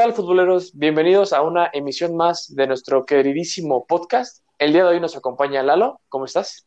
tal, 0.00 0.14
futboleros? 0.14 0.72
Bienvenidos 0.72 1.34
a 1.34 1.42
una 1.42 1.68
emisión 1.74 2.16
más 2.16 2.54
de 2.56 2.66
nuestro 2.66 3.04
queridísimo 3.04 3.84
podcast. 3.86 4.42
El 4.58 4.72
día 4.72 4.84
de 4.84 4.88
hoy 4.94 4.98
nos 5.00 5.14
acompaña 5.14 5.62
Lalo. 5.62 6.00
¿Cómo 6.08 6.24
estás? 6.24 6.66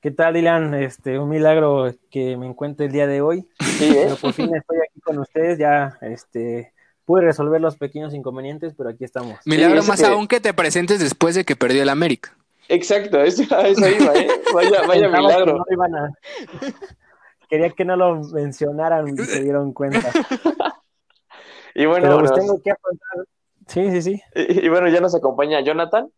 ¿Qué 0.00 0.10
tal, 0.10 0.34
Dylan? 0.34 0.74
Este, 0.74 1.20
un 1.20 1.28
milagro 1.28 1.94
que 2.10 2.36
me 2.36 2.46
encuentre 2.48 2.86
el 2.86 2.92
día 2.92 3.06
de 3.06 3.20
hoy. 3.20 3.46
Sí, 3.60 3.84
¿eh? 3.96 4.00
Pero 4.06 4.16
por 4.16 4.32
fin 4.32 4.52
estoy 4.56 4.78
aquí 4.78 5.00
con 5.02 5.20
ustedes. 5.20 5.56
Ya 5.60 5.98
este, 6.00 6.72
pude 7.04 7.22
resolver 7.22 7.60
los 7.60 7.76
pequeños 7.76 8.12
inconvenientes, 8.12 8.74
pero 8.76 8.90
aquí 8.90 9.04
estamos. 9.04 9.38
Milagro 9.44 9.84
más 9.84 10.00
que- 10.00 10.06
aún 10.06 10.26
que 10.26 10.40
te 10.40 10.52
presentes 10.52 10.98
después 10.98 11.36
de 11.36 11.44
que 11.44 11.54
perdió 11.54 11.84
el 11.84 11.88
América. 11.90 12.36
Exacto, 12.68 13.20
eso, 13.22 13.42
eso 13.44 13.88
iba, 13.88 14.14
¿eh? 14.16 14.28
Vaya, 14.52 14.84
vaya 14.84 15.12
que 15.12 15.16
milagro. 15.16 15.58
no 15.58 15.64
iban 15.70 15.94
a- 15.94 16.12
Quería 17.48 17.70
que 17.70 17.84
no 17.84 17.94
lo 17.94 18.16
mencionaran 18.32 19.06
y 19.06 19.16
se 19.16 19.44
dieron 19.44 19.72
cuenta. 19.72 20.10
Y 21.78 21.86
bueno, 21.86 22.06
pero 22.06 22.18
pues 22.20 22.30
nos- 22.30 22.40
tengo 22.40 22.62
que 22.62 22.70
afrontar. 22.70 23.26
Sí, 23.68 23.90
sí, 23.90 24.02
sí. 24.02 24.22
y, 24.34 24.66
y 24.66 24.68
bueno, 24.68 24.88
ya 24.88 25.00
nos 25.00 25.14
acompaña 25.14 25.60
Jonathan 25.60 26.08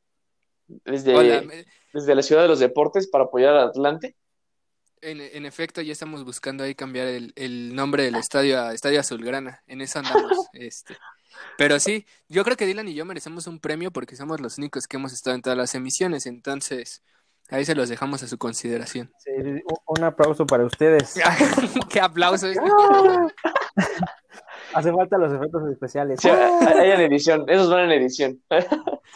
desde, 0.85 1.17
Hola, 1.17 1.43
me- 1.43 1.65
desde 1.93 2.15
la 2.15 2.23
Ciudad 2.23 2.43
de 2.43 2.49
los 2.49 2.61
Deportes 2.61 3.09
para 3.09 3.25
apoyar 3.25 3.55
al 3.55 3.69
Atlante. 3.69 4.15
en, 5.01 5.21
en 5.21 5.47
efecto 5.47 5.81
ya 5.81 5.93
estamos 5.93 6.25
buscando 6.25 6.63
ahí 6.65 6.75
cambiar 6.75 7.07
el, 7.09 7.33
el 7.37 7.75
nombre 7.75 8.03
del 8.05 8.17
estadio 8.17 8.61
a 8.61 8.73
Estadio 8.75 9.01
Azulgrana. 9.01 9.63
En 9.67 9.81
eso 9.81 9.99
andamos. 9.99 10.47
este. 10.53 10.97
Pero 11.57 11.79
sí, 11.81 12.07
yo 12.29 12.45
creo 12.45 12.57
que 12.57 12.67
Dylan 12.67 12.89
y 12.89 12.95
yo 12.95 13.05
merecemos 13.05 13.47
un 13.47 13.59
premio 13.61 13.91
porque 13.91 14.15
somos 14.17 14.41
los 14.41 14.59
únicos 14.59 14.87
que 14.87 14.97
hemos 14.97 15.13
estado 15.13 15.35
en 15.37 15.43
todas 15.43 15.57
las 15.57 15.75
emisiones. 15.75 16.27
Entonces, 16.27 17.03
ahí 17.49 17.65
se 17.65 17.75
los 17.75 17.89
dejamos 17.89 18.23
a 18.23 18.29
su 18.29 18.39
consideración. 18.39 19.11
Sí, 19.19 19.31
un- 19.87 20.05
aplauso 20.05 20.47
para 20.47 20.65
ustedes. 20.65 21.15
¡Qué 21.91 22.01
aplausos! 22.01 22.55
Hace 24.79 24.93
falta 24.93 25.19
los 25.19 25.33
efectos 25.33 25.69
especiales. 25.73 26.21
Sí, 26.21 26.29
hay 26.29 26.91
en 26.93 27.01
edición, 27.01 27.45
esos 27.49 27.69
van 27.69 27.91
en 27.91 28.01
edición. 28.01 28.41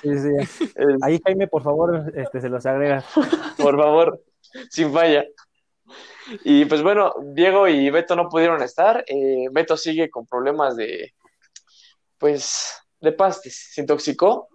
Sí, 0.02 0.08
sí. 0.18 0.72
Ahí, 1.02 1.20
Jaime, 1.24 1.46
por 1.46 1.62
favor, 1.62 2.12
este, 2.16 2.40
se 2.40 2.48
los 2.48 2.66
agrega. 2.66 3.04
por 3.58 3.76
favor, 3.78 4.20
sin 4.70 4.92
falla. 4.92 5.24
Y 6.42 6.64
pues 6.64 6.82
bueno, 6.82 7.14
Diego 7.34 7.68
y 7.68 7.90
Beto 7.90 8.16
no 8.16 8.28
pudieron 8.28 8.60
estar. 8.60 9.04
Eh, 9.06 9.46
Beto 9.52 9.76
sigue 9.76 10.10
con 10.10 10.26
problemas 10.26 10.74
de, 10.74 11.14
pues, 12.18 12.82
de 13.00 13.12
pastes. 13.12 13.70
Se 13.72 13.82
intoxicó, 13.82 14.48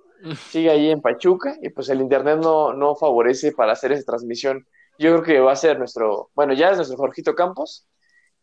sigue 0.49 0.71
ahí 0.71 0.89
en 0.89 0.99
Pachuca 0.99 1.55
y 1.61 1.69
pues 1.69 1.87
el 1.87 2.01
internet 2.01 2.39
no, 2.41 2.73
no 2.73 2.97
favorece 2.97 3.53
para 3.53 3.71
hacer 3.71 3.93
esa 3.93 4.03
transmisión. 4.03 4.67
Yo 4.99 5.11
creo 5.11 5.23
que 5.23 5.39
va 5.39 5.53
a 5.53 5.55
ser 5.55 5.79
nuestro, 5.79 6.31
bueno, 6.35 6.51
ya 6.51 6.71
es 6.71 6.75
nuestro 6.75 6.97
Jorgito 6.97 7.33
Campos. 7.33 7.87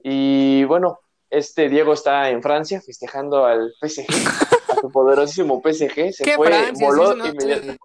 Y 0.03 0.65
bueno, 0.65 1.01
este 1.37 1.69
Diego 1.69 1.93
está 1.93 2.31
en 2.31 2.43
Francia 2.43 2.81
festejando 2.85 3.45
al 3.45 3.73
PSG, 3.81 4.07
a 4.71 4.81
su 4.81 4.91
poderosísimo 4.91 5.61
PSG. 5.63 6.13
Se 6.13 6.25
¡Qué 6.25 6.37
fue, 6.37 6.49
Francia! 6.49 6.87
voló 6.87 7.15
no, 7.15 7.27
inmediatamente. 7.27 7.79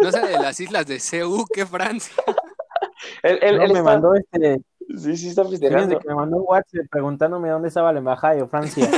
no 0.00 0.12
sé 0.12 0.20
de 0.26 0.38
las 0.38 0.58
islas 0.60 0.86
de 0.86 1.00
Ceú, 1.00 1.44
¡qué 1.52 1.66
Francia! 1.66 2.14
Él, 3.22 3.38
él- 3.42 3.56
No, 3.58 3.62
él 3.64 3.72
me 3.72 3.78
está- 3.78 3.82
mandó 3.82 4.14
este, 4.14 4.60
Sí, 4.96 5.16
sí, 5.16 5.28
está 5.28 5.44
festejando. 5.44 5.98
que 5.98 6.08
me 6.08 6.14
mandó 6.14 6.38
un 6.38 6.44
WhatsApp 6.46 6.86
preguntándome 6.90 7.50
dónde 7.50 7.68
estaba 7.68 7.92
la 7.92 7.98
embajada 7.98 8.34
de 8.36 8.46
Francia. 8.48 8.88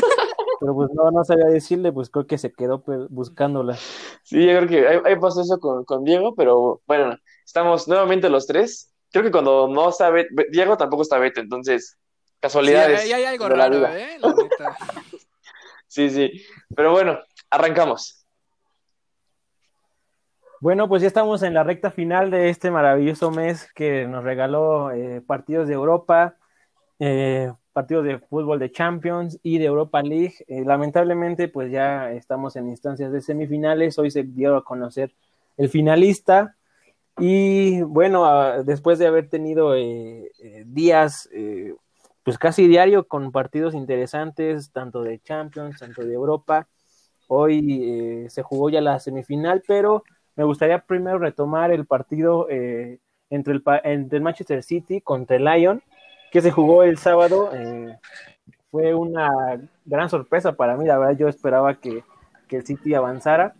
Pero 0.61 0.75
pues 0.75 0.91
no, 0.95 1.11
no 1.11 1.25
sabía 1.25 1.47
decirle, 1.47 1.91
pues 1.93 2.11
creo 2.11 2.27
que 2.27 2.39
se 2.39 2.53
quedó 2.53 2.83
pues, 2.83 3.09
buscándola. 3.09 3.77
Sí, 4.23 4.47
yo 4.47 4.56
creo 4.59 4.69
que 4.69 4.87
ahí, 4.89 4.98
ahí 5.05 5.17
pasó 5.19 5.41
eso 5.43 5.59
con, 5.59 5.84
con 5.84 6.05
Diego, 6.05 6.34
pero 6.37 6.81
bueno, 6.87 7.17
estamos 7.45 7.89
nuevamente 7.89 8.28
los 8.31 8.47
tres. 8.47 8.93
Creo 9.11 9.25
que 9.25 9.31
cuando 9.33 9.67
no 9.69 9.89
está 9.89 10.11
Bet- 10.11 10.28
Diego 10.53 10.77
tampoco 10.77 11.03
está 11.03 11.19
Beto, 11.19 11.41
entonces 11.41 11.98
casualidades 12.41 13.01
ahí 13.01 13.13
hay 13.13 13.25
algo 13.25 13.49
de 13.49 13.57
la 13.57 13.69
vida. 13.69 13.99
¿eh? 13.99 14.19
La 14.19 14.29
neta. 14.35 14.77
Sí, 15.87 16.09
sí. 16.09 16.31
Pero 16.77 16.93
bueno, 16.93 17.19
arrancamos. 17.51 18.25
Bueno, 20.61 20.89
pues 20.89 21.03
ya 21.03 21.09
estamos 21.09 21.43
en 21.43 21.55
la 21.55 21.65
recta 21.65 21.91
final 21.91 22.31
de 22.31 22.50
este 22.50 22.71
maravilloso 22.71 23.31
mes 23.31 23.67
que 23.75 24.06
nos 24.06 24.23
regaló 24.23 24.93
eh, 24.93 25.21
partidos 25.21 25.67
de 25.67 25.75
Europa, 25.75 26.37
eh, 26.99 27.50
partidos 27.73 28.05
de 28.05 28.19
fútbol 28.19 28.59
de 28.59 28.71
Champions 28.71 29.41
y 29.43 29.59
de 29.59 29.65
Europa 29.65 30.03
League. 30.03 30.34
Eh, 30.47 30.62
lamentablemente, 30.65 31.49
pues 31.49 31.73
ya 31.73 32.12
estamos 32.12 32.56
en 32.56 32.69
instancias 32.69 33.11
de 33.11 33.23
semifinales. 33.23 33.99
Hoy 33.99 34.11
se 34.11 34.23
dio 34.23 34.55
a 34.55 34.62
conocer 34.62 35.15
el 35.56 35.71
finalista. 35.71 36.56
Y 37.19 37.81
bueno, 37.83 38.27
ah, 38.27 38.62
después 38.62 38.99
de 38.99 39.06
haber 39.06 39.29
tenido 39.29 39.75
días, 40.67 41.29
eh, 41.33 41.69
pues 42.31 42.39
casi 42.39 42.69
diario 42.69 43.09
con 43.09 43.33
partidos 43.33 43.75
interesantes, 43.75 44.71
tanto 44.71 45.03
de 45.03 45.19
Champions, 45.19 45.81
tanto 45.81 46.05
de 46.05 46.15
Europa, 46.15 46.69
hoy 47.27 47.81
eh, 47.83 48.31
se 48.31 48.45
jugó 48.45 48.71
ya 48.71 48.81
la 48.81 49.01
semifinal, 49.01 49.65
pero 49.67 50.05
me 50.37 50.45
gustaría 50.45 50.79
primero 50.79 51.19
retomar 51.19 51.73
el 51.73 51.87
partido 51.87 52.47
eh, 52.49 53.01
entre, 53.31 53.55
el, 53.55 53.65
entre 53.83 54.21
Manchester 54.21 54.63
City 54.63 55.01
contra 55.01 55.39
el 55.39 55.45
Lyon, 55.45 55.83
que 56.31 56.41
se 56.41 56.53
jugó 56.53 56.85
el 56.85 56.99
sábado. 56.99 57.51
eh, 57.53 57.99
fue 58.71 58.95
una 58.95 59.29
gran 59.85 60.09
sorpresa 60.09 60.53
para 60.53 60.77
mí, 60.77 60.87
la 60.87 60.99
verdad 60.99 61.19
yo 61.19 61.27
esperaba 61.27 61.81
que, 61.81 62.05
que 62.47 62.59
el 62.59 62.65
City 62.65 62.95
avanzara, 62.95 63.57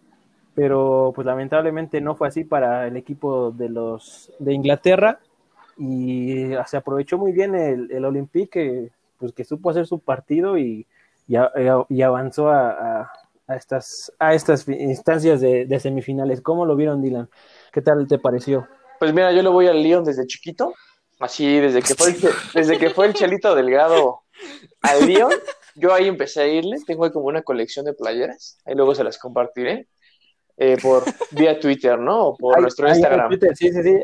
pero 0.55 1.11
pues 1.13 1.27
lamentablemente 1.27 2.01
no 2.01 2.15
fue 2.15 2.29
así 2.29 2.45
para 2.45 2.87
el 2.87 2.97
equipo 2.97 3.51
de 3.51 3.69
los 3.69 4.31
de 4.39 4.55
Inglaterra 4.55 5.19
y 5.81 6.53
se 6.67 6.77
aprovechó 6.77 7.17
muy 7.19 7.33
bien 7.33 7.55
el, 7.55 7.91
el 7.91 8.05
Olympique 8.05 8.51
que, 8.51 8.91
pues 9.19 9.33
que 9.33 9.45
supo 9.45 9.71
hacer 9.71 9.87
su 9.87 9.99
partido 10.01 10.59
y, 10.59 10.87
y, 11.27 11.37
y 11.89 12.03
avanzó 12.03 12.49
a, 12.51 12.71
a- 13.01 13.13
a 13.49 13.57
estas 13.57 14.13
a 14.21 14.33
estas 14.33 14.69
instancias 14.69 15.41
de, 15.41 15.67
de 15.67 15.81
semifinales. 15.81 16.41
¿Cómo 16.41 16.67
lo 16.67 16.77
vieron, 16.77 17.03
Dylan? 17.03 17.29
¿Qué 17.73 17.83
tal 17.83 18.07
te 18.07 18.19
pareció? 18.19 18.69
Pues 19.01 19.13
mira, 19.13 19.33
yo 19.33 19.43
le 19.43 19.49
voy 19.49 19.67
al 19.67 19.83
Lyon 19.83 20.05
desde 20.05 20.25
chiquito, 20.27 20.73
así 21.19 21.59
desde 21.59 21.83
que 21.83 21.95
fue 21.97 22.11
el, 22.11 22.17
desde 22.55 22.79
que 22.79 22.91
fue 22.91 23.07
el 23.07 23.15
Chelito 23.15 23.55
Delgado 23.57 24.21
al 24.83 25.05
Lyon, 25.05 25.33
yo 25.75 25.93
ahí 25.93 26.07
empecé 26.07 26.43
a 26.43 26.47
irle, 26.47 26.77
tengo 26.87 27.05
ahí 27.05 27.11
como 27.11 27.27
una 27.27 27.43
colección 27.43 27.85
de 27.87 27.93
playeras, 27.93 28.59
ahí 28.65 28.75
luego 28.77 28.95
se 28.95 29.03
las 29.03 29.19
compartiré 29.19 29.89
eh, 30.57 30.77
por 30.81 31.03
vía 31.33 31.59
Twitter, 31.59 31.99
¿no? 31.99 32.27
O 32.29 32.37
por 32.37 32.55
Ahí- 32.55 32.63
nuestro 32.63 32.87
Instagram. 32.89 33.31
Twitter, 33.31 33.57
sí, 33.57 33.73
sí, 33.73 33.83
sí. 33.83 33.97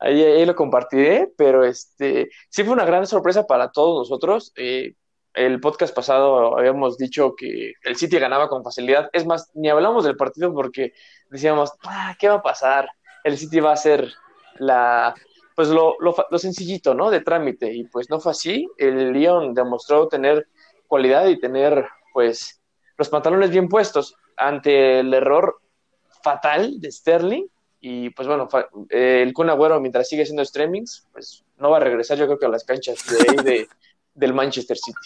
Ahí, 0.00 0.22
ahí 0.22 0.46
lo 0.46 0.54
compartiré, 0.54 1.30
pero 1.36 1.64
este 1.64 2.30
sí 2.48 2.64
fue 2.64 2.72
una 2.72 2.84
gran 2.84 3.06
sorpresa 3.06 3.46
para 3.46 3.70
todos 3.70 4.08
nosotros. 4.08 4.52
Eh, 4.56 4.94
el 5.34 5.60
podcast 5.60 5.94
pasado 5.94 6.58
habíamos 6.58 6.96
dicho 6.98 7.34
que 7.36 7.74
el 7.82 7.96
City 7.96 8.18
ganaba 8.18 8.48
con 8.48 8.64
facilidad. 8.64 9.08
Es 9.12 9.26
más, 9.26 9.50
ni 9.54 9.68
hablamos 9.68 10.04
del 10.04 10.16
partido 10.16 10.52
porque 10.52 10.92
decíamos, 11.30 11.72
ah, 11.84 12.16
¿qué 12.18 12.28
va 12.28 12.36
a 12.36 12.42
pasar? 12.42 12.88
El 13.22 13.38
City 13.38 13.60
va 13.60 13.72
a 13.72 13.76
ser 13.76 14.12
la, 14.58 15.14
pues 15.54 15.68
lo, 15.68 15.96
lo, 16.00 16.14
lo 16.30 16.38
sencillito, 16.38 16.94
¿no? 16.94 17.10
De 17.10 17.20
trámite. 17.20 17.72
Y 17.72 17.84
pues 17.84 18.10
no 18.10 18.18
fue 18.18 18.32
así. 18.32 18.68
El 18.76 19.12
Lyon 19.12 19.54
demostró 19.54 20.08
tener 20.08 20.48
cualidad 20.86 21.26
y 21.26 21.38
tener, 21.38 21.86
pues, 22.12 22.60
los 22.96 23.08
pantalones 23.08 23.50
bien 23.50 23.68
puestos 23.68 24.16
ante 24.36 25.00
el 25.00 25.14
error 25.14 25.60
fatal 26.22 26.80
de 26.80 26.90
Sterling. 26.90 27.46
Y 27.80 28.10
pues 28.10 28.28
bueno, 28.28 28.48
eh, 28.90 29.22
el 29.22 29.32
Kun 29.32 29.48
Agüero, 29.48 29.80
mientras 29.80 30.08
sigue 30.08 30.22
haciendo 30.22 30.44
streamings, 30.44 31.08
pues 31.12 31.44
no 31.56 31.70
va 31.70 31.78
a 31.78 31.80
regresar, 31.80 32.18
yo 32.18 32.26
creo 32.26 32.38
que 32.38 32.46
a 32.46 32.50
las 32.50 32.64
canchas 32.64 32.98
de 33.06 33.16
ahí 33.16 33.44
de, 33.44 33.68
del 34.14 34.34
Manchester 34.34 34.76
City. 34.76 34.98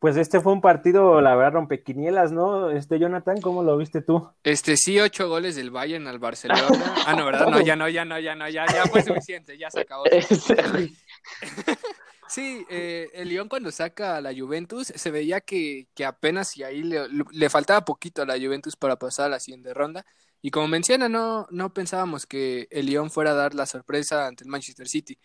Pues 0.00 0.16
este 0.16 0.40
fue 0.40 0.52
un 0.52 0.60
partido, 0.60 1.20
la 1.20 1.34
verdad, 1.34 1.54
rompequinielas, 1.54 2.30
¿no? 2.30 2.70
Este, 2.70 3.00
Jonathan, 3.00 3.40
¿cómo 3.40 3.64
lo 3.64 3.76
viste 3.76 4.00
tú? 4.00 4.30
Este, 4.44 4.76
sí, 4.76 5.00
ocho 5.00 5.28
goles 5.28 5.56
del 5.56 5.72
Bayern 5.72 6.06
al 6.06 6.20
Barcelona. 6.20 6.68
Ah, 7.04 7.16
no, 7.16 7.26
¿verdad? 7.26 7.48
No, 7.48 7.60
ya 7.60 7.74
no, 7.74 7.88
ya 7.88 8.04
no, 8.04 8.20
ya 8.20 8.36
no, 8.36 8.48
ya, 8.48 8.64
ya 8.66 8.86
fue 8.86 9.02
suficiente, 9.02 9.58
ya 9.58 9.70
se 9.70 9.80
acabó. 9.80 10.04
Sí, 12.30 12.66
eh, 12.68 13.10
el 13.14 13.28
Lyon 13.30 13.48
cuando 13.48 13.70
saca 13.72 14.16
a 14.16 14.20
la 14.20 14.34
Juventus 14.36 14.88
se 14.94 15.10
veía 15.10 15.40
que, 15.40 15.88
que 15.94 16.04
apenas 16.04 16.56
y 16.58 16.62
ahí 16.62 16.82
le, 16.82 17.08
le 17.08 17.50
faltaba 17.50 17.84
poquito 17.86 18.20
a 18.22 18.26
la 18.26 18.34
Juventus 18.38 18.76
para 18.76 18.98
pasar 18.98 19.26
a 19.26 19.28
la 19.30 19.40
siguiente 19.40 19.72
ronda. 19.72 20.04
Y 20.42 20.50
como 20.50 20.68
menciona, 20.68 21.08
no, 21.08 21.46
no 21.50 21.72
pensábamos 21.72 22.26
que 22.26 22.68
el 22.70 22.86
Lyon 22.86 23.10
fuera 23.10 23.30
a 23.30 23.34
dar 23.34 23.54
la 23.54 23.64
sorpresa 23.66 24.26
ante 24.26 24.44
el 24.44 24.50
Manchester 24.50 24.86
City. 24.88 25.18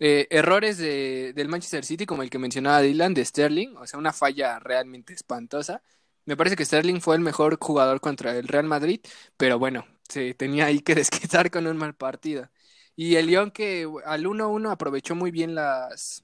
Eh, 0.00 0.28
errores 0.30 0.78
de, 0.78 1.32
del 1.34 1.48
Manchester 1.48 1.84
City, 1.84 2.06
como 2.06 2.22
el 2.22 2.30
que 2.30 2.38
mencionaba 2.38 2.80
Dylan, 2.82 3.14
de 3.14 3.24
Sterling, 3.24 3.76
o 3.76 3.86
sea, 3.86 3.98
una 3.98 4.12
falla 4.12 4.58
realmente 4.60 5.12
espantosa. 5.14 5.82
Me 6.26 6.36
parece 6.36 6.56
que 6.56 6.64
Sterling 6.66 7.00
fue 7.00 7.16
el 7.16 7.22
mejor 7.22 7.58
jugador 7.60 8.00
contra 8.00 8.36
el 8.36 8.48
Real 8.48 8.66
Madrid, 8.66 9.00
pero 9.36 9.58
bueno, 9.58 9.86
se 10.08 10.34
tenía 10.34 10.66
ahí 10.66 10.80
que 10.80 10.94
desquitar 10.96 11.50
con 11.50 11.66
un 11.66 11.76
mal 11.78 11.94
partido. 11.96 12.50
Y 12.96 13.16
el 13.16 13.26
Lyon 13.26 13.50
que 13.50 13.88
al 14.06 14.26
1-1 14.26 14.70
aprovechó 14.70 15.14
muy 15.16 15.30
bien 15.30 15.54
las, 15.54 16.23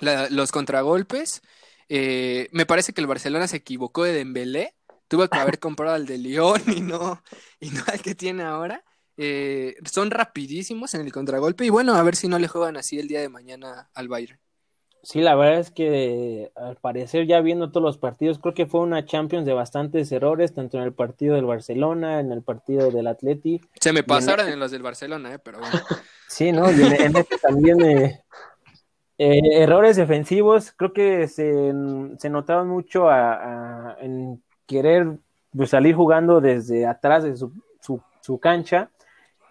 la- 0.00 0.28
los 0.30 0.52
contragolpes. 0.52 1.42
Eh, 1.88 2.48
me 2.52 2.66
parece 2.66 2.92
que 2.92 3.00
el 3.00 3.06
Barcelona 3.06 3.48
se 3.48 3.58
equivocó 3.58 4.04
de 4.04 4.12
Dembélé. 4.12 4.74
Tuvo 5.08 5.28
que 5.28 5.38
haber 5.38 5.58
comprado 5.60 5.94
al 5.94 6.06
de 6.06 6.18
Lyon 6.18 6.62
y 6.66 6.80
no, 6.80 7.22
y 7.60 7.70
no 7.70 7.82
al 7.86 8.00
que 8.00 8.14
tiene 8.14 8.42
ahora. 8.42 8.84
Eh, 9.16 9.74
son 9.84 10.10
rapidísimos 10.10 10.94
en 10.94 11.02
el 11.02 11.12
contragolpe 11.12 11.66
y 11.66 11.68
bueno, 11.68 11.94
a 11.94 12.02
ver 12.02 12.16
si 12.16 12.26
no 12.26 12.38
le 12.38 12.48
juegan 12.48 12.76
así 12.76 12.98
el 12.98 13.08
día 13.08 13.20
de 13.20 13.28
mañana 13.28 13.90
al 13.94 14.08
Bayern. 14.08 14.40
Sí, 15.02 15.20
la 15.20 15.34
verdad 15.34 15.60
es 15.60 15.70
que 15.70 16.52
al 16.54 16.76
parecer 16.76 17.26
ya 17.26 17.40
viendo 17.40 17.70
todos 17.70 17.82
los 17.82 17.98
partidos, 17.98 18.38
creo 18.38 18.52
que 18.52 18.66
fue 18.66 18.80
una 18.80 19.06
Champions 19.06 19.46
de 19.46 19.54
bastantes 19.54 20.12
errores, 20.12 20.52
tanto 20.52 20.76
en 20.76 20.84
el 20.84 20.92
partido 20.92 21.36
del 21.36 21.46
Barcelona, 21.46 22.20
en 22.20 22.32
el 22.32 22.42
partido 22.42 22.90
del 22.90 23.06
Atleti. 23.06 23.60
Se 23.80 23.92
me 23.92 24.02
pasaron 24.02 24.48
en, 24.48 24.58
los 24.58 24.70
del 24.70 24.82
Barcelona, 24.82 25.34
¿eh? 25.34 25.38
pero 25.38 25.58
bueno. 25.58 25.74
Sí, 26.28 26.52
¿no? 26.52 26.70
Y 26.70 26.80
en, 26.80 27.16
este 27.16 27.38
también 27.38 27.80
eh, 27.82 28.22
eh, 29.22 29.62
errores 29.62 29.96
defensivos, 29.96 30.72
creo 30.72 30.92
que 30.94 31.28
se, 31.28 31.72
se 32.18 32.30
notaban 32.30 32.68
mucho 32.68 33.10
a, 33.10 33.96
en 34.00 34.42
querer 34.66 35.18
pues, 35.54 35.70
salir 35.70 35.94
jugando 35.94 36.40
desde 36.40 36.86
atrás 36.86 37.24
de 37.24 37.36
su, 37.36 37.52
su, 37.80 38.00
su 38.22 38.38
cancha 38.40 38.88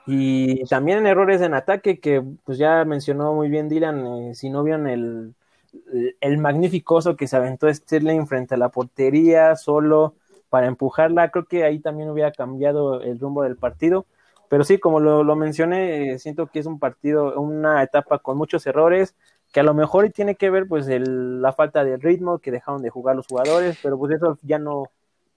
y 0.07 0.65
también 0.65 1.05
errores 1.05 1.41
en 1.41 1.53
ataque 1.53 1.99
que 1.99 2.23
pues 2.45 2.57
ya 2.57 2.83
mencionó 2.85 3.33
muy 3.35 3.49
bien 3.49 3.69
Dylan, 3.69 4.07
eh, 4.31 4.35
si 4.35 4.49
no 4.49 4.63
vieron 4.63 4.87
el, 4.87 5.35
el 6.21 6.37
magnificoso 6.37 7.15
que 7.15 7.27
se 7.27 7.37
aventó 7.37 7.71
Sterling 7.71 8.25
frente 8.27 8.55
a 8.55 8.57
la 8.57 8.69
portería 8.69 9.55
solo 9.55 10.15
para 10.49 10.67
empujarla, 10.67 11.29
creo 11.29 11.45
que 11.45 11.63
ahí 11.63 11.79
también 11.79 12.09
hubiera 12.09 12.31
cambiado 12.31 13.01
el 13.01 13.19
rumbo 13.19 13.43
del 13.43 13.55
partido. 13.55 14.05
Pero 14.49 14.63
sí, 14.63 14.79
como 14.79 14.99
lo, 14.99 15.23
lo 15.23 15.35
mencioné, 15.35 16.13
eh, 16.13 16.19
siento 16.19 16.47
que 16.47 16.59
es 16.59 16.65
un 16.65 16.79
partido, 16.79 17.39
una 17.39 17.83
etapa 17.83 18.17
con 18.17 18.35
muchos 18.37 18.65
errores, 18.65 19.15
que 19.51 19.59
a 19.59 19.63
lo 19.63 19.73
mejor 19.73 20.09
tiene 20.11 20.35
que 20.35 20.49
ver 20.49 20.67
pues 20.67 20.87
el, 20.87 21.41
la 21.41 21.53
falta 21.53 21.83
de 21.83 21.97
ritmo, 21.97 22.39
que 22.39 22.51
dejaron 22.51 22.81
de 22.81 22.89
jugar 22.89 23.15
los 23.15 23.27
jugadores, 23.27 23.77
pero 23.81 23.97
pues 23.97 24.13
eso 24.13 24.37
ya 24.43 24.59
no, 24.59 24.89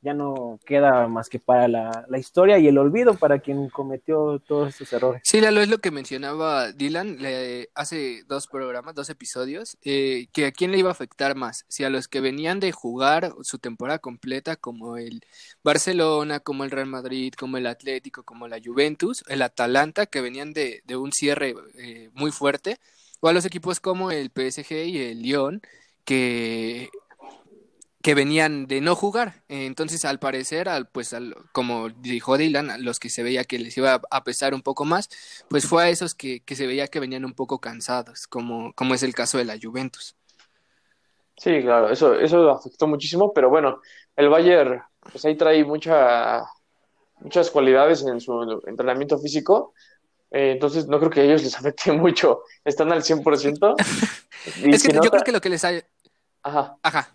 ya 0.03 0.15
no 0.15 0.59
queda 0.67 1.07
más 1.07 1.29
que 1.29 1.39
para 1.39 1.69
la, 1.69 2.19
historia 2.19 2.59
y 2.59 2.67
el 2.67 2.77
olvido 2.77 3.15
para 3.15 3.39
quien 3.39 3.69
cometió 3.69 4.41
todos 4.41 4.71
estos 4.71 4.93
errores. 4.93 5.23
Sí, 5.25 5.41
Lalo, 5.41 5.61
es 5.61 5.69
lo 5.69 5.79
que 5.79 5.93
mencionaba 5.93 6.73
Dylan 6.73 7.19
hace 7.75 8.25
dos 8.27 8.49
programas, 8.49 8.97
dos 8.97 9.09
episodios, 9.11 9.79
eh, 9.83 10.27
que 10.33 10.47
a 10.47 10.53
quién 10.53 10.73
le 10.73 10.79
iba 10.79 10.89
a 10.89 10.93
afectar 10.93 11.37
más, 11.37 11.65
si 11.69 11.85
a 11.85 11.91
los 11.91 12.09
que 12.09 12.21
venían 12.21 12.59
de 12.59 12.73
jugar 12.73 13.33
su 13.43 13.59
temporada 13.59 14.01
completa, 14.01 14.57
como 14.57 14.97
el 14.97 15.23
Barcelona, 15.63 16.41
como 16.41 16.65
el 16.65 16.73
Real 16.73 16.89
Madrid, 16.89 17.33
como 17.39 17.57
el 17.57 17.67
Atlético, 17.69 18.25
como 18.25 18.49
la 18.49 18.61
Juventus, 18.63 19.23
el 19.29 19.41
Atalanta, 19.41 20.07
que 20.07 20.21
venían 20.21 20.53
de, 20.53 20.83
de 20.85 20.97
un 20.97 21.13
cierre 21.13 21.55
eh, 21.79 22.11
muy 22.13 22.33
fuerte, 22.33 22.79
o 23.23 23.29
a 23.29 23.33
los 23.33 23.47
equipos 23.47 23.81
como 23.81 24.11
el 24.11 24.31
PSG 24.31 24.73
y 24.87 24.99
el 24.99 25.23
Lyon, 25.23 25.63
que 26.05 26.91
que 28.03 28.15
venían 28.15 28.67
de 28.67 28.81
no 28.81 28.97
jugar. 28.97 29.45
Entonces, 29.49 30.05
al 30.05 30.19
parecer, 30.19 30.69
al, 30.69 30.89
pues, 30.89 31.15
al, 31.15 31.37
como 31.53 31.89
dijo 31.89 32.37
Dylan, 32.37 32.85
los 32.85 32.99
que 32.99 33.09
se 33.09 33.23
veía 33.23 33.45
que 33.45 33.59
les 33.59 33.77
iba 33.79 34.01
a 34.11 34.25
pesar 34.25 34.55
un 34.55 34.63
poco 34.63 34.85
más, 34.85 35.09
pues 35.49 35.67
fue 35.67 35.85
a 35.85 35.89
esos 35.89 36.15
que, 36.15 36.41
que 36.41 36.57
se 36.57 36.67
veía 36.67 36.89
que 36.89 37.01
venían 37.01 37.25
un 37.25 37.33
poco 37.33 37.61
cansados, 37.61 38.27
como, 38.27 38.73
como 38.75 38.95
es 38.95 39.05
el 39.05 39.15
caso 39.15 39.39
de 39.39 39.45
la 39.45 39.57
Juventus. 39.61 40.17
Sí, 41.37 41.63
claro, 41.63 41.91
eso, 41.91 42.15
eso 42.19 42.51
afectó 42.51 42.87
muchísimo, 42.87 43.33
pero 43.33 43.49
bueno, 43.49 43.81
el 44.17 44.29
Bayern, 44.29 44.83
pues 45.11 45.25
ahí 45.25 45.37
trae 45.37 45.65
mucha, 45.65 46.45
muchas 47.21 47.51
cualidades 47.51 48.05
en 48.05 48.21
su 48.21 48.63
entrenamiento 48.67 49.19
físico, 49.19 49.75
eh, 50.33 50.53
entonces 50.53 50.87
no 50.89 50.99
creo 50.99 51.11
que 51.11 51.21
a 51.21 51.25
ellos 51.25 51.43
les 51.43 51.55
afecte 51.59 51.93
mucho, 51.93 52.43
están 52.65 52.91
al 52.93 53.03
100%. 53.03 53.77
es 54.65 54.83
que 54.83 54.93
yo 54.93 55.01
creo 55.01 55.23
que 55.23 55.33
lo 55.33 55.41
que 55.41 55.51
les 55.51 55.65
hay... 55.65 55.83
Ajá. 56.43 56.77
Ajá. 56.83 57.15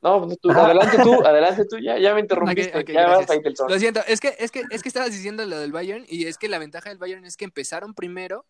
No, 0.00 0.28
tú, 0.40 0.50
adelante 0.50 0.98
tú, 1.02 1.24
adelante 1.24 1.64
tú, 1.64 1.78
ya, 1.78 1.98
ya 1.98 2.12
me 2.12 2.20
interrumpiste. 2.20 2.84
ya 2.92 3.06
vas 3.06 3.26
Lo 3.66 3.78
siento, 3.78 4.00
es 4.06 4.20
que, 4.20 4.36
es, 4.38 4.50
que, 4.50 4.62
es 4.70 4.82
que 4.82 4.88
estabas 4.88 5.10
diciendo 5.10 5.46
lo 5.46 5.58
del 5.58 5.72
Bayern 5.72 6.04
y 6.06 6.26
es 6.26 6.36
que 6.36 6.46
la 6.50 6.58
ventaja 6.58 6.90
del 6.90 6.98
Bayern 6.98 7.24
es 7.24 7.38
que 7.38 7.46
empezaron 7.46 7.94
primero 7.94 8.44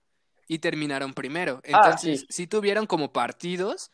y 0.48 0.58
terminaron 0.58 1.14
primero. 1.14 1.60
Ah, 1.72 1.82
Entonces, 1.84 2.26
sí. 2.28 2.48
tuvieron 2.48 2.86
como 2.86 3.12
partidos, 3.12 3.92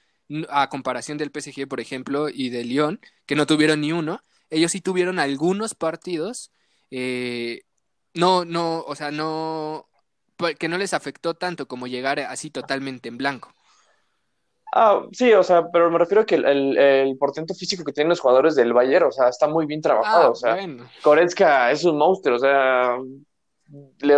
a 0.49 0.71
comparación 0.71 1.19
del 1.19 1.33
PSG, 1.35 1.69
por 1.69 1.81
ejemplo, 1.81 2.31
y 2.31 2.49
de 2.49 2.65
Lyon, 2.65 2.99
que 3.27 3.37
no 3.37 3.47
tuvieron 3.47 3.83
ni 3.83 3.93
uno, 3.93 4.23
ellos 4.49 4.73
sí 4.73 4.81
tuvieron 4.81 5.19
algunos 5.19 5.75
partidos, 5.75 6.53
eh, 6.91 7.65
no, 8.15 8.47
no, 8.47 8.81
o 8.81 8.95
sea, 8.95 9.11
no, 9.11 9.90
que 10.59 10.69
no 10.69 10.79
les 10.79 10.95
afectó 10.95 11.35
tanto 11.35 11.67
como 11.67 11.87
llegar 11.87 12.21
así 12.21 12.51
totalmente 12.51 13.09
en 13.09 13.19
blanco. 13.19 13.53
Ah, 14.73 15.03
sí, 15.13 15.33
o 15.33 15.43
sea, 15.43 15.69
pero 15.73 15.91
me 15.91 15.99
refiero 15.99 16.23
a 16.23 16.27
que 16.27 16.37
el, 16.37 16.77
el, 16.79 17.19
portento 17.19 17.55
físico 17.55 17.83
que 17.83 17.93
tienen 17.93 18.11
los 18.11 18.21
jugadores 18.21 18.55
del 18.55 18.73
Bayern, 18.73 19.07
o 19.07 19.11
sea, 19.11 19.29
está 19.29 19.49
muy 19.49 19.67
bien 19.67 19.83
trabajado. 19.83 20.27
Ah, 20.27 20.31
o 20.31 20.35
sea, 20.35 20.59
Koretska 21.03 21.73
es 21.73 21.85
un 21.85 21.99
monstruo, 21.99 22.37
o 22.37 22.39
sea, 22.39 22.97
le, 24.01 24.15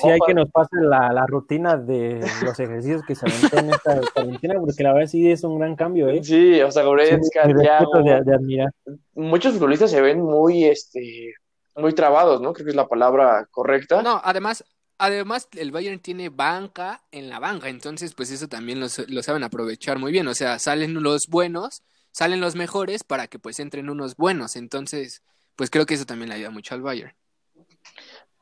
sí, 0.00 0.08
hay 0.08 0.18
que 0.26 0.34
nos 0.34 0.50
pase 0.50 0.76
la, 0.80 1.12
la, 1.12 1.24
rutina 1.26 1.76
de 1.76 2.20
los 2.44 2.58
ejercicios 2.58 3.02
que 3.06 3.14
se 3.14 3.26
aventó 3.26 3.58
en 3.58 3.70
esta 3.70 4.00
cuarentena, 4.14 4.54
porque 4.60 4.82
la 4.82 4.92
verdad 4.92 5.08
sí 5.08 5.30
es 5.30 5.44
un 5.44 5.58
gran 5.58 5.76
cambio, 5.76 6.08
¿eh? 6.08 6.22
Sí, 6.22 6.60
o 6.60 6.70
sea, 6.70 6.82
Goretzka, 6.82 7.46
de, 7.46 7.54
de 7.54 8.34
admirar. 8.34 8.70
Muchos 9.14 9.54
futbolistas 9.54 9.90
se 9.90 10.00
ven 10.00 10.20
muy, 10.20 10.64
este, 10.64 11.34
muy 11.76 11.92
trabados, 11.92 12.40
¿no? 12.40 12.52
Creo 12.52 12.66
que 12.66 12.70
es 12.70 12.76
la 12.76 12.88
palabra 12.88 13.46
correcta. 13.50 14.02
No, 14.02 14.20
además, 14.22 14.64
Además, 15.04 15.48
el 15.58 15.72
Bayern 15.72 15.98
tiene 15.98 16.28
banca 16.28 17.02
en 17.10 17.28
la 17.28 17.40
banca, 17.40 17.68
entonces 17.68 18.14
pues 18.14 18.30
eso 18.30 18.46
también 18.46 18.78
lo, 18.78 18.88
saben 18.88 19.42
aprovechar 19.42 19.98
muy 19.98 20.12
bien. 20.12 20.28
O 20.28 20.34
sea, 20.34 20.60
salen 20.60 21.02
los 21.02 21.26
buenos, 21.28 21.82
salen 22.12 22.40
los 22.40 22.54
mejores 22.54 23.02
para 23.02 23.26
que 23.26 23.40
pues 23.40 23.58
entren 23.58 23.90
unos 23.90 24.16
buenos. 24.16 24.54
Entonces, 24.54 25.24
pues 25.56 25.70
creo 25.70 25.86
que 25.86 25.94
eso 25.94 26.06
también 26.06 26.28
le 26.28 26.36
ayuda 26.36 26.50
mucho 26.50 26.76
al 26.76 26.82
Bayern. 26.82 27.12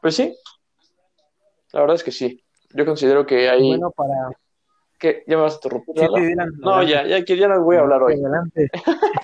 Pues 0.02 0.16
sí, 0.16 0.36
la 1.72 1.80
verdad 1.80 1.96
es 1.96 2.04
que 2.04 2.12
sí. 2.12 2.44
Yo 2.74 2.84
considero 2.84 3.24
que 3.24 3.48
hay... 3.48 3.66
Bueno, 3.66 3.90
para... 3.90 4.12
¿Qué? 4.98 5.24
¿Ya 5.26 5.36
me 5.36 5.42
vas 5.44 5.54
a 5.54 5.56
interrumpir? 5.56 5.94
no, 6.58 6.82
ya, 6.82 7.06
ya, 7.06 7.24
que 7.24 7.38
ya 7.38 7.48
no 7.48 7.64
voy 7.64 7.76
a 7.76 7.80
hablar 7.80 8.02
hoy. 8.02 8.20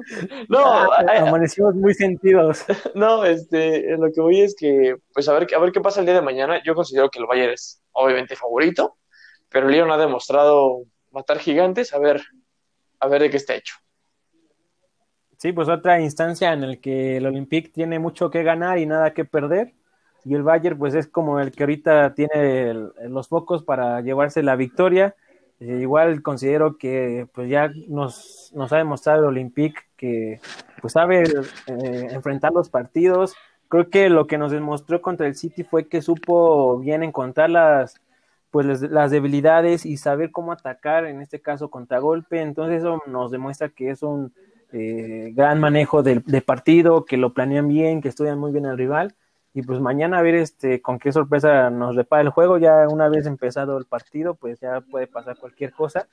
No, 0.48 0.92
amanecimos 0.92 1.74
muy 1.74 1.94
sentidos. 1.94 2.64
No, 2.94 3.24
este, 3.24 3.96
lo 3.96 4.12
que 4.12 4.20
voy 4.20 4.40
es 4.40 4.54
que, 4.58 4.96
pues 5.12 5.28
a 5.28 5.32
ver, 5.34 5.46
a 5.54 5.58
ver 5.58 5.72
qué 5.72 5.80
pasa 5.80 6.00
el 6.00 6.06
día 6.06 6.14
de 6.14 6.22
mañana. 6.22 6.62
Yo 6.64 6.74
considero 6.74 7.10
que 7.10 7.18
el 7.18 7.26
Bayern 7.26 7.52
es 7.52 7.82
obviamente 7.92 8.36
favorito, 8.36 8.96
pero 9.48 9.68
el 9.68 9.74
Lyon 9.74 9.90
ha 9.90 9.96
demostrado 9.96 10.82
matar 11.10 11.38
gigantes, 11.38 11.92
a 11.92 11.98
ver, 11.98 12.22
a 13.00 13.08
ver 13.08 13.22
de 13.22 13.30
qué 13.30 13.36
está 13.36 13.54
hecho. 13.54 13.74
Sí, 15.38 15.52
pues 15.52 15.68
otra 15.68 16.00
instancia 16.00 16.52
en 16.52 16.68
la 16.68 16.76
que 16.76 17.18
el 17.18 17.26
Olympique 17.26 17.68
tiene 17.68 17.98
mucho 17.98 18.30
que 18.30 18.42
ganar 18.42 18.78
y 18.78 18.86
nada 18.86 19.12
que 19.12 19.24
perder. 19.24 19.74
Y 20.24 20.34
el 20.34 20.42
Bayern, 20.42 20.78
pues 20.78 20.94
es 20.94 21.06
como 21.06 21.38
el 21.38 21.52
que 21.52 21.64
ahorita 21.64 22.14
tiene 22.14 22.72
los 23.08 23.28
focos 23.28 23.62
para 23.62 24.00
llevarse 24.00 24.42
la 24.42 24.56
victoria 24.56 25.14
igual 25.66 26.22
considero 26.22 26.76
que 26.78 27.26
pues 27.32 27.48
ya 27.48 27.70
nos, 27.88 28.50
nos 28.54 28.72
ha 28.72 28.78
demostrado 28.78 29.20
el 29.20 29.28
Olympique 29.28 29.80
que 29.96 30.40
pues 30.80 30.92
sabe 30.92 31.22
eh, 31.22 32.08
enfrentar 32.10 32.52
los 32.52 32.68
partidos. 32.68 33.34
Creo 33.68 33.90
que 33.90 34.08
lo 34.08 34.26
que 34.26 34.38
nos 34.38 34.52
demostró 34.52 35.00
contra 35.00 35.26
el 35.26 35.34
City 35.34 35.64
fue 35.64 35.88
que 35.88 36.02
supo 36.02 36.78
bien 36.78 37.02
encontrar 37.02 37.50
las 37.50 38.00
pues 38.50 38.82
las 38.82 39.10
debilidades 39.10 39.84
y 39.84 39.96
saber 39.96 40.30
cómo 40.30 40.52
atacar, 40.52 41.06
en 41.06 41.20
este 41.20 41.40
caso 41.40 41.70
contragolpe. 41.70 42.40
Entonces 42.40 42.78
eso 42.78 43.02
nos 43.06 43.32
demuestra 43.32 43.68
que 43.68 43.90
es 43.90 44.04
un 44.04 44.32
eh, 44.72 45.32
gran 45.34 45.58
manejo 45.58 46.04
de, 46.04 46.22
de 46.24 46.40
partido, 46.40 47.04
que 47.04 47.16
lo 47.16 47.34
planean 47.34 47.66
bien, 47.66 48.00
que 48.00 48.08
estudian 48.08 48.38
muy 48.38 48.52
bien 48.52 48.66
al 48.66 48.78
rival 48.78 49.14
y 49.54 49.62
pues 49.62 49.80
mañana 49.80 50.18
a 50.18 50.22
ver 50.22 50.34
este 50.34 50.82
con 50.82 50.98
qué 50.98 51.12
sorpresa 51.12 51.70
nos 51.70 51.96
repara 51.96 52.22
el 52.22 52.30
juego. 52.30 52.58
Ya 52.58 52.88
una 52.88 53.08
vez 53.08 53.26
empezado 53.26 53.78
el 53.78 53.86
partido 53.86 54.34
pues 54.34 54.60
ya 54.60 54.80
puede 54.80 55.06
pasar 55.06 55.38
cualquier 55.38 55.72
cosa. 55.72 56.08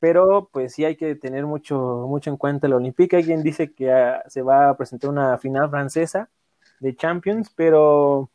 Pero 0.00 0.48
pues 0.52 0.74
sí 0.74 0.84
hay 0.84 0.96
que 0.96 1.14
tener 1.14 1.46
mucho 1.46 2.06
mucho 2.08 2.30
en 2.30 2.36
cuenta 2.36 2.66
el 2.66 2.72
Olympique. 2.72 3.16
Hay 3.16 3.24
quien 3.24 3.42
dice 3.42 3.72
que 3.72 3.92
ah, 3.92 4.22
se 4.26 4.42
va 4.42 4.70
a 4.70 4.76
presentar 4.76 5.10
una 5.10 5.38
final 5.38 5.70
francesa 5.70 6.28
de 6.80 6.96
Champions 6.96 7.52
pero 7.54 8.30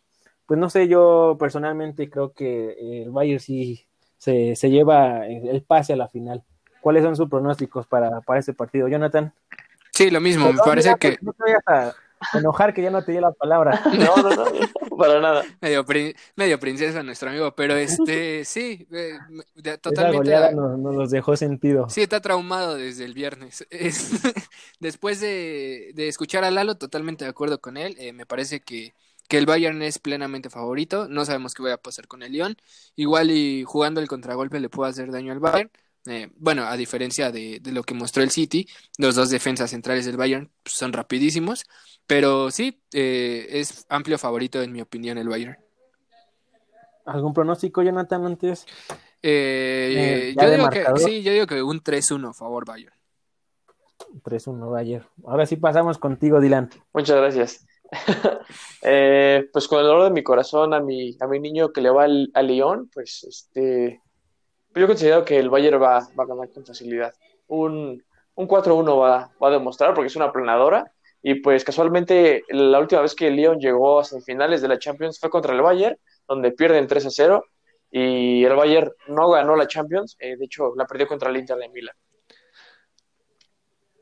pues 0.45 0.59
no 0.59 0.69
sé 0.69 0.87
yo 0.87 1.35
personalmente 1.39 2.09
creo 2.09 2.31
que 2.31 3.03
el 3.03 3.11
Bayern 3.11 3.39
sí 3.39 3.85
se, 4.17 4.55
se 4.55 4.69
lleva 4.69 5.25
el 5.27 5.63
pase 5.63 5.93
a 5.93 5.97
la 5.97 6.07
final. 6.07 6.43
¿cuáles 6.87 7.03
son 7.03 7.17
sus 7.17 7.29
pronósticos 7.29 7.85
para, 7.85 8.21
para 8.21 8.39
este 8.39 8.53
partido 8.53 8.87
Jonathan? 8.87 9.33
Sí, 9.91 10.09
lo 10.09 10.21
mismo, 10.21 10.53
me 10.53 10.59
parece 10.59 10.95
que... 10.95 11.17
No 11.21 11.33
enojar 12.33 12.73
que 12.73 12.81
ya 12.81 12.89
no 12.89 13.03
te 13.03 13.11
di 13.11 13.19
la 13.19 13.31
palabra. 13.31 13.81
No, 13.97 14.15
no, 14.17 14.29
no, 14.29 14.45
para 14.97 15.19
nada. 15.19 15.43
Medio, 15.61 15.85
medio 16.35 16.59
princesa 16.59 17.03
nuestro 17.03 17.29
amigo, 17.29 17.53
pero 17.55 17.75
este, 17.75 18.45
sí, 18.45 18.87
eh, 18.91 19.17
totalmente. 19.81 20.31
Nos, 20.53 20.77
nos, 20.77 20.95
los 20.95 21.11
dejó 21.11 21.35
sentido. 21.35 21.89
Sí, 21.89 22.01
está 22.01 22.21
traumado 22.21 22.75
desde 22.75 23.05
el 23.05 23.13
viernes. 23.13 23.65
después 24.79 25.19
de, 25.19 25.91
de, 25.95 26.07
escuchar 26.07 26.43
a 26.43 26.51
Lalo, 26.51 26.75
totalmente 26.75 27.25
de 27.25 27.29
acuerdo 27.29 27.59
con 27.59 27.77
él. 27.77 27.95
Eh, 27.99 28.13
me 28.13 28.25
parece 28.25 28.61
que, 28.61 28.93
que 29.27 29.37
el 29.37 29.45
Bayern 29.45 29.81
es 29.81 29.99
plenamente 29.99 30.49
favorito. 30.49 31.07
No 31.07 31.25
sabemos 31.25 31.53
qué 31.53 31.63
va 31.63 31.73
a 31.73 31.77
pasar 31.77 32.07
con 32.07 32.23
el 32.23 32.31
Lyon. 32.31 32.57
Igual 32.95 33.31
y 33.31 33.63
jugando 33.63 34.01
el 34.01 34.07
contragolpe 34.07 34.59
le 34.59 34.69
puede 34.69 34.91
hacer 34.91 35.11
daño 35.11 35.33
al 35.33 35.39
Bayern. 35.39 35.71
Eh, 36.07 36.29
bueno, 36.37 36.63
a 36.63 36.77
diferencia 36.77 37.31
de, 37.31 37.59
de, 37.59 37.71
lo 37.71 37.83
que 37.83 37.93
mostró 37.93 38.23
el 38.23 38.31
City, 38.31 38.67
los 38.97 39.15
dos 39.15 39.29
defensas 39.29 39.71
centrales 39.71 40.05
del 40.05 40.17
Bayern 40.17 40.49
pues, 40.63 40.75
son 40.77 40.93
rapidísimos. 40.93 41.65
Pero 42.07 42.49
sí, 42.51 42.81
eh, 42.93 43.47
es 43.49 43.85
amplio 43.89 44.17
favorito 44.17 44.61
en 44.61 44.71
mi 44.71 44.81
opinión 44.81 45.17
el 45.17 45.27
Bayern. 45.27 45.57
¿Algún 47.05 47.33
pronóstico, 47.33 47.83
Jonathan, 47.83 48.25
antes? 48.25 48.65
Eh, 49.21 50.33
yo 50.39 50.49
digo 50.49 50.69
que, 50.69 50.85
sí, 50.97 51.21
yo 51.21 51.33
digo 51.33 51.47
que 51.47 51.61
un 51.61 51.83
3-1 51.83 52.33
favor 52.33 52.65
Bayern. 52.65 52.93
3-1 54.23 54.71
Bayern. 54.71 55.05
Ahora 55.25 55.45
sí 55.45 55.57
pasamos 55.57 55.97
contigo, 55.97 56.39
Dylan. 56.39 56.69
Muchas 56.93 57.17
gracias. 57.17 57.65
Eh, 58.83 59.49
pues 59.51 59.67
con 59.67 59.79
el 59.79 59.85
dolor 59.85 60.05
de 60.05 60.11
mi 60.11 60.23
corazón 60.23 60.73
a 60.73 60.79
mi, 60.79 61.17
a 61.19 61.27
mi 61.27 61.39
niño 61.39 61.73
que 61.73 61.81
le 61.81 61.89
va 61.89 62.03
al, 62.03 62.29
a 62.33 62.41
Lyon, 62.41 62.89
pues 62.93 63.23
este, 63.23 64.01
yo 64.77 64.87
considero 64.87 65.25
que 65.25 65.37
el 65.37 65.49
Bayern 65.49 65.81
va, 65.81 66.07
va 66.17 66.23
a 66.23 66.27
ganar 66.27 66.49
con 66.51 66.65
facilidad. 66.65 67.13
Un, 67.47 68.03
un 68.35 68.47
4-1 68.47 68.99
va, 68.99 69.31
va, 69.41 69.47
a 69.47 69.51
demostrar 69.51 69.93
porque 69.93 70.07
es 70.07 70.15
una 70.15 70.31
planadora. 70.31 70.91
Y 71.21 71.35
pues 71.35 71.63
casualmente 71.63 72.43
la 72.49 72.79
última 72.79 73.01
vez 73.01 73.15
que 73.15 73.27
el 73.27 73.35
Lyon 73.35 73.59
llegó 73.59 73.99
a 73.99 74.03
semifinales 74.03 74.61
de 74.61 74.67
la 74.67 74.79
Champions 74.79 75.19
fue 75.19 75.29
contra 75.29 75.53
el 75.53 75.61
Bayern, 75.61 75.97
donde 76.27 76.51
pierden 76.51 76.87
3-0 76.87 77.41
y 77.89 78.43
el 78.43 78.55
Bayern 78.55 78.91
no 79.07 79.29
ganó 79.29 79.55
la 79.55 79.67
Champions, 79.67 80.15
eh, 80.19 80.35
de 80.35 80.45
hecho 80.45 80.73
la 80.75 80.85
perdió 80.85 81.07
contra 81.07 81.29
el 81.29 81.37
Inter 81.37 81.57
de 81.57 81.69
Milán. 81.69 81.95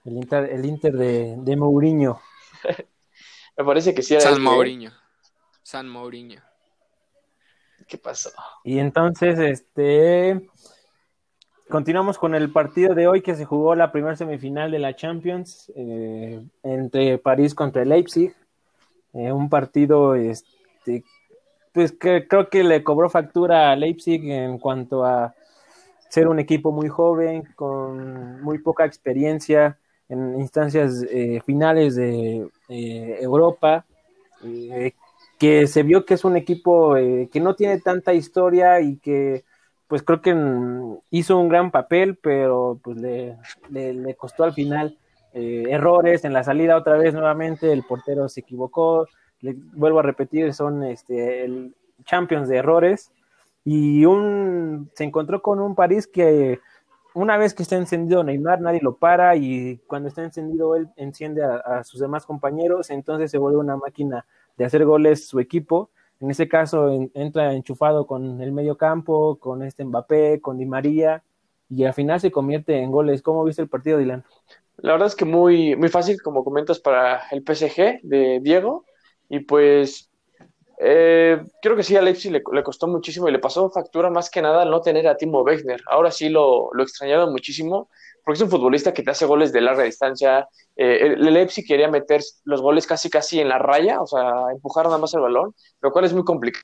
El 0.03 0.13
Inter, 0.17 0.49
el 0.51 0.65
Inter 0.65 0.93
de, 0.93 1.35
de 1.37 1.55
Mourinho. 1.55 2.19
Me 3.57 3.63
parece 3.63 3.93
que 3.93 4.01
sí 4.01 4.13
era 4.13 4.21
San 4.21 4.33
este, 4.33 4.43
¿eh? 4.43 4.45
Mourinho. 4.45 4.91
San 5.63 5.89
Mourinho. 5.89 6.41
¿Qué 7.87 7.97
pasó? 7.97 8.31
Y 8.63 8.79
entonces, 8.79 9.39
este, 9.39 10.49
continuamos 11.69 12.17
con 12.17 12.35
el 12.35 12.51
partido 12.51 12.95
de 12.95 13.07
hoy 13.07 13.21
que 13.21 13.35
se 13.35 13.45
jugó 13.45 13.75
la 13.75 13.91
primera 13.91 14.15
semifinal 14.15 14.71
de 14.71 14.79
la 14.79 14.95
Champions 14.95 15.71
eh, 15.75 16.41
entre 16.63 17.17
París 17.17 17.53
contra 17.53 17.85
Leipzig. 17.85 18.35
Eh, 19.13 19.31
un 19.31 19.49
partido, 19.49 20.15
este, 20.15 21.03
pues 21.71 21.91
que 21.91 22.27
creo 22.27 22.49
que 22.49 22.63
le 22.63 22.83
cobró 22.83 23.09
factura 23.09 23.71
a 23.71 23.75
Leipzig 23.75 24.29
en 24.29 24.57
cuanto 24.57 25.05
a 25.05 25.33
ser 26.09 26.27
un 26.27 26.39
equipo 26.39 26.71
muy 26.71 26.87
joven, 26.87 27.43
con 27.55 28.41
muy 28.41 28.59
poca 28.59 28.85
experiencia 28.85 29.77
en 30.07 30.39
instancias 30.39 31.03
eh, 31.09 31.41
finales 31.45 31.95
de 31.95 32.47
eh, 32.69 33.17
Europa, 33.21 33.85
que 35.37 35.67
se 35.67 35.83
vio 35.83 36.05
que 36.05 36.13
es 36.13 36.25
un 36.25 36.37
equipo 36.37 36.97
eh, 36.97 37.29
que 37.31 37.39
no 37.39 37.55
tiene 37.55 37.79
tanta 37.79 38.13
historia 38.13 38.79
y 38.81 38.97
que 38.97 39.43
pues 39.87 40.01
creo 40.03 40.21
que 40.21 40.33
mm, 40.33 40.97
hizo 41.11 41.37
un 41.37 41.49
gran 41.49 41.71
papel, 41.71 42.17
pero 42.17 42.79
pues 42.83 42.97
le, 42.97 43.37
le, 43.69 44.15
costó 44.15 44.43
al 44.43 44.53
final 44.53 44.97
eh, 45.33 45.65
errores 45.69 46.25
en 46.25 46.33
la 46.33 46.43
salida 46.43 46.77
otra 46.77 46.97
vez 46.97 47.13
nuevamente, 47.13 47.71
el 47.71 47.83
portero 47.83 48.29
se 48.29 48.41
equivocó, 48.41 49.07
le 49.41 49.55
vuelvo 49.73 49.99
a 49.99 50.03
repetir, 50.03 50.53
son 50.53 50.83
este, 50.83 51.43
el 51.45 51.75
Champions 52.05 52.47
de 52.47 52.57
errores 52.57 53.11
y 53.63 54.05
un, 54.05 54.89
se 54.95 55.03
encontró 55.03 55.41
con 55.41 55.59
un 55.59 55.75
París 55.75 56.07
que 56.07 56.59
una 57.13 57.37
vez 57.37 57.53
que 57.53 57.63
está 57.63 57.77
encendido 57.77 58.23
Neymar, 58.23 58.59
nadie 58.61 58.81
lo 58.81 58.97
para 58.97 59.35
y 59.35 59.77
cuando 59.87 60.09
está 60.09 60.23
encendido 60.23 60.75
él 60.75 60.89
enciende 60.97 61.43
a, 61.43 61.55
a, 61.57 61.83
sus 61.83 61.99
demás 61.99 62.25
compañeros, 62.25 62.89
entonces 62.89 63.31
se 63.31 63.37
vuelve 63.37 63.57
una 63.57 63.77
máquina 63.77 64.25
de 64.57 64.65
hacer 64.65 64.85
goles 64.85 65.27
su 65.27 65.39
equipo. 65.39 65.89
En 66.19 66.31
ese 66.31 66.47
caso 66.47 66.89
en, 66.89 67.11
entra 67.13 67.53
enchufado 67.53 68.07
con 68.07 68.41
el 68.41 68.51
medio 68.51 68.77
campo, 68.77 69.37
con 69.37 69.63
este 69.63 69.83
Mbappé, 69.83 70.41
con 70.41 70.57
Di 70.57 70.65
María 70.65 71.23
y 71.69 71.83
al 71.83 71.93
final 71.93 72.19
se 72.19 72.31
convierte 72.31 72.77
en 72.77 72.91
goles. 72.91 73.21
¿Cómo 73.21 73.43
viste 73.43 73.61
el 73.61 73.69
partido, 73.69 73.97
Dylan? 73.97 74.23
La 74.77 74.93
verdad 74.93 75.07
es 75.07 75.15
que 75.15 75.25
muy, 75.25 75.75
muy 75.75 75.89
fácil, 75.89 76.21
como 76.21 76.43
comentas, 76.43 76.79
para 76.79 77.23
el 77.31 77.41
PSG 77.41 78.01
de 78.03 78.39
Diego. 78.41 78.85
Y 79.29 79.39
pues 79.39 80.09
eh, 80.77 81.41
creo 81.61 81.75
que 81.75 81.83
sí, 81.83 81.95
a 81.95 82.01
Leipzig 82.01 82.31
le, 82.31 82.43
costó 82.43 82.87
muchísimo 82.87 83.27
y 83.27 83.31
le 83.31 83.39
pasó 83.39 83.69
factura 83.69 84.09
más 84.09 84.29
que 84.29 84.41
nada 84.41 84.63
al 84.63 84.69
no 84.69 84.81
tener 84.81 85.07
a 85.07 85.17
Timo 85.17 85.41
Wegner. 85.41 85.81
Ahora 85.87 86.11
sí 86.11 86.29
lo, 86.29 86.69
lo 86.73 86.83
extrañaron 86.83 87.31
muchísimo 87.31 87.89
porque 88.23 88.37
es 88.37 88.41
un 88.41 88.49
futbolista 88.49 88.93
que 88.93 89.03
te 89.03 89.11
hace 89.11 89.25
goles 89.25 89.53
de 89.53 89.61
larga 89.61 89.83
distancia. 89.83 90.47
Eh, 90.75 91.13
el, 91.17 91.33
Leipzig 91.33 91.65
quería 91.65 91.89
meter 91.89 92.21
los 92.43 92.61
goles 92.61 92.87
casi 92.87 93.09
casi 93.09 93.39
en 93.39 93.49
la 93.49 93.59
raya, 93.59 94.01
o 94.01 94.07
sea, 94.07 94.51
empujar 94.51 94.85
nada 94.85 94.97
más 94.97 95.13
el 95.13 95.21
balón, 95.21 95.53
lo 95.81 95.91
cual 95.91 96.05
es 96.05 96.13
muy 96.13 96.23
complicado. 96.23 96.63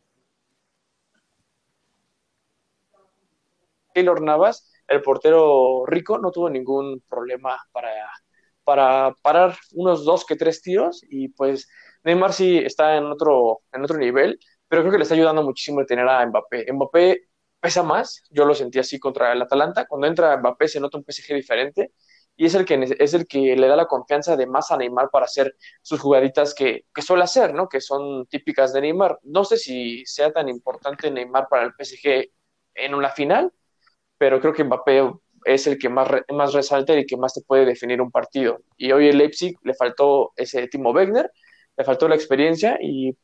Keylor 3.94 4.22
Navas, 4.22 4.72
el 4.88 5.02
portero 5.02 5.86
rico, 5.86 6.18
no 6.18 6.32
tuvo 6.32 6.50
ningún 6.50 7.02
problema 7.10 7.58
para, 7.72 7.92
para 8.64 9.14
parar 9.22 9.58
unos 9.74 10.06
dos 10.06 10.26
que 10.26 10.36
tres 10.36 10.62
tiros 10.62 11.02
y 11.10 11.30
pues 11.30 11.68
Neymar 12.04 12.34
sí 12.34 12.58
está 12.58 12.98
en 12.98 13.06
otro, 13.06 13.62
en 13.72 13.84
otro 13.84 13.98
nivel, 13.98 14.40
pero 14.68 14.82
creo 14.82 14.92
que 14.94 14.98
le 14.98 15.04
está 15.04 15.16
ayudando 15.16 15.44
muchísimo 15.44 15.82
el 15.82 15.88
tener 15.88 16.08
a 16.08 16.26
Mbappé. 16.26 16.72
Mbappé 16.72 17.22
pesa 17.60 17.84
más, 17.84 18.24
yo 18.30 18.46
lo 18.46 18.56
sentí 18.56 18.80
así 18.80 19.00
contra 19.00 19.34
el 19.34 19.42
Atalanta, 19.42 19.86
cuando 19.88 20.08
entra 20.08 20.38
Mbappé 20.38 20.68
se 20.68 20.80
nota 20.80 20.98
un 20.98 21.04
PSG 21.06 21.36
diferente 21.36 21.94
y 22.36 22.46
es 22.46 22.56
el 22.56 22.66
que, 22.66 22.96
es 23.00 23.14
el 23.14 23.28
que 23.28 23.56
le 23.56 23.68
da 23.68 23.76
la 23.76 23.86
confianza 23.86 24.36
de 24.36 24.48
más 24.48 24.72
a 24.72 24.78
Neymar 24.78 25.10
para 25.12 25.26
hacer 25.26 25.56
sus 25.82 26.00
jugaditas 26.00 26.54
que, 26.56 26.86
que 26.94 27.02
suele 27.02 27.24
hacer, 27.24 27.54
¿no? 27.54 27.70
que 27.70 27.82
son 27.82 28.26
típicas 28.28 28.74
de 28.74 28.82
Neymar. 28.82 29.20
No 29.24 29.44
sé 29.44 29.58
si 29.58 30.06
sea 30.06 30.32
tan 30.32 30.50
importante 30.50 31.12
Neymar 31.12 31.48
para 31.50 31.66
el 31.66 31.74
PSG 31.78 32.32
en 32.76 32.96
una 32.96 33.10
final, 33.10 33.52
pero 34.18 34.40
creo 34.40 34.54
que 34.54 34.64
Mbappé 34.64 35.12
es 35.46 35.68
el 35.68 35.78
que 35.78 35.90
más, 35.90 36.10
más 36.30 36.54
resalta 36.54 36.94
y 36.96 37.06
que 37.06 37.18
más 37.18 37.34
te 37.34 37.42
puede 37.42 37.66
definir 37.66 38.02
un 38.02 38.12
partido. 38.12 38.60
Y 38.78 38.92
hoy 38.92 39.08
el 39.08 39.18
Leipzig 39.18 39.58
le 39.64 39.74
faltó 39.74 40.34
ese 40.36 40.68
Timo 40.68 40.92
Wegner, 40.92 41.32
le 41.78 41.84
faltó 41.84 42.08
la 42.08 42.16
experiencia 42.16 42.78
y, 42.82 43.18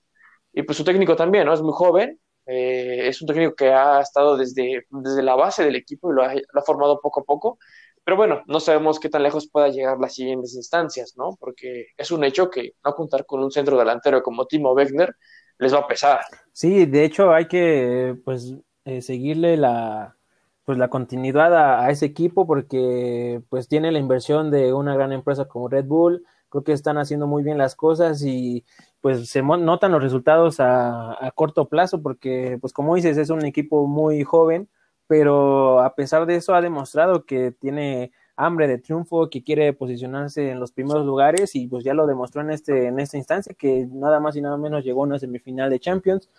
y 0.53 0.63
pues 0.63 0.77
su 0.77 0.83
técnico 0.83 1.15
también, 1.15 1.45
¿no? 1.45 1.53
Es 1.53 1.61
muy 1.61 1.73
joven, 1.73 2.19
eh, 2.47 3.07
es 3.07 3.21
un 3.21 3.27
técnico 3.27 3.55
que 3.55 3.69
ha 3.71 4.01
estado 4.01 4.37
desde, 4.37 4.85
desde 4.89 5.21
la 5.21 5.35
base 5.35 5.63
del 5.63 5.75
equipo 5.75 6.11
y 6.11 6.15
lo 6.15 6.23
ha, 6.23 6.33
lo 6.33 6.59
ha, 6.61 6.63
formado 6.63 6.99
poco 7.01 7.21
a 7.21 7.23
poco, 7.23 7.59
pero 8.07 8.15
bueno, 8.15 8.41
no 8.47 8.61
sabemos 8.61 9.01
qué 9.01 9.09
tan 9.09 9.21
lejos 9.21 9.49
pueda 9.49 9.67
llegar 9.67 9.99
las 9.99 10.15
siguientes 10.15 10.55
instancias, 10.55 11.15
¿no? 11.17 11.35
Porque 11.37 11.87
es 11.97 12.09
un 12.09 12.23
hecho 12.23 12.49
que 12.49 12.71
no 12.85 12.93
contar 12.93 13.25
con 13.25 13.43
un 13.43 13.51
centro 13.51 13.77
delantero 13.77 14.23
como 14.23 14.45
Timo 14.45 14.71
Wegner 14.71 15.13
les 15.59 15.73
va 15.73 15.79
a 15.79 15.87
pesar. 15.87 16.21
Sí, 16.53 16.85
de 16.85 17.03
hecho 17.03 17.33
hay 17.33 17.49
que 17.49 18.15
pues 18.23 18.55
eh, 18.85 19.01
seguirle 19.01 19.57
la 19.57 20.15
pues 20.63 20.77
la 20.77 20.87
continuidad 20.87 21.53
a, 21.53 21.89
ese 21.89 22.05
equipo 22.05 22.47
porque 22.47 23.41
pues 23.49 23.67
tiene 23.67 23.91
la 23.91 23.99
inversión 23.99 24.51
de 24.51 24.71
una 24.71 24.95
gran 24.95 25.11
empresa 25.11 25.43
como 25.43 25.67
Red 25.67 25.87
Bull, 25.87 26.23
creo 26.47 26.63
que 26.63 26.71
están 26.71 26.97
haciendo 26.97 27.27
muy 27.27 27.43
bien 27.43 27.57
las 27.57 27.75
cosas 27.75 28.23
y 28.23 28.63
pues 29.01 29.27
se 29.29 29.41
notan 29.41 29.91
los 29.91 30.01
resultados 30.01 30.61
a, 30.61 31.11
a, 31.25 31.31
corto 31.31 31.67
plazo 31.67 32.01
porque 32.01 32.57
pues 32.61 32.71
como 32.71 32.95
dices 32.95 33.17
es 33.17 33.31
un 33.31 33.43
equipo 33.43 33.85
muy 33.85 34.23
joven 34.23 34.69
pero 35.07 35.79
a 35.81 35.95
pesar 35.95 36.25
de 36.25 36.35
eso 36.35 36.53
ha 36.53 36.61
demostrado 36.61 37.25
que 37.25 37.51
tiene 37.51 38.11
hambre 38.35 38.67
de 38.67 38.77
triunfo 38.77 39.29
que 39.29 39.43
quiere 39.43 39.73
posicionarse 39.73 40.51
en 40.51 40.59
los 40.59 40.71
primeros 40.71 41.05
lugares 41.05 41.55
y 41.55 41.67
pues 41.67 41.83
ya 41.83 41.93
lo 41.93 42.05
demostró 42.05 42.41
en 42.41 42.51
este 42.51 42.87
en 42.87 42.99
esta 42.99 43.17
instancia 43.17 43.55
que 43.57 43.87
nada 43.91 44.19
más 44.19 44.35
y 44.35 44.41
nada 44.41 44.57
menos 44.57 44.83
llegó 44.83 45.01
a 45.01 45.07
una 45.07 45.19
semifinal 45.19 45.69
de 45.69 45.79
Champions 45.79 46.29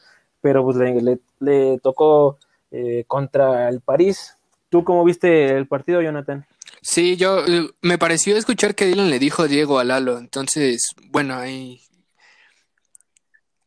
pero 0.40 0.62
pues 0.62 0.76
le, 0.76 1.18
le, 1.40 1.78
tocó 1.78 2.38
eh, 2.70 3.04
contra 3.08 3.68
el 3.68 3.80
París 3.80 4.38
¿Tú 4.68 4.84
cómo 4.84 5.04
viste 5.04 5.56
el 5.56 5.66
partido, 5.66 6.02
Jonathan? 6.02 6.46
Sí, 6.82 7.16
yo 7.16 7.42
me 7.80 7.98
pareció 7.98 8.36
escuchar 8.36 8.74
que 8.74 8.84
Dylan 8.86 9.10
le 9.10 9.18
dijo 9.18 9.48
Diego 9.48 9.78
a 9.78 9.84
Lalo, 9.84 10.18
entonces, 10.18 10.94
bueno, 11.10 11.34
ahí 11.34 11.80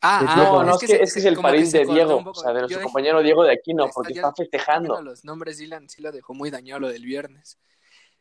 Ah, 0.04 0.34
no, 0.36 0.60
ah, 0.60 0.66
no, 0.66 0.74
es, 0.74 0.80
que, 0.80 0.86
es, 0.86 0.92
que, 0.92 1.04
es, 1.04 1.14
que 1.14 1.20
es 1.20 1.26
el 1.26 1.38
París 1.38 1.72
de 1.72 1.86
Diego, 1.86 2.24
o 2.26 2.34
sea, 2.34 2.54
de 2.54 2.62
nuestro 2.62 2.82
compañero 2.82 3.22
Diego 3.22 3.44
de 3.44 3.54
Aquino, 3.54 3.88
porque 3.94 4.14
está 4.14 4.34
festejando. 4.34 5.00
Los 5.02 5.24
nombres 5.24 5.60
Dylan 5.60 5.88
sí 5.90 6.02
lo 6.02 6.12
dejó 6.12 6.34
muy 6.34 6.50
dañado 6.50 6.80
lo 6.80 6.90
del 6.90 7.06
viernes. 7.06 7.60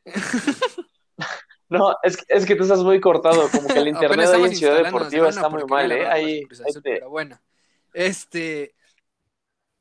no, 1.71 1.97
es 2.03 2.19
que, 2.19 2.25
es 2.29 2.45
que 2.45 2.55
tú 2.55 2.65
estás 2.65 2.81
muy 2.81 3.01
cortado, 3.01 3.49
como 3.51 3.67
que 3.67 3.79
el 3.79 3.89
internet 3.97 4.29
ahí 4.29 4.43
en 4.43 4.57
Ciudad 4.57 4.85
Deportiva 4.85 5.31
está 5.31 5.49
muy 5.49 5.65
mal, 5.65 5.91
¿eh? 5.91 6.07
Ahí, 6.07 6.43
ahí 6.67 6.73
Pero 6.83 7.09
bueno, 7.09 7.41
este, 7.95 8.75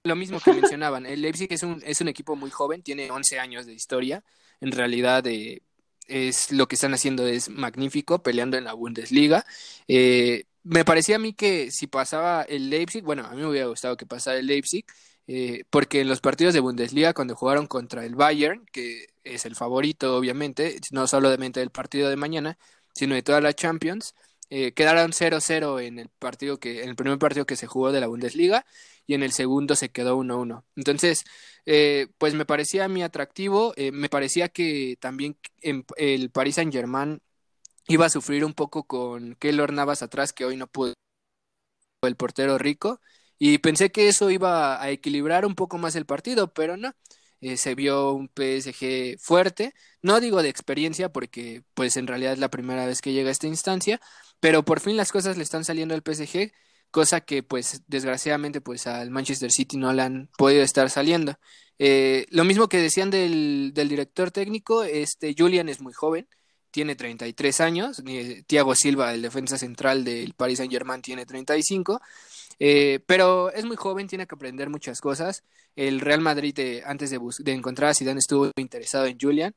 lo 0.04 0.16
mismo 0.16 0.40
que 0.40 0.54
mencionaban, 0.54 1.06
el 1.06 1.22
Leipzig 1.22 1.52
es 1.52 1.64
un, 1.64 1.82
es 1.86 2.00
un 2.00 2.08
equipo 2.08 2.38
muy 2.38 2.50
joven, 2.50 2.82
tiene 2.82 3.12
11 3.12 3.40
años 3.40 3.66
de 3.66 3.74
historia, 3.74 4.24
en 4.62 4.72
realidad 4.72 5.28
eh, 5.28 5.64
es 6.08 6.52
lo 6.52 6.68
que 6.68 6.76
están 6.76 6.94
haciendo 6.94 7.28
es 7.28 7.50
magnífico, 7.50 8.24
peleando 8.24 8.58
en 8.58 8.64
la 8.64 8.74
Bundesliga. 8.74 9.46
Eh, 9.88 10.46
me 10.64 10.86
parecía 10.86 11.18
a 11.18 11.20
mí 11.20 11.34
que 11.34 11.72
si 11.72 11.88
pasaba 11.88 12.44
el 12.44 12.70
Leipzig, 12.70 13.04
bueno, 13.04 13.26
a 13.26 13.32
mí 13.32 13.38
me 13.42 13.48
hubiera 13.48 13.68
gustado 13.68 13.98
que 13.98 14.06
pasara 14.06 14.40
el 14.40 14.48
Leipzig, 14.48 14.86
eh, 15.28 15.64
porque 15.70 16.02
en 16.02 16.10
los 16.10 16.22
partidos 16.22 16.54
de 16.54 16.60
Bundesliga, 16.60 17.14
cuando 17.14 17.36
jugaron 17.36 17.68
contra 17.68 18.06
el 18.06 18.16
Bayern, 18.16 18.66
que 18.72 19.08
es 19.24 19.46
el 19.46 19.56
favorito, 19.56 20.18
obviamente, 20.18 20.80
no 20.92 21.08
solamente 21.08 21.60
del 21.60 21.72
partido 21.72 22.10
de 22.10 22.16
mañana, 22.18 22.58
sino 22.94 23.16
de 23.16 23.24
toda 23.24 23.42
la 23.42 23.54
Champions, 23.54 24.16
eh, 24.50 24.74
quedaron 24.74 25.12
0-0 25.14 25.80
en 25.80 26.00
el 26.00 26.10
partido 26.10 26.60
que, 26.60 26.84
en 26.84 26.90
el 26.90 26.96
primer 26.96 27.20
partido 27.20 27.46
que 27.46 27.56
se 27.56 27.68
jugó 27.68 27.92
de 27.92 28.02
la 28.02 28.08
Bundesliga, 28.08 28.66
y 29.06 29.16
en 29.16 29.24
el 29.24 29.32
segundo 29.32 29.76
se 29.76 29.90
quedó 29.90 30.18
1-1. 30.18 30.66
Entonces, 30.76 31.24
eh, 31.66 32.08
pues 32.18 32.36
me 32.36 32.46
parecía 32.46 32.86
a 32.86 32.88
mí 32.88 33.04
atractivo, 33.04 33.74
eh, 33.76 33.92
me 33.92 34.10
parecía 34.10 34.50
que 34.50 34.98
también 35.00 35.38
en, 35.62 35.86
el 35.98 36.30
Paris 36.32 36.56
Saint 36.56 36.72
Germain 36.74 37.22
iba 37.90 38.06
a 38.06 38.10
sufrir 38.10 38.46
un 38.46 38.54
poco 38.54 38.86
con 38.86 39.36
Keylor 39.36 39.74
Navas 39.74 40.02
atrás, 40.04 40.32
que 40.34 40.46
hoy 40.46 40.56
no 40.56 40.68
pudo 40.68 40.94
el 42.04 42.16
portero 42.16 42.58
rico, 42.58 43.02
Y 43.40 43.60
pensé 43.60 43.92
que 43.92 44.10
eso 44.10 44.30
iba 44.32 44.82
a 44.82 44.90
equilibrar 44.92 45.46
un 45.46 45.56
poco 45.56 45.78
más 45.78 45.96
el 45.96 46.06
partido, 46.06 46.54
pero 46.54 46.78
no. 46.78 46.94
Eh, 47.42 47.58
se 47.58 47.74
vio 47.76 48.12
un 48.14 48.30
PSG 48.30 49.18
fuerte, 49.20 49.74
no 50.02 50.20
digo 50.20 50.44
de 50.44 50.50
experiencia 50.50 51.10
porque 51.10 51.64
pues 51.74 51.96
en 51.98 52.08
realidad 52.08 52.34
es 52.34 52.40
la 52.40 52.50
primera 52.50 52.86
vez 52.86 53.02
que 53.02 53.14
llega 53.14 53.30
a 53.30 53.32
esta 53.32 53.48
instancia, 53.48 54.02
pero 54.42 54.66
por 54.66 54.82
fin 54.82 54.98
las 54.98 55.12
cosas 55.14 55.38
le 55.38 55.44
están 55.44 55.64
saliendo 55.64 55.96
al 55.96 56.04
PSG, 56.04 56.52
cosa 56.92 57.22
que 57.22 57.44
pues 57.44 57.84
desgraciadamente 57.88 58.62
pues 58.62 58.88
al 58.88 59.10
Manchester 59.12 59.52
City 59.52 59.78
no 59.78 59.94
le 59.94 60.02
han 60.02 60.30
podido 60.38 60.64
estar 60.64 60.90
saliendo. 60.90 61.40
Eh, 61.80 62.26
lo 62.32 62.44
mismo 62.44 62.68
que 62.68 62.78
decían 62.78 63.10
del, 63.10 63.72
del, 63.74 63.88
director 63.90 64.32
técnico, 64.32 64.84
este 64.84 65.34
Julian 65.38 65.70
es 65.70 65.82
muy 65.82 65.94
joven, 65.94 66.28
tiene 66.72 66.96
33 66.96 67.62
años, 67.62 68.04
Thiago 68.48 68.76
Silva, 68.76 69.14
el 69.14 69.22
defensa 69.22 69.58
central 69.58 70.04
del 70.04 70.34
Paris 70.34 70.58
Saint 70.58 70.72
Germain, 70.72 71.02
tiene 71.02 71.26
35, 71.26 72.02
eh, 72.60 73.00
pero 73.06 73.52
es 73.52 73.66
muy 73.66 73.76
joven, 73.76 74.08
tiene 74.08 74.28
que 74.28 74.36
aprender 74.36 74.70
muchas 74.70 75.02
cosas. 75.02 75.44
El 75.76 76.02
Real 76.02 76.22
Madrid, 76.22 76.58
eh, 76.60 76.84
antes 76.86 77.10
de, 77.10 77.20
de 77.40 77.54
encontrar 77.54 77.92
a 77.92 77.94
Zidane, 77.94 78.20
estuvo 78.20 78.52
interesado 78.58 79.06
en 79.06 79.18
Julian, 79.20 79.54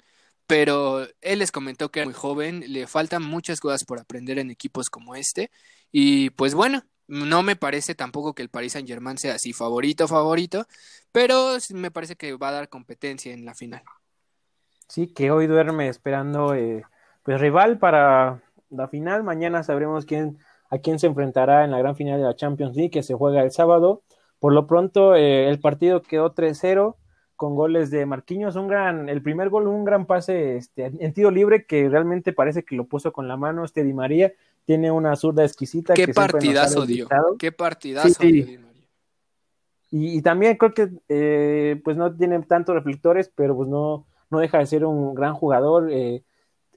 pero 0.46 1.06
él 1.20 1.38
les 1.38 1.52
comentó 1.52 1.90
que 1.90 2.00
era 2.00 2.06
muy 2.06 2.14
joven, 2.14 2.64
le 2.66 2.86
faltan 2.86 3.22
muchas 3.22 3.60
cosas 3.60 3.84
por 3.84 3.98
aprender 3.98 4.38
en 4.38 4.50
equipos 4.50 4.90
como 4.90 5.14
este, 5.14 5.50
y 5.90 6.30
pues 6.30 6.54
bueno, 6.54 6.84
no 7.08 7.42
me 7.42 7.56
parece 7.56 7.94
tampoco 7.94 8.34
que 8.34 8.42
el 8.42 8.48
Paris 8.48 8.72
Saint 8.72 8.88
Germain 8.88 9.18
sea 9.18 9.34
así 9.34 9.52
favorito, 9.52 10.08
favorito, 10.08 10.66
pero 11.10 11.56
me 11.74 11.90
parece 11.90 12.16
que 12.16 12.34
va 12.34 12.48
a 12.48 12.52
dar 12.52 12.68
competencia 12.68 13.32
en 13.32 13.44
la 13.44 13.54
final. 13.54 13.82
Sí, 14.88 15.08
que 15.08 15.30
hoy 15.30 15.46
duerme 15.46 15.88
esperando 15.88 16.54
eh, 16.54 16.84
pues 17.22 17.40
rival 17.40 17.78
para 17.78 18.42
la 18.70 18.88
final. 18.88 19.22
Mañana 19.22 19.62
sabremos 19.62 20.06
quién 20.06 20.38
a 20.72 20.78
quién 20.78 20.98
se 20.98 21.06
enfrentará 21.06 21.64
en 21.64 21.70
la 21.70 21.78
gran 21.78 21.94
final 21.96 22.18
de 22.18 22.24
la 22.24 22.34
Champions 22.34 22.74
League 22.74 22.90
que 22.90 23.02
se 23.02 23.12
juega 23.12 23.42
el 23.42 23.50
sábado. 23.50 24.02
Por 24.38 24.54
lo 24.54 24.66
pronto, 24.66 25.14
eh, 25.14 25.50
el 25.50 25.60
partido 25.60 26.00
quedó 26.00 26.34
3-0 26.34 26.96
con 27.36 27.54
goles 27.54 27.90
de 27.90 28.06
Marquinhos, 28.06 28.56
un 28.56 28.68
gran, 28.68 29.10
el 29.10 29.20
primer 29.20 29.50
gol, 29.50 29.66
un 29.66 29.84
gran 29.84 30.06
pase 30.06 30.56
este, 30.56 30.86
en 30.86 31.12
tiro 31.12 31.30
libre 31.30 31.66
que 31.66 31.90
realmente 31.90 32.32
parece 32.32 32.64
que 32.64 32.74
lo 32.74 32.86
puso 32.86 33.12
con 33.12 33.28
la 33.28 33.36
mano 33.36 33.64
este 33.64 33.84
Di 33.84 33.92
María, 33.92 34.32
tiene 34.64 34.90
una 34.90 35.14
zurda 35.14 35.44
exquisita. 35.44 35.92
Qué 35.92 36.08
partidazo 36.08 36.86
dio, 36.86 37.06
qué 37.38 37.52
partidazo 37.52 38.22
dio 38.22 38.46
Di 38.46 38.58
María. 38.58 38.88
Y, 39.90 40.22
también 40.22 40.56
creo 40.56 40.72
que 40.72 40.88
eh, 41.10 41.78
pues 41.84 41.98
no 41.98 42.16
tiene 42.16 42.40
tantos 42.44 42.74
reflectores, 42.74 43.30
pero 43.34 43.54
pues 43.54 43.68
no, 43.68 44.06
no 44.30 44.38
deja 44.38 44.56
de 44.56 44.64
ser 44.64 44.86
un 44.86 45.14
gran 45.14 45.34
jugador. 45.34 45.90
Eh, 45.92 46.22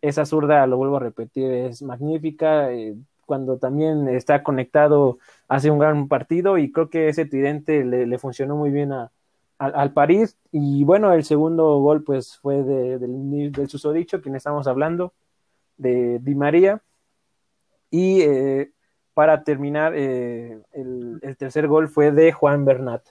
esa 0.08 0.26
zurda, 0.26 0.66
lo 0.68 0.78
vuelvo 0.78 0.98
a 0.98 1.02
repetir, 1.02 1.52
es 1.52 1.82
magnífica. 1.82 2.72
Eh, 2.72 2.96
cuando 3.26 3.58
también 3.58 4.08
está 4.08 4.44
conectado, 4.44 5.18
hace 5.48 5.72
un 5.72 5.80
gran 5.80 6.08
partido 6.08 6.58
y 6.58 6.72
creo 6.72 6.90
que 6.90 7.10
ese 7.10 7.26
tridente 7.26 7.84
le, 7.84 8.18
funcionó 8.20 8.56
muy 8.56 8.72
bien 8.72 8.92
a, 8.92 9.12
al 9.58 9.94
París. 9.94 10.38
Y 10.52 10.84
bueno, 10.84 11.12
el 11.14 11.24
segundo 11.24 11.80
gol 11.80 12.04
pues 12.04 12.38
fue 12.38 12.64
de, 12.64 13.00
del, 13.00 13.52
del 13.52 13.70
susodicho, 13.70 14.22
quien 14.22 14.36
estamos 14.36 14.68
hablando, 14.68 15.14
de 15.78 16.20
Di 16.20 16.36
María. 16.36 16.82
Y 17.90 18.22
eh, 18.22 18.72
para 19.14 19.44
terminar, 19.44 19.94
eh, 19.96 20.60
el, 20.74 21.20
el, 21.22 21.38
tercer 21.38 21.68
gol 21.68 21.88
fue 21.88 22.12
de 22.12 22.32
Juan 22.32 22.66
Bernat. 22.66 23.08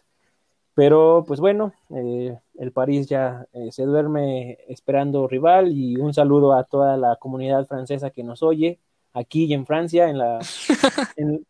Pero 0.74 1.24
pues 1.26 1.40
bueno, 1.40 1.72
eh, 1.90 2.36
el 2.54 2.72
París 2.72 3.06
ya 3.06 3.46
se 3.70 3.84
duerme 3.84 4.58
esperando 4.68 5.28
rival 5.28 5.72
y 5.72 5.96
un 5.96 6.12
saludo 6.12 6.52
a 6.52 6.64
toda 6.64 6.96
la 6.96 7.16
comunidad 7.16 7.66
francesa 7.66 8.10
que 8.10 8.24
nos 8.24 8.42
oye 8.42 8.80
aquí 9.14 9.44
y 9.44 9.54
en 9.54 9.64
Francia, 9.64 10.08
en 10.08 10.18
la... 10.18 10.40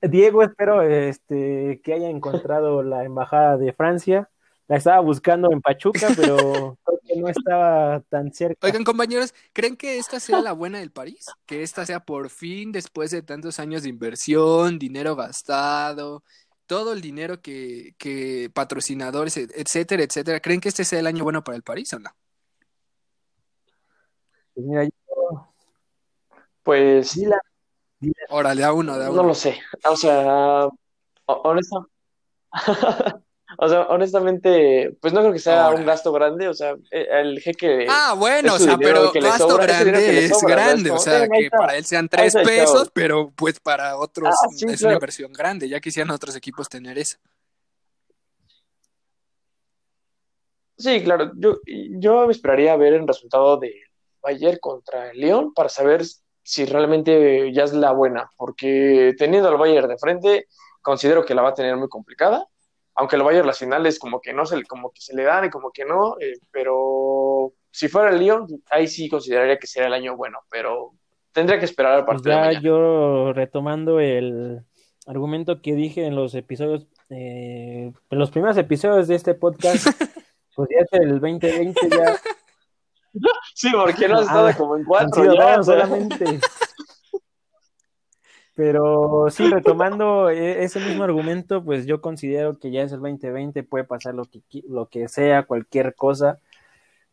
Diego, 0.00 0.42
espero 0.42 0.82
este, 0.82 1.80
que 1.82 1.94
haya 1.94 2.08
encontrado 2.08 2.82
la 2.82 3.04
embajada 3.04 3.56
de 3.56 3.72
Francia. 3.72 4.30
La 4.68 4.76
estaba 4.76 5.00
buscando 5.00 5.50
en 5.50 5.60
Pachuca, 5.60 6.08
pero 6.14 6.76
creo 6.84 7.00
que 7.04 7.16
no 7.16 7.28
estaba 7.28 8.00
tan 8.08 8.32
cerca. 8.32 8.66
Oigan, 8.66 8.84
compañeros, 8.84 9.34
¿creen 9.52 9.76
que 9.76 9.98
esta 9.98 10.20
sea 10.20 10.40
la 10.40 10.52
buena 10.52 10.78
del 10.78 10.92
París? 10.92 11.26
Que 11.46 11.62
esta 11.62 11.86
sea 11.86 12.00
por 12.00 12.28
fin, 12.28 12.70
después 12.70 13.10
de 13.10 13.22
tantos 13.22 13.58
años 13.58 13.82
de 13.82 13.88
inversión, 13.88 14.78
dinero 14.78 15.16
gastado, 15.16 16.22
todo 16.68 16.92
el 16.92 17.00
dinero 17.00 17.40
que, 17.40 17.94
que 17.98 18.50
patrocinadores, 18.54 19.36
etcétera, 19.38 20.04
etcétera. 20.04 20.38
¿Creen 20.38 20.60
que 20.60 20.68
este 20.68 20.84
sea 20.84 21.00
el 21.00 21.08
año 21.08 21.24
bueno 21.24 21.42
para 21.42 21.56
el 21.56 21.62
París 21.64 21.92
o 21.94 21.98
no? 21.98 22.10
Pues 24.54 24.66
mira, 24.66 24.84
yo 24.84 24.90
pues. 26.62 27.18
Órale, 28.28 28.62
a 28.62 28.72
uno, 28.72 28.96
No 28.96 29.22
lo 29.22 29.34
sé. 29.34 29.58
O 29.84 29.96
sea, 29.96 30.68
o 33.60 33.68
sea, 33.68 33.88
honestamente, 33.88 34.96
pues 35.00 35.12
no 35.12 35.18
creo 35.18 35.32
que 35.32 35.40
sea 35.40 35.70
un 35.70 35.84
gasto 35.84 36.12
grande. 36.12 36.46
O 36.46 36.54
sea, 36.54 36.76
e, 36.92 37.08
el 37.20 37.40
jeque. 37.40 37.86
Ah, 37.90 38.14
bueno, 38.16 38.54
o 38.54 38.58
sea, 38.58 38.78
pero 38.78 39.10
gasto 39.12 39.56
grande 39.56 40.26
es 40.26 40.40
grande. 40.42 40.92
o 40.92 40.98
sea, 40.98 41.26
que 41.28 41.50
para 41.50 41.76
él 41.76 41.84
sean 41.84 42.08
tres 42.08 42.34
pesos, 42.34 42.88
pero 42.94 43.32
pues 43.34 43.58
para 43.58 43.96
otros 43.96 44.32
ah, 44.32 44.46
es 44.70 44.82
una 44.82 44.92
inversión 44.92 45.32
grande. 45.32 45.68
Ya 45.68 45.80
quisieran 45.80 46.12
otros 46.12 46.36
equipos 46.36 46.68
tener 46.68 46.98
eso. 46.98 47.18
Sí, 50.76 51.02
claro. 51.02 51.32
Yo, 51.34 51.58
yo 51.66 52.26
me 52.26 52.32
esperaría 52.32 52.76
ver 52.76 52.92
el 52.92 53.08
resultado 53.08 53.56
de 53.56 53.74
Bayern 54.22 54.58
contra 54.60 55.10
el 55.10 55.18
León 55.18 55.52
para 55.52 55.68
saber 55.68 56.04
si 56.44 56.64
realmente 56.64 57.52
ya 57.52 57.64
es 57.64 57.72
la 57.72 57.90
buena, 57.90 58.30
porque 58.36 59.16
teniendo 59.18 59.48
al 59.48 59.56
Bayern 59.56 59.88
de 59.88 59.98
frente, 59.98 60.46
considero 60.80 61.24
que 61.24 61.34
la 61.34 61.42
va 61.42 61.48
a 61.48 61.54
tener 61.54 61.76
muy 61.76 61.88
complicada, 61.88 62.46
aunque 62.98 63.14
el 63.14 63.22
Bayern 63.22 63.46
las 63.46 63.60
finales 63.60 63.96
como 63.96 64.20
que 64.20 64.32
no 64.32 64.44
se, 64.44 64.64
como 64.64 64.90
que 64.90 65.00
se 65.00 65.14
le 65.14 65.22
dan 65.22 65.44
y 65.44 65.50
como 65.50 65.70
que 65.70 65.84
no, 65.84 66.16
eh, 66.20 66.32
pero 66.50 67.52
si 67.70 67.86
fuera 67.86 68.10
el 68.10 68.18
Lyon, 68.18 68.48
ahí 68.70 68.88
sí 68.88 69.08
consideraría 69.08 69.56
que 69.56 69.68
sería 69.68 69.86
el 69.86 69.94
año 69.94 70.16
bueno, 70.16 70.40
pero 70.50 70.94
tendría 71.32 71.60
que 71.60 71.64
esperar 71.64 71.92
al 71.92 72.04
partido. 72.04 72.34
Ya 72.34 72.60
yo 72.60 73.32
retomando 73.32 74.00
el 74.00 74.64
argumento 75.06 75.62
que 75.62 75.76
dije 75.76 76.06
en 76.06 76.16
los 76.16 76.34
episodios, 76.34 76.88
eh, 77.10 77.92
en 78.10 78.18
los 78.18 78.32
primeros 78.32 78.56
episodios 78.56 79.06
de 79.06 79.14
este 79.14 79.34
podcast, 79.34 79.86
pues 80.56 80.68
ya 80.68 80.80
es 80.80 81.00
el 81.00 81.20
2020 81.20 81.80
ya 81.90 82.16
Sí, 83.54 83.70
porque 83.72 84.08
no 84.08 84.16
has 84.18 84.26
estado 84.26 84.52
como 84.56 84.76
en 84.76 84.84
cuatro 84.84 85.34
ya, 85.34 85.62
solamente. 85.62 86.40
Pero 88.58 89.28
sí, 89.30 89.48
retomando 89.48 90.30
e-, 90.30 90.64
ese 90.64 90.80
mismo 90.80 91.04
argumento, 91.04 91.62
pues 91.62 91.86
yo 91.86 92.00
considero 92.00 92.58
que 92.58 92.72
ya 92.72 92.82
es 92.82 92.90
el 92.90 92.98
2020, 92.98 93.62
puede 93.62 93.84
pasar 93.84 94.16
lo 94.16 94.24
que, 94.24 94.42
lo 94.68 94.86
que 94.86 95.06
sea, 95.06 95.44
cualquier 95.44 95.94
cosa. 95.94 96.40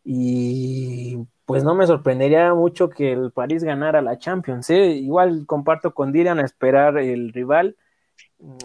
Y 0.04 1.20
pues 1.46 1.64
no 1.64 1.76
me 1.76 1.86
sorprendería 1.86 2.52
mucho 2.56 2.90
que 2.90 3.12
el 3.12 3.30
París 3.30 3.64
ganara 3.64 4.02
la 4.02 4.18
Champions. 4.18 4.72
¿eh? 4.72 4.88
Igual 4.94 5.46
comparto 5.46 5.94
con 5.94 6.12
Dylan 6.12 6.40
a 6.40 6.46
esperar 6.46 6.98
el 6.98 7.32
rival. 7.32 7.76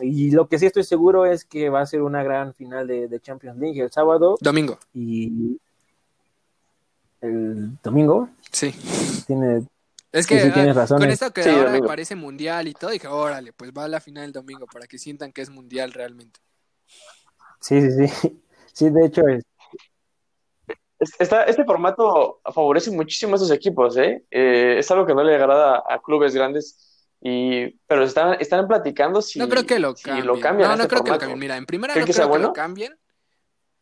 Y 0.01 0.31
lo 0.31 0.49
que 0.49 0.59
sí 0.59 0.65
estoy 0.65 0.85
seguro 0.85 1.27
es 1.27 1.45
que 1.45 1.69
va 1.69 1.83
a 1.83 1.87
ser 1.87 2.01
una 2.01 2.23
gran 2.23 2.55
final 2.55 2.87
de, 2.87 3.09
de 3.09 3.21
Champions 3.21 3.59
League 3.59 3.83
el 3.83 3.91
sábado. 3.93 4.39
Domingo. 4.41 4.79
Y 4.95 5.61
el 7.21 7.77
domingo. 7.83 8.31
Sí. 8.51 8.75
Tiene, 9.27 9.67
es 10.13 10.27
que 10.27 10.51
tienes 10.51 10.75
razón. 10.75 10.99
con 10.99 11.11
esto 11.11 11.33
que 11.33 11.43
ahora 11.43 11.79
parece 11.87 12.17
mundial 12.17 12.67
y 12.69 12.73
todo, 12.73 12.91
dije, 12.91 13.07
órale, 13.07 13.53
pues 13.53 13.71
va 13.77 13.85
a 13.85 13.89
la 13.89 14.01
final 14.01 14.25
el 14.25 14.33
domingo 14.33 14.67
para 14.67 14.87
que 14.87 14.99
sientan 14.99 15.33
que 15.33 15.43
es 15.43 15.51
mundial 15.51 15.93
realmente. 15.93 16.41
Sí, 17.61 17.81
sí, 17.81 18.09
sí. 18.09 18.43
Sí, 18.73 18.89
de 18.89 19.05
hecho 19.05 19.23
es. 19.27 19.43
este 21.19 21.65
formato 21.65 22.41
favorece 22.55 22.93
muchísimo 22.93 23.33
a 23.33 23.35
estos 23.35 23.51
equipos, 23.51 23.97
¿eh? 23.97 24.25
¿eh? 24.31 24.77
Es 24.79 24.91
algo 24.93 25.05
que 25.05 25.13
no 25.13 25.25
le 25.25 25.35
agrada 25.35 25.83
a 25.87 26.01
clubes 26.01 26.35
grandes, 26.35 27.09
y 27.21 27.69
pero 27.87 28.05
están, 28.05 28.41
están 28.41 28.69
platicando 28.69 29.21
si, 29.21 29.41
no 29.41 29.49
creo 29.49 29.67
que 29.67 29.81
lo 29.81 29.95
cambien. 29.95 30.25
no, 30.25 30.37
no 30.37 30.73
este 30.75 30.89
creo 30.89 31.03
que 31.03 31.11
lo 31.11 31.19
cambien. 31.19 31.39
Mira, 31.41 31.57
en 31.57 31.67
primera 31.67 31.95
no 31.95 32.07
creo 32.07 32.31
que 32.31 32.39
lo 32.39 32.53
cambien 32.53 32.97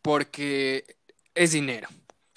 porque 0.01 0.97
es 1.35 1.53
dinero 1.53 1.88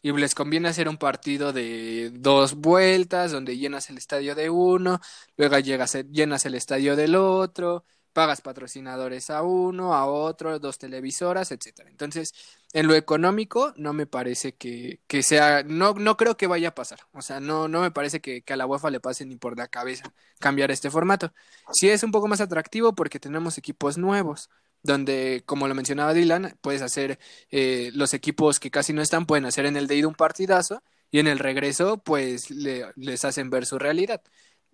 y 0.02 0.12
les 0.14 0.36
conviene 0.36 0.70
hacer 0.70 0.90
un 0.90 0.98
partido 0.98 1.54
de 1.54 2.12
dos 2.14 2.56
vueltas 2.56 3.32
donde 3.32 3.58
llenas 3.58 3.90
el 3.90 3.98
estadio 3.98 4.36
de 4.36 4.50
uno, 4.50 5.00
luego 5.38 5.60
llegas, 5.60 5.98
llenas 6.12 6.46
el 6.46 6.56
estadio 6.56 6.96
del 6.96 7.16
otro, 7.16 7.86
pagas 8.14 8.42
patrocinadores 8.42 9.30
a 9.30 9.44
uno, 9.44 9.94
a 9.94 10.06
otro, 10.06 10.60
dos 10.60 10.78
televisoras, 10.78 11.52
etcétera. 11.52 11.90
Entonces, 11.90 12.34
en 12.74 12.88
lo 12.88 12.96
económico, 12.96 13.74
no 13.78 13.94
me 13.94 14.06
parece 14.06 14.54
que, 14.54 15.02
que, 15.08 15.24
sea, 15.24 15.64
no, 15.64 15.94
no 15.94 16.18
creo 16.18 16.38
que 16.38 16.48
vaya 16.48 16.70
a 16.70 16.76
pasar. 16.76 17.00
O 17.14 17.22
sea, 17.22 17.40
no, 17.40 17.68
no 17.68 17.82
me 17.82 17.92
parece 17.92 18.22
que, 18.22 18.42
que, 18.44 18.54
a 18.54 18.58
la 18.58 18.66
UEFA 18.66 18.90
le 18.90 19.00
pase 19.00 19.26
ni 19.26 19.36
por 19.38 19.58
la 19.58 19.68
cabeza 19.68 20.14
cambiar 20.40 20.72
este 20.72 20.90
formato. 20.90 21.34
Sí 21.72 21.90
es 21.90 22.04
un 22.04 22.12
poco 22.12 22.28
más 22.28 22.42
atractivo 22.42 22.94
porque 22.96 23.20
tenemos 23.20 23.58
equipos 23.58 23.98
nuevos 23.98 24.50
donde, 24.84 25.44
como 25.46 25.68
lo 25.68 25.76
mencionaba 25.76 26.14
Dylan, 26.14 26.58
puedes 26.62 26.82
hacer 26.82 27.20
eh, 27.50 27.92
los 27.94 28.14
equipos 28.14 28.60
que 28.60 28.72
casi 28.72 28.94
no 28.94 29.02
están, 29.02 29.26
pueden 29.26 29.46
hacer 29.46 29.66
en 29.66 29.78
el 29.78 29.88
de 29.88 30.06
un 30.06 30.16
partidazo 30.16 30.82
y 31.12 31.20
en 31.20 31.28
el 31.28 31.40
regreso, 31.40 31.98
pues 31.98 32.50
les 32.50 33.26
hacen 33.26 33.50
ver 33.50 33.66
su 33.66 33.78
realidad. 33.78 34.22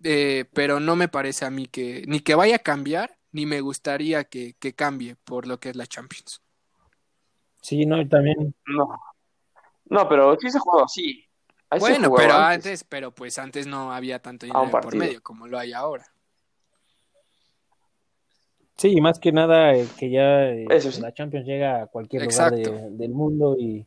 Eh, 0.04 0.44
pero 0.52 0.78
no 0.78 0.94
me 0.94 1.08
parece 1.08 1.44
a 1.44 1.50
mí 1.50 1.66
que 1.66 2.04
ni 2.06 2.20
que 2.20 2.36
vaya 2.36 2.56
a 2.56 2.60
cambiar, 2.60 3.18
ni 3.32 3.46
me 3.46 3.60
gustaría 3.60 4.24
que, 4.24 4.54
que 4.58 4.74
cambie 4.74 5.16
por 5.16 5.46
lo 5.46 5.58
que 5.58 5.70
es 5.70 5.76
la 5.76 5.86
Champions. 5.86 6.40
Sí, 7.60 7.84
no, 7.84 8.00
y 8.00 8.08
también. 8.08 8.54
No. 8.66 8.88
No, 9.86 10.08
pero 10.08 10.36
sí 10.38 10.50
se 10.50 10.58
jugó 10.58 10.84
así. 10.84 11.24
Ahí 11.70 11.80
Bueno, 11.80 12.12
pero 12.14 12.34
antes. 12.34 12.66
antes, 12.66 12.84
pero 12.84 13.14
pues 13.14 13.38
antes 13.38 13.66
no 13.66 13.92
había 13.92 14.20
tanto 14.20 14.46
dinero 14.46 14.70
por 14.70 14.94
medio 14.96 15.22
como 15.22 15.46
lo 15.46 15.58
hay 15.58 15.72
ahora. 15.72 16.06
Sí, 18.78 18.92
y 18.96 19.00
más 19.00 19.18
que 19.18 19.32
nada 19.32 19.74
eh, 19.74 19.86
que 19.98 20.10
ya 20.10 20.48
eh, 20.50 20.76
sí. 20.80 20.90
la 21.00 21.12
Champions 21.12 21.46
llega 21.46 21.82
a 21.82 21.86
cualquier 21.88 22.22
Exacto. 22.24 22.70
lugar 22.70 22.90
de- 22.90 22.90
del 22.90 23.10
mundo 23.12 23.56
y 23.58 23.86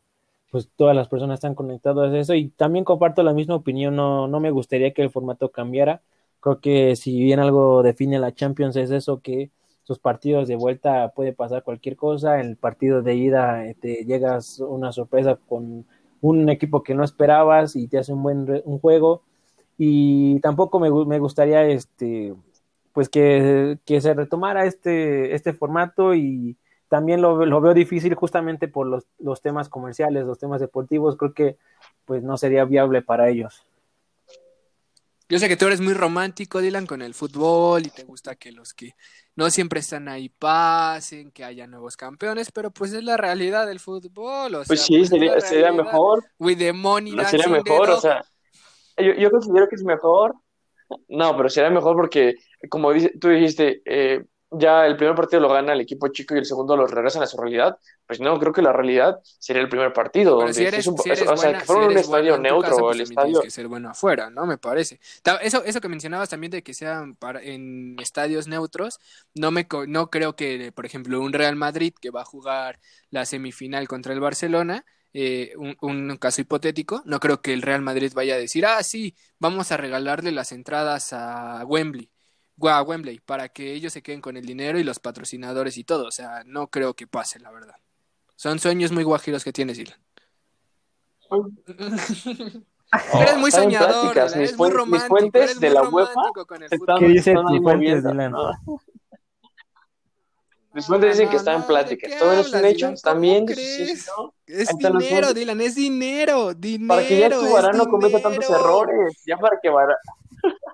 pues 0.50 0.68
todas 0.76 0.94
las 0.94 1.08
personas 1.08 1.36
están 1.36 1.54
conectadas 1.54 2.12
a 2.12 2.18
eso 2.18 2.34
y 2.34 2.50
también 2.50 2.84
comparto 2.84 3.22
la 3.22 3.32
misma 3.32 3.54
opinión, 3.54 3.96
no, 3.96 4.28
no 4.28 4.38
me 4.40 4.50
gustaría 4.50 4.92
que 4.92 5.00
el 5.02 5.10
formato 5.10 5.50
cambiara, 5.50 6.02
creo 6.40 6.60
que 6.60 6.94
si 6.96 7.18
bien 7.22 7.40
algo 7.40 7.82
define 7.82 8.18
la 8.18 8.34
Champions 8.34 8.76
es 8.76 8.90
eso 8.90 9.20
que 9.22 9.50
sus 9.82 9.98
partidos 9.98 10.46
de 10.48 10.56
vuelta 10.56 11.12
puede 11.14 11.32
pasar 11.32 11.62
cualquier 11.64 11.96
cosa, 11.96 12.38
el 12.40 12.56
partido 12.58 13.00
de 13.02 13.14
ida 13.16 13.66
eh, 13.66 13.74
te 13.80 14.04
llegas 14.04 14.60
una 14.60 14.92
sorpresa 14.92 15.36
con 15.48 15.86
un 16.20 16.48
equipo 16.50 16.82
que 16.82 16.94
no 16.94 17.02
esperabas 17.02 17.74
y 17.76 17.88
te 17.88 17.98
hace 17.98 18.12
un 18.12 18.22
buen 18.22 18.46
re- 18.46 18.62
un 18.66 18.78
juego 18.78 19.22
y 19.78 20.38
tampoco 20.40 20.78
me, 20.80 20.90
me 21.06 21.18
gustaría 21.18 21.64
este 21.66 22.34
pues 22.92 23.08
que, 23.08 23.78
que 23.84 24.00
se 24.00 24.14
retomara 24.14 24.66
este, 24.66 25.34
este 25.34 25.52
formato 25.52 26.14
y 26.14 26.56
también 26.88 27.22
lo, 27.22 27.46
lo 27.46 27.60
veo 27.60 27.72
difícil 27.74 28.14
justamente 28.14 28.68
por 28.68 28.86
los, 28.86 29.06
los 29.18 29.40
temas 29.40 29.68
comerciales, 29.68 30.24
los 30.26 30.38
temas 30.38 30.60
deportivos, 30.60 31.16
creo 31.16 31.32
que 31.32 31.56
pues 32.04 32.22
no 32.22 32.36
sería 32.36 32.64
viable 32.64 33.02
para 33.02 33.28
ellos. 33.30 33.64
Yo 35.32 35.38
sé 35.38 35.48
que 35.48 35.56
tú 35.56 35.66
eres 35.66 35.80
muy 35.80 35.94
romántico, 35.94 36.60
Dylan, 36.60 36.84
con 36.86 37.00
el 37.00 37.14
fútbol 37.14 37.86
y 37.86 37.88
te 37.88 38.04
gusta 38.04 38.34
que 38.34 38.52
los 38.52 38.74
que 38.74 38.94
no 39.34 39.48
siempre 39.48 39.80
están 39.80 40.06
ahí 40.08 40.28
pasen, 40.28 41.30
que 41.30 41.42
haya 41.42 41.66
nuevos 41.66 41.96
campeones, 41.96 42.52
pero 42.52 42.70
pues 42.70 42.92
es 42.92 43.02
la 43.02 43.16
realidad 43.16 43.66
del 43.66 43.80
fútbol. 43.80 44.54
O 44.54 44.62
Pues 44.64 44.80
sea, 44.80 44.86
sí, 44.86 44.98
pues 44.98 45.04
es 45.04 45.08
sería, 45.08 45.40
sería 45.40 45.72
mejor. 45.72 46.22
With 46.38 46.58
the 46.58 46.74
money 46.74 47.12
No, 47.12 47.24
sería 47.24 47.48
mejor, 47.48 47.88
o 47.88 48.00
sea, 48.00 48.22
yo, 48.98 49.14
yo 49.14 49.30
considero 49.30 49.66
que 49.68 49.76
es 49.76 49.84
mejor. 49.84 50.34
No, 51.08 51.36
pero 51.36 51.48
sería 51.48 51.70
mejor 51.70 51.96
porque, 51.96 52.34
como 52.68 52.92
dice- 52.92 53.12
tú 53.20 53.28
dijiste, 53.28 53.82
eh, 53.84 54.24
ya 54.50 54.86
el 54.86 54.96
primer 54.96 55.14
partido 55.14 55.40
lo 55.40 55.48
gana 55.48 55.72
el 55.72 55.80
equipo 55.80 56.08
chico 56.08 56.34
y 56.34 56.38
el 56.38 56.44
segundo 56.46 56.76
lo 56.76 56.86
regresan 56.86 57.22
a 57.22 57.26
su 57.26 57.36
realidad. 57.38 57.76
Pues 58.06 58.20
no, 58.20 58.38
creo 58.38 58.52
que 58.52 58.62
la 58.62 58.72
realidad 58.72 59.18
sería 59.24 59.62
el 59.62 59.68
primer 59.68 59.92
partido, 59.92 60.36
Pero 60.36 60.46
donde 60.46 60.54
si 60.54 60.64
eres, 60.64 60.86
un- 60.86 60.98
si 60.98 61.08
eres 61.10 61.28
o 61.28 61.36
sea, 61.36 61.56
que 61.56 61.64
fuera 61.64 61.80
si 61.82 61.86
un 61.88 61.96
estadio 61.96 62.36
neutro, 62.38 62.68
casa, 62.70 62.82
pues 62.82 62.96
el 62.96 63.00
tienes 63.06 63.10
estadio. 63.10 63.40
que 63.40 63.50
ser 63.50 63.68
bueno 63.68 63.90
afuera, 63.90 64.30
¿no? 64.30 64.46
Me 64.46 64.58
parece. 64.58 65.00
Eso, 65.42 65.62
eso 65.64 65.80
que 65.80 65.88
mencionabas 65.88 66.28
también 66.30 66.50
de 66.50 66.62
que 66.62 66.74
sean 66.74 67.16
para, 67.16 67.42
en 67.42 67.96
estadios 68.00 68.46
neutros, 68.48 68.98
no 69.34 69.50
me 69.50 69.66
no 69.88 70.10
creo 70.10 70.36
que, 70.36 70.72
por 70.72 70.86
ejemplo, 70.86 71.20
un 71.20 71.32
Real 71.32 71.56
Madrid 71.56 71.94
que 72.00 72.10
va 72.10 72.22
a 72.22 72.24
jugar 72.24 72.78
la 73.10 73.24
semifinal 73.26 73.88
contra 73.88 74.12
el 74.12 74.20
Barcelona, 74.20 74.84
eh, 75.12 75.52
un, 75.56 75.76
un 75.80 76.16
caso 76.16 76.40
hipotético, 76.40 77.02
no 77.04 77.20
creo 77.20 77.40
que 77.42 77.52
el 77.52 77.62
Real 77.62 77.82
Madrid 77.82 78.12
vaya 78.14 78.34
a 78.34 78.38
decir, 78.38 78.64
ah, 78.66 78.82
sí, 78.82 79.14
vamos 79.38 79.70
a 79.72 79.76
regalarle 79.76 80.32
las 80.32 80.52
entradas 80.52 81.12
a 81.12 81.64
Wembley. 81.66 82.10
A 82.64 82.82
Wembley, 82.82 83.18
para 83.18 83.48
que 83.48 83.72
ellos 83.72 83.92
se 83.92 84.02
queden 84.02 84.20
con 84.20 84.36
el 84.36 84.44
dinero 84.46 84.78
y 84.78 84.84
los 84.84 85.00
patrocinadores 85.00 85.76
y 85.78 85.84
todo. 85.84 86.06
O 86.06 86.10
sea, 86.12 86.42
no 86.46 86.68
creo 86.68 86.94
que 86.94 87.06
pase, 87.06 87.40
la 87.40 87.50
verdad. 87.50 87.74
Son 88.36 88.58
sueños 88.58 88.92
muy 88.92 89.02
guajiros 89.04 89.42
que 89.42 89.52
tienes, 89.52 89.78
Dylan. 89.78 89.98
Tú 91.28 93.18
eres 93.20 93.38
muy 93.38 93.50
soñador, 93.50 94.16
eres 94.16 94.56
muy 94.56 94.68
fuen- 94.68 94.70
mis 94.70 94.74
romántico, 94.74 95.08
fuentes 95.08 95.42
eres 95.42 95.60
de 95.60 95.68
muy 95.68 95.74
la 95.74 95.82
UEFA 95.88 96.12
romántico 96.12 96.46
con 96.46 96.62
el. 96.62 96.68
¿Qué 96.68 96.76
tus 97.34 97.62
fuentes, 97.62 98.04
Dylan? 98.04 98.32
¿no? 100.72 100.76
Mis 100.76 100.86
fuentes 100.86 101.10
dicen 101.12 101.28
que 101.28 101.36
está 101.36 101.54
en 101.54 101.60
¿de 101.60 101.66
pláticas. 101.66 102.10
qué 102.10 102.18
¿Todo 102.18 102.32
es 102.32 102.52
un 102.52 102.64
hecho? 102.64 102.88
¿Están. 102.88 103.20
¿no? 103.20 104.34
Es 104.46 104.70
están 104.70 104.98
dinero. 104.98 105.34
Dylan, 105.34 105.60
es 105.60 105.74
dinero, 105.74 106.54
dinero, 106.54 106.88
Para 106.88 107.06
que 107.06 107.18
ya 107.18 107.30
tu 107.30 107.44
es 107.44 107.52
Varane 107.52 107.78
no 107.78 107.86
cometa 107.86 108.20
tantos 108.20 108.48
errores. 108.48 109.22
Ya 109.26 109.36
para 109.36 109.58
que 109.60 109.68
Varane. 109.68 109.98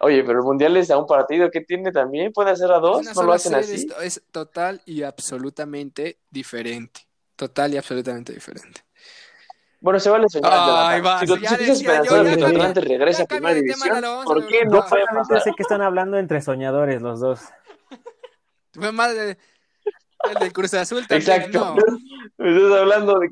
Oye, 0.00 0.22
pero 0.22 0.38
el 0.38 0.44
mundial 0.44 0.76
es 0.76 0.90
a 0.90 0.98
un 0.98 1.06
partido. 1.06 1.50
¿Qué 1.50 1.60
tiene 1.60 1.90
también? 1.92 2.32
¿Puede 2.32 2.50
hacer 2.50 2.70
a 2.70 2.78
dos? 2.78 3.02
una 3.02 3.12
¿No 3.12 3.22
lo 3.22 3.32
hacen 3.32 3.54
así? 3.54 3.74
esto 3.74 4.00
es 4.00 4.22
total 4.30 4.80
y 4.84 5.02
absolutamente 5.02 6.18
diferente. 6.30 7.00
Total 7.36 7.72
y 7.74 7.76
absolutamente 7.76 8.32
diferente. 8.32 8.80
Bueno, 9.80 10.00
se 10.00 10.10
vale 10.10 10.28
soñar, 10.28 10.52
Ay, 10.52 11.00
vas, 11.00 11.20
Si 11.20 11.26
yo, 11.28 11.36
esperanzado 11.36 12.24
ya 12.24 12.30
de 12.30 12.36
que 12.36 12.44
Atlante 12.44 12.80
regrese 12.80 13.22
a 13.22 13.26
primera 13.26 13.54
división, 13.54 14.02
¿por 14.24 14.46
qué 14.48 14.64
no 14.64 14.84
puede 14.84 15.04
pasar? 15.06 15.40
sé 15.40 15.52
que 15.56 15.62
están 15.62 15.82
hablando 15.82 16.18
entre 16.18 16.40
soñadores 16.40 17.00
los 17.00 17.20
dos. 17.20 17.40
Fue 18.78 18.92
más 18.92 19.14
de, 19.14 19.36
el 20.30 20.34
del 20.40 20.52
Cruz 20.52 20.74
Azul 20.74 21.06
también, 21.06 21.30
Exacto. 21.30 21.76
no. 21.76 21.76
Me 22.38 22.56
estás 22.56 22.80
hablando 22.80 23.18
de... 23.18 23.30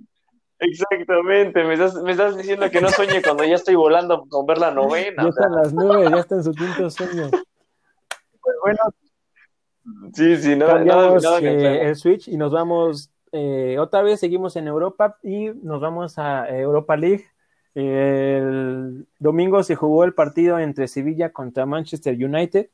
Exactamente. 0.58 1.64
Me 1.64 1.74
estás, 1.74 1.94
me 2.02 2.12
estás 2.12 2.36
diciendo 2.36 2.70
que 2.70 2.80
no 2.80 2.88
sueñe 2.88 3.22
cuando 3.22 3.44
ya 3.44 3.56
estoy 3.56 3.74
volando 3.74 4.24
con 4.28 4.46
ver 4.46 4.58
la 4.58 4.70
novena. 4.70 5.22
Ya 5.22 5.28
están 5.28 5.52
las 5.52 5.72
nubes, 5.74 6.10
ya 6.10 6.16
está 6.16 6.34
en 6.36 6.44
su 6.44 6.52
quinto 6.52 6.88
sueño. 6.90 7.28
pues 7.30 8.56
bueno. 8.62 8.78
Sí, 10.14 10.36
sí, 10.36 10.58
Cambiamos 10.58 11.24
eh, 11.24 11.28
enferma. 11.36 11.68
el 11.82 11.96
switch 11.96 12.28
y 12.28 12.36
nos 12.36 12.50
vamos 12.52 13.10
eh, 13.32 13.76
otra 13.78 14.02
vez, 14.02 14.18
seguimos 14.18 14.56
en 14.56 14.66
Europa 14.66 15.18
y 15.22 15.50
nos 15.50 15.80
vamos 15.80 16.18
a 16.18 16.48
Europa 16.48 16.96
League. 16.96 17.26
El 17.74 19.06
domingo 19.18 19.62
se 19.62 19.76
jugó 19.76 20.04
el 20.04 20.14
partido 20.14 20.58
entre 20.58 20.88
Sevilla 20.88 21.32
contra 21.32 21.66
Manchester 21.66 22.14
United. 22.14 22.70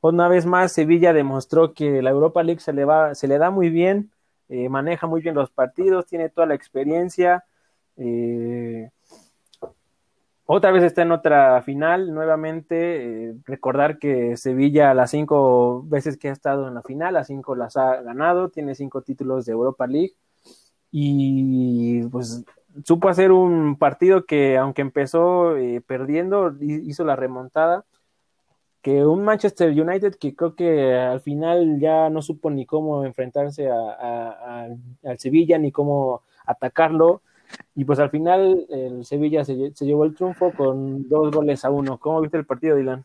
Una 0.00 0.28
vez 0.28 0.46
más, 0.46 0.72
Sevilla 0.72 1.12
demostró 1.12 1.74
que 1.74 2.02
la 2.02 2.10
Europa 2.10 2.42
League 2.42 2.60
se 2.60 2.72
le, 2.72 2.84
va, 2.84 3.14
se 3.14 3.26
le 3.28 3.38
da 3.38 3.50
muy 3.50 3.68
bien, 3.70 4.10
eh, 4.48 4.68
maneja 4.68 5.06
muy 5.06 5.20
bien 5.20 5.34
los 5.34 5.50
partidos, 5.50 6.06
tiene 6.06 6.28
toda 6.28 6.46
la 6.46 6.54
experiencia. 6.54 7.44
eh, 7.96 8.90
otra 10.50 10.70
vez 10.70 10.82
está 10.82 11.02
en 11.02 11.12
otra 11.12 11.60
final, 11.62 12.12
nuevamente. 12.14 13.28
eh, 13.30 13.34
recordar 13.44 13.98
que 13.98 14.36
Sevilla, 14.36 14.94
las 14.94 15.10
cinco 15.10 15.82
veces 15.86 16.16
que 16.16 16.28
ha 16.28 16.32
estado 16.32 16.68
en 16.68 16.74
la 16.74 16.82
final, 16.82 17.14
las 17.14 17.26
cinco 17.26 17.54
las 17.54 17.76
ha 17.76 18.00
ganado, 18.02 18.48
tiene 18.48 18.74
cinco 18.74 19.02
títulos 19.02 19.44
de 19.44 19.52
Europa 19.52 19.86
League. 19.86 20.14
Y 20.90 22.02
pues 22.08 22.44
supo 22.84 23.08
hacer 23.10 23.32
un 23.32 23.76
partido 23.78 24.24
que, 24.26 24.56
aunque 24.58 24.82
empezó 24.82 25.54
perdiendo, 25.86 26.54
hi- 26.60 26.82
hizo 26.88 27.04
la 27.04 27.16
remontada. 27.16 27.84
Que 28.88 29.04
un 29.04 29.22
Manchester 29.22 29.68
United 29.68 30.14
que 30.14 30.34
creo 30.34 30.54
que 30.54 30.94
al 30.94 31.20
final 31.20 31.78
ya 31.78 32.08
no 32.08 32.22
supo 32.22 32.48
ni 32.48 32.64
cómo 32.64 33.04
enfrentarse 33.04 33.68
a, 33.68 33.74
a- 33.74 34.30
a- 34.64 34.68
al 35.10 35.18
Sevilla, 35.18 35.58
ni 35.58 35.70
cómo 35.70 36.22
atacarlo. 36.46 37.20
Y 37.74 37.84
pues 37.84 37.98
al 37.98 38.08
final 38.08 38.64
el 38.70 39.04
Sevilla 39.04 39.44
se, 39.44 39.54
lle- 39.56 39.74
se 39.74 39.84
llevó 39.84 40.04
el 40.06 40.14
triunfo 40.14 40.54
con 40.54 41.06
dos 41.06 41.30
goles 41.30 41.66
a 41.66 41.70
uno. 41.70 41.98
¿Cómo 41.98 42.22
viste 42.22 42.38
el 42.38 42.46
partido, 42.46 42.76
Dylan? 42.76 43.04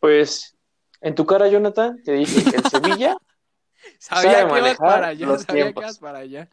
Pues 0.00 0.56
en 1.02 1.14
tu 1.14 1.26
cara, 1.26 1.48
Jonathan, 1.48 2.02
te 2.02 2.12
dije 2.12 2.50
que 2.50 2.56
el 2.56 2.64
Sevilla 2.64 3.16
Sabía 3.98 4.30
Sabe 4.32 4.32
que 4.32 4.38
ibas 4.40 4.50
manejar 4.62 4.76
para 4.78 5.06
allá, 5.08 5.26
los 5.26 5.42
sabía 5.42 5.62
tiempos. 5.64 5.80
que 5.82 5.86
ibas 5.86 5.98
para 5.98 6.18
allá. 6.20 6.48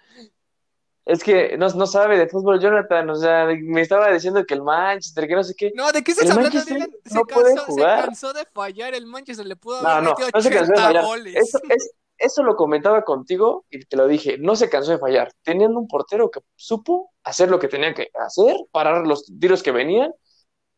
Es 1.06 1.24
que 1.24 1.58
no, 1.58 1.68
no 1.70 1.86
sabe 1.88 2.18
de 2.18 2.28
fútbol, 2.30 2.60
Jonathan. 2.60 3.10
O 3.10 3.16
sea, 3.16 3.46
me 3.46 3.82
estaba 3.82 4.12
diciendo 4.12 4.46
que 4.46 4.54
el 4.54 4.64
Manchester, 4.64 5.28
que 5.28 5.36
no 5.36 5.44
sé 5.44 5.54
qué. 5.58 5.72
No, 5.76 5.92
¿de 5.92 6.04
qué 6.04 6.12
estás 6.12 6.28
El 6.28 6.32
hablando, 6.32 6.60
Manchester? 6.60 6.90
Se, 7.06 7.16
no 7.16 7.28
puede 7.28 7.56
cansó, 7.56 7.72
se 7.72 7.72
jugar. 7.72 8.06
cansó 8.06 8.34
de 8.34 8.46
fallar 8.54 8.94
el 8.94 9.06
Manchester, 9.06 9.46
le 9.46 9.56
pudo 9.56 9.80
haber 9.80 10.00
no, 10.02 10.02
metido 10.02 10.30
no 10.34 10.42
se 10.42 10.50
cansó 10.50 10.74
de 10.74 10.80
80 10.80 10.82
fallar. 10.82 11.06
goles. 11.06 11.36
Eso, 11.36 11.60
es, 11.70 11.92
eso 12.18 12.44
lo 12.44 12.56
comentaba 12.56 13.04
contigo 13.04 13.66
y 13.70 13.84
te 13.86 13.98
lo 13.98 14.08
dije. 14.08 14.38
No 14.38 14.56
se 14.56 14.70
cansó 14.70 14.92
de 14.92 15.00
fallar. 15.00 15.32
Teniendo 15.44 15.80
un 15.80 15.88
portero 15.88 16.32
que 16.32 16.40
supo 16.56 17.12
hacer 17.24 17.50
lo 17.50 17.60
que 17.60 17.68
tenía 17.68 17.94
que 17.94 18.10
hacer, 18.16 18.56
parar 18.72 19.06
los 19.08 19.26
tiros 19.40 19.64
que 19.64 19.72
venían, 19.72 20.14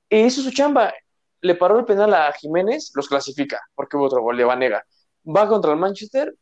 y 0.09 0.21
hizo 0.25 0.41
su 0.41 0.51
chamba. 0.51 0.93
Le 1.41 1.55
paró 1.55 1.77
el 1.77 1.85
penal 1.85 2.13
a 2.13 2.31
Jiménez, 2.33 2.91
los 2.95 3.07
clasifica, 3.07 3.61
porque 3.75 3.97
hubo 3.97 4.05
otro 4.05 4.21
gol 4.21 4.37
de 4.37 4.43
Vanega. 4.45 4.85
Va 5.27 5.47
contra 5.47 5.71
el 5.71 5.77
Manchester, 5.77 6.33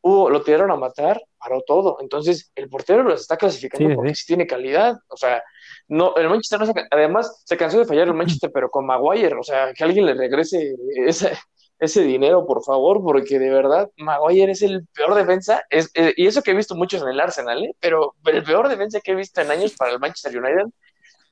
hubo, 0.00 0.30
lo 0.30 0.42
tiraron 0.42 0.70
a 0.70 0.76
matar, 0.76 1.20
paró 1.38 1.62
todo. 1.66 1.98
Entonces, 2.00 2.50
el 2.54 2.68
portero 2.68 3.02
los 3.02 3.20
está 3.20 3.36
clasificando 3.36 3.88
Sí, 3.88 3.94
porque 3.94 4.14
sí. 4.14 4.26
tiene 4.26 4.46
calidad. 4.46 4.96
O 5.08 5.16
sea, 5.16 5.42
no, 5.88 6.14
el 6.16 6.28
Manchester 6.28 6.60
no 6.60 6.66
se, 6.66 6.72
además 6.90 7.42
se 7.44 7.56
cansó 7.56 7.78
de 7.78 7.84
fallar 7.84 8.08
el 8.08 8.14
Manchester, 8.14 8.50
pero 8.52 8.70
con 8.70 8.86
Maguire. 8.86 9.34
O 9.36 9.42
sea, 9.42 9.72
que 9.74 9.84
alguien 9.84 10.06
le 10.06 10.14
regrese 10.14 10.74
ese, 11.04 11.36
ese 11.78 12.02
dinero, 12.02 12.46
por 12.46 12.62
favor, 12.64 13.02
porque 13.02 13.38
de 13.38 13.50
verdad, 13.50 13.90
Maguire 13.96 14.52
es 14.52 14.62
el 14.62 14.86
peor 14.94 15.14
defensa. 15.14 15.64
Es, 15.70 15.90
eh, 15.94 16.14
y 16.16 16.26
eso 16.26 16.42
que 16.42 16.52
he 16.52 16.56
visto 16.56 16.74
muchos 16.74 17.02
en 17.02 17.08
el 17.08 17.20
Arsenal, 17.20 17.64
¿eh? 17.64 17.74
pero 17.80 18.14
el 18.26 18.42
peor 18.44 18.68
defensa 18.68 19.00
que 19.00 19.12
he 19.12 19.16
visto 19.16 19.40
en 19.40 19.50
años 19.50 19.74
para 19.76 19.92
el 19.92 19.98
Manchester 19.98 20.36
United 20.38 20.66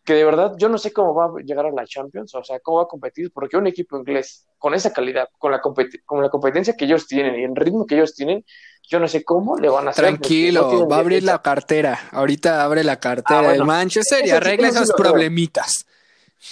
que 0.07 0.15
de 0.15 0.25
verdad 0.25 0.53
yo 0.57 0.69
no 0.69 0.79
sé 0.79 0.93
cómo 0.93 1.15
va 1.15 1.25
a 1.25 1.43
llegar 1.43 1.67
a 1.67 1.73
la 1.73 1.85
Champions, 1.85 2.33
o 2.37 2.45
sea, 2.45 2.61
cómo 2.61 2.79
va 2.79 2.85
a 2.85 2.89
competir, 2.89 3.33
porque 3.33 3.57
un 3.57 3.67
equipo 3.67 3.99
inglés 3.99 4.47
con 4.57 4.73
esa 4.73 4.93
calidad, 4.93 5.29
con 5.37 5.51
la, 5.51 5.61
con 5.61 6.23
la 6.23 6.31
competencia 6.31 6.75
que 6.77 6.85
ellos 6.85 7.09
tienen 7.09 7.39
y 7.39 7.43
el 7.43 7.57
ritmo 7.57 7.85
que 7.85 7.97
ellos 7.97 8.15
tienen, 8.15 8.45
yo 8.89 9.01
no 9.01 9.09
sé 9.09 9.25
cómo 9.25 9.59
le 9.59 9.69
van 9.69 9.89
a 9.89 9.91
hacer. 9.91 10.05
Tranquilo, 10.05 10.71
no 10.73 10.89
va 10.89 10.97
a 10.97 11.01
abrir 11.01 11.25
la 11.25 11.43
cartera. 11.43 12.09
Ahorita 12.13 12.63
abre 12.63 12.85
la 12.85 13.01
cartera 13.01 13.41
Ah, 13.41 13.43
bueno. 13.43 13.59
del 13.59 13.65
Manchester 13.65 14.25
y 14.25 14.31
arregla 14.31 14.71
sí 14.71 14.77
esos 14.77 14.93
problemitas. 14.93 15.85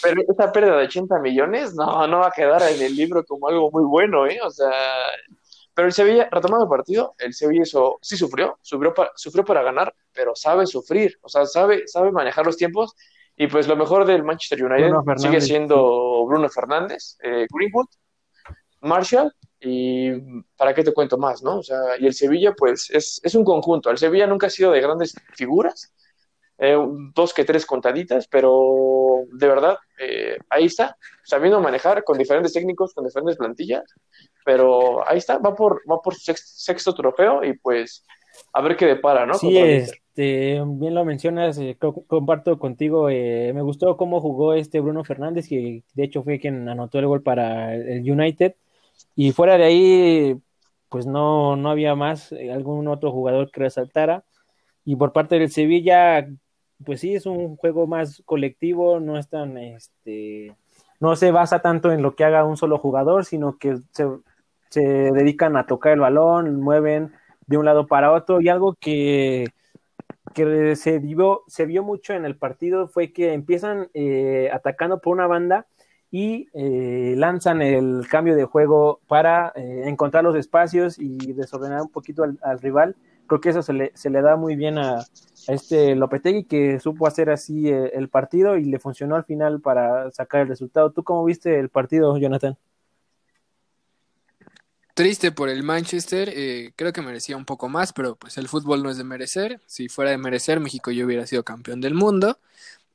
Pero 0.03 0.21
esa 0.29 0.51
pérdida 0.51 0.77
de 0.77 0.87
80 0.87 1.21
millones, 1.21 1.75
no, 1.75 2.07
no 2.09 2.19
va 2.19 2.27
a 2.27 2.33
quedar 2.33 2.61
en 2.62 2.83
el 2.83 2.97
libro 2.97 3.25
como 3.25 3.47
algo 3.47 3.71
muy 3.71 3.85
bueno, 3.85 4.27
¿eh? 4.27 4.40
O 4.43 4.51
sea, 4.51 4.73
pero 5.73 5.87
el 5.87 5.95
Sevilla, 5.95 6.29
retomando 6.31 6.64
el 6.64 6.71
partido, 6.71 7.14
el 7.19 7.35
Sevilla 7.35 7.62
eso, 7.62 7.99
sí 8.03 8.17
sufrió, 8.17 8.59
sufrió 8.62 8.93
para, 8.93 9.12
sufrió 9.14 9.45
para 9.45 9.62
ganar, 9.62 9.95
pero 10.12 10.35
sabe 10.35 10.67
sufrir, 10.67 11.17
o 11.23 11.29
sea, 11.29 11.47
sabe, 11.47 11.87
sabe 11.87 12.11
manejar 12.11 12.45
los 12.45 12.57
tiempos. 12.57 12.97
Y 13.37 13.49
pues 13.49 13.66
lo 13.66 13.77
mejor 13.77 14.07
del 14.07 14.23
Manchester 14.23 14.64
United 14.64 14.92
sigue 15.16 15.40
siendo 15.40 16.25
Bruno 16.27 16.49
Fernández, 16.49 17.16
eh, 17.23 17.47
Greenwood, 17.51 17.88
Marshall 18.81 19.35
y 19.61 20.12
para 20.57 20.75
qué 20.75 20.85
te 20.85 20.92
cuento 20.92 21.18
más, 21.18 21.42
¿no? 21.42 21.59
O 21.59 21.62
sea, 21.62 21.79
y 21.99 22.07
el 22.07 22.14
Sevilla, 22.14 22.53
pues, 22.57 22.90
es, 22.90 23.20
es 23.25 23.35
un 23.35 23.44
conjunto. 23.44 23.90
El 23.90 23.99
Sevilla 23.99 24.27
nunca 24.27 24.47
ha 24.47 24.51
sido 24.51 24.70
de 24.70 24.81
grandes 24.81 25.14
figuras, 25.35 25.92
eh, 26.59 26.77
dos 27.14 27.35
que 27.35 27.44
tres 27.44 27.66
contaditas, 27.66 28.29
pero 28.29 29.23
de 29.33 29.49
verdad, 29.49 29.77
eh, 29.99 30.38
ahí 30.51 30.66
está, 30.66 30.97
sabiendo 31.25 31.61
manejar 31.61 32.05
con 32.05 32.16
diferentes 32.16 32.53
técnicos, 32.53 32.94
con 32.94 33.05
diferentes 33.05 33.37
plantillas, 33.37 33.83
pero 34.44 35.07
ahí 35.09 35.18
está, 35.18 35.38
va 35.38 35.55
por, 35.55 35.83
va 35.90 36.01
por 36.01 36.14
sexto, 36.14 36.94
trofeo 36.94 37.42
y 37.42 37.59
pues 37.59 38.05
a 38.53 38.61
ver 38.61 38.77
qué 38.77 38.87
depara, 38.87 39.27
¿no? 39.27 39.35
Sí, 39.35 39.59
este, 40.14 40.62
bien 40.64 40.94
lo 40.94 41.05
mencionas, 41.05 41.59
eh, 41.59 41.77
comparto 42.07 42.57
contigo, 42.61 43.07
me 43.09 43.62
gustó 43.62 43.96
cómo 43.96 44.20
jugó 44.20 44.55
este 44.55 44.79
Bruno 44.79 45.03
Fernández, 45.03 45.48
que 45.48 45.83
de 45.92 46.05
hecho 46.05 46.22
fue 46.22 46.38
quien 46.38 46.68
anotó 46.68 47.00
el 47.00 47.09
gol 47.09 47.22
para 47.22 47.74
el 47.74 48.09
United 48.09 48.55
y 49.16 49.33
fuera 49.33 49.59
de 49.59 49.64
ahí, 49.64 50.40
pues 50.88 51.07
no, 51.07 51.57
no 51.57 51.70
había 51.70 51.96
más 51.96 52.31
eh, 52.33 52.53
algún 52.53 52.87
otro 52.88 53.11
jugador 53.12 53.50
que 53.50 53.61
resaltara. 53.61 54.24
Y 54.85 54.96
por 54.96 55.12
parte 55.12 55.38
del 55.38 55.50
Sevilla, 55.50 56.29
pues 56.85 57.00
sí, 57.00 57.14
es 57.14 57.27
un 57.27 57.57
juego 57.57 57.87
más 57.88 58.22
colectivo, 58.27 59.00
no 59.00 59.18
es 59.18 59.29
tan, 59.29 59.59
este, 59.59 60.57
no 61.00 61.16
se 61.16 61.33
basa 61.33 61.61
tanto 61.61 61.92
en 61.92 62.03
lo 62.03 62.14
que 62.16 62.24
haga 62.24 62.44
un 62.44 62.57
solo 62.57 62.79
jugador, 62.79 63.24
sino 63.24 63.59
que 63.59 63.79
se, 63.92 64.07
se 64.70 64.81
dedican 64.81 65.57
a 65.57 65.66
tocar 65.66 65.92
el 65.94 66.00
balón, 66.00 66.61
mueven 66.61 67.12
de 67.46 67.59
un 67.59 67.64
lado 67.66 67.87
para 67.88 68.12
otro 68.12 68.40
y 68.40 68.48
algo 68.48 68.74
que, 68.74 69.46
que 70.35 70.77
se, 70.77 70.99
vio, 70.99 71.42
se 71.47 71.64
vio 71.64 71.83
mucho 71.83 72.12
en 72.12 72.25
el 72.27 72.37
partido 72.37 72.88
fue 72.88 73.12
que 73.12 73.33
empiezan 73.33 73.88
eh, 73.94 74.51
atacando 74.53 75.01
por 75.01 75.14
una 75.14 75.27
banda 75.27 75.66
y 76.14 76.49
eh, 76.55 77.14
lanzan 77.16 77.61
el 77.61 78.07
cambio 78.09 78.37
de 78.37 78.44
juego 78.44 79.01
para 79.09 79.53
eh, 79.57 79.83
encontrar 79.87 80.23
los 80.23 80.37
espacios 80.37 80.97
y 80.97 81.33
desordenar 81.33 81.83
un 81.83 81.88
poquito 81.88 82.23
al, 82.23 82.61
rival. 82.61 82.94
Creo 83.27 83.40
que 83.40 83.49
eso 83.49 83.62
se 83.62 83.73
le, 83.73 83.90
se 83.97 84.11
le 84.11 84.23
da 84.23 84.37
muy 84.37 84.55
bien 84.55 84.79
a, 84.79 85.05
este 85.49 85.97
Lopetegui 85.97 86.44
que 86.44 86.79
supo 86.79 87.09
hacer 87.09 87.31
así 87.31 87.68
eh, 87.68 87.90
el 87.94 88.09
partido 88.09 88.57
y 88.57 88.64
le 88.64 88.79
funcionó 88.79 89.16
al 89.16 89.25
final 89.25 89.61
para 89.61 90.09
sacar 90.12 90.42
el 90.42 90.49
resultado. 90.49 90.92
¿Tú 90.92 91.03
cómo 91.03 91.25
viste 91.25 91.59
el 91.59 91.68
partido, 91.68 92.16
Jonathan? 92.16 92.57
Triste 94.94 95.33
por 95.33 95.48
el 95.48 95.64
Manchester, 95.64 96.33
creo 96.76 96.92
que 96.92 97.02
merecía 97.02 97.37
un 97.37 97.44
poco 97.44 97.68
más, 97.68 97.92
pero 97.92 98.14
pues 98.16 98.38
el 98.38 98.48
fútbol 98.48 98.83
no 98.83 98.90
es 98.90 98.96
de 98.96 99.04
merecer. 99.04 99.61
Si 99.66 99.88
fuera 99.88 100.12
de 100.12 100.18
merecer, 100.18 100.61
México 100.61 100.92
ya 100.92 101.04
hubiera 101.04 101.26
sido 101.26 101.44
campeón 101.44 101.80
del 101.80 101.94
mundo. 101.94 102.38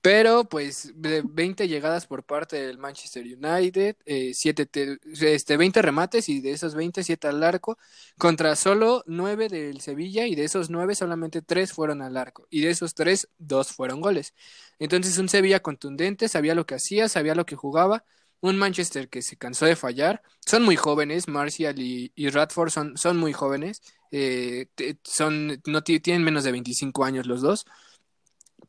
Pero 0.01 0.45
pues 0.45 0.93
de 0.95 1.23
20 1.25 1.67
llegadas 1.67 2.07
por 2.07 2.23
parte 2.23 2.55
del 2.55 2.77
Manchester 2.77 3.25
United, 3.25 3.97
eh, 4.05 4.31
este, 4.33 5.57
20 5.57 5.81
remates 5.81 6.29
y 6.29 6.39
de 6.39 6.51
esos 6.53 6.73
20, 6.73 7.03
7 7.03 7.27
al 7.27 7.43
arco, 7.43 7.77
contra 8.17 8.55
solo 8.55 9.03
9 9.07 9.49
del 9.49 9.81
Sevilla 9.81 10.25
y 10.25 10.35
de 10.35 10.45
esos 10.45 10.69
9 10.69 10.95
solamente 10.95 11.41
3 11.41 11.73
fueron 11.73 12.01
al 12.01 12.15
arco 12.15 12.47
y 12.49 12.61
de 12.61 12.69
esos 12.69 12.93
3, 12.95 13.27
2 13.39 13.73
fueron 13.73 13.99
goles. 13.99 14.33
Entonces 14.79 15.17
un 15.17 15.27
Sevilla 15.27 15.59
contundente, 15.61 16.29
sabía 16.29 16.55
lo 16.55 16.65
que 16.65 16.75
hacía, 16.75 17.09
sabía 17.09 17.35
lo 17.35 17.45
que 17.45 17.57
jugaba, 17.57 18.05
un 18.41 18.57
Manchester 18.57 19.09
que 19.09 19.21
se 19.21 19.37
cansó 19.37 19.65
de 19.65 19.75
fallar, 19.75 20.21
son 20.45 20.63
muy 20.63 20.75
jóvenes, 20.75 21.27
Martial 21.27 21.79
y, 21.79 22.11
Radford 22.29 22.69
son, 22.69 22.97
son 22.97 23.17
muy 23.17 23.33
jóvenes, 23.33 23.81
eh, 24.11 24.67
son, 25.03 25.61
no 25.65 25.83
tienen 25.83 26.23
menos 26.23 26.43
de 26.43 26.51
25 26.51 27.03
años 27.05 27.27
los 27.27 27.41
dos 27.41 27.65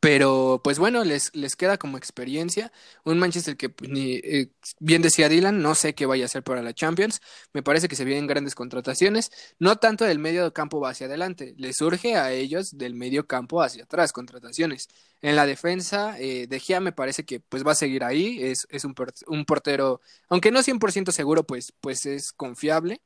pero 0.01 0.59
pues 0.63 0.79
bueno, 0.79 1.03
les, 1.03 1.33
les 1.35 1.55
queda 1.55 1.77
como 1.77 1.95
experiencia. 1.97 2.71
Un 3.03 3.19
Manchester 3.19 3.55
que 3.55 3.69
pues, 3.69 3.91
ni, 3.91 4.15
eh, 4.15 4.51
bien 4.79 5.03
decía 5.03 5.29
Dylan, 5.29 5.61
no 5.61 5.75
sé 5.75 5.93
qué 5.93 6.07
vaya 6.07 6.23
a 6.23 6.25
hacer 6.25 6.43
para 6.43 6.63
la 6.63 6.73
Champions. 6.73 7.21
Me 7.53 7.61
parece 7.61 7.87
que 7.87 7.95
se 7.95 8.03
vienen 8.03 8.25
grandes 8.25 8.55
contrataciones. 8.55 9.31
No 9.59 9.77
tanto 9.77 10.03
del 10.05 10.17
medio 10.17 10.51
campo 10.53 10.85
hacia 10.87 11.05
adelante, 11.05 11.53
les 11.57 11.77
surge 11.77 12.15
a 12.15 12.31
ellos 12.31 12.79
del 12.79 12.95
medio 12.95 13.27
campo 13.27 13.61
hacia 13.61 13.83
atrás 13.83 14.11
contrataciones. 14.11 14.89
En 15.21 15.35
la 15.35 15.45
defensa, 15.45 16.19
eh, 16.19 16.47
De 16.47 16.59
Gea 16.59 16.79
me 16.79 16.93
parece 16.93 17.23
que 17.23 17.39
pues 17.39 17.65
va 17.65 17.73
a 17.73 17.75
seguir 17.75 18.03
ahí. 18.03 18.39
Es, 18.41 18.67
es 18.71 18.85
un, 18.85 18.95
un 19.27 19.45
portero, 19.45 20.01
aunque 20.29 20.51
no 20.51 20.63
100% 20.63 21.11
seguro, 21.11 21.43
pues, 21.45 21.73
pues 21.79 22.07
es 22.07 22.33
confiable. 22.33 23.01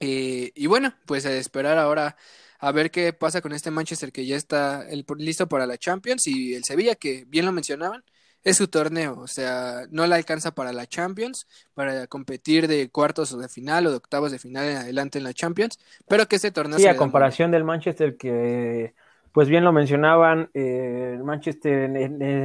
Eh, 0.00 0.52
y 0.54 0.66
bueno, 0.66 0.94
pues 1.06 1.26
a 1.26 1.32
esperar 1.32 1.76
ahora 1.78 2.16
a 2.60 2.72
ver 2.72 2.90
qué 2.90 3.12
pasa 3.12 3.40
con 3.40 3.52
este 3.52 3.70
Manchester 3.70 4.12
que 4.12 4.26
ya 4.26 4.36
está 4.36 4.86
listo 5.16 5.48
para 5.48 5.66
la 5.66 5.78
Champions 5.78 6.26
y 6.26 6.54
el 6.54 6.64
Sevilla 6.64 6.94
que 6.94 7.24
bien 7.26 7.46
lo 7.46 7.52
mencionaban 7.52 8.04
es 8.42 8.56
su 8.56 8.68
torneo, 8.68 9.18
o 9.18 9.26
sea, 9.26 9.82
no 9.90 10.06
la 10.06 10.16
alcanza 10.16 10.52
para 10.54 10.72
la 10.72 10.86
Champions, 10.86 11.46
para 11.74 12.06
competir 12.06 12.68
de 12.68 12.88
cuartos 12.88 13.32
o 13.32 13.38
de 13.38 13.48
final 13.48 13.86
o 13.86 13.90
de 13.90 13.96
octavos 13.96 14.32
de 14.32 14.38
final 14.38 14.66
en 14.66 14.76
adelante 14.78 15.18
en 15.18 15.24
la 15.24 15.34
Champions, 15.34 15.78
pero 16.08 16.26
que 16.26 16.36
este 16.36 16.50
torneo... 16.50 16.78
Sí, 16.78 16.86
a 16.86 16.96
comparación 16.96 17.50
del 17.50 17.64
Manchester 17.64 18.16
que, 18.16 18.94
pues 19.32 19.48
bien 19.48 19.64
lo 19.64 19.72
mencionaban, 19.72 20.48
eh, 20.54 21.18
Manchester 21.22 21.90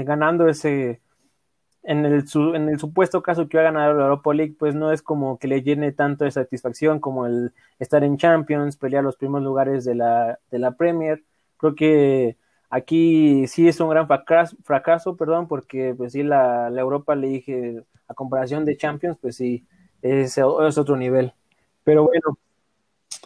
ganando 0.03 0.49
ese 0.49 0.99
en 1.87 2.05
el, 2.05 2.25
en 2.55 2.69
el 2.69 2.79
supuesto 2.79 3.21
caso 3.21 3.47
que 3.47 3.57
va 3.57 3.63
a 3.63 3.71
ganar 3.71 3.95
la 3.95 4.03
Europa 4.03 4.33
League, 4.33 4.55
pues 4.57 4.73
no 4.73 4.91
es 4.91 5.01
como 5.01 5.37
que 5.37 5.47
le 5.47 5.61
llene 5.61 5.91
tanto 5.91 6.25
de 6.25 6.31
satisfacción 6.31 6.99
como 6.99 7.27
el 7.27 7.53
estar 7.79 8.03
en 8.03 8.17
Champions, 8.17 8.77
pelear 8.77 9.03
los 9.03 9.17
primeros 9.17 9.43
lugares 9.43 9.85
de 9.85 9.95
la, 9.95 10.39
de 10.49 10.59
la 10.59 10.71
Premier. 10.71 11.23
Creo 11.57 11.75
que 11.75 12.37
aquí 12.69 13.45
sí 13.47 13.67
es 13.67 13.79
un 13.79 13.89
gran 13.89 14.07
fracaso, 14.07 14.57
fracaso 14.63 15.15
perdón, 15.15 15.47
porque 15.47 15.93
pues 15.95 16.13
sí, 16.13 16.23
la, 16.23 16.69
la 16.71 16.81
Europa 16.81 17.15
League, 17.15 17.83
a 18.07 18.13
comparación 18.15 18.65
de 18.65 18.77
Champions, 18.77 19.17
pues 19.21 19.35
sí, 19.35 19.65
es, 20.01 20.37
es 20.37 20.77
otro 20.77 20.95
nivel. 20.97 21.33
Pero 21.83 22.05
bueno. 22.05 22.37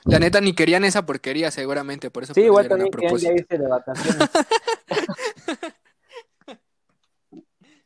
La 0.05 0.19
neta 0.19 0.41
ni 0.41 0.53
querían 0.53 0.83
esa 0.83 1.05
porquería 1.05 1.51
seguramente, 1.51 2.09
por 2.09 2.23
eso. 2.23 2.33
Sí, 2.33 2.41
igual 2.41 2.67
también 2.67 2.91
querían 2.91 3.37
irse 3.37 3.57
de 3.57 3.67
vacaciones. 3.67 4.29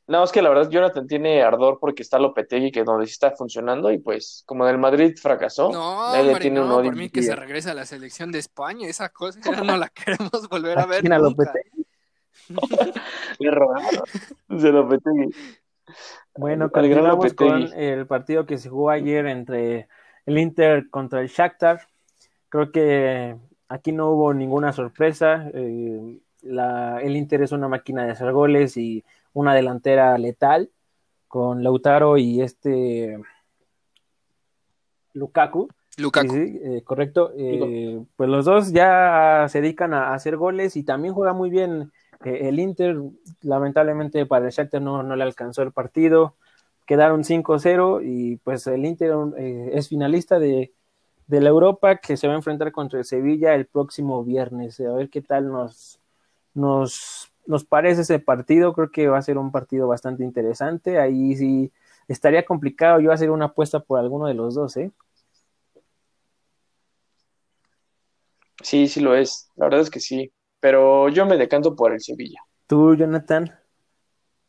No, 0.06 0.24
es 0.24 0.32
que 0.32 0.42
la 0.42 0.50
verdad 0.50 0.70
Jonathan 0.70 1.08
tiene 1.08 1.42
ardor 1.42 1.78
porque 1.80 2.02
está 2.02 2.20
Lopetegui 2.20 2.72
que 2.72 2.84
donde 2.84 3.06
sí 3.06 3.14
está 3.14 3.32
funcionando 3.32 3.90
y 3.90 4.00
pues 4.00 4.44
como 4.46 4.66
en 4.66 4.72
el 4.72 4.78
Madrid 4.78 5.16
fracasó, 5.20 5.72
no, 5.72 6.12
hombre, 6.12 6.42
tiene 6.42 6.60
no, 6.60 6.82
por 6.82 6.96
mí 6.96 7.10
que 7.10 7.24
se 7.24 7.36
regresa 7.36 7.72
a 7.72 7.74
la 7.74 7.86
selección 7.86 8.32
de 8.32 8.40
España, 8.40 8.88
esa 8.88 9.10
cosa 9.10 9.40
ya 9.40 9.62
no 9.62 9.78
la 9.78 9.88
queremos 10.06 10.50
volver 10.50 10.78
a 10.80 10.86
ver. 10.86 11.06
Lopetegui? 11.06 11.86
Le 13.40 13.52
robaron. 13.52 14.04
Se 14.60 14.72
Lopetegui. 14.72 15.30
Bueno, 16.36 16.70
continuamos 16.70 17.34
con 17.34 17.72
el 17.74 18.06
partido 18.08 18.46
que 18.46 18.58
se 18.58 18.70
jugó 18.70 18.90
ayer 18.90 19.28
entre 19.28 19.88
el 20.26 20.38
Inter 20.38 20.90
contra 20.90 21.22
el 21.22 21.28
Shakhtar. 21.28 21.88
Creo 22.50 22.72
que 22.72 23.38
aquí 23.70 23.92
no 23.92 24.12
hubo 24.12 24.34
ninguna 24.34 24.74
sorpresa. 24.74 25.50
Eh, 25.54 26.20
la, 26.42 27.00
el 27.02 27.16
Inter 27.16 27.44
es 27.44 27.52
una 27.52 27.68
máquina 27.68 28.06
de 28.06 28.12
hacer 28.12 28.32
goles 28.32 28.76
y 28.78 29.04
una 29.34 29.54
delantera 29.54 30.18
letal 30.18 30.70
con 31.28 31.64
Lautaro 31.64 32.18
y 32.18 32.42
este 32.42 33.20
Lukaku. 35.14 35.68
Lukaku. 35.98 36.36
Eh, 36.36 36.82
correcto. 36.84 37.32
Eh, 37.38 38.04
pues 38.16 38.30
los 38.30 38.46
dos 38.46 38.72
ya 38.72 39.48
se 39.50 39.62
dedican 39.62 39.94
a, 39.94 40.14
hacer 40.14 40.38
goles 40.38 40.76
y 40.76 40.84
también 40.84 41.14
juega 41.14 41.34
muy 41.34 41.50
bien 41.50 41.92
eh, 42.24 42.50
el 42.50 42.60
Inter. 42.60 42.98
Lamentablemente 43.42 44.26
para 44.26 44.46
el 44.46 44.52
Shakhtar 44.52 44.82
no, 44.82 45.04
no 45.04 45.16
le 45.16 45.24
alcanzó 45.24 45.62
el 45.62 45.72
partido. 45.72 46.36
Quedaron 46.86 47.24
5-0 47.24 48.02
y 48.04 48.38
pues 48.38 48.68
el 48.68 48.86
Inter 48.86 49.14
es 49.38 49.88
finalista 49.88 50.38
de, 50.38 50.74
de 51.28 51.42
la 51.42 51.50
Europa 51.50 51.98
que 51.98 52.18
se 52.18 52.28
va 52.28 52.34
a 52.34 52.38
enfrentar 52.38 52.74
contra 52.74 53.00
el 53.00 53.06
Sevilla 53.06 53.56
el 53.56 53.68
próximo 53.68 54.24
viernes. 54.24 54.80
A 54.82 54.94
ver 54.94 55.10
qué 55.10 55.22
tal 55.22 55.50
nos, 55.50 56.00
nos 56.54 57.32
nos 57.46 57.66
parece 57.66 58.02
ese 58.02 58.20
partido. 58.20 58.74
Creo 58.74 58.92
que 58.92 59.08
va 59.08 59.18
a 59.18 59.22
ser 59.22 59.38
un 59.38 59.52
partido 59.52 59.88
bastante 59.88 60.24
interesante. 60.24 61.00
Ahí 61.00 61.36
sí 61.36 61.72
estaría 62.08 62.46
complicado 62.46 63.00
yo 63.00 63.12
hacer 63.12 63.32
una 63.32 63.46
apuesta 63.46 63.80
por 63.80 64.00
alguno 64.00 64.28
de 64.28 64.34
los 64.34 64.56
dos, 64.56 64.78
¿eh? 64.78 64.92
Sí, 68.62 68.88
sí 68.88 69.02
lo 69.02 69.16
es. 69.16 69.50
La 69.56 69.66
verdad 69.66 69.82
es 69.82 69.90
que 69.90 70.00
sí. 70.00 70.32
Pero 70.60 71.10
yo 71.10 71.26
me 71.26 71.38
decanto 71.38 71.76
por 71.76 71.92
el 71.92 72.00
Sevilla. 72.00 72.40
¿Tú, 72.68 72.96
Jonathan? 72.96 73.54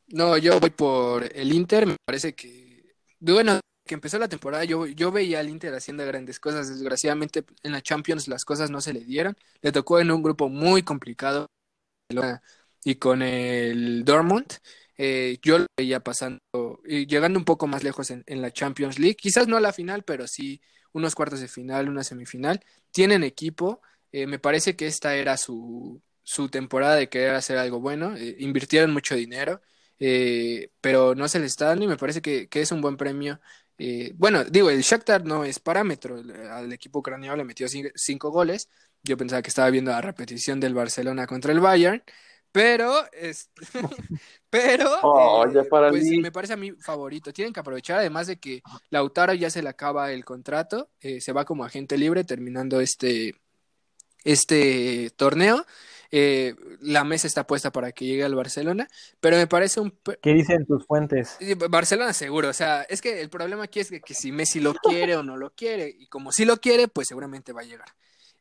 No, 0.09 0.37
yo 0.39 0.61
voy 0.61 0.71
por 0.71 1.25
el 1.35 1.53
Inter. 1.53 1.87
Me 1.87 1.97
parece 2.05 2.35
que. 2.35 2.95
Bueno, 3.19 3.59
que 3.87 3.95
empezó 3.95 4.19
la 4.19 4.29
temporada, 4.29 4.65
yo, 4.65 4.87
yo 4.87 5.11
veía 5.11 5.41
al 5.41 5.49
Inter 5.49 5.75
haciendo 5.75 6.07
grandes 6.07 6.39
cosas. 6.39 6.69
Desgraciadamente, 6.69 7.45
en 7.63 7.73
la 7.73 7.83
Champions 7.83 8.29
las 8.29 8.45
cosas 8.45 8.71
no 8.71 8.81
se 8.81 8.93
le 8.93 9.01
dieron. 9.01 9.37
Le 9.61 9.73
tocó 9.73 9.99
en 9.99 10.11
un 10.11 10.23
grupo 10.23 10.49
muy 10.49 10.83
complicado 10.83 11.49
y 12.85 12.97
con 12.97 13.23
el 13.23 14.05
Dortmund. 14.05 14.47
Eh, 14.97 15.39
yo 15.43 15.59
lo 15.59 15.67
veía 15.77 16.01
pasando 16.01 16.39
y 16.87 17.07
llegando 17.07 17.39
un 17.39 17.45
poco 17.45 17.67
más 17.67 17.83
lejos 17.83 18.11
en, 18.11 18.23
en, 18.27 18.41
la 18.41 18.53
Champions 18.53 18.99
League, 19.01 19.17
quizás 19.17 19.49
no 19.49 19.57
a 19.57 19.61
la 19.61 19.73
final, 19.73 20.05
pero 20.05 20.29
sí 20.29 20.61
unos 20.95 21.15
cuartos 21.15 21.41
de 21.41 21.49
final, 21.49 21.89
una 21.89 22.05
semifinal. 22.05 22.65
Tienen 22.93 23.25
equipo, 23.25 23.83
eh, 24.13 24.27
me 24.27 24.39
parece 24.39 24.77
que 24.77 24.87
esta 24.87 25.17
era 25.17 25.37
su, 25.37 26.01
su, 26.23 26.49
temporada 26.49 26.97
de 26.97 27.09
querer 27.09 27.35
hacer 27.35 27.59
algo 27.59 27.81
bueno, 27.81 28.17
eh, 28.17 28.37
invirtieron 28.39 28.93
mucho 28.93 29.17
dinero, 29.17 29.61
eh, 29.99 30.71
pero 30.81 31.15
no 31.15 31.29
se 31.29 31.41
les 31.41 31.53
está 31.53 31.67
dando 31.67 31.85
y 31.85 31.89
me 31.89 31.97
parece 31.97 32.23
que, 32.23 32.49
que 32.49 32.61
es 32.63 32.73
un 32.73 32.81
buen 32.81 32.97
premio. 32.97 33.41
bueno, 34.15 34.45
digo, 34.45 34.71
el 34.71 34.83
Shakhtar 34.83 35.25
no 35.25 35.45
es 35.45 35.59
parámetro, 35.59 36.23
al 36.51 36.73
equipo 36.73 37.01
ucraniano 37.01 37.37
le 37.37 37.45
metió 37.45 37.67
cinco 37.97 38.31
goles, 38.31 38.69
yo 39.03 39.17
pensaba 39.17 39.43
que 39.43 39.49
estaba 39.49 39.71
viendo 39.71 39.91
la 39.91 40.01
repetición 40.01 40.61
del 40.61 40.75
Barcelona 40.75 41.27
contra 41.27 41.53
el 41.53 41.61
Bayern, 41.61 42.03
pero, 42.55 42.95
es, 43.11 43.51
pero 44.49 44.89
oh, 45.03 45.45
eh, 45.45 45.65
pues, 45.69 46.05
me 46.21 46.31
parece 46.31 46.53
a 46.53 46.57
mí 46.57 46.71
favorito. 46.71 47.33
Tienen 47.33 47.53
que 47.53 47.59
aprovechar, 47.59 47.99
además 47.99 48.29
de 48.29 48.37
que 48.37 48.63
Lautaro 48.91 49.35
ya 49.35 49.51
se 49.51 49.61
le 49.61 49.69
acaba 49.69 50.13
el 50.13 50.25
contrato, 50.25 50.89
eh, 51.01 51.21
se 51.21 51.33
va 51.33 51.45
como 51.45 51.65
agente 51.65 51.99
libre 51.99 52.23
terminando 52.23 52.79
este, 52.79 53.35
este 54.23 55.11
torneo. 55.17 55.67
Eh, 56.13 56.55
la 56.81 57.03
mesa 57.03 57.27
está 57.27 57.45
puesta 57.45 57.73
para 57.73 57.91
que 57.91 58.05
llegue 58.05 58.23
al 58.23 58.37
Barcelona, 58.37 58.87
pero 59.19 59.37
me 59.37 59.49
parece 59.49 59.81
un... 59.81 59.93
¿Qué 60.23 60.33
dicen 60.33 60.65
tus 60.65 60.87
fuentes? 60.87 61.37
Barcelona 61.69 62.13
seguro, 62.13 62.51
o 62.51 62.53
sea, 62.53 62.83
es 62.83 63.01
que 63.03 63.21
el 63.21 63.31
problema 63.31 63.65
aquí 63.65 63.81
es 63.81 63.91
que, 63.91 64.01
que 64.01 64.15
si 64.15 64.31
Messi 64.31 64.61
lo 64.61 64.75
quiere 64.75 65.17
o 65.17 65.25
no 65.25 65.37
lo 65.37 65.51
quiere, 65.51 65.93
y 65.99 66.07
como 66.07 66.31
si 66.31 66.45
lo 66.45 66.59
quiere, 66.59 66.87
pues 66.87 67.09
seguramente 67.09 67.53
va 67.53 67.63
a 67.63 67.65
llegar. 67.65 67.89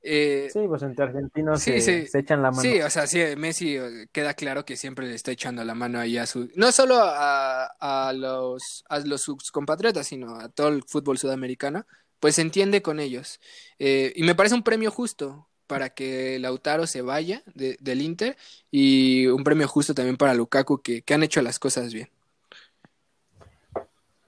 Eh, 0.05 0.49
sí, 0.51 0.59
pues 0.67 0.83
entre 0.83 1.05
argentinos 1.05 1.61
se, 1.61 2.05
echan 2.13 2.41
la 2.41 2.51
mano. 2.51 2.61
Sí, 2.61 2.81
o 2.81 2.89
sea, 2.89 3.07
sí, 3.07 3.21
Messi 3.37 3.77
eh, 3.77 4.07
queda 4.11 4.33
claro 4.33 4.65
que 4.65 4.75
siempre 4.75 5.07
le 5.07 5.15
está 5.15 5.31
echando 5.31 5.63
la 5.63 5.75
mano 5.75 5.97
ahí 5.97 6.17
a 6.17 6.25
su, 6.25 6.51
no 6.55 6.73
solo 6.73 6.95
a, 6.99 7.67
a 7.79 8.11
los 8.11 8.83
a 8.89 8.99
los 8.99 9.21
sus 9.21 9.49
compatriotas, 9.49 10.05
sino 10.05 10.35
a 10.35 10.49
todo 10.49 10.67
el 10.67 10.83
fútbol 10.83 11.17
sudamericano, 11.17 11.85
pues 12.19 12.35
se 12.35 12.41
entiende 12.41 12.81
con 12.81 12.99
ellos. 12.99 13.39
Eh, 13.79 14.11
y 14.17 14.23
me 14.23 14.35
parece 14.35 14.55
un 14.55 14.63
premio 14.63 14.91
justo 14.91 15.47
para 15.67 15.91
que 15.91 16.37
Lautaro 16.37 16.85
se 16.85 17.01
vaya 17.01 17.41
del 17.55 18.01
Inter 18.01 18.35
y 18.69 19.27
un 19.27 19.45
premio 19.45 19.69
justo 19.69 19.93
también 19.95 20.17
para 20.17 20.33
Lukaku 20.33 20.81
que, 20.81 21.01
que 21.01 21.13
han 21.13 21.23
hecho 21.23 21.41
las 21.41 21.59
cosas 21.59 21.93
bien. 21.93 22.09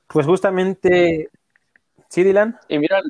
Pues 0.07 0.25
justamente, 0.25 1.29
sí, 2.07 2.23
Dylan. 2.23 2.57
Y 2.69 2.79
mira, 2.79 3.01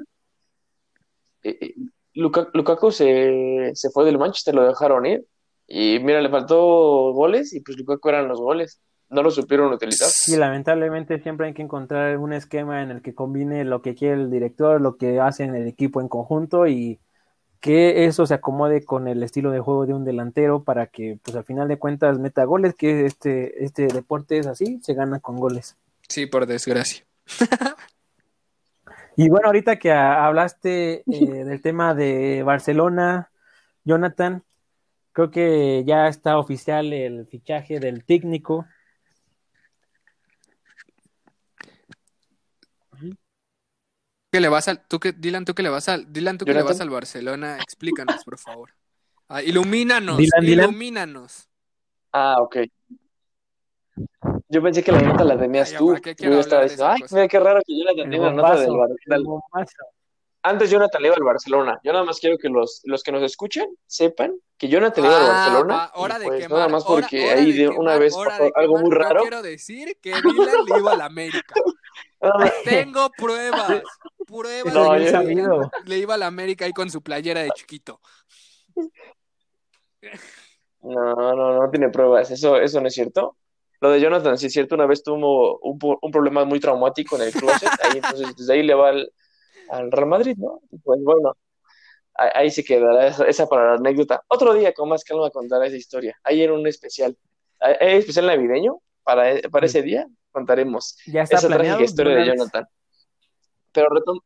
Lukaku 2.16 2.92
se, 2.92 3.72
se 3.74 3.90
fue 3.90 4.06
del 4.06 4.18
Manchester, 4.18 4.56
lo 4.56 4.68
dejaron 4.68 5.06
ir. 5.06 5.26
Y 5.68 6.00
mira, 6.00 6.22
le 6.22 6.30
faltó 6.30 7.12
goles 7.14 7.54
y 7.54 7.62
pues 7.62 7.78
Lukaku 7.78 8.10
eran 8.10 8.28
los 8.28 8.40
goles. 8.40 8.82
No 9.10 9.22
lo 9.22 9.30
supieron 9.30 9.72
utilizar. 9.72 10.10
Sí, 10.10 10.36
lamentablemente 10.36 11.22
siempre 11.22 11.48
hay 11.48 11.54
que 11.54 11.62
encontrar 11.62 12.18
un 12.18 12.34
esquema 12.34 12.82
en 12.82 12.90
el 12.90 13.02
que 13.02 13.14
combine 13.14 13.64
lo 13.64 13.82
que 13.82 13.94
quiere 13.94 14.16
el 14.16 14.32
director, 14.32 14.82
lo 14.82 14.98
que 14.98 15.20
hace 15.20 15.44
en 15.44 15.56
el 15.56 15.68
equipo 15.68 16.02
en 16.02 16.08
conjunto 16.08 16.68
y 16.68 17.00
que 17.60 18.06
eso 18.06 18.26
se 18.26 18.34
acomode 18.36 18.84
con 18.86 19.08
el 19.08 19.24
estilo 19.24 19.52
de 19.52 19.60
juego 19.60 19.86
de 19.86 19.94
un 19.94 20.06
delantero 20.06 20.64
para 20.64 20.88
que 20.88 21.18
pues 21.24 21.36
al 21.36 21.46
final 21.46 21.68
de 21.68 21.80
cuentas 21.80 22.20
meta 22.20 22.44
goles, 22.44 22.76
que 22.76 23.06
este, 23.06 23.64
este 23.64 23.88
deporte 23.88 24.38
es 24.38 24.48
así, 24.48 24.80
se 24.84 24.94
gana 24.94 25.20
con 25.20 25.38
goles. 25.38 25.76
Sí, 26.08 26.26
por 26.26 26.46
desgracia. 26.46 27.06
Y 29.18 29.30
bueno, 29.30 29.48
ahorita 29.48 29.78
que 29.78 29.92
hablaste 29.92 31.04
eh, 31.10 31.44
del 31.46 31.62
tema 31.62 31.94
de 31.94 32.44
Barcelona, 32.44 33.32
Jonathan, 33.84 34.44
creo 35.14 35.32
que 35.32 35.84
ya 35.86 36.08
está 36.08 36.38
oficial 36.38 36.92
el 36.92 37.26
fichaje 37.28 37.80
del 37.80 38.04
técnico. 38.04 38.66
¿Qué 44.32 44.42
le 44.42 44.50
vas 44.50 44.68
al, 44.68 44.86
tú 44.86 45.00
que, 45.00 45.14
Dylan, 45.14 45.46
tú 45.46 45.54
que 45.54 45.64
le 45.64 45.70
vas 45.70 45.88
al, 45.88 46.12
Dylan, 46.12 46.38
tú 46.38 46.44
que 46.44 46.54
le 46.54 46.62
vas 46.62 46.82
al 46.82 46.90
Barcelona, 46.90 47.58
explícanos, 47.62 48.26
por 48.26 48.38
favor. 48.38 48.74
Ah, 49.30 49.42
ilumínanos, 49.42 50.20
ilumínanos. 50.42 51.48
Ah, 52.12 52.42
ok. 52.42 52.58
Yo 54.50 54.62
pensé 54.62 54.84
que 54.84 54.92
la 54.92 55.02
nota 55.02 55.24
la 55.24 55.38
tenías 55.38 55.74
tú. 55.74 55.96
Yo 56.18 56.40
estaba 56.40 56.64
diciendo, 56.64 56.88
ay, 56.88 57.02
mira 57.12 57.28
qué 57.28 57.40
raro 57.40 57.62
que 57.66 57.78
yo 57.78 57.84
la 57.86 58.04
tenía 58.04 58.20
la 58.20 58.32
nota 58.32 58.60
del 58.60 58.76
Barcelona. 58.76 59.44
Antes 60.44 60.70
Jonathan 60.70 61.02
le 61.02 61.08
iba 61.08 61.16
al 61.18 61.24
Barcelona. 61.24 61.80
Yo 61.84 61.92
nada 61.92 62.06
más 62.06 62.20
quiero 62.20 62.38
que 62.38 62.50
los, 62.50 62.82
los 62.84 63.02
que 63.02 63.12
nos 63.12 63.24
escuchen 63.24 63.68
sepan 63.88 64.32
que 64.58 64.68
Jonathan 64.68 65.04
le 65.04 65.10
iba 65.10 65.18
al 65.18 65.26
ah, 65.26 65.28
Barcelona. 65.28 65.92
hora 65.96 66.20
de 66.20 66.26
pues, 66.28 66.50
nada 66.50 66.68
más 66.68 66.84
porque 66.84 67.32
ahí 67.32 67.52
de 67.52 67.68
una 67.68 67.98
vez 67.98 68.16
pasó 68.16 68.52
algo 68.54 68.78
muy 68.78 68.92
raro. 68.92 69.22
Yo 69.22 69.22
quiero 69.22 69.42
decir 69.42 69.98
que 70.00 70.12
Dylan 70.12 70.66
le 70.68 70.78
iba 70.78 70.92
al 70.92 71.02
América. 71.02 71.56
Tengo 72.64 73.10
pruebas. 73.18 73.82
Pruebas 74.28 74.74
no, 74.74 74.94
de 74.94 75.12
que 75.12 75.90
le 75.90 75.98
iba 75.98 76.14
al 76.14 76.24
América 76.24 76.66
ahí 76.66 76.74
con 76.74 76.92
su 76.92 77.02
playera 77.02 77.42
de 77.42 77.50
chiquito. 77.52 78.00
No, 80.82 81.36
no, 81.36 81.60
no 81.60 81.70
tiene 81.72 81.90
pruebas. 81.90 82.30
Eso, 82.30 82.58
eso 82.58 82.82
no 82.82 82.88
es 82.88 82.94
cierto. 82.94 83.36
Lo 83.86 83.92
de 83.92 84.02
Jonathan, 84.02 84.36
sí 84.36 84.48
es 84.48 84.54
cierto, 84.54 84.74
una 84.74 84.88
vez 84.88 85.04
tuvo 85.04 85.60
un, 85.60 85.78
un 86.02 86.12
problema 86.12 86.44
muy 86.44 86.60
traumático 86.60 87.18
en 87.18 87.22
el 87.22 87.32
closet, 87.32 87.70
ahí 87.84 87.98
entonces 87.98 88.36
desde 88.36 88.54
ahí 88.54 88.64
le 88.64 88.74
va 88.74 88.90
al, 88.90 89.14
al 89.70 89.92
Real 89.92 90.08
Madrid, 90.08 90.36
¿no? 90.40 90.60
Pues 90.84 91.00
bueno, 91.04 91.38
ahí, 92.16 92.50
se 92.50 92.64
quedará 92.64 93.10
esa, 93.10 93.48
para 93.48 93.74
la 93.74 93.74
anécdota. 93.76 94.24
Otro 94.28 94.56
día 94.56 94.74
con 94.74 94.90
más 94.90 95.04
calma 95.04 95.30
contará 95.30 95.68
esa 95.68 95.76
historia. 95.76 96.18
Ahí 96.24 96.42
era 96.42 96.54
un 96.54 96.66
especial, 96.66 97.16
hay 97.60 97.98
especial 97.98 98.26
navideño, 98.26 98.80
para, 99.04 99.40
para 99.52 99.68
ese 99.68 99.84
día 99.84 100.08
contaremos 100.32 100.98
esa 101.06 101.48
trágica 101.48 101.84
historia 101.84 102.16
de 102.16 102.26
Jonathan. 102.26 102.66
Pero 103.72 103.90
retom 103.90 104.20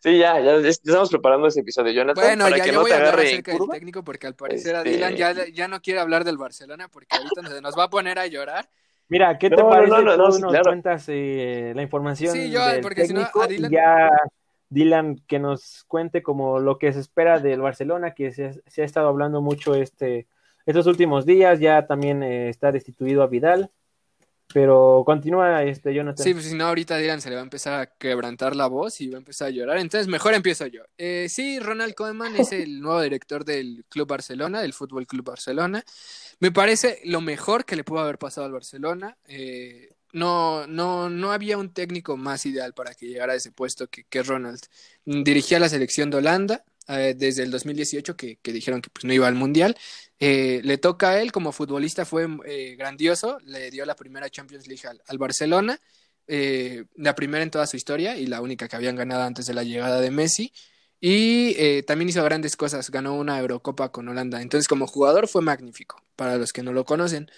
Sí, 0.00 0.18
ya, 0.18 0.40
ya, 0.40 0.56
estamos 0.56 1.10
preparando 1.10 1.48
ese 1.48 1.60
episodio, 1.60 1.92
Jonathan. 1.92 2.24
Bueno, 2.24 2.44
para 2.44 2.58
ya, 2.58 2.64
que 2.64 2.72
no 2.72 2.80
voy 2.80 2.90
te 2.90 2.96
a 2.96 2.98
hablar 2.98 3.18
acerca 3.18 3.52
del 3.52 3.68
técnico 3.68 4.04
porque 4.04 4.26
al 4.26 4.34
parecer 4.34 4.76
a 4.76 4.82
Dylan 4.84 5.16
ya, 5.16 5.30
este 5.32 5.52
ya, 5.52 5.66
no 5.66 5.80
quiere 5.82 6.00
hablar 6.00 6.24
del 6.24 6.38
Barcelona 6.38 6.88
porque 6.88 7.16
ahorita 7.16 7.60
nos 7.60 7.76
va 7.76 7.84
a 7.84 7.90
poner 7.90 8.18
a 8.18 8.26
llorar. 8.26 8.68
Mira, 9.08 9.38
¿qué 9.38 9.50
te 9.50 9.56
parece 9.56 9.90
no, 9.90 10.02
no, 10.02 10.16
no, 10.16 10.38
nos 10.38 10.60
cuentas 10.60 11.04
eh, 11.08 11.72
la 11.74 11.82
información 11.82 12.32
sí, 12.32 12.50
yo, 12.50 12.64
del 12.66 12.80
porque 12.80 13.02
técnico 13.02 13.30
si 13.32 13.38
no, 13.38 13.42
a 13.42 13.46
Dylan... 13.48 13.70
ya 13.70 14.10
Dylan 14.68 15.16
que 15.26 15.38
nos 15.38 15.84
cuente 15.84 16.22
como 16.22 16.60
lo 16.60 16.78
que 16.78 16.92
se 16.92 17.00
espera 17.00 17.40
del 17.40 17.60
Barcelona, 17.60 18.14
que 18.14 18.32
se, 18.32 18.60
se 18.66 18.82
ha 18.82 18.84
estado 18.84 19.08
hablando 19.08 19.40
mucho 19.40 19.74
este 19.74 20.26
estos 20.66 20.86
últimos 20.86 21.24
días, 21.24 21.60
ya 21.60 21.86
también 21.86 22.22
eh, 22.22 22.50
está 22.50 22.70
destituido 22.70 23.22
a 23.22 23.26
Vidal 23.26 23.70
pero 24.52 25.02
continúa, 25.04 25.62
este, 25.62 25.94
Jonathan. 25.94 26.24
Sí, 26.24 26.32
pues 26.32 26.46
si 26.46 26.54
no, 26.54 26.66
ahorita 26.66 26.96
Dylan 26.96 27.20
se 27.20 27.28
le 27.28 27.36
va 27.36 27.42
a 27.42 27.44
empezar 27.44 27.80
a 27.80 27.86
quebrantar 27.86 28.56
la 28.56 28.66
voz 28.66 29.00
y 29.00 29.08
va 29.08 29.16
a 29.16 29.18
empezar 29.18 29.48
a 29.48 29.50
llorar. 29.50 29.78
Entonces, 29.78 30.08
mejor 30.08 30.32
empiezo 30.34 30.66
yo. 30.66 30.82
Eh, 30.96 31.26
sí, 31.28 31.58
Ronald 31.58 31.94
Koeman 31.94 32.34
es 32.36 32.52
el 32.52 32.80
nuevo 32.80 33.02
director 33.02 33.44
del 33.44 33.84
Club 33.88 34.08
Barcelona, 34.08 34.62
del 34.62 34.72
Fútbol 34.72 35.06
Club 35.06 35.26
Barcelona. 35.26 35.84
Me 36.40 36.50
parece 36.50 37.00
lo 37.04 37.20
mejor 37.20 37.66
que 37.66 37.76
le 37.76 37.84
pudo 37.84 38.00
haber 38.00 38.18
pasado 38.18 38.46
al 38.46 38.52
Barcelona. 38.52 39.18
Eh, 39.26 39.90
no, 40.12 40.66
no, 40.66 41.10
no 41.10 41.32
había 41.32 41.58
un 41.58 41.72
técnico 41.74 42.16
más 42.16 42.46
ideal 42.46 42.72
para 42.72 42.94
que 42.94 43.06
llegara 43.06 43.34
a 43.34 43.36
ese 43.36 43.52
puesto 43.52 43.88
que, 43.88 44.04
que 44.04 44.22
Ronald. 44.22 44.60
Dirigía 45.04 45.58
la 45.58 45.68
selección 45.68 46.10
de 46.10 46.16
Holanda, 46.16 46.64
eh, 46.88 47.14
desde 47.14 47.42
el 47.42 47.50
2018 47.50 48.16
que, 48.16 48.38
que, 48.38 48.50
dijeron 48.50 48.80
que 48.80 48.88
pues, 48.88 49.04
no 49.04 49.12
iba 49.12 49.28
al 49.28 49.34
Mundial. 49.34 49.76
Eh, 50.20 50.60
le 50.64 50.78
toca 50.78 51.10
a 51.10 51.20
él, 51.22 51.32
como 51.32 51.52
futbolista 51.52 52.04
fue 52.04 52.26
eh, 52.46 52.74
grandioso, 52.76 53.38
le 53.44 53.70
dio 53.70 53.84
la 53.86 53.94
primera 53.94 54.28
Champions 54.28 54.66
League 54.66 54.82
al, 55.06 55.18
Barcelona, 55.18 55.80
la 56.26 57.14
primera 57.14 57.42
en 57.42 57.50
toda 57.50 57.66
su 57.66 57.76
historia 57.76 58.16
y 58.16 58.26
la 58.26 58.42
única 58.42 58.68
que 58.68 58.76
habían 58.76 58.96
ganado 58.96 59.22
antes 59.22 59.46
de 59.46 59.54
la 59.54 59.62
llegada 59.62 60.00
de 60.00 60.10
Messi. 60.10 60.52
Y 61.00 61.82
también 61.84 62.08
hizo 62.08 62.22
grandes 62.24 62.56
cosas, 62.56 62.90
ganó 62.90 63.14
una 63.14 63.38
Eurocopa 63.38 63.90
con 63.92 64.08
Holanda. 64.08 64.42
Entonces, 64.42 64.68
como 64.68 64.86
jugador 64.86 65.28
fue 65.28 65.42
magnífico, 65.42 66.02
para 66.16 66.36
los 66.36 66.52
que 66.52 66.62
no 66.62 66.72
lo 66.72 66.84
conocen. 66.84 67.30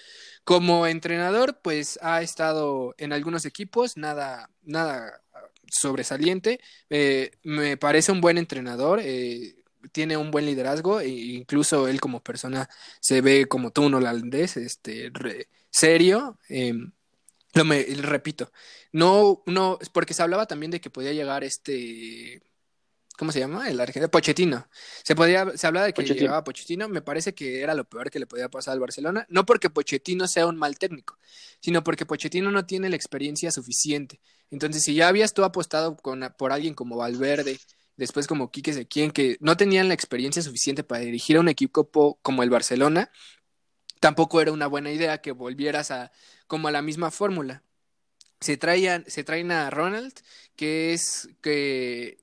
Como 0.44 0.86
entrenador, 0.86 1.60
pues 1.62 1.98
ha 2.02 2.22
estado 2.22 2.94
en 2.98 3.12
algunos 3.12 3.44
equipos, 3.44 3.96
nada, 3.96 4.50
nada 4.62 5.22
sobresaliente. 5.70 6.60
Eh, 6.88 7.32
me 7.42 7.76
parece 7.76 8.12
un 8.12 8.20
buen 8.20 8.38
entrenador. 8.38 9.00
Tiene 9.92 10.16
un 10.16 10.30
buen 10.30 10.46
liderazgo 10.46 11.00
e 11.00 11.08
incluso 11.08 11.88
él 11.88 12.00
como 12.00 12.22
persona 12.22 12.68
se 13.00 13.20
ve 13.20 13.46
como 13.46 13.72
tú 13.72 13.82
un 13.82 13.94
holandés, 13.94 14.56
este, 14.56 15.12
serio. 15.70 16.38
Em, 16.48 16.92
lo 17.54 17.64
me 17.64 17.82
repito, 17.82 18.52
no, 18.92 19.42
no, 19.46 19.78
porque 19.92 20.14
se 20.14 20.22
hablaba 20.22 20.46
también 20.46 20.70
de 20.70 20.80
que 20.80 20.90
podía 20.90 21.12
llegar 21.12 21.42
este 21.44 22.42
¿cómo 23.20 23.32
se 23.32 23.38
llama? 23.38 23.68
El 23.68 23.78
argentino, 23.78 24.10
Pochettino. 24.10 24.66
Se 25.04 25.14
podía, 25.14 25.54
se 25.54 25.66
hablaba 25.66 25.84
de 25.84 25.92
que 25.92 26.00
Pochettino. 26.00 26.22
llegaba 26.22 26.42
Pochettino, 26.42 26.88
me 26.88 27.02
parece 27.02 27.34
que 27.34 27.60
era 27.60 27.74
lo 27.74 27.84
peor 27.84 28.10
que 28.10 28.18
le 28.18 28.26
podía 28.26 28.48
pasar 28.48 28.72
al 28.72 28.80
Barcelona, 28.80 29.26
no 29.28 29.44
porque 29.44 29.68
Pochettino 29.68 30.26
sea 30.26 30.46
un 30.46 30.56
mal 30.56 30.78
técnico, 30.78 31.18
sino 31.60 31.84
porque 31.84 32.06
Pochettino 32.06 32.50
no 32.50 32.64
tiene 32.64 32.88
la 32.88 32.96
experiencia 32.96 33.50
suficiente. 33.50 34.20
Entonces, 34.50 34.82
si 34.82 34.94
ya 34.94 35.08
habías 35.08 35.34
tú 35.34 35.44
apostado 35.44 35.98
con, 35.98 36.34
por 36.38 36.50
alguien 36.50 36.72
como 36.72 36.96
Valverde, 36.96 37.60
después 38.00 38.26
como 38.26 38.50
Quique 38.50 38.72
Sequien, 38.72 39.10
que 39.10 39.36
no 39.40 39.58
tenían 39.58 39.88
la 39.88 39.94
experiencia 39.94 40.40
suficiente 40.40 40.82
para 40.82 41.02
dirigir 41.02 41.36
a 41.36 41.40
un 41.40 41.48
equipo 41.48 42.18
como 42.22 42.42
el 42.42 42.48
Barcelona, 42.48 43.10
tampoco 44.00 44.40
era 44.40 44.52
una 44.52 44.66
buena 44.66 44.90
idea 44.90 45.20
que 45.20 45.32
volvieras 45.32 45.90
a 45.90 46.10
como 46.46 46.68
a 46.68 46.70
la 46.72 46.80
misma 46.80 47.10
fórmula. 47.10 47.62
Se, 48.40 48.56
traían, 48.56 49.04
se 49.06 49.22
traen 49.22 49.52
a 49.52 49.68
Ronald, 49.68 50.14
que 50.56 50.94
es 50.94 51.28
que 51.42 52.16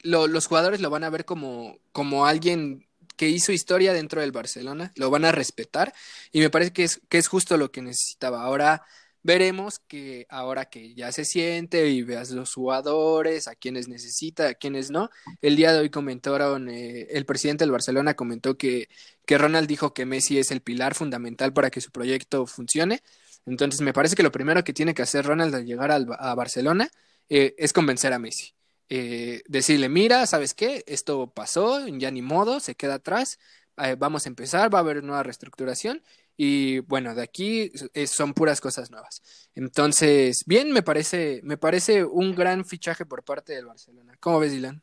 los 0.00 0.46
jugadores 0.46 0.80
lo 0.80 0.88
van 0.88 1.04
a 1.04 1.10
ver 1.10 1.26
como, 1.26 1.78
como 1.92 2.24
alguien 2.24 2.88
que 3.16 3.28
hizo 3.28 3.52
historia 3.52 3.92
dentro 3.92 4.22
del 4.22 4.32
Barcelona, 4.32 4.92
lo 4.96 5.10
van 5.10 5.26
a 5.26 5.32
respetar 5.32 5.92
y 6.32 6.40
me 6.40 6.48
parece 6.48 6.72
que 6.72 6.84
es, 6.84 7.02
que 7.10 7.18
es 7.18 7.28
justo 7.28 7.58
lo 7.58 7.70
que 7.70 7.82
necesitaba. 7.82 8.42
Ahora 8.42 8.82
veremos 9.22 9.78
que 9.78 10.26
ahora 10.28 10.66
que 10.66 10.94
ya 10.94 11.12
se 11.12 11.24
siente 11.24 11.88
y 11.88 12.02
veas 12.02 12.30
los 12.30 12.54
jugadores, 12.54 13.48
a 13.48 13.54
quienes 13.54 13.88
necesita, 13.88 14.48
a 14.48 14.54
quienes 14.54 14.90
no. 14.90 15.10
El 15.42 15.56
día 15.56 15.72
de 15.72 15.80
hoy 15.80 15.90
comentaron, 15.90 16.68
eh, 16.68 17.08
el 17.10 17.26
presidente 17.26 17.64
del 17.64 17.72
Barcelona 17.72 18.14
comentó 18.14 18.56
que, 18.56 18.88
que 19.26 19.38
Ronald 19.38 19.68
dijo 19.68 19.94
que 19.94 20.06
Messi 20.06 20.38
es 20.38 20.50
el 20.50 20.60
pilar 20.60 20.94
fundamental 20.94 21.52
para 21.52 21.70
que 21.70 21.80
su 21.80 21.90
proyecto 21.90 22.46
funcione. 22.46 23.02
Entonces 23.46 23.80
me 23.80 23.92
parece 23.92 24.16
que 24.16 24.22
lo 24.22 24.32
primero 24.32 24.64
que 24.64 24.72
tiene 24.72 24.94
que 24.94 25.02
hacer 25.02 25.24
Ronald 25.24 25.54
al 25.54 25.66
llegar 25.66 25.90
a 25.90 26.34
Barcelona 26.34 26.90
eh, 27.28 27.54
es 27.58 27.72
convencer 27.72 28.12
a 28.12 28.18
Messi. 28.18 28.54
Eh, 28.88 29.42
decirle, 29.46 29.88
mira, 29.88 30.26
¿sabes 30.26 30.54
qué? 30.54 30.82
Esto 30.86 31.30
pasó, 31.30 31.86
ya 31.88 32.10
ni 32.10 32.22
modo, 32.22 32.58
se 32.60 32.74
queda 32.74 32.94
atrás, 32.94 33.38
eh, 33.76 33.96
vamos 33.98 34.24
a 34.24 34.30
empezar, 34.30 34.72
va 34.72 34.78
a 34.78 34.80
haber 34.80 35.02
nueva 35.04 35.22
reestructuración 35.22 36.02
y 36.40 36.78
bueno, 36.78 37.16
de 37.16 37.22
aquí 37.22 37.72
son 38.06 38.32
puras 38.32 38.60
cosas 38.60 38.92
nuevas. 38.92 39.50
Entonces, 39.56 40.44
bien, 40.46 40.72
me 40.72 40.84
parece, 40.84 41.40
me 41.42 41.58
parece 41.58 42.04
un 42.04 42.32
gran 42.32 42.64
fichaje 42.64 43.04
por 43.04 43.24
parte 43.24 43.54
del 43.54 43.66
Barcelona. 43.66 44.14
¿Cómo 44.20 44.38
ves, 44.38 44.52
Dylan? 44.52 44.80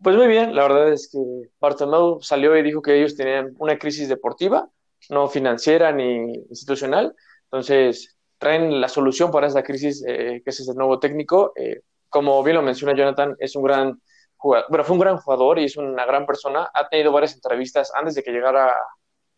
Pues 0.00 0.14
muy 0.14 0.28
bien, 0.28 0.54
la 0.54 0.62
verdad 0.62 0.92
es 0.92 1.08
que 1.10 1.18
Bartomeu 1.58 2.22
salió 2.22 2.56
y 2.56 2.62
dijo 2.62 2.80
que 2.80 2.96
ellos 2.96 3.16
tenían 3.16 3.56
una 3.58 3.76
crisis 3.76 4.08
deportiva, 4.08 4.70
no 5.10 5.26
financiera 5.26 5.90
ni 5.90 6.34
institucional. 6.48 7.16
Entonces, 7.46 8.16
traen 8.38 8.80
la 8.80 8.88
solución 8.88 9.32
para 9.32 9.48
esta 9.48 9.64
crisis, 9.64 10.04
eh, 10.06 10.40
que 10.44 10.50
es 10.50 10.68
el 10.68 10.76
nuevo 10.76 11.00
técnico. 11.00 11.52
Eh, 11.56 11.80
como 12.08 12.40
bien 12.44 12.54
lo 12.54 12.62
menciona 12.62 12.94
Jonathan, 12.94 13.34
es 13.40 13.56
un 13.56 13.64
gran 13.64 14.00
jugador, 14.46 14.66
bueno, 14.68 14.84
fue 14.84 14.94
un 14.94 15.00
gran 15.00 15.16
jugador 15.18 15.58
y 15.58 15.64
es 15.64 15.76
una 15.76 16.06
gran 16.06 16.26
persona. 16.26 16.70
Ha 16.72 16.88
tenido 16.88 17.12
varias 17.12 17.34
entrevistas 17.34 17.92
antes 17.94 18.14
de 18.14 18.22
que 18.22 18.30
llegara 18.30 18.74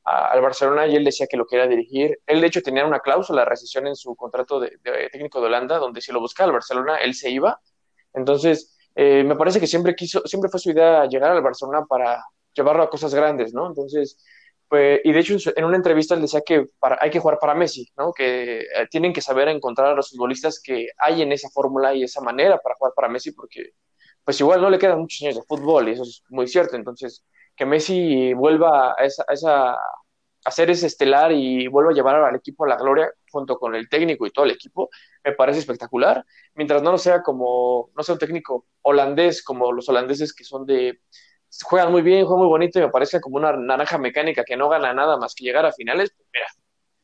al 0.05 0.41
Barcelona 0.41 0.87
y 0.87 0.97
él 0.97 1.05
decía 1.05 1.27
que 1.27 1.37
lo 1.37 1.47
quería 1.47 1.67
dirigir. 1.67 2.19
Él, 2.27 2.41
de 2.41 2.47
hecho, 2.47 2.63
tenía 2.63 2.87
una 2.87 3.01
cláusula 3.01 3.43
de 3.43 3.47
recesión 3.47 3.87
en 3.87 3.97
su 3.97 4.15
contrato 4.17 4.61
de, 4.61 4.79
técnico 5.13 5.41
de 5.41 5.47
Holanda, 5.47 5.79
donde 5.79 6.01
si 6.01 6.13
lo 6.13 6.21
buscaba 6.21 6.47
al 6.49 6.53
Barcelona, 6.55 6.97
él 6.99 7.15
se 7.15 7.31
iba. 7.31 7.61
Entonces, 8.15 8.77
eh, 8.95 9.25
me 9.25 9.37
parece 9.37 9.61
que 9.61 9.67
siempre 9.67 9.95
quiso, 9.95 10.23
siempre 10.27 10.51
fue 10.51 10.61
su 10.61 10.71
idea 10.71 11.07
llegar 11.07 11.33
al 11.33 11.43
Barcelona 11.43 11.85
para 11.87 12.25
llevarlo 12.55 12.83
a 12.83 12.91
cosas 12.91 13.15
grandes, 13.15 13.53
¿no? 13.53 13.67
Entonces, 13.67 14.19
pues, 14.69 15.01
y 15.05 15.13
de 15.13 15.21
hecho, 15.21 15.37
en 15.57 15.65
una 15.65 15.77
entrevista 15.77 16.15
él 16.15 16.21
decía 16.21 16.43
que 16.43 16.69
hay 17.01 17.11
que 17.11 17.21
jugar 17.21 17.39
para 17.39 17.55
Messi, 17.55 17.91
¿no? 17.97 18.13
Que 18.13 18.61
eh, 18.61 18.87
tienen 18.91 19.13
que 19.13 19.23
saber 19.23 19.49
encontrar 19.49 19.89
a 19.89 19.95
los 19.95 20.11
futbolistas 20.11 20.61
que 20.63 20.89
hay 20.99 21.23
en 21.23 21.33
esa 21.33 21.49
fórmula 21.51 21.95
y 21.95 22.03
esa 22.03 22.21
manera 22.21 22.59
para 22.59 22.75
jugar 22.77 22.93
para 22.95 23.09
Messi, 23.09 23.33
porque 23.33 23.73
pues 24.29 24.39
igual 24.41 24.61
no 24.61 24.69
le 24.69 24.79
quedan 24.79 24.99
muchos 24.99 25.23
años 25.23 25.37
de 25.37 25.43
fútbol 25.43 25.89
y 25.89 25.93
eso 25.93 26.03
es 26.03 26.23
muy 26.29 26.47
cierto. 26.47 26.77
Entonces, 26.77 27.25
que 27.57 27.65
Messi 27.65 28.35
vuelva 28.35 28.91
a, 28.93 29.03
esa, 29.03 29.25
a, 30.45 30.51
ser 30.51 30.69
ese 30.69 30.87
estelar 30.87 31.33
y 31.33 31.67
vuelva 31.67 31.93
a 31.93 31.95
llevar 31.95 32.17
al 32.17 32.37
equipo 32.37 32.67
a 32.67 32.69
la 32.69 32.77
gloria 32.77 33.11
junto 33.33 33.59
con 33.59 33.75
el 33.75 33.89
técnico 33.89 34.27
y 34.27 34.31
todo 34.31 34.45
el 34.45 34.51
equipo, 34.51 34.91
me 35.25 35.33
parece 35.33 35.61
espectacular. 35.61 36.27
Mientras 36.53 36.83
no 36.83 36.93
lo 36.93 36.99
sea 36.99 37.23
como, 37.23 37.89
no 37.97 38.03
sea 38.03 38.17
un 38.17 38.19
técnico 38.19 38.67
holandés 38.83 39.43
como 39.43 39.73
los 39.73 39.89
holandeses 39.89 40.35
que 40.35 40.45
son 40.45 40.67
de 40.67 41.01
juegan 41.63 41.91
muy 41.91 42.03
bien, 42.03 42.27
juegan 42.27 42.41
muy 42.41 42.51
bonito 42.51 42.79
y 42.79 42.83
me 42.83 42.91
parece 42.91 43.23
como 43.23 43.37
una 43.37 43.57
naranja 43.57 43.97
mecánica 43.97 44.45
que 44.45 44.59
no 44.59 44.69
gana 44.69 44.93
nada 44.93 45.17
más 45.17 45.35
que 45.35 45.45
llegar 45.45 45.65
a 45.65 45.73
finales, 45.73 46.13
pues 46.15 46.29
mira, 46.35 46.49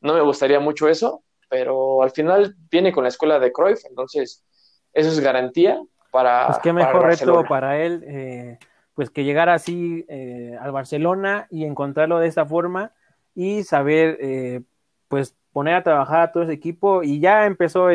no 0.01 0.13
me 0.13 0.21
gustaría 0.21 0.59
mucho 0.59 0.87
eso, 0.87 1.23
pero 1.49 2.03
al 2.03 2.11
final 2.11 2.55
viene 2.69 2.91
con 2.91 3.01
la 3.01 3.09
escuela 3.09 3.39
de 3.39 3.51
Cruyff, 3.51 3.83
entonces 3.85 4.45
eso 4.93 5.09
es 5.09 5.19
garantía 5.19 5.81
para... 6.15 6.47
Pues 6.47 6.59
qué 6.59 6.71
mejor 6.71 7.03
reto 7.03 7.43
para 7.43 7.77
él, 7.77 8.01
eh, 8.07 8.57
pues 8.93 9.09
que 9.09 9.25
llegara 9.25 9.53
así 9.53 10.05
eh, 10.07 10.57
al 10.61 10.71
Barcelona 10.71 11.45
y 11.51 11.65
encontrarlo 11.65 12.19
de 12.19 12.27
esta 12.27 12.45
forma 12.45 12.93
y 13.33 13.63
saber, 13.63 14.17
eh, 14.21 14.61
pues 15.09 15.35
poner 15.51 15.75
a 15.75 15.83
trabajar 15.83 16.21
a 16.21 16.31
todo 16.31 16.43
ese 16.43 16.53
equipo 16.53 17.03
y 17.03 17.19
ya 17.19 17.45
empezó 17.45 17.89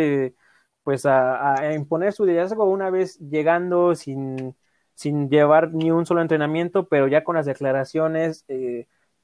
pues 0.85 1.07
a, 1.07 1.61
a 1.61 1.73
imponer 1.73 2.13
su 2.13 2.27
liderazgo 2.27 2.65
una 2.65 2.91
vez 2.91 3.19
llegando 3.19 3.95
sin 3.95 4.55
sin 4.93 5.31
llevar 5.31 5.73
ni 5.73 5.91
un 5.91 6.05
solo 6.05 6.21
entrenamiento, 6.21 6.89
pero 6.89 7.09
ya 7.09 7.25
con 7.25 7.37
las 7.37 7.47
declaraciones, 7.47 8.45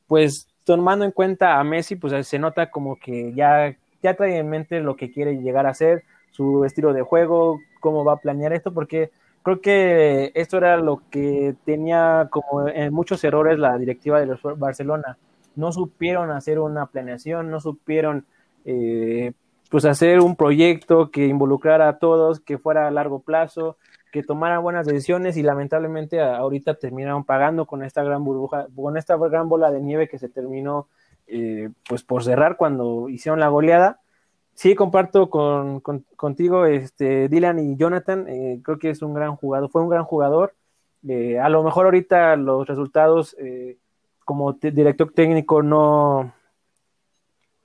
pues 0.07 0.49
tomando 0.65 1.05
en 1.05 1.11
cuenta 1.11 1.61
a 1.61 1.65
Messi, 1.65 1.97
pues 1.97 2.27
se 2.27 2.39
nota 2.39 2.71
como 2.71 2.97
que 2.97 3.35
ya, 3.35 3.77
ya 4.03 4.15
trae 4.15 4.39
en 4.39 4.49
mente 4.49 4.81
lo 4.81 4.97
que 4.97 5.13
quiere 5.13 5.37
llegar 5.37 5.67
a 5.67 5.75
ser, 5.75 6.05
su 6.37 6.65
estilo 6.65 6.93
de 6.93 7.03
juego, 7.03 7.61
cómo 7.81 8.05
va 8.05 8.15
a 8.15 8.19
planear 8.19 8.53
esto, 8.53 8.73
porque 8.73 9.11
creo 9.43 9.61
que 9.61 10.33
esto 10.35 10.59
era 10.59 10.77
lo 10.77 11.03
que 11.11 11.55
tenía 11.65 12.29
como 12.31 12.69
en 12.69 12.93
muchos 12.93 13.25
errores 13.25 13.59
la 13.59 13.79
directiva 13.79 14.21
de 14.21 14.37
Barcelona. 14.57 15.17
No 15.55 15.73
supieron 15.73 16.31
hacer 16.31 16.59
una 16.59 16.87
planeación, 16.87 17.51
no 17.51 17.61
supieron 17.61 18.27
eh, 18.67 19.33
pues 19.71 19.87
hacer 19.87 20.21
un 20.21 20.37
proyecto 20.37 21.11
que 21.11 21.27
involucrara 21.27 21.89
a 21.89 21.99
todos, 21.99 22.41
que 22.41 22.59
fuera 22.59 22.87
a 22.87 22.91
largo 22.91 23.21
plazo, 23.21 23.79
que 24.13 24.23
tomaran 24.23 24.63
buenas 24.63 24.87
decisiones 24.87 25.39
y 25.39 25.43
lamentablemente 25.43 26.21
ahorita 26.21 26.75
terminaron 26.75 27.25
pagando 27.25 27.67
con 27.67 27.83
esta 27.83 28.03
gran 28.03 28.25
burbuja, 28.25 28.67
con 28.75 28.99
esta 28.99 29.17
gran 29.17 29.49
bola 29.49 29.71
de 29.71 29.81
nieve 29.81 30.09
que 30.09 30.19
se 30.19 30.29
terminó 30.29 30.89
eh, 31.27 31.71
pues 31.89 32.03
por 32.03 32.23
cerrar 32.23 32.57
cuando 32.57 33.09
hicieron 33.09 33.41
la 33.41 33.49
goleada. 33.49 34.01
Sí, 34.57 34.75
comparto 34.75 35.31
con, 35.31 35.81
contigo, 35.81 36.67
este, 36.67 37.29
Dylan 37.29 37.61
y 37.61 37.77
Jonathan, 37.77 38.27
eh, 38.29 38.61
creo 38.65 38.79
que 38.79 38.91
es 38.91 39.03
un 39.03 39.15
gran 39.15 39.37
jugador, 39.37 39.71
fue 39.71 39.83
un 39.83 39.89
gran 39.89 40.05
jugador. 40.05 40.55
Eh, 41.07 41.39
a 41.39 41.49
lo 41.49 41.63
mejor 41.63 41.85
ahorita 41.85 42.35
los 42.37 42.67
resultados 42.67 43.37
como 44.25 44.55
director 44.55 45.13
técnico 45.13 45.63
no, 45.63 46.33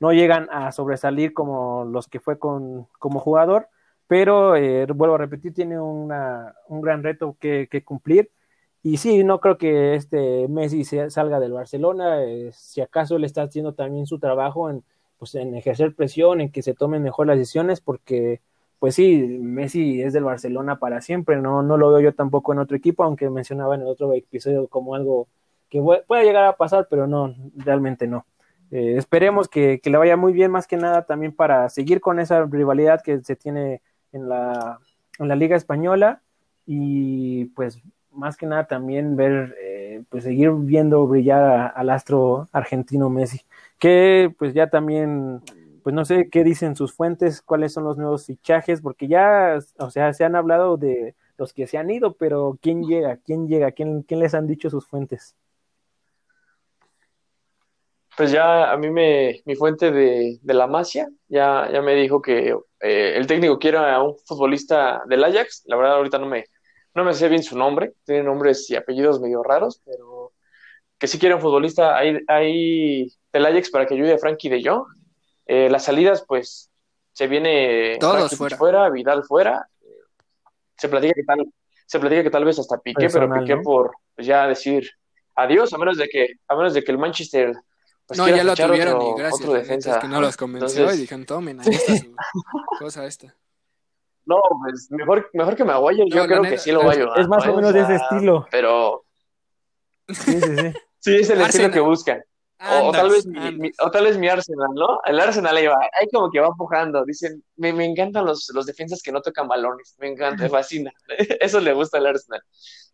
no 0.02 0.12
llegan 0.12 0.50
a 0.52 0.72
sobresalir 0.72 1.32
como 1.34 1.86
los 1.86 2.08
que 2.08 2.20
fue 2.20 2.40
con, 2.40 2.88
como 3.00 3.20
jugador, 3.20 3.70
pero 4.08 4.56
eh, 4.56 4.88
vuelvo 4.88 5.16
a 5.16 5.20
repetir, 5.20 5.54
tiene 5.54 5.80
una, 5.80 6.56
un 6.68 6.82
gran 6.82 7.04
reto 7.04 7.38
que, 7.40 7.84
cumplir. 7.86 8.32
Y 8.84 8.98
sí, 8.98 9.24
no 9.24 9.40
creo 9.40 9.60
que 9.60 9.94
este 9.94 10.48
Messi 10.50 10.84
salga 10.84 11.40
del 11.40 11.54
Barcelona, 11.54 12.24
eh, 12.24 12.50
si 12.52 12.82
acaso 12.82 13.20
le 13.20 13.28
está 13.28 13.44
haciendo 13.44 13.74
también 13.74 14.08
su 14.08 14.20
trabajo 14.20 14.72
en, 14.72 14.84
pues, 15.22 15.36
en 15.36 15.54
ejercer 15.54 15.94
presión, 15.94 16.42
en 16.42 16.52
que 16.52 16.64
se 16.64 16.74
tomen 16.74 17.04
mejor 17.04 17.28
las 17.28 17.38
decisiones, 17.38 17.80
porque 17.80 18.42
pues 18.80 18.96
sí, 18.96 19.18
Messi 19.40 20.02
es 20.02 20.14
del 20.14 20.24
Barcelona 20.24 20.80
para 20.80 21.00
siempre, 21.00 21.38
no, 21.38 21.62
no 21.62 21.78
lo 21.78 21.92
veo 21.92 22.00
yo 22.00 22.16
tampoco 22.16 22.54
en 22.54 22.58
otro 22.58 22.76
equipo, 22.76 23.04
aunque 23.04 23.30
mencionaba 23.30 23.76
en 23.76 23.82
el 23.82 23.88
otro 23.88 24.12
episodio 24.14 24.68
como 24.68 24.96
algo 24.96 25.28
que 25.70 25.80
puede 26.08 26.24
llegar 26.24 26.46
a 26.46 26.58
pasar, 26.58 26.88
pero 26.90 27.06
no, 27.06 27.36
realmente 27.56 28.08
no. 28.08 28.26
Eh, 28.72 28.96
esperemos 28.98 29.48
que, 29.48 29.80
que, 29.80 29.92
le 29.92 30.00
vaya 30.00 30.18
muy 30.18 30.34
bien, 30.34 30.50
más 30.50 30.66
que 30.66 30.78
nada 30.78 31.06
también 31.06 31.36
para 31.36 31.70
seguir 31.70 32.02
con 32.02 32.20
esa 32.20 32.44
rivalidad 32.46 33.04
que 33.04 33.22
se 33.22 33.36
tiene 33.36 33.84
en 34.14 34.28
la, 34.28 34.80
en 35.20 35.28
la 35.28 35.36
Liga 35.36 35.56
Española 35.56 36.24
y 36.66 37.46
pues 37.54 37.80
más 38.12 38.38
que 38.38 38.46
nada 38.46 38.68
también 38.68 39.16
ver, 39.16 39.56
eh, 39.62 40.04
pues 40.10 40.24
seguir 40.24 40.52
viendo 40.52 41.08
brillar 41.08 41.74
al 41.76 41.90
astro 41.90 42.48
argentino 42.52 43.10
Messi, 43.10 43.42
que 43.80 44.34
pues 44.38 44.54
ya 44.54 44.70
también, 44.70 45.42
pues 45.84 45.96
no 45.96 46.06
sé 46.06 46.30
qué 46.30 46.44
dicen 46.44 46.76
sus 46.76 46.94
fuentes, 46.94 47.42
cuáles 47.42 47.74
son 47.74 47.84
los 47.86 47.98
nuevos 47.98 48.26
fichajes, 48.26 48.82
porque 48.82 49.08
ya, 49.08 49.58
o 49.78 49.90
sea, 49.90 50.14
se 50.14 50.24
han 50.24 50.36
hablado 50.36 50.78
de 50.78 51.16
los 51.38 51.54
que 51.54 51.68
se 51.68 51.78
han 51.78 51.90
ido, 51.90 52.14
pero 52.14 52.58
¿quién 52.62 52.84
llega? 52.84 53.18
¿Quién 53.18 53.48
llega? 53.48 53.72
¿Quién, 53.72 54.04
quién 54.04 54.20
les 54.20 54.34
han 54.34 54.48
dicho 54.48 54.70
sus 54.70 54.88
fuentes? 54.88 55.36
Pues 58.18 58.32
ya 58.32 58.72
a 58.72 58.78
mí 58.78 58.92
me, 58.92 59.42
mi 59.46 59.56
fuente 59.56 59.90
de, 59.92 60.38
de 60.42 60.54
la 60.54 60.68
Masia 60.68 61.10
ya, 61.28 61.70
ya 61.72 61.82
me 61.82 61.96
dijo 61.96 62.22
que 62.22 62.50
eh, 62.82 63.14
el 63.16 63.26
técnico 63.26 63.58
quiere 63.58 63.78
a 63.78 64.02
un 64.02 64.18
futbolista 64.26 65.02
del 65.08 65.24
Ajax, 65.24 65.64
la 65.66 65.78
verdad 65.78 65.96
ahorita 65.96 66.20
no 66.20 66.28
me, 66.28 66.46
no 66.94 67.04
me 67.04 67.14
sé 67.14 67.30
bien 67.30 67.44
su 67.44 67.58
nombre, 67.58 67.94
tiene 68.06 68.24
nombres 68.24 68.70
y 68.70 68.76
apellidos 68.76 69.20
medio 69.20 69.44
raros, 69.44 69.82
pero 69.86 70.34
que 70.98 71.08
sí 71.08 71.18
quiere 71.18 71.36
un 71.36 71.42
futbolista 71.42 71.98
hay, 71.98 72.20
hay 72.28 73.12
del 73.32 73.46
Ajax 73.46 73.72
para 73.72 73.86
que 73.86 73.96
ayude 73.96 74.14
a 74.14 74.18
Frankie 74.18 74.50
de 74.50 74.62
Jong. 74.64 74.86
Eh, 75.46 75.70
las 75.70 75.86
salidas, 75.86 76.24
pues, 76.28 76.70
se 77.14 77.28
viene 77.28 77.98
Todos 78.00 78.36
fuera. 78.58 78.90
Vidal 78.90 79.24
fuera. 79.24 79.68
Se 80.78 80.90
platica 80.90 81.14
que 81.16 81.24
tal, 81.24 81.46
se 81.86 82.00
platica 82.00 82.24
que 82.24 82.30
tal 82.30 82.46
vez 82.46 82.60
hasta 82.60 82.78
Piqué, 82.80 83.10
pero 83.10 83.32
Piqué 83.34 83.58
por 83.58 83.92
pues, 84.16 84.28
ya 84.28 84.48
decir 84.48 84.90
adiós, 85.36 85.74
a 85.74 85.78
menos 85.78 85.98
de 85.98 86.08
que, 86.08 86.36
a 86.48 86.56
menos 86.56 86.74
de 86.74 86.84
que 86.84 86.92
el 86.92 86.98
Manchester 86.98 87.54
pues 88.06 88.18
no, 88.18 88.28
ya 88.28 88.44
lo 88.44 88.56
tuvieron 88.56 89.02
y 89.02 89.14
gracias. 89.18 89.88
Es 89.88 89.98
que 89.98 90.08
no 90.08 90.22
los 90.22 90.36
convenció 90.38 90.94
y 90.94 90.98
dijeron, 90.98 91.26
tomen, 91.26 91.62
ahí 91.62 91.70
está 91.70 91.98
su 91.98 92.16
cosa 92.80 93.06
esta. 93.06 93.36
No, 94.26 94.40
pues 94.64 94.88
mejor, 94.92 95.30
mejor 95.34 95.56
que 95.56 95.64
me 95.66 95.74
aguaye, 95.74 96.04
yo 96.10 96.26
creo 96.28 96.42
que 96.44 96.58
sí 96.58 96.72
lo 96.72 96.84
va 96.84 96.92
a 96.92 96.96
ayudar. 96.96 97.20
Es 97.20 97.28
más 97.28 97.48
o 97.48 97.56
menos 97.56 97.74
de 97.74 97.82
ese 97.82 97.96
estilo. 97.96 98.48
Pero. 98.52 99.06
Sí, 100.08 100.40
sí, 100.42 100.56
sí. 100.58 100.74
Sí, 101.00 101.16
es 101.16 101.30
el 101.30 101.42
estilo 101.42 101.72
que 101.72 101.80
buscan. 101.80 102.24
O, 102.60 102.90
o 102.90 102.92
tal 102.92 103.10
vez 103.10 103.26
mi- 103.26 103.72
o 103.80 103.90
tal 103.90 104.04
vez 104.04 104.18
mi 104.20 104.28
Arsenal, 104.30 104.70
¿no? 104.76 105.00
El 105.06 105.20
Arsenal 105.20 105.58
ahí 105.58 105.66
va, 105.66 105.80
ahí 106.00 106.08
como 106.14 106.30
que 106.30 106.40
va 106.40 106.48
empujando. 106.48 107.04
Dicen, 107.06 107.44
me, 107.56 107.74
me 107.74 107.86
encantan 107.86 108.24
los, 108.26 108.52
los 108.54 108.68
defensas 108.68 109.02
que 109.02 109.12
no 109.12 109.22
tocan 109.22 109.48
balones, 109.48 109.96
me 110.00 110.10
encanta, 110.10 110.44
me 110.44 110.50
fascina. 110.50 110.92
Eso 111.40 111.60
le 111.60 111.74
gusta 111.74 111.98
al 111.98 112.06
Arsenal. 112.06 112.42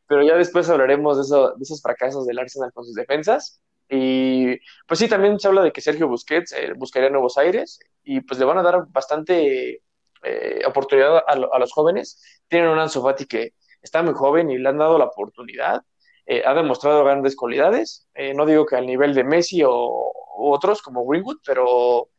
Pero 0.08 0.24
ya 0.24 0.36
después 0.38 0.70
hablaremos 0.70 1.18
de, 1.18 1.24
eso, 1.24 1.50
de 1.58 1.64
esos 1.64 1.82
fracasos 1.82 2.26
del 2.26 2.40
Arsenal 2.40 2.72
con 2.72 2.86
sus 2.86 2.94
defensas. 2.94 3.60
Y 3.90 4.56
pues 4.88 5.00
sí, 5.00 5.10
también 5.10 5.38
se 5.38 5.50
habla 5.50 5.64
de 5.64 5.74
que 5.74 5.82
Sergio 5.82 6.08
Busquets 6.08 6.54
eh, 6.54 6.72
buscaría 6.78 7.10
nuevos 7.10 7.38
aires 7.38 7.78
y 8.06 8.22
pues 8.22 8.40
le 8.40 8.46
van 8.46 8.58
a 8.58 8.64
dar 8.64 8.86
bastante 8.90 9.82
eh, 10.24 10.62
oportunidad 10.66 11.18
a, 11.18 11.24
a 11.28 11.60
los 11.60 11.72
jóvenes. 11.72 12.22
Tienen 12.48 12.70
un 12.70 12.80
Ansu 12.80 13.02
Fati 13.02 13.26
que 13.26 13.54
está 13.82 14.02
muy 14.04 14.14
joven 14.14 14.50
y 14.52 14.58
le 14.58 14.70
han 14.70 14.78
dado 14.78 14.98
la 14.98 15.06
oportunidad. 15.06 15.82
Eh, 16.26 16.44
ha 16.46 16.54
demostrado 16.54 17.04
grandes 17.06 17.36
cualidades. 17.36 18.08
Eh, 18.14 18.34
no 18.34 18.46
digo 18.46 18.66
que 18.66 18.76
al 18.76 18.86
nivel 18.86 19.14
de 19.14 19.24
Messi 19.24 19.64
o, 19.64 20.12
otros 20.40 20.82
como 20.82 21.06
Greenwood, 21.06 21.38
pero 21.46 22.10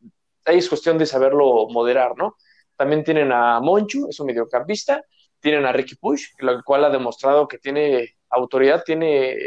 ahí 0.45 0.57
es 0.57 0.67
cuestión 0.67 0.97
de 0.97 1.05
saberlo 1.05 1.67
moderar, 1.69 2.17
¿no? 2.17 2.35
También 2.75 3.03
tienen 3.03 3.31
a 3.31 3.59
Monchu, 3.59 4.07
es 4.09 4.19
un 4.19 4.27
mediocampista. 4.27 5.03
Tienen 5.39 5.65
a 5.65 5.71
Ricky 5.71 5.95
Push, 5.95 6.31
el 6.39 6.63
cual 6.63 6.83
ha 6.85 6.89
demostrado 6.89 7.47
que 7.47 7.59
tiene 7.59 8.17
autoridad, 8.29 8.83
tiene 8.83 9.37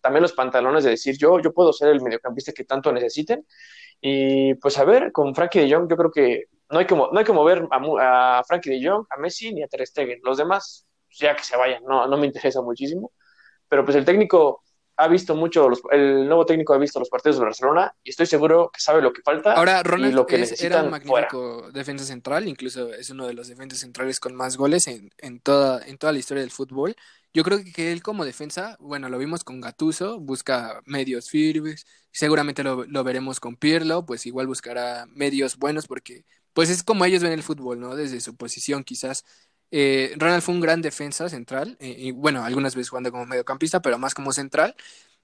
también 0.00 0.22
los 0.22 0.32
pantalones 0.32 0.84
de 0.84 0.90
decir 0.90 1.16
yo, 1.16 1.40
yo 1.40 1.52
puedo 1.52 1.72
ser 1.72 1.88
el 1.88 2.02
mediocampista 2.02 2.52
que 2.52 2.64
tanto 2.64 2.92
necesiten. 2.92 3.46
Y 4.00 4.54
pues 4.54 4.76
a 4.78 4.84
ver, 4.84 5.12
con 5.12 5.34
Frankie 5.34 5.60
de 5.60 5.72
Jong, 5.72 5.88
yo 5.88 5.96
creo 5.96 6.10
que 6.10 6.46
no 6.70 6.78
hay 6.78 6.86
que, 6.86 6.94
no 6.94 7.10
hay 7.16 7.24
que 7.24 7.32
mover 7.32 7.66
a, 7.70 8.38
a 8.38 8.44
Frankie 8.44 8.70
de 8.70 8.88
Jong, 8.88 9.06
a 9.10 9.18
Messi 9.18 9.52
ni 9.52 9.62
a 9.62 9.68
Ter 9.68 9.86
Stegen. 9.86 10.20
Los 10.22 10.38
demás, 10.38 10.86
ya 11.10 11.34
que 11.36 11.42
se 11.44 11.56
vayan, 11.56 11.82
no, 11.84 12.06
no 12.06 12.16
me 12.16 12.26
interesa 12.26 12.62
muchísimo. 12.62 13.12
Pero 13.68 13.84
pues 13.84 13.96
el 13.96 14.04
técnico 14.04 14.62
ha 14.96 15.08
visto 15.08 15.34
mucho, 15.34 15.68
los- 15.68 15.80
el 15.90 16.26
nuevo 16.26 16.44
técnico 16.44 16.74
ha 16.74 16.78
visto 16.78 16.98
los 16.98 17.08
partidos 17.08 17.38
de 17.38 17.44
Barcelona 17.44 17.94
y 18.02 18.10
estoy 18.10 18.26
seguro 18.26 18.70
que 18.72 18.80
sabe 18.80 19.00
lo 19.00 19.12
que 19.12 19.22
falta 19.22 19.54
Ahora, 19.54 19.80
y 19.80 19.82
Ronald 19.84 20.14
lo 20.14 20.26
que 20.26 20.42
es- 20.42 20.62
era 20.62 20.82
un 20.82 20.90
magnífico 20.90 21.70
defensa 21.72 22.04
central, 22.04 22.46
incluso 22.48 22.92
es 22.92 23.08
uno 23.10 23.26
de 23.26 23.32
los 23.34 23.48
defensas 23.48 23.80
centrales 23.80 24.20
con 24.20 24.34
más 24.34 24.56
goles 24.58 24.86
en, 24.88 25.10
en 25.18 25.40
toda, 25.40 25.82
en 25.86 25.96
toda 25.96 26.12
la 26.12 26.18
historia 26.18 26.42
del 26.42 26.50
fútbol. 26.50 26.94
Yo 27.32 27.44
creo 27.44 27.60
que 27.74 27.92
él 27.92 28.02
como 28.02 28.24
defensa, 28.24 28.76
bueno, 28.80 29.08
lo 29.08 29.16
vimos 29.16 29.44
con 29.44 29.60
Gattuso, 29.60 30.18
busca 30.20 30.82
medios 30.84 31.30
firmes, 31.30 31.86
seguramente 32.12 32.62
lo, 32.64 32.84
lo 32.84 33.04
veremos 33.04 33.38
con 33.40 33.56
Pirlo, 33.56 34.04
pues 34.04 34.26
igual 34.26 34.48
buscará 34.48 35.06
medios 35.08 35.56
buenos 35.56 35.86
porque 35.86 36.24
pues 36.52 36.70
es 36.70 36.82
como 36.82 37.04
ellos 37.04 37.22
ven 37.22 37.32
el 37.32 37.42
fútbol, 37.42 37.80
¿no? 37.80 37.94
Desde 37.96 38.20
su 38.20 38.36
posición 38.36 38.84
quizás. 38.84 39.24
Eh, 39.70 40.14
Ronald 40.16 40.42
fue 40.42 40.54
un 40.54 40.60
gran 40.60 40.82
defensa 40.82 41.28
central, 41.28 41.76
eh, 41.80 41.94
y 41.98 42.10
bueno, 42.12 42.44
algunas 42.44 42.74
veces 42.74 42.90
jugando 42.90 43.12
como 43.12 43.26
mediocampista, 43.26 43.80
pero 43.82 43.98
más 43.98 44.14
como 44.14 44.32
central. 44.32 44.74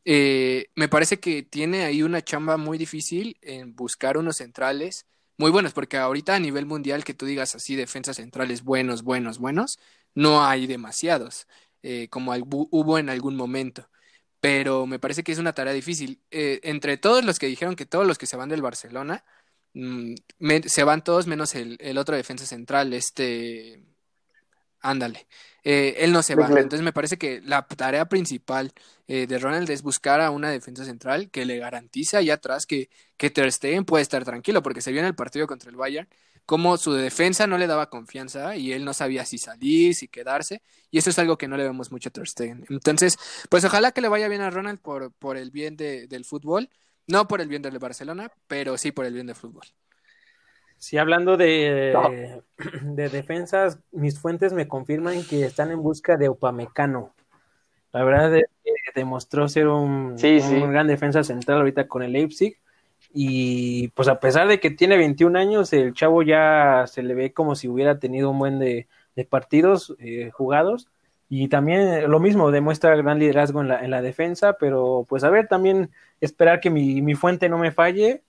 Eh, 0.04 0.68
me 0.76 0.88
parece 0.88 1.18
que 1.18 1.42
tiene 1.42 1.84
ahí 1.84 2.02
una 2.02 2.22
chamba 2.22 2.56
muy 2.56 2.78
difícil 2.78 3.38
en 3.42 3.74
buscar 3.74 4.16
unos 4.18 4.36
centrales 4.36 5.06
muy 5.36 5.50
buenos, 5.50 5.72
porque 5.72 5.96
ahorita 5.98 6.34
a 6.34 6.38
nivel 6.40 6.64
mundial 6.66 7.04
que 7.04 7.12
tú 7.14 7.26
digas 7.26 7.54
así 7.56 7.76
defensas 7.76 8.16
centrales 8.16 8.62
buenos, 8.62 9.02
buenos, 9.02 9.38
buenos, 9.38 9.78
no 10.14 10.44
hay 10.44 10.66
demasiados, 10.66 11.46
eh, 11.82 12.08
como 12.08 12.32
hubo 12.34 12.98
en 12.98 13.10
algún 13.10 13.36
momento. 13.36 13.90
Pero 14.40 14.86
me 14.86 14.98
parece 14.98 15.24
que 15.24 15.32
es 15.32 15.38
una 15.38 15.54
tarea 15.54 15.72
difícil. 15.74 16.22
Entre 16.30 16.96
todos 16.98 17.24
los 17.24 17.38
que 17.38 17.46
dijeron 17.46 17.76
que 17.76 17.86
todos 17.86 18.06
los 18.06 18.18
que 18.18 18.26
se 18.26 18.36
van 18.36 18.48
del 18.48 18.62
Barcelona, 18.62 19.24
mm, 19.76 20.14
me- 20.38 20.62
se 20.64 20.84
van 20.84 21.04
todos 21.04 21.26
menos 21.26 21.54
el, 21.54 21.76
el 21.80 21.98
otro 21.98 22.16
defensa 22.16 22.46
central, 22.46 22.92
este, 22.94 23.82
ándale. 24.80 25.26
Eh, 25.64 25.96
él 25.98 26.12
no 26.12 26.22
se 26.22 26.36
va. 26.36 26.54
Entonces 26.56 26.84
me 26.84 26.92
parece 26.92 27.18
que 27.18 27.40
la 27.42 27.66
tarea 27.66 28.08
principal 28.08 28.72
eh, 29.08 29.26
de 29.26 29.38
Ronald 29.38 29.68
es 29.70 29.82
buscar 29.82 30.20
a 30.20 30.30
una 30.30 30.50
defensa 30.50 30.84
central 30.84 31.30
que 31.30 31.44
le 31.44 31.58
garantice 31.58 32.16
allá 32.16 32.34
atrás 32.34 32.66
que, 32.66 32.88
que 33.16 33.30
Ter 33.30 33.50
Stegen 33.52 33.84
puede 33.84 34.02
estar 34.02 34.24
tranquilo, 34.24 34.62
porque 34.62 34.80
se 34.80 34.92
vio 34.92 35.00
en 35.00 35.06
el 35.06 35.14
partido 35.16 35.46
contra 35.46 35.70
el 35.70 35.76
Bayern 35.76 36.08
como 36.44 36.76
su 36.76 36.92
defensa 36.92 37.48
no 37.48 37.58
le 37.58 37.66
daba 37.66 37.90
confianza 37.90 38.56
y 38.56 38.72
él 38.72 38.84
no 38.84 38.94
sabía 38.94 39.24
si 39.24 39.36
salir, 39.38 39.96
si 39.96 40.06
quedarse, 40.06 40.62
y 40.92 40.98
eso 40.98 41.10
es 41.10 41.18
algo 41.18 41.36
que 41.36 41.48
no 41.48 41.56
le 41.56 41.64
vemos 41.64 41.90
mucho 41.90 42.08
a 42.08 42.12
Ter 42.12 42.28
Stegen. 42.28 42.64
Entonces, 42.70 43.16
pues 43.50 43.64
ojalá 43.64 43.90
que 43.90 44.00
le 44.00 44.06
vaya 44.08 44.28
bien 44.28 44.42
a 44.42 44.50
Ronald 44.50 44.78
por, 44.80 45.12
por 45.12 45.36
el 45.36 45.50
bien 45.50 45.76
de- 45.76 46.06
del 46.06 46.24
fútbol, 46.24 46.70
no 47.06 47.28
por 47.28 47.40
el 47.40 47.48
bien 47.48 47.62
del 47.62 47.78
Barcelona, 47.78 48.32
pero 48.46 48.78
sí 48.78 48.92
por 48.92 49.06
el 49.06 49.14
bien 49.14 49.26
del 49.26 49.36
fútbol. 49.36 49.64
Sí, 50.78 50.98
hablando 50.98 51.36
de, 51.36 52.42
de 52.82 53.08
defensas, 53.08 53.78
mis 53.92 54.20
fuentes 54.20 54.52
me 54.52 54.68
confirman 54.68 55.24
que 55.24 55.44
están 55.44 55.70
en 55.70 55.82
busca 55.82 56.16
de 56.16 56.28
Upamecano. 56.28 57.14
La 57.92 58.04
verdad 58.04 58.34
es 58.36 58.44
que 58.64 58.72
demostró 59.00 59.48
ser 59.48 59.68
un, 59.68 60.16
Sí, 60.16 60.40
un 60.40 60.70
sí. 60.70 60.72
gran 60.72 60.86
defensa 60.88 61.24
central 61.24 61.58
ahorita 61.58 61.88
con 61.88 62.02
el 62.02 62.12
Leipzig. 62.12 62.58
Y 63.12 63.88
pues 63.90 64.08
a 64.08 64.20
pesar 64.20 64.48
de 64.48 64.60
que 64.60 64.70
tiene 64.70 64.96
21 64.98 65.36
años, 65.36 65.72
el 65.72 65.94
chavo 65.94 66.22
ya 66.22 66.84
se 66.88 67.02
le 67.02 67.14
ve 67.14 67.32
como 67.32 67.56
si 67.56 67.68
hubiera 67.68 67.98
tenido 68.00 68.30
un 68.30 68.38
buen 68.38 68.58
de, 68.58 68.88
de 69.16 69.24
partidos 69.24 69.96
eh, 70.00 70.30
jugados. 70.32 70.88
Y 71.28 71.48
también 71.48 71.80
eh, 71.80 72.08
lo 72.08 72.20
mismo, 72.20 72.50
demuestra 72.50 72.94
gran 72.96 73.18
liderazgo 73.18 73.60
en 73.60 73.68
la, 73.68 73.84
en 73.84 73.90
la 73.90 74.02
defensa, 74.02 74.54
pero 74.54 75.04
pues 75.08 75.24
a 75.24 75.30
ver, 75.30 75.48
también 75.48 75.90
esperar 76.20 76.60
que 76.60 76.70
mi, 76.70 77.02
mi 77.02 77.14
fuente 77.14 77.48
no 77.48 77.58
me 77.58 77.72
falle 77.72 78.22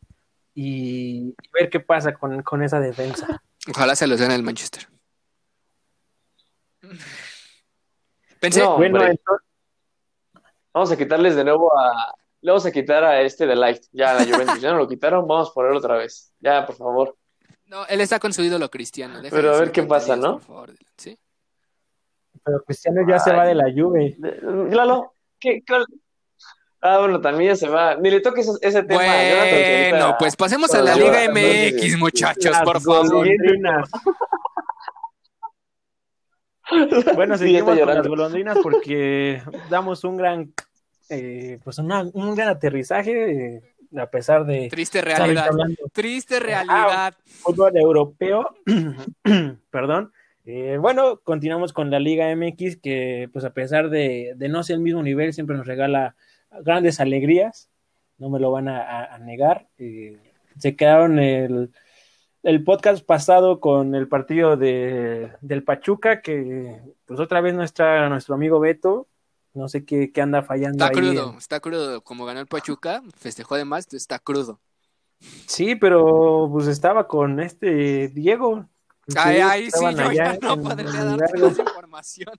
y, 0.55 1.35
y 1.41 1.49
ver 1.53 1.69
qué 1.69 1.79
pasa 1.79 2.13
con, 2.13 2.41
con 2.41 2.63
esa 2.63 2.79
defensa. 2.79 3.43
Ojalá 3.69 3.95
se 3.95 4.07
los 4.07 4.19
den 4.19 4.31
el 4.31 4.43
Manchester. 4.43 4.87
Pensé, 8.39 8.61
No, 8.61 8.77
Bueno, 8.77 8.99
entonces, 9.05 9.47
Vamos 10.73 10.91
a 10.91 10.97
quitarles 10.97 11.35
de 11.35 11.43
nuevo 11.43 11.75
a. 11.75 12.13
Le 12.39 12.51
vamos 12.51 12.67
a 12.67 12.71
quitar 12.71 13.03
a 13.03 13.21
este 13.21 13.47
de 13.47 13.55
Light. 13.55 13.81
Ya, 13.91 14.11
a 14.11 14.13
la 14.13 14.25
Juventus. 14.25 14.61
Ya 14.61 14.69
no 14.71 14.77
lo 14.77 14.87
quitaron, 14.87 15.27
vamos 15.27 15.49
a 15.49 15.53
ponerlo 15.53 15.79
otra 15.79 15.97
vez. 15.97 16.31
Ya, 16.39 16.67
por 16.67 16.75
favor. 16.75 17.17
no, 17.65 17.87
él 17.87 17.99
está 17.99 18.19
con 18.19 18.31
su 18.31 18.43
ídolo 18.43 18.69
cristiano. 18.69 19.19
deja 19.19 19.35
Pero 19.35 19.55
a 19.55 19.59
ver 19.59 19.71
qué 19.71 19.81
pasa, 19.81 20.15
¿no? 20.15 20.33
por 20.33 20.41
favor, 20.43 20.71
Dylan, 20.71 20.93
¿sí? 20.95 21.17
Pero 22.47 22.63
Cristiano 22.63 23.01
ya 23.07 23.19
se 23.19 23.33
va 23.33 23.45
de 23.45 23.53
la 23.55 23.65
Juve. 23.75 24.15
Lalo, 24.71 25.13
¿qué? 25.39 25.61
¿Cuál? 25.67 25.85
Ah, 26.81 26.99
bueno, 26.99 27.19
también 27.19 27.51
ya 27.51 27.55
se 27.57 27.67
va. 27.67 27.95
Ni 27.95 28.09
le 28.09 28.21
toques 28.21 28.47
ese, 28.47 28.57
ese 28.61 28.83
tema. 28.83 29.01
Bueno, 29.03 30.15
pues 30.17 30.35
pasemos 30.37 30.73
a 30.73 30.81
la 30.81 30.95
Liga 30.95 31.19
MX, 31.29 31.97
muchachos, 31.97 32.51
Las 32.51 32.61
por 32.63 32.79
favor. 32.81 33.09
golondrinas. 33.09 33.89
Bueno, 37.15 37.37
seguimos 37.37 37.63
con 37.63 37.69
las 37.77 37.79
llorando. 37.79 38.09
golondrinas 38.09 38.57
porque 38.61 39.41
damos 39.69 40.03
un 40.03 40.17
gran, 40.17 40.53
eh, 41.09 41.59
pues 41.63 41.77
una- 41.79 42.03
un 42.13 42.35
gran 42.35 42.49
aterrizaje 42.49 43.55
eh, 43.55 43.75
a 43.97 44.07
pesar 44.07 44.45
de 44.45 44.67
Triste 44.69 45.01
realidad. 45.01 45.49
Triste 45.93 46.39
realidad. 46.41 47.15
fútbol 47.25 47.71
europeo. 47.77 48.49
Perdón. 49.71 50.11
Eh, 50.49 50.77
bueno, 50.79 51.19
continuamos 51.25 51.73
con 51.73 51.91
la 51.91 51.99
Liga 51.99 52.33
MX 52.33 52.77
que 52.77 53.29
pues 53.33 53.43
a 53.43 53.49
pesar 53.53 53.89
de, 53.89 54.31
de 54.37 54.47
no 54.47 54.63
ser 54.63 54.75
el 54.77 54.81
mismo 54.81 55.03
nivel 55.03 55.33
siempre 55.33 55.57
nos 55.57 55.67
regala 55.67 56.15
grandes 56.63 57.01
alegrías. 57.01 57.69
No 58.17 58.29
me 58.29 58.39
lo 58.39 58.49
van 58.51 58.69
a, 58.69 58.81
a- 58.81 59.15
a 59.15 59.17
negar. 59.19 59.67
Eh, 59.77 60.17
se 60.57 60.77
quedaron 60.77 61.19
el, 61.19 61.71
el 62.43 62.63
podcast 62.63 63.05
pasado 63.05 63.59
con 63.59 63.93
el 63.93 64.07
partido 64.07 64.55
de, 64.55 65.33
del 65.41 65.63
Pachuca, 65.65 66.21
que 66.21 66.79
pues 67.05 67.19
otra 67.19 67.41
vez 67.41 67.53
nuestra, 67.53 68.07
nuestro 68.07 68.35
amigo 68.35 68.59
Beto, 68.61 69.07
no 69.53 69.67
sé 69.67 69.83
qué, 69.85 70.13
qué 70.13 70.21
anda 70.21 70.43
fallando 70.43 70.85
Está 70.85 70.97
ahí 70.99 71.07
crudo, 71.07 71.31
en- 71.33 71.37
está 71.37 71.59
crudo. 71.59 72.01
Como 72.01 72.25
ganó 72.25 72.39
el 72.39 72.47
Pachuca, 72.47 73.01
festejó 73.17 73.55
además, 73.55 73.93
está 73.93 74.17
crudo. 74.17 74.61
Sí, 75.19 75.75
pero 75.75 76.47
pues 76.51 76.67
estaba 76.67 77.05
con 77.05 77.41
este 77.41 78.07
Diego. 78.07 78.65
Ay, 79.15 79.39
ay, 79.39 79.71
sí, 79.71 79.85
yo 79.95 80.11
ya 80.11 80.37
no 80.41 80.61
podría 80.61 81.03
darte 81.03 81.37
más 81.39 81.59
información. 81.59 82.33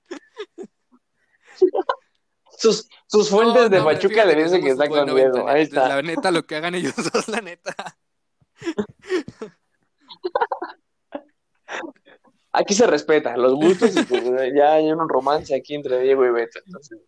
Sus, 2.59 2.89
sus 3.07 3.31
fuentes 3.31 3.63
No, 3.63 3.69
de 3.69 3.79
no, 3.79 3.85
Pachuca 3.85 4.25
le 4.25 4.43
dicen 4.43 4.63
que 4.63 4.71
está 4.71 4.89
con 4.89 5.07
Diego. 5.07 5.39
90, 5.39 5.51
Ahí 5.51 5.63
neta, 5.65 5.81
está. 5.83 5.89
La 5.89 6.03
neta, 6.03 6.31
lo 6.31 6.45
que 6.45 6.57
hagan 6.57 6.75
ellos 6.75 6.95
dos, 7.13 7.29
la 7.29 7.41
neta. 7.41 7.75
Aquí 12.53 12.75
se 12.75 12.87
respeta 12.87 13.37
los 13.37 13.55
gustos 13.55 13.95
y 13.97 14.03
pues, 14.03 14.25
ya 14.57 14.73
hay 14.73 14.91
un 14.91 15.09
romance 15.09 15.55
aquí 15.55 15.75
entre 15.75 16.01
Diego 16.01 16.27
y 16.27 16.31
Beto. 16.31 16.59
Entonces, 16.67 16.99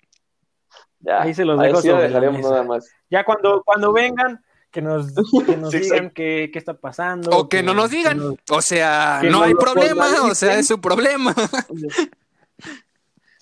ya, 1.01 1.23
Ahí 1.23 1.35
se 1.35 1.45
los 1.45 1.59
ahí 1.59 1.75
sí 1.77 1.89
lo 1.89 1.97
dejaremos 1.97 2.43
nada 2.43 2.63
más. 2.63 2.89
Ya 3.11 3.25
cuando, 3.25 3.63
cuando 3.65 3.93
vengan, 3.93 4.45
que 4.71 4.83
nos, 4.83 5.12
que 5.47 5.57
nos 5.57 5.71
Sí, 5.71 5.79
digan 5.81 6.11
qué, 6.11 6.51
qué 6.53 6.59
está 6.59 6.75
pasando. 6.75 7.31
O 7.31 7.49
que 7.49 7.62
no 7.62 7.75
nos 7.75 7.91
digan. 7.91 8.18
nos- 8.18 8.35
O 8.51 8.62
sea, 8.62 9.21
no 9.25 9.43
hay 9.43 9.55
problema, 9.55 10.07
o 10.23 10.35
sea, 10.35 10.59
es 10.59 10.66
su 10.68 10.81
problema. 10.81 11.35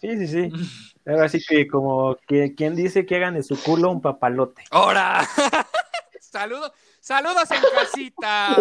Sí, 0.01 0.17
sí, 0.17 0.27
sí. 0.29 0.51
Ahora 1.07 1.29
sí 1.29 1.41
que 1.47 1.67
como 1.67 2.17
que 2.27 2.55
quien 2.55 2.77
dice 2.77 3.07
que 3.07 3.17
hagan 3.17 3.35
de 3.35 3.43
su 3.43 3.61
culo 3.63 3.91
un 3.91 4.03
papalote. 4.03 4.63
¡Ahora! 4.71 5.27
Saludos, 6.21 6.71
saludos 7.01 7.51
en 7.51 7.63
casita. 7.75 8.55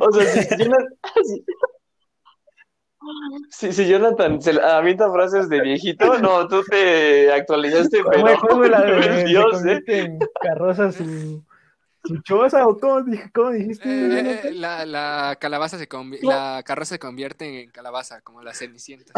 O 0.00 0.12
sea, 0.12 0.26
si, 0.32 0.42
si 0.56 0.68
una- 0.68 0.86
si- 3.50 3.72
sí, 3.72 3.86
Jonathan 3.88 4.42
se 4.42 4.60
avienta 4.60 5.10
frases 5.10 5.48
de 5.48 5.62
viejito. 5.62 6.18
No, 6.18 6.46
tú 6.46 6.62
te 6.64 7.32
actualizaste, 7.32 8.02
pero. 8.10 8.38
¿cómo 8.40 8.64
la 8.64 8.82
de, 8.82 9.24
Dios, 9.24 9.64
¿eh? 9.64 9.82
en 9.86 10.18
carroza 10.42 10.92
su, 10.92 11.42
su 12.06 12.18
choza 12.22 12.66
o 12.66 12.78
cómo, 12.78 13.04
cómo 13.34 13.50
dijiste? 13.50 13.88
Eh, 13.88 14.22
Jonathan? 14.22 14.60
la, 14.60 14.86
la 14.86 15.36
calabaza 15.40 15.78
se 15.78 15.88
convi- 15.88 16.22
la 16.22 16.62
carroza 16.64 16.94
se 16.94 16.98
convierte 16.98 17.62
en 17.62 17.70
calabaza, 17.70 18.20
como 18.22 18.42
la 18.42 18.54
cenicienta. 18.54 19.12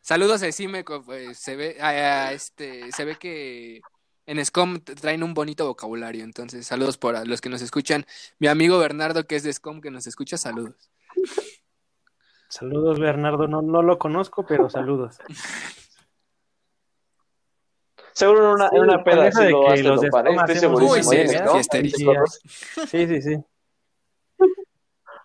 Saludos 0.00 0.42
a 0.42 0.46
Decime, 0.46 0.84
pues, 0.84 1.38
se 1.38 1.56
ve, 1.56 1.76
a- 1.80 1.88
a 2.28 2.32
este, 2.32 2.92
se 2.92 3.04
ve 3.04 3.16
que 3.16 3.80
en 4.26 4.44
SCOM 4.44 4.80
traen 4.80 5.22
un 5.22 5.34
bonito 5.34 5.66
vocabulario, 5.66 6.22
entonces 6.24 6.66
saludos 6.66 6.98
por 6.98 7.16
a 7.16 7.24
los 7.24 7.40
que 7.40 7.48
nos 7.48 7.62
escuchan. 7.62 8.04
Mi 8.38 8.46
amigo 8.48 8.78
Bernardo, 8.78 9.26
que 9.26 9.36
es 9.36 9.42
de 9.42 9.52
SCOM, 9.52 9.80
que 9.80 9.90
nos 9.90 10.06
escucha, 10.06 10.36
saludos. 10.36 10.90
Saludos, 12.50 12.98
Bernardo. 12.98 13.46
No, 13.46 13.60
no 13.62 13.82
lo 13.82 13.98
conozco, 13.98 14.46
pero 14.46 14.70
saludos. 14.70 15.18
Seguro 18.18 18.40
en 18.46 18.50
una, 18.54 18.68
Sí, 18.68 18.76
en 18.76 18.82
una 18.82 19.04
peda 19.04 19.30
sí 19.30 19.48
lo 19.50 19.68
los 19.90 20.00
de 20.00 20.08
topar, 20.08 20.26
¿eh? 20.28 20.34
Estoy 20.36 20.56
segurísimo. 20.56 20.90
Uy, 20.92 20.98
en 21.20 21.28
sí, 21.28 21.36
fiesterísimos. 21.52 22.40
Sí, 22.88 23.06
sí, 23.06 23.22
sí. 23.22 23.36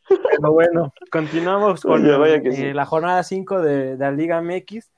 Pero 0.08 0.52
bueno, 0.52 0.94
continuamos 1.12 1.82
con 1.82 2.04
Vaya, 2.04 2.18
vaya 2.18 2.42
que 2.42 2.52
sí. 2.52 2.66
eh, 2.66 2.74
la 2.74 2.86
jornada 2.86 3.24
5 3.24 3.62
de, 3.62 3.96
de 3.96 3.98
la 3.98 4.12
Liga 4.12 4.42
MX. 4.42 4.92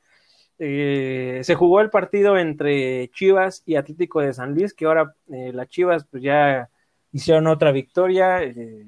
Eh, 0.59 1.39
se 1.43 1.55
jugó 1.55 1.79
el 1.81 1.89
partido 1.89 2.37
entre 2.37 3.09
Chivas 3.13 3.61
y 3.65 3.75
Atlético 3.75 4.19
de 4.21 4.33
San 4.33 4.53
Luis, 4.55 4.73
que 4.73 4.85
ahora 4.85 5.13
eh, 5.31 5.51
las 5.53 5.67
Chivas 5.69 6.05
pues 6.09 6.21
ya 6.23 6.69
hicieron 7.13 7.47
otra 7.47 7.71
victoria, 7.71 8.41
eh, 8.43 8.85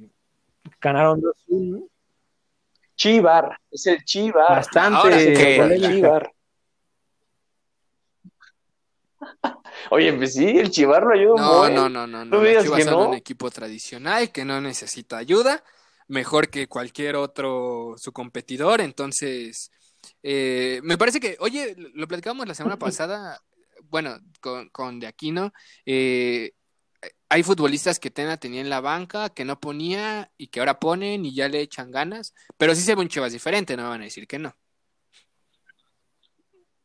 ganaron 0.82 1.22
2-1, 1.22 1.88
Chivar, 2.96 3.58
es 3.72 3.86
el 3.88 4.04
Chivar. 4.04 4.50
bastante 4.50 4.98
Ahora 4.98 5.20
sí 5.20 5.34
que- 5.34 5.58
polémica. 5.62 5.90
Chivar. 5.92 6.32
Oye, 9.92 10.14
pues 10.14 10.34
sí, 10.34 10.46
el 10.58 10.70
Chivar 10.72 11.04
lo 11.04 11.14
ayuda 11.14 11.36
No, 11.42 11.60
buen. 11.60 11.76
no, 11.76 11.90
no, 11.90 12.08
no, 12.08 12.26
no. 12.26 12.44
Chivas 12.62 12.78
que 12.80 12.84
son 12.84 12.94
no. 12.94 13.10
un 13.10 13.14
equipo 13.16 13.50
tradicional 13.52 14.32
que 14.32 14.44
no 14.46 14.60
necesita 14.62 15.18
ayuda, 15.18 15.64
mejor 16.08 16.50
que 16.50 16.68
cualquier 16.68 17.16
otro 17.16 17.96
su 17.98 18.12
competidor. 18.12 18.82
Entonces, 18.82 19.72
eh, 20.24 20.80
me 20.84 20.98
parece 20.98 21.20
que, 21.20 21.38
oye, 21.40 21.76
lo 21.94 22.08
platicamos 22.08 22.48
la 22.48 22.56
semana 22.56 22.78
pasada, 22.80 23.40
bueno, 23.90 24.18
con, 24.42 24.70
con 24.70 25.00
De 25.00 25.08
Aquino. 25.08 25.54
eh, 25.86 26.52
hay 27.30 27.44
futbolistas 27.44 28.00
que 28.00 28.10
Tena 28.10 28.38
tenía 28.38 28.62
en 28.62 28.70
la 28.70 28.80
banca, 28.82 29.30
que 29.30 29.44
no 29.46 29.60
ponía 29.60 30.32
y 30.38 30.48
que 30.48 30.60
ahora 30.60 30.80
ponen 30.80 31.26
y 31.26 31.36
ya 31.36 31.48
le 31.50 31.60
echan 31.60 31.92
ganas, 31.92 32.34
pero 32.58 32.74
sí 32.74 32.82
se 32.82 32.96
ve 32.96 33.02
un 33.02 33.10
Chivas 33.10 33.34
diferente, 33.34 33.76
no 33.76 33.84
me 33.84 33.90
van 33.90 34.02
a 34.02 34.06
decir 34.06 34.26
que 34.28 34.40
no. 34.40 34.56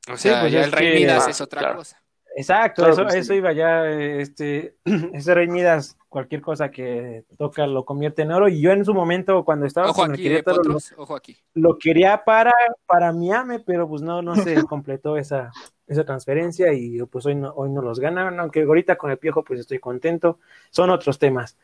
O 0.08 0.16
Sí, 0.16 0.28
sea, 0.28 0.40
pues 0.40 0.52
ya 0.52 0.64
el 0.64 0.72
Rey 0.72 0.94
Midas 1.00 1.28
es 1.28 1.40
otra 1.40 1.60
claro. 1.60 1.76
cosa. 1.76 2.01
Exacto, 2.36 2.82
Claro 2.82 2.92
eso, 3.02 3.10
sí. 3.10 3.18
eso 3.18 3.34
iba 3.34 3.52
ya, 3.52 3.88
este, 3.88 4.76
ese 5.12 5.34
Rey 5.34 5.48
Midas, 5.48 5.98
cualquier 6.08 6.40
cosa 6.40 6.70
que 6.70 7.24
toca 7.36 7.66
lo 7.66 7.84
convierte 7.84 8.22
en 8.22 8.32
oro, 8.32 8.48
y 8.48 8.60
yo 8.60 8.70
en 8.72 8.84
su 8.84 8.94
momento, 8.94 9.44
cuando 9.44 9.66
estaba 9.66 9.90
Ojo 9.90 10.02
con 10.02 10.10
el 10.10 10.14
aquí, 10.14 10.26
eh, 10.26 10.30
Querétaro, 10.30 10.56
lo, 10.56 10.62
Potros, 10.62 10.94
ojo 10.96 11.16
aquí. 11.16 11.36
lo 11.54 11.78
quería 11.78 12.24
para, 12.24 12.52
para 12.86 13.12
Miami, 13.12 13.58
pero 13.58 13.88
pues 13.88 14.02
no, 14.02 14.22
no 14.22 14.34
se 14.36 14.54
completó 14.66 15.16
esa, 15.16 15.50
esa 15.86 16.04
transferencia, 16.04 16.72
y 16.72 17.02
pues 17.04 17.26
hoy 17.26 17.34
no, 17.34 17.50
hoy 17.54 17.70
no 17.70 17.82
los 17.82 18.00
ganan, 18.00 18.40
aunque 18.40 18.62
ahorita 18.62 18.96
con 18.96 19.10
el 19.10 19.18
Piojo 19.18 19.44
pues 19.44 19.60
estoy 19.60 19.78
contento, 19.78 20.38
son 20.70 20.90
otros 20.90 21.18
temas. 21.18 21.56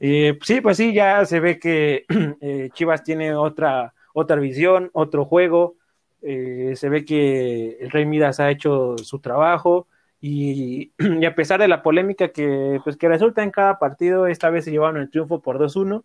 Eh, 0.00 0.38
sí, 0.42 0.60
pues 0.60 0.76
sí, 0.76 0.92
ya 0.92 1.24
se 1.24 1.40
ve 1.40 1.58
que 1.58 2.04
eh, 2.40 2.70
Chivas 2.72 3.02
tiene 3.04 3.34
otra, 3.34 3.94
otra 4.12 4.36
visión, 4.36 4.90
otro 4.92 5.24
juego, 5.24 5.76
eh, 6.22 6.72
se 6.76 6.88
ve 6.88 7.04
que 7.04 7.76
el 7.80 7.90
Rey 7.90 8.06
Midas 8.06 8.40
ha 8.40 8.50
hecho 8.50 8.96
su 8.98 9.18
trabajo, 9.18 9.86
y, 10.26 10.92
y 10.98 11.24
a 11.26 11.34
pesar 11.34 11.60
de 11.60 11.68
la 11.68 11.82
polémica 11.82 12.28
que, 12.28 12.80
pues, 12.82 12.96
que 12.96 13.08
resulta 13.08 13.42
en 13.42 13.50
cada 13.50 13.78
partido, 13.78 14.26
esta 14.26 14.48
vez 14.48 14.64
se 14.64 14.70
llevaron 14.70 14.96
el 15.00 15.10
triunfo 15.10 15.42
por 15.42 15.58
2-1 15.58 16.02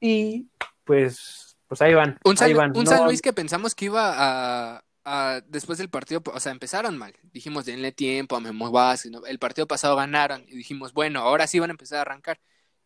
y 0.00 0.46
pues, 0.84 1.56
pues 1.66 1.82
ahí 1.82 1.94
van. 1.94 2.18
Un 2.24 2.36
San, 2.36 2.48
ahí 2.48 2.54
van. 2.54 2.76
un 2.76 2.84
No- 2.84 2.90
San 2.90 3.04
Luis 3.04 3.20
que 3.20 3.32
pensamos 3.32 3.74
que 3.74 3.86
iba 3.86 4.12
a, 4.16 4.84
a- 5.04 5.40
después 5.48 5.78
del 5.78 5.88
partido, 5.88 6.22
o 6.32 6.38
sea, 6.40 6.52
empezaron 6.52 6.96
mal. 6.96 7.14
Dijimos, 7.32 7.64
denle 7.64 7.90
tiempo 7.92 8.36
a 8.36 8.40
Memo 8.40 8.70
Vázquez, 8.70 9.10
¿no? 9.10 9.26
El 9.26 9.38
partido 9.40 9.66
pasado 9.66 9.96
ganaron 9.96 10.44
y 10.48 10.56
dijimos, 10.56 10.92
bueno, 10.92 11.20
ahora 11.20 11.46
sí 11.48 11.58
van 11.58 11.70
a 11.70 11.72
empezar 11.72 11.98
a 11.98 12.02
arrancar 12.02 12.38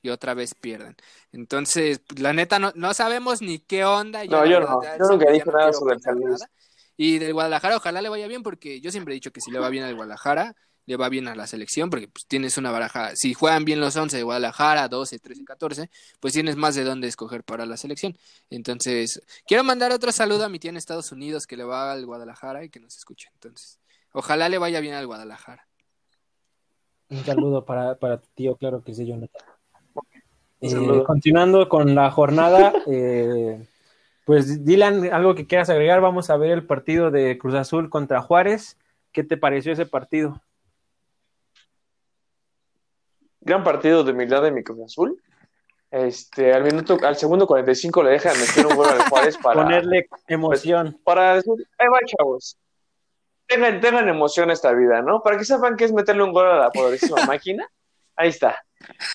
y 0.03 0.09
otra 0.09 0.35
vez 0.35 0.55
pierden. 0.55 0.97
Entonces, 1.33 2.01
la 2.17 2.33
neta, 2.33 2.59
no, 2.59 2.73
no 2.77 2.95
sabemos 2.95 3.43
ni 3.43 3.59
qué 3.59 3.85
onda. 3.85 4.25
ya 4.25 4.31
No, 4.31 4.47
yo 4.47 4.61
verdad, 4.61 4.71
no. 4.71 5.05
Yo 5.05 5.11
nunca 5.11 5.31
dije 5.33 5.51
nada 5.51 5.73
sobre 5.73 5.97
el 5.97 6.01
San 6.01 6.15
Luis. 6.15 6.29
nada. 6.41 6.51
Y 6.97 7.19
del 7.19 7.33
Guadalajara, 7.33 7.77
ojalá 7.77 8.01
le 8.01 8.09
vaya 8.09 8.27
bien, 8.27 8.43
porque 8.43 8.81
yo 8.81 8.91
siempre 8.91 9.13
he 9.13 9.17
dicho 9.17 9.33
que 9.33 9.41
si 9.41 9.51
le 9.51 9.59
va 9.59 9.69
bien 9.69 9.85
al 9.85 9.95
Guadalajara, 9.95 10.57
le 10.87 10.97
va 10.97 11.09
bien 11.09 11.29
a 11.29 11.35
la 11.35 11.47
selección, 11.47 11.91
porque 11.91 12.09
pues, 12.09 12.27
tienes 12.27 12.57
una 12.57 12.71
baraja. 12.71 13.15
Si 13.17 13.35
juegan 13.35 13.65
bien 13.65 13.81
los 13.81 13.97
11 13.97 14.17
de 14.17 14.23
Guadalajara, 14.23 14.89
12, 14.89 15.19
13, 15.19 15.45
14, 15.45 15.91
pues 16.21 16.33
tienes 16.33 16.57
más 16.57 16.75
de 16.75 16.85
dónde 16.85 17.09
escoger 17.09 17.43
para 17.43 17.67
la 17.67 17.77
selección. 17.77 18.17
Entonces, 18.51 19.21
quiero 19.47 19.65
mandar 19.65 19.93
otro 19.93 20.13
saludo 20.13 20.45
a 20.45 20.49
mi 20.49 20.59
tía 20.59 20.71
en 20.71 20.77
Estados 20.77 21.11
Unidos 21.13 21.47
que 21.47 21.57
le 21.57 21.65
va 21.65 21.93
al 21.93 22.07
Guadalajara 22.07 22.65
y 22.65 22.71
que 22.71 22.81
nos 22.81 22.97
escuche. 22.97 23.29
Entonces, 23.35 23.81
ojalá 24.13 24.49
le 24.49 24.59
vaya 24.59 24.81
bien 24.81 24.95
al 24.95 25.07
Guadalajara. 25.07 25.67
Un 27.09 27.25
saludo 27.25 27.65
para, 27.65 27.97
para 27.97 28.21
tu 28.21 28.29
tío, 28.35 28.57
claro 28.57 28.83
que 28.83 28.95
sí, 28.95 29.07
Jonathan. 29.07 29.43
Eh, 30.61 31.03
continuando 31.05 31.69
con 31.69 31.95
la 31.95 32.11
jornada, 32.11 32.73
eh, 32.87 33.67
pues 34.27 34.65
Dylan, 34.65 35.15
algo 35.15 35.37
que 35.37 35.47
quieras 35.47 35.71
agregar, 35.71 36.01
vamos 36.01 36.31
a 36.31 36.37
ver 36.37 36.51
el 36.51 36.67
partido 36.67 37.13
de 37.13 37.39
Cruz 37.39 37.55
Azul 37.55 37.89
contra 37.89 38.21
Juárez. 38.21 38.77
¿Qué 39.13 39.23
te 39.23 39.37
pareció 39.37 39.73
ese 39.73 39.87
partido? 39.87 40.43
Gran 43.41 43.63
partido 43.63 44.03
de 44.03 44.11
humildad 44.11 44.43
de 44.43 44.51
mi 44.51 44.65
Cruz 44.65 44.81
Azul. 44.85 45.23
Este, 45.93 46.53
al 46.53 46.65
minuto, 46.65 46.99
al 47.05 47.17
segundo 47.17 47.47
45 47.47 48.03
le 48.03 48.11
dejan 48.11 48.37
meter 48.37 48.67
un 48.67 48.75
gol 48.75 48.89
al 48.89 49.09
Juárez 49.09 49.39
para, 49.39 49.63
Ponerle 49.63 50.09
emoción. 50.27 50.99
para 51.05 51.37
decir, 51.37 51.53
ahí 51.79 51.87
va, 51.87 52.01
chavos. 52.05 52.59
Tengan, 53.47 53.81
tengan 53.81 54.09
emoción 54.09 54.51
esta 54.51 54.73
vida, 54.73 55.03
¿no? 55.03 55.23
Para 55.23 55.39
que 55.39 55.45
sepan 55.45 55.77
que 55.77 55.85
es 55.85 55.93
meterle 55.93 56.25
un 56.25 56.33
gol 56.33 56.47
a 56.47 56.57
la 56.57 56.71
poderosísima 56.71 57.25
máquina. 57.27 57.65
Ahí 58.17 58.31
está. 58.31 58.66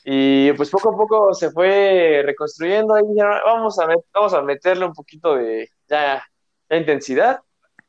Y 0.03 0.51
pues 0.53 0.69
poco 0.69 0.89
a 0.93 0.97
poco 0.97 1.33
se 1.33 1.51
fue 1.51 2.23
reconstruyendo. 2.25 2.95
Ahí 2.95 3.03
dijeron, 3.07 3.37
vamos 3.45 3.79
a, 3.79 3.87
vamos 4.13 4.33
a 4.33 4.41
meterle 4.41 4.85
un 4.85 4.93
poquito 4.93 5.35
de 5.35 5.69
ya, 5.87 6.23
intensidad. 6.69 7.39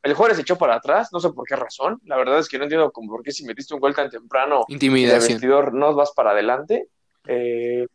El 0.01 0.13
Juárez 0.13 0.35
se 0.35 0.41
echó 0.41 0.57
para 0.57 0.75
atrás, 0.75 1.09
no 1.13 1.19
sé 1.19 1.29
por 1.31 1.45
qué 1.47 1.55
razón. 1.55 1.99
La 2.05 2.17
verdad 2.17 2.39
es 2.39 2.49
que 2.49 2.57
no 2.57 2.63
entiendo 2.65 2.91
como 2.91 3.11
por 3.11 3.23
qué 3.23 3.31
si 3.31 3.45
metiste 3.45 3.73
un 3.73 3.79
gol 3.79 3.95
tan 3.95 4.09
temprano 4.09 4.65
el 4.67 4.73
Intimidación. 4.73 5.33
vestidor 5.33 5.73
no 5.73 5.95
vas 5.95 6.11
para 6.13 6.31
adelante. 6.31 6.89
Eh, 7.25 7.87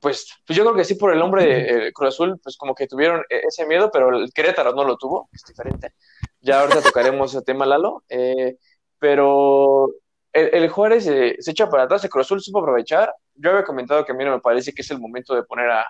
pues, 0.00 0.26
pues 0.46 0.56
yo 0.56 0.64
creo 0.64 0.76
que 0.76 0.84
sí 0.84 0.94
por 0.96 1.12
el 1.14 1.22
hombre 1.22 1.46
de 1.46 1.88
eh, 1.88 1.92
Cruz 1.92 2.08
Azul, 2.08 2.38
pues 2.42 2.56
como 2.56 2.74
que 2.74 2.86
tuvieron 2.86 3.20
eh, 3.30 3.40
ese 3.48 3.66
miedo, 3.66 3.90
pero 3.90 4.14
el 4.14 4.30
Querétaro 4.32 4.72
no 4.74 4.84
lo 4.84 4.96
tuvo, 4.96 5.30
es 5.32 5.42
diferente. 5.44 5.94
Ya 6.40 6.60
ahorita 6.60 6.82
tocaremos 6.82 7.34
ese 7.34 7.42
tema, 7.42 7.64
Lalo. 7.64 8.04
Eh, 8.08 8.56
pero 8.98 9.88
el, 10.32 10.68
Juárez 10.68 11.04
se 11.04 11.50
echa 11.50 11.68
para 11.68 11.84
atrás, 11.84 12.04
el 12.04 12.10
Cruz 12.10 12.26
Azul 12.26 12.40
supo 12.40 12.60
aprovechar. 12.60 13.14
Yo 13.34 13.50
había 13.50 13.64
comentado 13.64 14.04
que 14.04 14.12
a 14.12 14.14
mí 14.14 14.24
no 14.24 14.32
me 14.32 14.40
parece 14.40 14.72
que 14.72 14.82
es 14.82 14.90
el 14.90 15.00
momento 15.00 15.34
de 15.34 15.42
poner 15.42 15.70
a, 15.70 15.86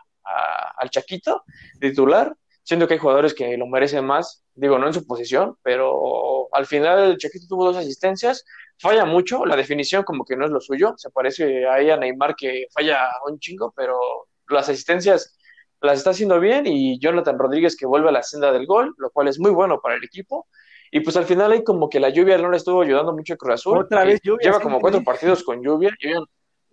al 0.76 0.91
Chaquito 0.91 1.45
titular, 1.80 2.34
siendo 2.62 2.86
que 2.86 2.95
hay 2.95 3.01
jugadores 3.01 3.34
que 3.34 3.57
lo 3.57 3.66
merecen 3.66 4.05
más, 4.05 4.45
digo, 4.55 4.78
no 4.78 4.86
en 4.86 4.95
su 4.95 5.07
posición, 5.07 5.57
pero 5.62 6.49
al 6.53 6.66
final 6.66 7.12
el 7.12 7.18
Chaquito 7.18 7.47
tuvo 7.49 7.66
dos 7.66 7.76
asistencias, 7.76 8.45
falla 8.78 9.05
mucho, 9.05 9.47
la 9.47 9.57
definición 9.57 10.03
como 10.05 10.24
que 10.24 10.36
no 10.36 10.45
es 10.45 10.51
lo 10.51 10.61
suyo, 10.61 10.95
se 10.97 11.11
parece 11.11 11.66
ahí 11.66 11.91
a 11.91 11.97
Neymar 11.97 12.36
que 12.36 12.66
falla 12.72 13.09
un 13.26 13.39
chingo, 13.39 13.72
pero 13.74 13.99
las 14.49 14.68
asistencias 14.68 15.39
las 15.80 15.99
está 15.99 16.11
haciendo 16.11 16.41
bien 16.41 16.66
y 16.66 16.99
Jonathan 16.99 17.39
Rodríguez 17.39 17.76
que 17.76 17.86
vuelve 17.86 18.09
a 18.09 18.12
la 18.12 18.22
senda 18.22 18.53
del 18.53 18.66
gol, 18.66 18.95
lo 18.99 19.11
cual 19.11 19.28
es 19.28 19.39
muy 19.39 19.51
bueno 19.51 19.80
para 19.80 19.95
el 19.95 20.05
equipo. 20.05 20.49
Y 20.91 21.01
pues 21.01 21.16
al 21.16 21.24
final 21.24 21.53
ahí 21.53 21.62
como 21.62 21.89
que 21.89 22.01
la 22.01 22.09
lluvia 22.11 22.39
no 22.39 22.51
le 22.51 22.57
estuvo 22.57 22.82
ayudando 22.82 23.12
mucho 23.12 23.34
a 23.34 23.36
Cruz 23.36 23.55
Azul. 23.55 23.78
Otra 23.78 24.05
vez 24.05 24.20
lluvia, 24.22 24.45
Lleva 24.45 24.59
sí, 24.59 24.62
como 24.62 24.76
sí. 24.76 24.80
cuatro 24.80 25.03
partidos 25.03 25.43
con 25.43 25.62
lluvia. 25.62 25.91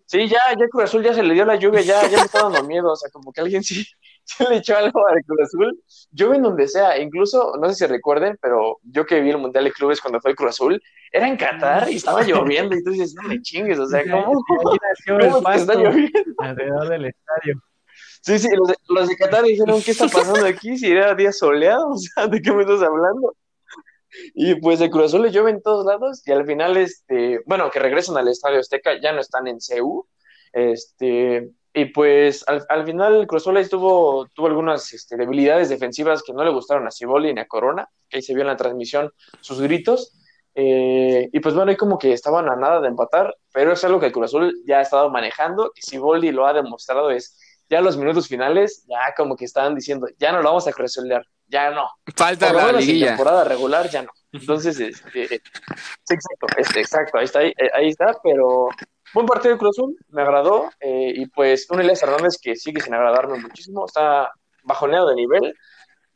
Sí, 0.07 0.27
ya, 0.27 0.39
ya 0.57 0.67
Cruz 0.69 0.83
Azul 0.83 1.03
ya 1.03 1.13
se 1.13 1.23
le 1.23 1.33
dio 1.33 1.45
la 1.45 1.55
lluvia, 1.55 1.81
ya, 1.81 2.07
ya 2.07 2.17
me 2.17 2.25
está 2.25 2.43
dando 2.43 2.63
miedo. 2.63 2.91
O 2.91 2.95
sea, 2.95 3.09
como 3.09 3.31
que 3.31 3.41
alguien 3.41 3.63
sí, 3.63 3.85
le 4.49 4.57
echó 4.57 4.77
algo 4.77 5.07
al 5.07 5.23
Cruz 5.25 5.41
Azul. 5.41 5.83
Llueve 6.11 6.37
en 6.37 6.43
donde 6.43 6.67
sea, 6.67 6.97
incluso, 6.99 7.53
no 7.59 7.69
sé 7.69 7.75
si 7.75 7.85
recuerden, 7.87 8.37
pero 8.41 8.79
yo 8.83 9.05
que 9.05 9.21
vi 9.21 9.31
el 9.31 9.37
Mundial 9.37 9.63
de 9.63 9.71
Clubes 9.71 10.01
cuando 10.01 10.21
fue 10.21 10.31
el 10.31 10.37
Cruz 10.37 10.51
Azul, 10.51 10.81
era 11.11 11.27
en 11.27 11.37
Qatar 11.37 11.89
y 11.89 11.95
estaba 11.95 12.21
lloviendo 12.23 12.75
y 12.75 12.83
tú 12.83 12.91
dices, 12.91 13.15
no 13.15 13.27
me 13.27 13.41
chingues, 13.41 13.79
o 13.79 13.87
sea, 13.87 14.03
¿cómo? 14.09 14.41
¿Cómo 14.47 15.51
está 15.51 15.75
lloviendo? 15.75 16.33
alrededor 16.39 16.89
del 16.89 17.05
estadio. 17.05 17.61
Sí, 18.21 18.39
sí, 18.39 18.49
los 18.55 18.67
de, 18.67 18.75
los 18.89 19.07
de 19.07 19.17
Qatar 19.17 19.43
dijeron, 19.43 19.81
¿qué 19.83 19.91
está 19.91 20.07
pasando 20.07 20.45
aquí? 20.45 20.77
Si 20.77 20.91
era 20.91 21.13
día 21.13 21.31
soleado, 21.31 21.89
o 21.91 21.97
sea, 21.97 22.27
¿de 22.27 22.41
qué 22.41 22.51
me 22.51 22.61
estás 22.61 22.81
hablando? 22.81 23.35
Y 24.33 24.55
pues 24.55 24.81
el 24.81 24.89
Cruz 24.89 25.05
Azul 25.05 25.23
le 25.23 25.31
llueve 25.31 25.51
en 25.51 25.61
todos 25.61 25.85
lados 25.85 26.21
y 26.25 26.31
al 26.31 26.45
final, 26.45 26.77
este, 26.77 27.39
bueno, 27.45 27.69
que 27.71 27.79
regresan 27.79 28.17
al 28.17 28.27
Estadio 28.27 28.59
Azteca, 28.59 28.99
ya 29.01 29.11
no 29.11 29.21
están 29.21 29.47
en 29.47 29.59
CEU, 29.61 30.07
este, 30.53 31.49
Y 31.73 31.85
pues 31.85 32.43
al, 32.47 32.65
al 32.69 32.85
final 32.85 33.27
Cruz 33.27 33.43
Azul 33.43 33.69
tuvo, 33.69 34.27
tuvo 34.33 34.47
algunas 34.47 34.93
este, 34.93 35.17
debilidades 35.17 35.67
defensivas 35.69 36.23
que 36.23 36.33
no 36.33 36.43
le 36.43 36.51
gustaron 36.51 36.87
a 36.87 36.91
Ciboli 36.91 37.33
ni 37.33 37.41
a 37.41 37.47
Corona, 37.47 37.89
que 38.09 38.17
ahí 38.17 38.21
se 38.23 38.33
vio 38.33 38.43
en 38.43 38.47
la 38.47 38.55
transmisión 38.55 39.11
sus 39.41 39.61
gritos. 39.61 40.17
Eh, 40.57 41.27
y 41.33 41.39
pues 41.41 41.53
bueno, 41.53 41.71
ahí 41.71 41.75
como 41.75 41.97
que 41.99 42.13
estaban 42.13 42.47
a 42.47 42.55
nada 42.55 42.79
de 42.79 42.87
empatar, 42.87 43.35
pero 43.53 43.73
es 43.73 43.83
algo 43.83 43.99
que 43.99 44.05
el 44.05 44.13
Cruz 44.13 44.27
Azul 44.27 44.63
ya 44.65 44.79
ha 44.79 44.81
estado 44.81 45.09
manejando, 45.09 45.73
y 45.75 45.81
Ciboli 45.81 46.31
lo 46.31 46.47
ha 46.47 46.53
demostrado, 46.53 47.11
es 47.11 47.37
ya 47.69 47.81
los 47.81 47.97
minutos 47.97 48.27
finales, 48.27 48.85
ya 48.87 49.13
como 49.15 49.35
que 49.35 49.45
estaban 49.45 49.75
diciendo, 49.75 50.07
ya 50.17 50.31
no 50.31 50.39
lo 50.41 50.49
vamos 50.49 50.67
a 50.67 50.71
crucear, 50.71 51.25
ya 51.47 51.71
no. 51.71 51.87
Falta 52.15 52.51
la 52.53 52.71
liguilla. 52.73 53.07
temporada 53.09 53.43
regular, 53.43 53.89
ya 53.89 54.03
no. 54.03 54.09
Entonces, 54.31 54.79
este, 54.79 55.27
sí, 55.27 56.13
exacto, 56.13 56.47
este, 56.57 56.79
exacto, 56.81 57.17
ahí 57.17 57.25
está, 57.25 57.39
ahí, 57.39 57.53
ahí 57.73 57.87
está, 57.89 58.17
pero 58.23 58.69
Buen 59.13 59.27
partido 59.27 59.53
de 59.53 59.59
Cruz 59.59 59.77
Azul, 59.77 59.97
me 60.09 60.23
agradó. 60.23 60.69
Eh, 60.81 61.13
y 61.15 61.25
pues 61.27 61.69
un 61.69 61.79
Elias 61.79 62.03
Hernández 62.03 62.37
que 62.41 62.55
sigue 62.57 62.81
sin 62.81 62.93
agradarme 62.93 63.39
muchísimo, 63.39 63.85
está 63.85 64.29
bajoneado 64.63 65.07
de 65.07 65.15
nivel. 65.15 65.53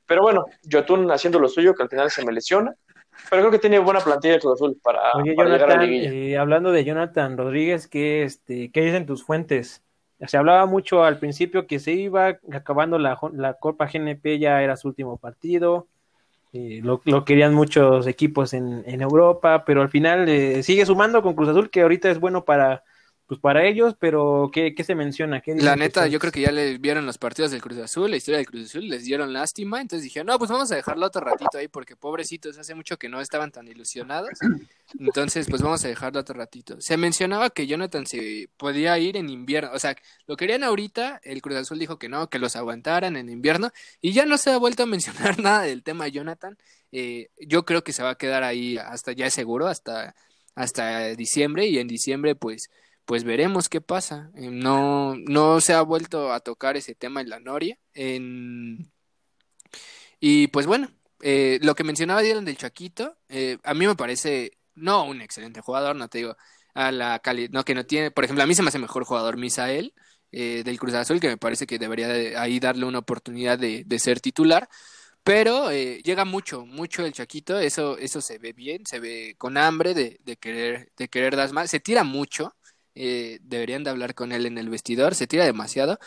Pero 0.06 0.22
bueno, 0.22 0.44
Yotun 0.64 1.10
haciendo 1.10 1.40
lo 1.40 1.48
suyo, 1.48 1.74
que 1.74 1.84
al 1.84 1.90
final 1.90 2.12
se 2.12 2.26
me 2.26 2.34
lesiona. 2.34 2.76
Pero 3.30 3.44
creo 3.44 3.52
que 3.52 3.60
tiene 3.60 3.80
buena 3.80 4.02
plantilla 4.02 4.34
de 4.34 4.40
Cruz 4.42 4.56
Azul 4.56 4.78
para, 4.84 5.14
Oye, 5.14 5.34
para 5.34 5.50
llegar 5.50 5.72
a 5.72 5.76
la 5.78 5.86
Jonathan, 5.86 5.90
liguilla. 5.90 6.12
eh, 6.12 6.38
hablando 6.38 6.72
de 6.74 6.84
Jonathan 6.84 7.38
Rodríguez, 7.38 7.88
¿qué, 7.88 8.24
este, 8.24 8.70
¿qué 8.72 8.82
dicen 8.82 9.06
tus 9.06 9.24
fuentes? 9.24 9.82
Se 10.28 10.38
hablaba 10.38 10.66
mucho 10.66 11.04
al 11.04 11.18
principio 11.18 11.66
que 11.66 11.80
se 11.80 11.94
iba 11.94 12.40
acabando 12.52 13.00
la, 13.00 13.18
la 13.34 13.54
Copa 13.54 13.88
GNP, 13.88 14.40
ya 14.40 14.62
era 14.62 14.76
su 14.76 14.90
último 14.90 15.18
partido. 15.18 15.88
lo, 16.52 17.02
lo 17.06 17.26
querían 17.26 17.54
muchos 17.54 18.06
equipos 18.08 18.54
en, 18.54 18.84
en 18.86 19.02
Europa, 19.02 19.64
pero 19.66 19.82
al 19.82 19.90
final 19.90 20.28
eh, 20.28 20.64
sigue 20.64 20.86
sumando 20.86 21.22
con 21.22 21.36
Cruz 21.36 21.50
Azul, 21.50 21.70
que 21.70 21.82
ahorita 21.82 22.10
es 22.10 22.20
bueno 22.20 22.44
para, 22.44 22.84
pues 23.30 23.40
para 23.40 23.64
ellos, 23.64 23.96
pero 24.00 24.50
¿qué, 24.52 24.74
qué 24.74 24.84
se 24.84 24.96
menciona? 24.96 25.40
¿Qué 25.40 25.54
dicen 25.54 25.68
La 25.68 25.76
neta, 25.76 26.08
yo 26.08 26.18
creo 26.18 26.32
que 26.32 26.42
ya 26.42 26.52
le 26.52 26.80
vieron 26.80 27.06
los 27.06 27.20
partidos 27.20 27.52
del 27.52 27.62
Cruz 27.62 27.78
Azul, 27.78 28.10
la 28.10 28.18
historia 28.18 28.40
del 28.40 28.48
Cruz 28.48 28.66
Azul, 28.66 28.90
les 28.90 29.04
dieron 29.04 29.34
lástima, 29.34 29.80
entonces 29.82 30.04
dijeron, 30.04 30.26
no, 30.26 30.40
pues 30.40 30.50
vamos 30.50 30.72
a 30.72 30.76
dejarlo 30.76 31.06
otro 31.06 31.22
ratito 31.22 31.60
ahí 31.60 31.68
porque 31.68 31.96
pobrecitos, 31.96 32.58
hace 32.58 32.74
mucho 32.74 32.98
que 32.98 33.08
no 33.08 33.22
estaban 33.22 33.52
tan 33.52 33.68
ilusionados, 33.68 34.32
entonces 35.00 35.46
pues 35.48 35.62
vamos 35.62 35.86
a 35.86 35.90
dejarlo 35.90 36.20
otro 36.20 36.34
ratito. 36.34 36.82
Se 36.82 36.98
mencionaba 36.98 37.52
que 37.52 37.68
Jonathan 37.68 38.08
se 38.08 38.50
podía 38.58 38.98
ir 38.98 39.16
en 39.16 39.30
invierno, 39.30 39.74
o 39.74 39.78
sea, 39.78 39.96
lo 40.26 40.36
querían 40.36 40.64
ahorita, 40.64 41.22
el 41.24 41.44
Cruz 41.44 41.58
Azul 41.58 41.78
dijo 41.78 42.00
que 42.00 42.10
no, 42.10 42.32
que 42.32 42.40
los 42.40 42.56
aguantaran 42.56 43.16
en 43.16 43.30
invierno 43.30 43.70
y 44.02 44.12
ya 44.14 44.26
no 44.26 44.40
se 44.40 44.50
ha 44.50 44.58
vuelto 44.58 44.82
a 44.82 44.88
mencionar 44.88 45.38
nada 45.40 45.62
del 45.62 45.84
tema 45.84 46.08
Jonathan, 46.08 46.58
Eh, 46.92 47.30
yo 47.38 47.66
creo 47.66 47.84
que 47.84 47.94
se 47.94 48.02
va 48.02 48.10
a 48.10 48.18
quedar 48.18 48.42
ahí 48.42 48.78
hasta 48.80 49.12
ya 49.12 49.28
es 49.28 49.36
seguro, 49.36 49.68
hasta, 49.68 50.16
hasta 50.56 51.10
diciembre 51.16 51.68
y 51.68 51.78
en 51.78 51.88
diciembre 51.88 52.34
pues 52.34 52.72
pues 53.10 53.24
veremos 53.24 53.70
qué 53.70 53.82
pasa. 53.82 54.30
Eh, 54.36 54.52
No, 54.52 55.16
no 55.16 55.62
se 55.62 55.74
ha 55.74 55.82
vuelto 55.82 56.32
a 56.32 56.42
tocar 56.42 56.78
ese 56.78 56.94
tema 56.94 57.22
en 57.22 57.30
la 57.30 57.40
Noria. 57.40 57.80
En... 57.96 58.92
Y 60.20 60.48
pues 60.50 60.68
bueno, 60.68 60.92
eh, 61.22 61.58
lo 61.64 61.74
que 61.74 61.84
mencionaba 61.84 62.22
Dylan 62.22 62.46
del 62.46 62.58
Chaquito, 62.58 63.18
eh, 63.28 63.58
a 63.64 63.74
mí 63.74 63.88
me 63.88 63.96
parece, 63.96 64.60
no 64.76 65.06
un 65.06 65.22
excelente 65.22 65.60
jugador, 65.60 65.96
no 65.96 66.08
te 66.08 66.20
digo, 66.20 66.38
a 66.76 66.92
la 66.92 67.18
calidad, 67.18 67.50
no 67.52 67.66
que 67.66 67.74
no 67.74 67.84
tiene, 67.84 68.12
por 68.12 68.26
ejemplo, 68.26 68.44
a 68.44 68.48
mí 68.48 68.54
se 68.54 68.62
me 68.62 68.70
hace 68.70 68.78
mejor 68.78 69.06
jugador 69.06 69.38
Misael 69.38 69.96
eh, 70.32 70.62
del 70.64 70.78
Cruz 70.78 70.94
Azul, 70.94 71.20
que 71.20 71.30
me 71.30 71.38
parece 71.38 71.66
que 71.66 71.80
debería 71.80 72.10
de 72.10 72.38
ahí 72.38 72.60
darle 72.60 72.86
una 72.86 73.00
oportunidad 73.00 73.58
de, 73.58 73.86
de 73.88 74.00
ser 74.00 74.20
titular. 74.22 74.70
Pero 75.24 75.72
eh, 75.72 76.02
llega 76.04 76.26
mucho, 76.26 76.66
mucho 76.68 77.06
el 77.06 77.14
Chaquito, 77.14 77.60
eso, 77.60 77.98
eso 77.98 78.22
se 78.22 78.38
ve 78.38 78.54
bien, 78.54 78.86
se 78.86 79.00
ve 79.00 79.36
con 79.38 79.58
hambre 79.58 79.94
de, 79.96 80.20
de 80.24 80.38
querer, 80.38 80.92
de 80.96 81.08
querer 81.10 81.36
dar 81.36 81.52
más, 81.54 81.72
se 81.72 81.80
tira 81.80 82.04
mucho, 82.04 82.56
eh, 82.96 83.40
deberían 83.44 83.84
de 83.84 83.90
hablar 83.92 84.16
con 84.16 84.32
él 84.32 84.46
en 84.46 84.58
el 84.58 84.70
vestidor, 84.70 85.16
se 85.16 85.28
tira 85.28 85.46
demasiado, 85.46 86.00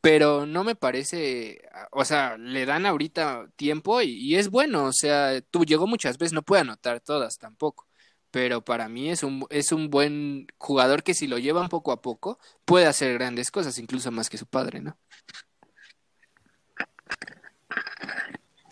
pero 0.00 0.46
no 0.46 0.64
me 0.64 0.76
parece, 0.76 1.62
o 1.92 2.04
sea, 2.04 2.36
le 2.38 2.66
dan 2.66 2.86
ahorita 2.86 3.50
tiempo 3.56 4.02
y, 4.02 4.12
y 4.12 4.36
es 4.36 4.50
bueno, 4.50 4.86
o 4.86 4.92
sea, 4.92 5.40
tú 5.50 5.64
llegó 5.64 5.86
muchas 5.86 6.18
veces, 6.18 6.32
no 6.34 6.42
puede 6.42 6.62
anotar 6.62 7.00
todas 7.00 7.38
tampoco, 7.38 7.86
pero 8.30 8.64
para 8.64 8.88
mí 8.88 9.10
es 9.10 9.22
un, 9.22 9.46
es 9.50 9.72
un 9.72 9.90
buen 9.90 10.46
jugador 10.58 11.02
que 11.02 11.14
si 11.14 11.26
lo 11.26 11.38
llevan 11.38 11.68
poco 11.68 11.92
a 11.92 12.02
poco 12.02 12.38
puede 12.64 12.86
hacer 12.86 13.14
grandes 13.14 13.50
cosas, 13.50 13.78
incluso 13.78 14.10
más 14.12 14.30
que 14.30 14.38
su 14.38 14.46
padre, 14.46 14.80
¿no? 14.80 14.98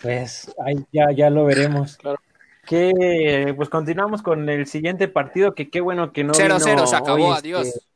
Pues 0.00 0.54
ahí 0.64 0.76
ya, 0.92 1.10
ya 1.12 1.30
lo 1.30 1.44
veremos. 1.44 1.96
Claro. 1.96 2.18
Que 2.66 3.52
pues 3.56 3.68
continuamos 3.68 4.22
con 4.22 4.48
el 4.48 4.66
siguiente 4.66 5.08
partido, 5.08 5.54
que 5.54 5.70
qué 5.70 5.80
bueno 5.80 6.12
que 6.12 6.24
no 6.24 6.32
0-0, 6.32 6.64
vino 6.64 6.86
se 6.86 6.96
acabó, 6.96 7.28
hoy, 7.28 7.34
este, 7.36 7.48
adiós. 7.48 7.88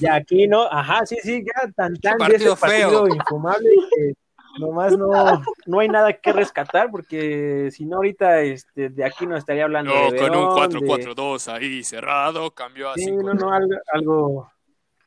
Ya 0.00 0.14
aquí 0.14 0.46
no, 0.48 0.64
ajá, 0.70 1.04
sí, 1.06 1.16
sí, 1.22 1.44
ya 1.44 1.70
tan 1.72 1.94
tan 1.96 2.14
de 2.14 2.18
partido 2.18 2.52
ese 2.52 2.60
partido 2.60 3.06
feo. 3.06 3.14
infumable 3.14 3.70
que 3.94 4.12
nomás 4.60 4.96
no, 4.96 5.42
no 5.66 5.80
hay 5.80 5.88
nada 5.88 6.12
que 6.12 6.32
rescatar 6.32 6.90
porque 6.90 7.70
si 7.70 7.84
no 7.84 7.96
ahorita 7.96 8.40
este, 8.42 8.90
de 8.90 9.04
aquí 9.04 9.26
no 9.26 9.36
estaría 9.36 9.64
hablando 9.64 9.92
de 9.92 10.10
Verón, 10.12 10.70
de- 10.70 10.80
4-4-2 10.80 11.48
ahí 11.52 11.82
cerrado, 11.82 12.50
cambió 12.50 12.90
a 12.90 12.94
Sí, 12.94 13.10
no, 13.10 13.34
no, 13.34 13.52
algo, 13.52 13.74
algo 13.92 14.52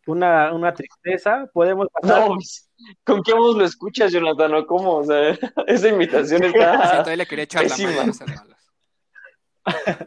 una, 0.08 0.54
una 0.54 0.74
tristeza. 0.74 1.50
Podemos 1.54 1.88
pasar. 1.92 2.22
No, 2.22 2.36
pues, 2.36 2.70
¿con 3.04 3.24
qué 3.24 3.34
voz 3.34 3.58
lo 3.58 3.66
escuchas, 3.66 4.12
Jonathan? 4.12 4.54
¿O 4.56 4.66
cómo? 4.68 4.98
O 4.98 5.04
sea, 5.04 5.30
esa 5.68 5.90
invitación 5.90 6.44
está... 6.44 7.04
Ahí 7.04 7.18
le 7.18 7.26
quería 7.26 7.44
echar 7.44 7.64
la 7.64 7.70
pésima. 7.70 7.92
mano. 7.92 8.14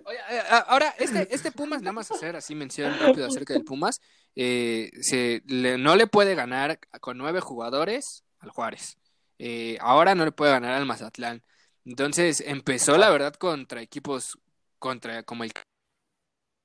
Oye, 0.05 0.19
eh, 0.31 0.43
ah, 0.51 0.65
ahora, 0.69 0.95
este, 0.99 1.29
este 1.35 1.51
Pumas, 1.53 1.83
nada 1.83 1.93
más 1.93 2.11
hacer 2.11 2.37
así 2.37 2.55
mención 2.55 2.93
rápido 2.99 3.27
acerca 3.27 3.55
del 3.55 3.65
Pumas, 3.65 4.01
eh, 4.37 4.91
se, 5.01 5.43
le- 5.47 5.79
no 5.79 5.97
le 5.97 6.07
puede 6.07 6.35
ganar 6.35 6.79
con 7.01 7.19
nueve 7.19 7.41
jugadores 7.41 8.25
al 8.41 8.51
Juárez. 8.51 8.97
Eh, 9.39 9.77
ahora 9.81 10.15
no 10.15 10.25
le 10.25 10.33
puede 10.33 10.53
ganar 10.53 10.75
al 10.75 10.87
Mazatlán. 10.87 11.43
Entonces 11.85 12.43
empezó, 12.47 12.97
la 12.99 13.11
verdad, 13.11 13.35
contra 13.35 13.81
equipos 13.83 14.39
contra 14.79 15.23
como 15.25 15.45
el 15.45 15.53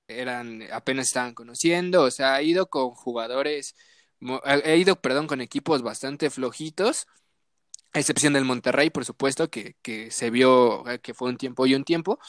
eran 0.07 0.63
apenas 0.71 1.07
estaban 1.07 1.33
conociendo, 1.33 2.03
o 2.03 2.11
sea, 2.11 2.35
ha 2.35 2.41
ido 2.41 2.69
con 2.69 2.91
jugadores, 2.91 3.75
ha 4.43 4.75
ido, 4.75 4.97
perdón, 5.01 5.27
con 5.27 5.41
equipos 5.41 5.81
bastante 5.81 6.29
flojitos, 6.29 7.07
a 7.93 7.99
excepción 7.99 8.33
del 8.33 8.45
Monterrey, 8.45 8.89
por 8.89 9.05
supuesto, 9.05 9.49
que, 9.49 9.75
que 9.81 10.11
se 10.11 10.29
vio 10.29 10.87
eh, 10.89 10.99
que 10.99 11.13
fue 11.13 11.29
un 11.29 11.37
tiempo 11.37 11.65
y 11.65 11.75
un 11.75 11.83
tiempo, 11.83 12.19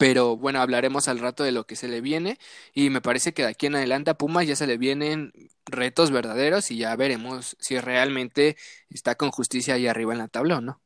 pero 0.00 0.34
bueno, 0.34 0.62
hablaremos 0.62 1.08
al 1.08 1.18
rato 1.18 1.44
de 1.44 1.52
lo 1.52 1.64
que 1.64 1.76
se 1.76 1.86
le 1.86 2.00
viene 2.00 2.38
y 2.72 2.88
me 2.88 3.02
parece 3.02 3.34
que 3.34 3.42
de 3.42 3.48
aquí 3.48 3.66
en 3.66 3.74
adelante 3.74 4.10
a 4.10 4.14
Pumas 4.14 4.46
ya 4.46 4.56
se 4.56 4.66
le 4.66 4.78
vienen 4.78 5.30
retos 5.66 6.10
verdaderos 6.10 6.70
y 6.70 6.78
ya 6.78 6.96
veremos 6.96 7.54
si 7.60 7.78
realmente 7.78 8.56
está 8.88 9.16
con 9.16 9.30
justicia 9.30 9.74
ahí 9.74 9.86
arriba 9.86 10.14
en 10.14 10.20
la 10.20 10.28
tabla 10.28 10.56
o 10.56 10.60
no. 10.62 10.80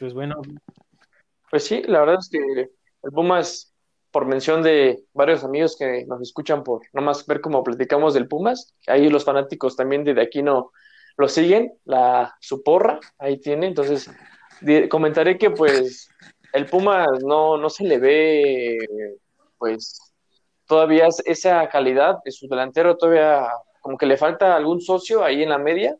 Pues 0.00 0.14
bueno, 0.14 0.36
Pues 1.50 1.64
sí, 1.64 1.82
la 1.86 2.00
verdad 2.00 2.16
es 2.18 2.30
que 2.30 2.38
el 2.38 3.12
Pumas, 3.12 3.74
por 4.10 4.24
mención 4.24 4.62
de 4.62 5.04
varios 5.12 5.44
amigos 5.44 5.76
que 5.78 6.06
nos 6.06 6.22
escuchan 6.22 6.64
por 6.64 6.80
nomás 6.94 7.26
ver 7.26 7.42
cómo 7.42 7.62
platicamos 7.62 8.14
del 8.14 8.28
Pumas, 8.28 8.74
ahí 8.86 9.10
los 9.10 9.26
fanáticos 9.26 9.76
también 9.76 10.04
de 10.04 10.18
aquí 10.22 10.42
no 10.42 10.72
lo 11.18 11.28
siguen, 11.28 11.74
la 11.84 12.34
su 12.40 12.62
porra, 12.62 12.98
ahí 13.18 13.38
tiene, 13.38 13.66
entonces 13.66 14.10
comentaré 14.88 15.36
que 15.38 15.50
pues 15.50 16.08
el 16.52 16.66
Pumas 16.66 17.06
no, 17.24 17.56
no 17.56 17.68
se 17.70 17.84
le 17.84 17.98
ve 17.98 18.78
pues 19.58 19.98
todavía 20.66 21.06
es- 21.06 21.22
esa 21.26 21.68
calidad 21.68 22.16
de 22.24 22.30
su 22.32 22.48
delantero, 22.48 22.96
todavía 22.96 23.46
como 23.80 23.96
que 23.98 24.06
le 24.06 24.16
falta 24.16 24.56
algún 24.56 24.80
socio 24.80 25.22
ahí 25.24 25.42
en 25.42 25.50
la 25.50 25.58
media, 25.58 25.96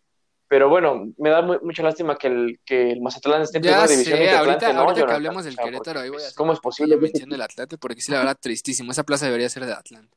pero 0.49 0.69
bueno, 0.69 1.13
me 1.19 1.31
da 1.31 1.43
mu- 1.43 1.59
mucha 1.63 1.83
lástima 1.83 2.17
que 2.17 2.29
el, 2.29 2.61
que 2.65 2.93
el 2.93 3.01
Mazatlán 3.01 3.43
esté 3.43 3.59
en 3.59 3.63
primera 3.63 3.87
división 3.87 4.19
sé, 4.19 4.31
ahorita, 4.31 4.73
no, 4.73 4.81
ahorita 4.83 5.07
que 5.07 5.13
hablemos 5.13 5.45
del 5.45 5.57
Querétaro, 5.57 6.01
ahí 6.01 6.09
voy 6.09 6.17
a 6.17 6.19
pues, 6.19 6.25
hacer 6.27 6.37
¿cómo 6.37 6.53
es 6.53 6.61
posible? 6.61 6.97
mención 6.97 7.29
del 7.29 7.43
Atlante, 7.43 7.77
porque 7.79 8.01
sí, 8.01 8.13
la 8.13 8.19
verdad, 8.19 8.37
tristísimo. 8.41 8.93
Esa 8.93 9.03
plaza 9.03 9.27
debería 9.27 9.49
ser 9.49 9.67
de 9.67 9.73
Atlante. 9.73 10.17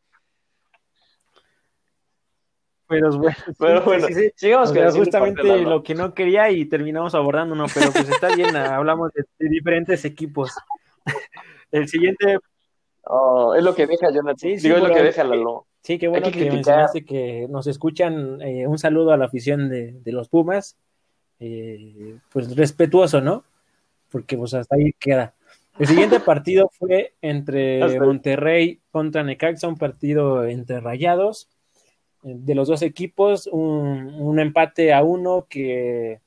Pero 2.88 3.18
bueno, 3.18 3.36
Pero 3.60 3.80
sí, 3.80 3.86
bueno, 3.86 4.08
sí, 4.08 4.14
sí. 4.14 4.32
sigamos 4.36 4.72
O 4.72 4.74
sea, 4.74 4.92
justamente 4.92 5.44
lo 5.62 5.84
que 5.84 5.96
no 5.96 6.14
quería 6.14 6.50
y 6.52 6.66
terminamos 6.66 7.16
abordando, 7.16 7.56
¿no? 7.56 7.66
Pero 7.74 7.92
pues 7.92 8.10
está 8.10 8.34
bien, 8.36 8.56
hablamos 8.56 9.12
de, 9.14 9.24
de 9.40 9.50
diferentes 9.50 10.06
equipos. 10.06 10.52
El 11.72 11.88
siguiente, 11.88 12.40
Oh, 13.10 13.56
es 13.56 13.64
lo 13.64 13.74
que 13.74 13.88
deja 13.88 14.12
Jonathan. 14.12 14.38
Sí, 14.38 14.58
sí, 14.60 14.68
Digo, 14.68 14.78
es 14.78 14.84
lo 14.84 14.94
que 14.94 15.02
deja 15.04 15.24
Lalo. 15.24 15.66
sí, 15.82 15.98
qué 15.98 16.08
bueno 16.10 16.26
Hay 16.28 16.32
que, 16.34 16.52
mencionaste 16.52 17.06
que 17.06 17.48
nos 17.50 17.68
escuchan. 17.68 18.42
eh, 18.42 18.68
un 18.68 18.78
saludo 18.78 19.12
a 19.12 19.18
la 19.18 19.26
afición 19.26 19.70
de, 19.70 19.94
de 19.94 20.12
los 20.12 20.28
Pumas. 20.30 20.76
eh, 21.40 22.18
pues 22.32 22.56
respetuoso, 22.56 23.22
¿no? 23.22 23.46
Porque 24.12 24.38
pues 24.38 24.54
hasta 24.54 24.76
ahí 24.76 24.94
queda. 25.00 25.34
El 25.80 25.88
siguiente 25.88 26.20
partido 26.20 26.70
fue 26.78 27.14
entre. 27.22 28.00
Monterrey 28.00 28.82
contra 28.92 29.24
Necaxa, 29.24 29.68
un 29.70 29.78
partido 29.78 30.44
entre 30.46 30.80
rayados 30.82 31.48
eh, 31.48 31.57
de 32.24 32.55
los 32.55 32.68
dos 32.68 32.82
equipos, 32.82 33.47
un, 33.47 34.13
un 34.20 34.39
empate 34.39 34.93
a 34.93 35.03
uno 35.03 35.45
que 35.49 36.22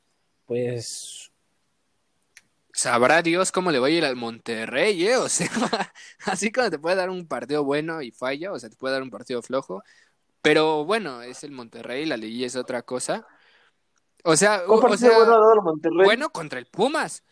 pues 0.47 1.30
Sabrá 2.80 3.20
Dios 3.20 3.53
cómo 3.53 3.70
le 3.70 3.78
va 3.78 3.88
a 3.88 3.91
ir 3.91 4.07
al 4.07 4.16
Monterrey, 4.16 5.07
¿eh? 5.07 5.18
O 5.18 5.28
sea, 5.28 5.49
así 6.24 6.51
como 6.51 6.70
te 6.70 6.78
puede 6.78 6.97
dar 6.97 7.11
un 7.11 7.28
partido 7.28 7.62
bueno 7.62 8.01
y 8.01 8.11
falla, 8.11 8.53
o 8.53 8.59
sea, 8.59 8.70
te 8.70 8.76
puede 8.76 8.95
dar 8.95 9.03
un 9.03 9.11
partido 9.11 9.43
flojo, 9.43 9.82
Pero 10.41 10.86
bueno, 10.86 11.20
es 11.20 11.45
el 11.45 11.51
Monterrey, 11.51 12.07
la 12.07 12.16
liguilla 12.16 12.47
es 12.47 12.57
otra 12.57 12.80
cosa. 12.80 13.26
O 14.24 14.34
sea, 14.34 14.62
¿Cuál 14.64 14.78
o 14.78 14.80
partido 14.80 15.11
sea, 15.11 16.05
bueno 16.05 16.30
contra 16.30 16.59
el 16.59 16.66
Pumas. 16.66 17.22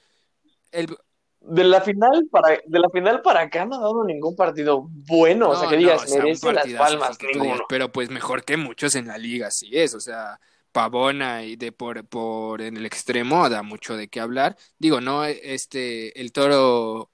El, 0.71 0.95
De 1.41 1.65
la 1.65 1.81
final 1.81 2.27
para, 2.31 2.61
de 2.65 2.79
la 2.79 2.91
final 2.91 3.23
para 3.23 3.43
acá 3.43 3.65
no 3.65 3.77
ha 3.77 3.81
dado 3.81 4.05
ningún 4.05 4.37
partido 4.37 4.89
bueno. 4.91 5.51
o 5.51 5.57
sea, 5.57 5.67
No, 5.67 5.69
que 5.69 5.79
no, 5.79 5.79
digas, 5.79 6.05
o 6.05 6.07
sea, 6.07 6.25
un 6.25 6.25
merece 6.25 6.53
las 6.53 6.73
palmas, 6.75 7.19
ninguno. 7.23 7.45
digas, 7.45 7.63
Pero 7.69 7.91
pues 7.93 8.11
mejor 8.11 8.45
que 8.45 8.57
muchos 8.57 8.95
en 8.97 9.07
la 9.07 9.19
liga, 9.19 9.51
sí 9.51 9.71
es. 9.73 9.95
O 9.95 10.01
sea, 10.01 10.41
Pavona 10.73 11.45
y 11.45 11.57
de 11.57 11.73
por, 11.73 12.07
por 12.07 12.61
en 12.63 12.77
el 12.77 12.87
extremo 12.87 13.49
da 13.49 13.63
mucho 13.63 13.97
de 13.97 14.09
qué 14.09 14.21
hablar. 14.21 14.57
Digo, 14.79 15.01
no, 15.01 15.25
este, 15.25 16.21
el 16.21 16.33
toro, 16.33 17.11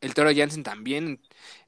el 0.00 0.14
toro 0.14 0.30
Jansen 0.34 0.62
también, 0.62 1.20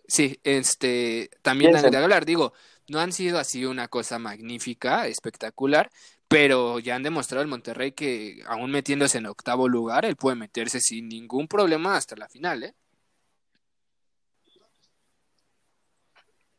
sí, 0.06 0.40
este, 0.44 1.30
también 1.42 1.72
dan 1.72 1.90
de 1.90 1.96
hablar. 1.96 2.24
Digo, 2.26 2.52
no 2.88 3.00
han 3.00 3.12
sido 3.12 3.38
así 3.38 3.64
una 3.64 3.88
cosa 3.88 4.18
magnífica, 4.18 5.06
espectacular, 5.06 5.90
pero 6.32 6.78
ya 6.78 6.96
han 6.96 7.02
demostrado 7.02 7.42
el 7.42 7.48
Monterrey 7.48 7.92
que 7.92 8.42
aún 8.46 8.70
metiéndose 8.70 9.18
en 9.18 9.26
octavo 9.26 9.68
lugar, 9.68 10.04
él 10.04 10.16
puede 10.16 10.36
meterse 10.36 10.80
sin 10.80 11.08
ningún 11.08 11.46
problema 11.46 11.96
hasta 11.96 12.16
la 12.16 12.28
final, 12.28 12.62
¿eh? 12.62 12.74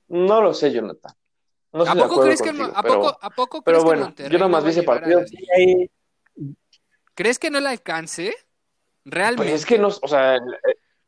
No 0.08 0.42
lo 0.42 0.54
sé, 0.54 0.72
Jonathan. 0.72 1.14
No 1.72 1.84
¿A 1.84 1.96
poco 1.96 2.22
crees 2.22 2.40
que 2.42 2.50
el, 2.50 2.62
a 2.62 2.84
pero- 2.84 3.02
poco, 3.02 3.18
a 3.20 3.30
poco 3.32 3.62
pero 3.64 3.64
crees 3.64 3.78
que 3.78 3.80
el 3.80 3.86
bueno, 3.86 4.06
Monterrey 4.06 4.32
yo 4.32 4.38
nomás 4.40 4.64
no 4.64 4.66
vi 4.68 4.72
ese 4.72 4.84
partido. 4.84 5.22
¿Crees 7.16 7.40
que 7.40 7.50
no 7.50 7.60
la 7.60 7.72
alcance? 7.72 8.36
Realmente. 9.06 9.52
Pues 9.52 9.62
es 9.62 9.66
que 9.66 9.80
no, 9.80 9.88
o 9.88 10.08
sea, 10.08 10.36
eh, 10.36 10.42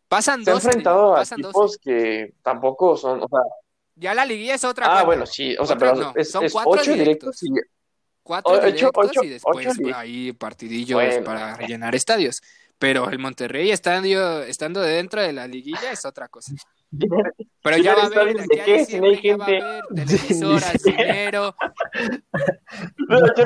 pasan 0.08 0.44
se 0.44 0.52
ha 0.52 0.56
enfrentado 0.56 1.14
a 1.14 1.18
pasan 1.18 1.40
equipos 1.40 1.78
que 1.78 2.34
tampoco 2.42 2.98
son, 2.98 3.24
o 3.24 3.28
sea, 3.28 3.40
Ya 3.96 4.14
la 4.16 4.26
liguilla 4.26 4.56
es 4.56 4.64
otra 4.66 5.00
ah, 5.00 5.04
bueno, 5.04 5.26
sí, 5.26 5.56
o 5.58 5.66
sea, 5.66 5.78
pero 5.78 5.96
no, 5.96 6.14
es, 6.16 6.32
son 6.32 6.44
es 6.44 6.52
cuatro 6.52 6.72
ocho 6.72 6.94
directos 6.94 7.42
y 7.44 7.50
Cuatro 8.26 8.56
directos 8.60 8.92
ocho- 8.96 9.24
y 9.24 9.30
después 9.30 9.68
ocho 9.68 9.96
ahí 9.96 10.34
partidillos 10.34 10.96
Bueno. 11.00 11.24
para 11.24 11.56
rellenar 11.56 11.94
estadios. 11.94 12.42
Pero 12.80 13.10
el 13.10 13.20
Monterrey 13.20 13.70
estando, 13.72 14.42
estando 14.44 14.82
dentro 14.82 15.22
de 15.22 15.32
la 15.32 15.48
liguilla 15.48 15.92
es 15.92 16.04
otra 16.06 16.28
cosa. 16.28 16.52
Pero 16.92 17.78
ya 17.78 17.94
¿Llenar 17.96 18.12
va 18.12 18.18
a 18.18 18.22
haber, 18.22 18.36
de 18.38 18.62
qué? 18.66 18.84
Si 18.86 19.00
no 19.00 19.06
hay 19.08 19.18
gente. 19.18 19.60
televisoras, 19.96 20.84
dinero. 20.84 21.56
No, 23.08 23.20
yo, 23.20 23.44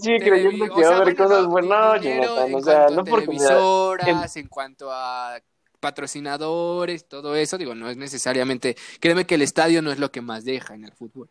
sigue 0.00 0.18
televi- 0.18 0.28
creyendo 0.30 0.64
o 0.64 0.74
que 0.76 0.82
va 0.84 0.94
a 0.96 0.96
haber 0.98 1.14
cosas 1.16 1.46
buenas. 1.46 2.02
No, 2.02 2.56
o 2.56 2.60
sea, 2.62 2.86
televisoras, 2.86 4.36
en 4.36 4.48
cuanto 4.48 4.90
a 4.90 5.38
patrocinadores, 5.78 7.06
todo 7.06 7.36
eso, 7.36 7.58
digo, 7.58 7.74
no 7.74 7.88
es 7.90 7.96
necesariamente, 7.96 8.76
créeme 9.00 9.26
que 9.26 9.34
el 9.36 9.42
estadio 9.42 9.82
no 9.82 9.92
es 9.92 9.98
lo 9.98 10.10
que 10.10 10.20
más 10.22 10.44
deja 10.44 10.74
en 10.74 10.84
el 10.84 10.92
fútbol. 10.92 11.28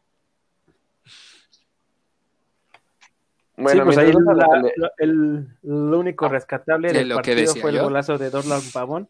Bueno, 3.57 3.81
sí, 3.81 3.85
pues 3.85 3.97
ahí 3.97 4.11
no 4.13 4.33
la- 4.33 4.71
lo- 4.75 4.91
el, 4.97 5.47
lo 5.63 5.99
único 5.99 6.27
rescatable 6.29 6.87
De 6.91 6.99
del 6.99 7.09
lo 7.09 7.15
que 7.15 7.31
partido 7.31 7.47
decía 7.47 7.61
fue 7.61 7.71
el 7.71 7.77
yo. 7.77 7.83
golazo 7.83 8.17
de 8.17 8.29
Dorlan 8.29 8.61
Pavón, 8.73 9.09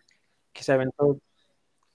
que 0.52 0.64
se 0.64 0.72
aventó. 0.74 1.20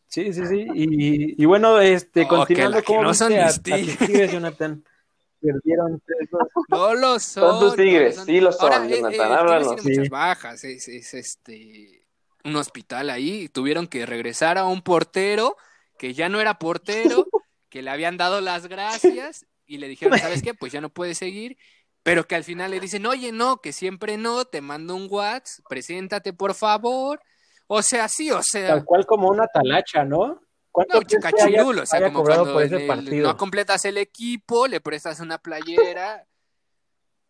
Sí, 0.09 0.33
sí, 0.33 0.47
sí. 0.47 0.67
Y, 0.75 1.43
y 1.43 1.45
bueno, 1.47 1.81
este, 1.81 2.23
Oh, 2.23 2.29
continuando, 2.29 2.77
que 2.77 2.79
la 2.79 2.83
que 2.83 2.87
¿cómo 2.87 3.03
no 3.03 3.15
son 3.15 3.33
a, 3.35 3.49
a 3.49 3.53
tigres? 3.53 4.33
Jonathan? 4.33 4.85
Perdieron 5.41 6.01
tres 6.07 6.31
dos. 6.31 6.43
No 6.69 6.95
lo 6.95 7.19
son. 7.19 7.43
Son 7.43 7.61
tus 7.61 7.61
no 7.61 7.69
lo 7.69 7.75
tigres, 7.77 8.15
son. 8.17 8.27
sí 8.27 8.41
lo 8.41 8.53
son, 8.53 8.73
Ahora, 8.73 8.87
Jonathan, 8.89 9.31
eh, 9.31 9.35
háblanos. 9.35 9.67
tiene 9.77 9.83
Sí. 9.83 9.89
muchas 9.91 10.09
bajas, 10.09 10.65
es, 10.65 10.89
es, 10.89 11.15
este 11.15 12.03
un 12.45 12.55
hospital 12.57 13.11
ahí, 13.11 13.49
tuvieron 13.49 13.89
que 13.89 14.07
regresar 14.07 14.57
a 14.57 14.67
un 14.67 14.81
portero 14.81 15.57
que 15.99 16.15
ya 16.15 16.29
no 16.29 16.41
era 16.41 16.59
portero, 16.61 17.27
que 17.69 17.83
le 17.83 17.91
habían 17.91 18.17
dado 18.17 18.41
las 18.41 18.69
gracias 18.69 19.47
y 19.67 19.79
le 19.79 19.89
dijeron, 19.89 20.17
¿sabes 20.19 20.43
qué? 20.43 20.55
Pues 20.55 20.73
ya 20.73 20.81
no 20.81 20.89
puedes 20.89 21.19
seguir, 21.19 21.59
pero 22.07 22.25
que 22.25 22.37
al 22.37 22.45
final 22.45 22.71
le 22.71 22.79
dicen, 22.79 23.05
oye, 23.05 23.33
no, 23.33 23.57
que 23.61 23.73
siempre 23.73 24.17
no, 24.17 24.45
te 24.45 24.61
mando 24.61 24.95
un 24.95 25.09
WhatsApp, 25.11 25.65
preséntate 25.69 26.33
por 26.33 26.55
favor. 26.55 27.21
O 27.67 27.83
sea, 27.83 28.07
sí, 28.07 28.31
o 28.31 28.41
sea, 28.45 28.69
Tal 28.69 28.85
cual 28.85 29.05
como 29.05 29.27
una 29.29 29.49
talacha, 29.49 30.05
¿no? 30.05 30.41
¿Cuánto 30.71 30.99
no, 31.01 31.03
chicachirulo, 31.03 31.83
o 31.83 31.87
sea, 31.87 32.01
como 32.05 32.23
cuando 32.23 32.61
el- 32.61 33.23
no 33.25 33.37
completas 33.37 33.85
el 33.87 33.99
equipo, 33.99 34.69
le 34.69 34.81
prestas 34.81 35.19
una 35.19 35.39
playera. 35.39 36.25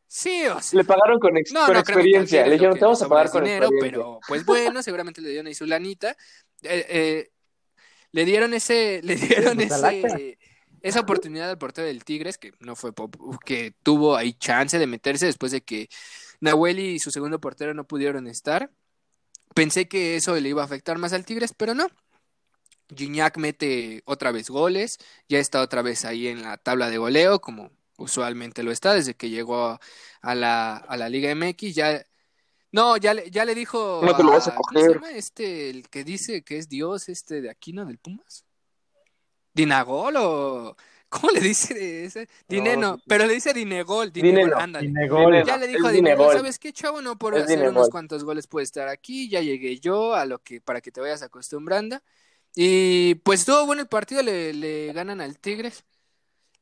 Sí, 0.06 0.46
o 0.46 0.60
sea. 0.60 0.76
Le 0.78 0.84
pagaron 0.84 1.20
con, 1.20 1.34
ex- 1.38 1.52
No, 1.52 1.64
con 1.64 1.72
no 1.72 1.80
experiencia. 1.80 2.44
Le 2.46 2.52
dijeron, 2.52 2.74
te 2.74 2.84
vamos 2.84 3.00
a 3.00 3.08
pagar 3.08 3.30
con 3.30 3.44
dinero, 3.44 3.68
experiencia. 3.68 3.98
pero 4.02 4.20
pues 4.28 4.44
bueno, 4.44 4.82
seguramente 4.82 5.22
le 5.22 5.30
dieron 5.30 5.46
ahí 5.46 5.54
su 5.54 5.64
lanita. 5.64 6.10
Eh, 6.60 6.84
eh, 6.90 7.30
le 8.12 8.24
dieron 8.26 8.52
ese, 8.52 9.00
le 9.02 9.14
dieron 9.16 9.58
ese, 9.58 10.36
esa 10.88 11.00
oportunidad 11.00 11.50
al 11.50 11.58
portero 11.58 11.86
del 11.86 12.04
Tigres, 12.04 12.38
que 12.38 12.52
no 12.60 12.76
fue 12.76 12.92
pop- 12.92 13.16
que 13.44 13.74
tuvo 13.82 14.16
ahí 14.16 14.32
chance 14.34 14.78
de 14.78 14.86
meterse 14.86 15.26
después 15.26 15.52
de 15.52 15.62
que 15.62 15.88
Nahuel 16.40 16.78
y 16.78 16.98
su 16.98 17.10
segundo 17.10 17.40
portero 17.40 17.74
no 17.74 17.86
pudieron 17.86 18.26
estar. 18.26 18.70
Pensé 19.54 19.88
que 19.88 20.16
eso 20.16 20.34
le 20.38 20.48
iba 20.48 20.62
a 20.62 20.66
afectar 20.66 20.98
más 20.98 21.12
al 21.12 21.24
Tigres, 21.24 21.54
pero 21.56 21.74
no. 21.74 21.88
Gignac 22.94 23.36
mete 23.38 24.02
otra 24.04 24.30
vez 24.30 24.48
goles, 24.48 24.98
ya 25.28 25.38
está 25.40 25.60
otra 25.60 25.82
vez 25.82 26.04
ahí 26.04 26.28
en 26.28 26.42
la 26.42 26.56
tabla 26.56 26.88
de 26.88 26.98
goleo, 26.98 27.40
como 27.40 27.72
usualmente 27.96 28.62
lo 28.62 28.70
está 28.70 28.94
desde 28.94 29.14
que 29.14 29.28
llegó 29.30 29.80
a, 30.22 30.34
la, 30.34 30.76
a 30.76 30.96
la 30.96 31.08
Liga 31.08 31.30
MX. 31.30 31.74
Ya, 31.74 32.04
no, 32.70 32.96
ya, 32.96 33.14
le- 33.14 33.30
ya 33.30 33.44
le 33.44 33.54
dijo. 33.54 34.02
No 34.04 34.16
te 34.16 34.22
lo 34.22 34.30
vas 34.32 34.46
a 34.48 34.54
¿cómo 34.54 34.80
se 34.80 34.86
coger. 34.86 34.94
llama 34.94 35.10
este, 35.10 35.70
el 35.70 35.88
que 35.88 36.04
dice 36.04 36.42
que 36.42 36.58
es 36.58 36.68
Dios, 36.68 37.08
este 37.08 37.40
de 37.40 37.50
aquí, 37.50 37.72
¿no? 37.72 37.84
Del 37.84 37.98
Pumas? 37.98 38.45
¿Dinagol 39.56 40.16
o.? 40.18 40.76
¿Cómo 41.08 41.30
le 41.32 41.40
dice 41.40 42.04
ese? 42.04 42.28
Dineno, 42.48 42.96
sí. 42.96 43.02
pero 43.06 43.26
le 43.26 43.34
dice 43.34 43.54
Dinegol, 43.54 44.12
Dinegol, 44.12 44.50
Dineno. 44.50 44.58
ándale. 44.58 44.88
Dinegol. 44.88 45.44
Ya 45.44 45.56
le 45.56 45.66
dijo 45.68 45.86
a 45.86 45.90
Dinegol, 45.92 45.92
Dinegol. 45.92 46.32
¿sabes 46.32 46.58
qué, 46.58 46.72
chavo? 46.72 47.00
No 47.00 47.16
por 47.16 47.34
Es 47.34 47.44
hacer 47.44 47.60
Dinegol. 47.60 47.76
unos 47.76 47.88
cuantos 47.90 48.24
goles 48.24 48.46
puede 48.48 48.64
estar 48.64 48.88
aquí, 48.88 49.28
ya 49.28 49.40
llegué 49.40 49.78
yo 49.80 50.14
a 50.14 50.26
lo 50.26 50.40
que 50.40 50.60
para 50.60 50.80
que 50.80 50.90
te 50.92 51.00
vayas 51.00 51.22
acostumbrando. 51.22 52.00
Y 52.54 53.16
pues 53.16 53.40
estuvo 53.40 53.66
bueno 53.66 53.82
el 53.82 53.88
partido, 53.88 54.22
le, 54.22 54.52
le 54.54 54.92
ganan 54.92 55.20
al 55.20 55.38
Tigres. 55.38 55.84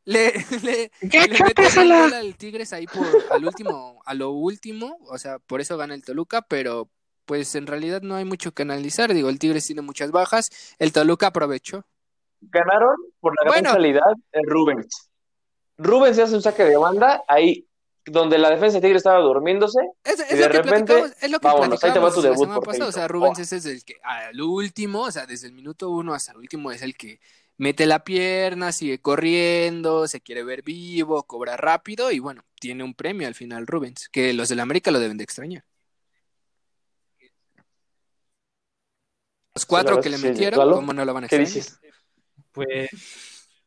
Le, 0.05 0.33
le, 0.63 0.91
le 1.01 1.29
meten 1.29 1.93
al 1.93 2.37
Tigres 2.37 2.73
ahí 2.75 2.87
por 2.87 3.07
al 3.31 3.45
último, 3.47 4.03
a 4.05 4.15
lo 4.15 4.31
último, 4.33 4.99
o 5.09 5.19
sea, 5.19 5.39
por 5.39 5.61
eso 5.63 5.77
gana 5.79 5.95
el 5.95 6.05
Toluca, 6.05 6.43
pero 6.43 6.91
pues 7.25 7.55
en 7.55 7.67
realidad 7.67 8.03
no 8.03 8.17
hay 8.17 8.25
mucho 8.27 8.53
que 8.53 8.63
analizar, 8.63 9.15
digo, 9.15 9.31
el 9.31 9.39
Tigres 9.39 9.65
tiene 9.67 9.81
muchas 9.83 10.11
bajas, 10.11 10.51
el 10.79 10.93
Toluca 10.93 11.29
aprovechó. 11.29 11.87
Ganaron 12.51 12.97
por 13.21 13.35
la 13.39 13.51
gran 13.51 13.63
Bueno. 13.63 13.75
calidad 13.75 14.13
de 14.33 14.41
Rubens. 14.47 15.11
Rubens 15.79 16.17
se 16.17 16.23
hace 16.23 16.35
un 16.35 16.43
saque 16.43 16.65
de 16.65 16.77
banda 16.77 17.23
ahí 17.29 17.67
donde 18.07 18.39
la 18.39 18.51
defensa 18.51 18.77
de 18.77 18.83
Tigre 18.83 18.99
estaba 18.99 19.19
durmiéndose. 19.21 19.81
Es, 20.05 20.21
es 20.21 20.31
Y 20.33 20.37
lo 20.37 20.49
que 20.51 20.63
repente, 20.63 21.05
es 21.21 21.31
lo 21.31 21.41
que 21.41 21.47
vámonos, 21.47 21.83
ahí 21.83 21.93
te 21.93 21.99
va 21.99 22.13
tu 22.13 22.21
debut, 22.21 22.49
o 22.49 22.93
sea, 22.93 23.09
Rubens 23.09 23.39
Oh. 23.39 23.43
ese 23.43 23.57
es 23.57 23.67
el 23.67 23.85
que 23.85 23.95
al 24.03 24.41
último, 24.41 25.03
o 25.03 25.11
sea, 25.11 25.27
desde 25.27 25.47
el 25.47 25.55
minuto 25.55 25.91
uno 25.91 26.13
hasta 26.13 26.33
el 26.33 26.39
último 26.39 26.71
es 26.71 26.83
el 26.83 26.97
que 26.97 27.19
mete 27.57 27.87
la 27.87 28.05
pierna, 28.05 28.73
sigue 28.73 29.01
corriendo, 29.01 30.07
se 30.07 30.21
quiere 30.21 30.45
ver 30.45 30.63
vivo, 30.63 31.23
cobra 31.23 31.57
rápido 31.57 32.11
y 32.11 32.19
bueno, 32.19 32.45
tiene 32.61 32.85
un 32.85 32.95
premio 32.95 33.27
al 33.27 33.35
final 33.35 33.67
Rubens, 33.67 34.09
que 34.11 34.35
los 34.35 34.49
del 34.51 34.61
América 34.61 34.91
lo 34.91 34.99
deben 35.01 35.17
de 35.17 35.25
extrañar. 35.25 35.65
Los 39.55 39.67
cuatro 39.67 40.01
que 40.01 40.11
le 40.11 40.19
metieron, 40.19 40.73
¿cómo 40.73 40.93
no 40.93 41.05
lo 41.05 41.15
van 41.15 41.25
a 41.25 41.29
¿Qué 41.29 41.37
extrañar? 41.37 41.65
dices? 41.65 41.81
Pues, 42.55 42.89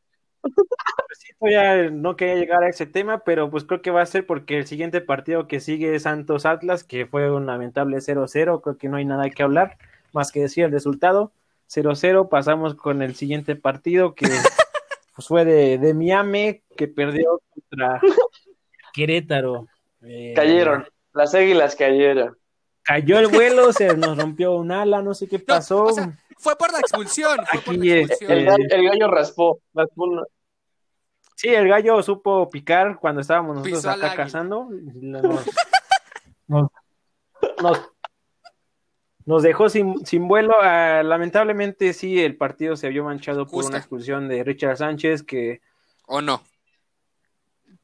pues 0.41 1.19
sí, 1.19 1.33
ya 1.51 1.89
no 1.91 2.15
quería 2.15 2.35
llegar 2.35 2.63
a 2.63 2.69
ese 2.69 2.88
tema, 2.88 3.19
pero 3.19 3.51
pues 3.51 3.63
creo 3.65 3.81
que 3.81 3.91
va 3.91 4.01
a 4.01 4.05
ser 4.07 4.25
porque 4.25 4.57
el 4.57 4.65
siguiente 4.65 5.01
partido 5.01 5.47
que 5.47 5.59
sigue 5.59 5.93
es 5.93 6.03
Santos 6.03 6.45
Atlas, 6.47 6.83
que 6.83 7.05
fue 7.05 7.31
un 7.31 7.45
lamentable 7.45 7.97
0-0, 7.97 8.61
creo 8.61 8.77
que 8.77 8.89
no 8.89 8.97
hay 8.97 9.05
nada 9.05 9.29
que 9.29 9.43
hablar, 9.43 9.77
más 10.13 10.31
que 10.31 10.39
decir 10.41 10.63
el 10.63 10.71
resultado. 10.71 11.31
0-0, 11.69 12.29
pasamos 12.29 12.75
con 12.75 13.01
el 13.01 13.13
siguiente 13.15 13.55
partido 13.55 14.15
que 14.15 14.25
pues, 15.15 15.27
fue 15.27 15.45
de, 15.45 15.77
de 15.77 15.93
Miami, 15.93 16.61
que 16.75 16.88
perdió 16.88 17.41
contra 17.53 18.01
Querétaro. 18.93 19.67
Eh, 20.01 20.33
Cayeron. 20.35 20.88
Las 21.13 21.33
águilas 21.33 21.75
cayeron. 21.75 22.38
Cayó 22.83 23.19
el 23.19 23.27
vuelo, 23.27 23.73
se 23.73 23.97
nos 23.97 24.17
rompió 24.17 24.53
un 24.55 24.71
ala, 24.71 25.01
no 25.01 25.13
sé 25.13 25.27
qué 25.27 25.39
No, 25.39 25.45
pasó. 25.45 25.83
o 25.85 25.93
sea, 25.93 26.17
fue 26.39 26.55
por 26.57 26.71
la 26.71 26.79
expulsión, 26.79 27.38
fue 27.51 27.61
por 27.61 27.75
Aquí, 27.75 27.88
la 27.89 27.95
eh, 27.95 27.99
expulsión. 28.01 28.31
El, 28.31 28.45
gallo, 28.45 28.65
el 28.69 28.89
gallo 28.89 29.07
raspó. 29.11 29.61
raspó 29.73 30.03
una- 30.05 30.23
Sí, 31.35 31.49
el 31.49 31.67
gallo 31.67 32.01
supo 32.01 32.49
picar 32.49 32.97
cuando 32.99 33.21
estábamos 33.21 33.55
nosotros 33.57 33.79
Pisó 33.81 33.91
acá 33.91 34.15
cazando. 34.15 34.69
Nos, 35.01 35.23
nos, 36.47 36.71
nos- 37.61 37.91
nos 39.25 39.43
dejó 39.43 39.67
sin, 39.69 40.05
sin 40.05 40.27
vuelo. 40.27 40.55
Ah, 40.61 41.03
lamentablemente, 41.03 41.93
sí, 41.93 42.23
el 42.23 42.38
partido 42.38 42.75
se 42.77 42.88
vio 42.89 43.03
manchado 43.03 43.45
por 43.45 43.65
una 43.65 43.77
expulsión 43.77 44.27
de 44.29 44.43
Richard 44.43 44.77
Sánchez, 44.77 45.21
que, 45.23 45.61
¿O 46.05 46.21
no? 46.21 46.41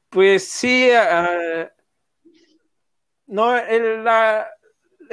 pues 0.09 0.47
sí, 0.47 0.89
ah, 0.93 1.69
no, 3.27 3.57
el- 3.57 4.03
la, 4.03 4.47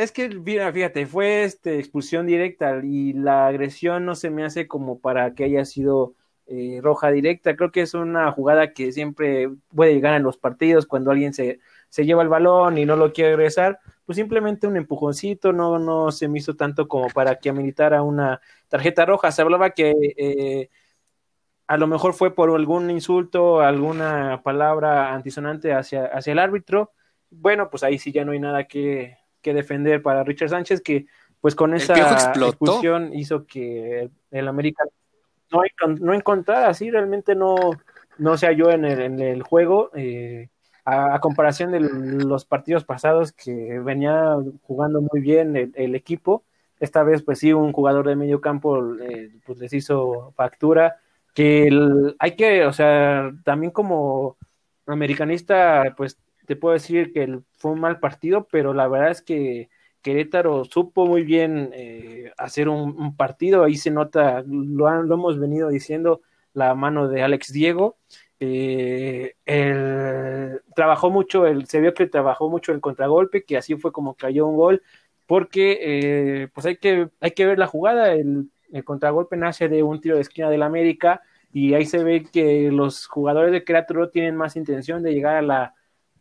es 0.02 0.12
que, 0.12 0.28
mira, 0.28 0.72
fíjate, 0.72 1.06
fue 1.06 1.44
este, 1.44 1.78
expulsión 1.78 2.26
directa 2.26 2.80
y 2.82 3.12
la 3.12 3.46
agresión 3.46 4.04
no 4.06 4.14
se 4.14 4.30
me 4.30 4.44
hace 4.44 4.66
como 4.66 5.00
para 5.00 5.34
que 5.34 5.44
haya 5.44 5.64
sido 5.64 6.14
eh, 6.46 6.80
roja 6.82 7.10
directa. 7.10 7.56
Creo 7.56 7.70
que 7.70 7.82
es 7.82 7.94
una 7.94 8.32
jugada 8.32 8.72
que 8.72 8.92
siempre 8.92 9.50
puede 9.68 9.94
llegar 9.94 10.14
en 10.14 10.22
los 10.22 10.38
partidos 10.38 10.86
cuando 10.86 11.10
alguien 11.10 11.34
se, 11.34 11.60
se 11.88 12.04
lleva 12.06 12.22
el 12.22 12.28
balón 12.28 12.78
y 12.78 12.86
no 12.86 12.96
lo 12.96 13.12
quiere 13.12 13.36
regresar. 13.36 13.78
Pues 14.06 14.16
simplemente 14.16 14.66
un 14.66 14.76
empujoncito, 14.76 15.52
no, 15.52 15.78
no 15.78 16.10
se 16.12 16.28
me 16.28 16.38
hizo 16.38 16.56
tanto 16.56 16.88
como 16.88 17.08
para 17.10 17.36
que 17.38 17.50
ameritara 17.50 18.02
una 18.02 18.40
tarjeta 18.68 19.06
roja. 19.06 19.30
Se 19.32 19.42
hablaba 19.42 19.70
que 19.70 19.94
eh, 20.16 20.70
a 21.66 21.76
lo 21.76 21.86
mejor 21.86 22.14
fue 22.14 22.34
por 22.34 22.50
algún 22.50 22.90
insulto, 22.90 23.60
alguna 23.60 24.42
palabra 24.42 25.14
antisonante 25.14 25.72
hacia, 25.72 26.06
hacia 26.06 26.32
el 26.32 26.38
árbitro. 26.40 26.92
Bueno, 27.30 27.70
pues 27.70 27.84
ahí 27.84 27.98
sí 27.98 28.12
ya 28.12 28.24
no 28.24 28.32
hay 28.32 28.40
nada 28.40 28.64
que, 28.64 29.19
que 29.42 29.54
defender 29.54 30.02
para 30.02 30.24
Richard 30.24 30.50
Sánchez, 30.50 30.80
que 30.80 31.06
pues 31.40 31.54
con 31.54 31.74
esa 31.74 32.32
expulsión 32.34 33.14
hizo 33.14 33.46
que 33.46 34.10
el 34.30 34.48
América 34.48 34.84
no, 35.50 35.62
no 35.98 36.14
encontrara, 36.14 36.68
así 36.68 36.90
realmente 36.90 37.34
no, 37.34 37.56
no 38.18 38.36
se 38.36 38.46
halló 38.46 38.70
en 38.70 38.84
el, 38.84 39.00
en 39.00 39.20
el 39.20 39.42
juego, 39.42 39.90
eh, 39.94 40.48
a, 40.84 41.18
comparación 41.20 41.72
de 41.72 41.80
los 41.80 42.44
partidos 42.44 42.84
pasados 42.84 43.32
que 43.32 43.78
venía 43.80 44.36
jugando 44.62 45.00
muy 45.00 45.20
bien 45.20 45.72
el, 45.74 45.94
equipo, 45.94 46.44
esta 46.78 47.02
vez 47.02 47.22
pues 47.22 47.38
sí 47.38 47.52
un 47.52 47.72
jugador 47.72 48.06
de 48.06 48.16
medio 48.16 48.40
campo 48.40 48.96
eh, 48.96 49.30
pues 49.44 49.58
les 49.58 49.72
hizo 49.72 50.32
factura, 50.36 50.96
que 51.34 51.70
hay 52.18 52.36
que, 52.36 52.66
o 52.66 52.72
sea, 52.72 53.30
también 53.44 53.72
como 53.72 54.36
americanista 54.86 55.94
pues 55.96 56.18
te 56.50 56.56
puedo 56.56 56.72
decir 56.72 57.12
que 57.12 57.38
fue 57.58 57.70
un 57.70 57.78
mal 57.78 58.00
partido, 58.00 58.48
pero 58.50 58.74
la 58.74 58.88
verdad 58.88 59.12
es 59.12 59.22
que 59.22 59.70
Querétaro 60.02 60.64
supo 60.64 61.06
muy 61.06 61.22
bien 61.22 61.70
eh, 61.72 62.32
hacer 62.36 62.68
un, 62.68 63.16
partido, 63.16 63.62
ahí 63.62 63.76
se 63.76 63.92
nota, 63.92 64.42
lo, 64.44 64.88
hemos 64.88 65.38
venido 65.38 65.68
diciendo, 65.68 66.22
la 66.52 66.74
mano 66.74 67.06
de 67.06 67.22
Alex 67.22 67.52
Diego. 67.52 67.98
Eh, 68.40 69.36
trabajó 70.74 71.10
mucho, 71.10 71.46
el, 71.46 71.66
se 71.66 71.80
vio 71.80 71.94
que 71.94 72.08
trabajó 72.08 72.50
mucho 72.50 72.72
el 72.72 72.80
contragolpe, 72.80 73.44
que 73.44 73.56
así 73.56 73.76
fue 73.76 73.92
como 73.92 74.16
cayó 74.16 74.44
un 74.48 74.56
gol, 74.56 74.82
porque 75.26 75.78
eh, 75.80 76.48
pues 76.52 76.66
hay 76.66 76.78
que, 76.78 77.10
hay 77.20 77.30
que 77.30 77.46
ver 77.46 77.60
la 77.60 77.68
jugada, 77.68 78.12
el, 78.12 78.50
el 78.72 78.82
contragolpe 78.82 79.36
nace 79.36 79.68
de 79.68 79.84
un 79.84 80.00
tiro 80.00 80.16
de 80.16 80.22
esquina 80.22 80.50
del 80.50 80.64
América 80.64 81.22
y 81.52 81.74
ahí 81.74 81.86
se 81.86 82.02
ve 82.02 82.24
que 82.24 82.72
los 82.72 83.06
jugadores 83.06 83.52
de 83.52 83.62
Querétaro 83.62 84.10
tienen 84.10 84.34
más 84.34 84.56
intención 84.56 85.04
de 85.04 85.12
llegar 85.12 85.36
a 85.36 85.42
la, 85.42 85.74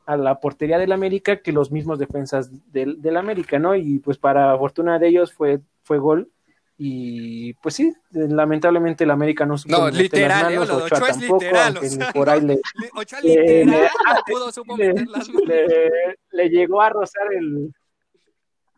a 0.09 0.17
la 0.17 0.39
portería 0.39 0.79
del 0.79 0.91
América 0.91 1.39
que 1.43 1.51
los 1.51 1.71
mismos 1.71 1.99
defensas 1.99 2.49
del, 2.71 2.99
del 2.99 3.15
América, 3.15 3.59
¿no? 3.59 3.75
Y 3.75 3.99
pues 3.99 4.17
para 4.17 4.57
fortuna 4.57 4.97
de 4.97 5.07
ellos 5.07 5.31
fue, 5.31 5.59
fue 5.83 5.99
gol. 5.99 6.31
Y 6.79 7.53
pues 7.55 7.75
sí, 7.75 7.93
lamentablemente 8.09 9.03
el 9.03 9.11
América 9.11 9.45
no 9.45 9.55
supo 9.55 9.77
No, 9.77 9.89
literal, 9.91 10.55
las 10.55 10.67
manos, 10.67 10.69
Ochoa, 10.71 10.97
Ochoa 10.97 11.09
es 11.09 11.19
tampoco, 11.19 11.43
literal, 11.43 11.77
o 11.77 11.83
sea, 11.83 12.11
por 12.11 12.27
ahí 12.27 12.41
le, 12.41 12.59
Ochoa 12.95 13.21
literal 13.21 13.45
le, 13.45 13.65
no 13.65 13.87
pudo 14.25 14.51
supo 14.51 14.77
le, 14.77 14.87
meter 14.87 15.07
las 15.09 15.29
manos. 15.29 15.47
Le, 15.47 15.89
le, 16.31 16.49
llegó 16.49 16.81
a 16.81 16.89
rozar 16.89 17.27
el, 17.31 17.71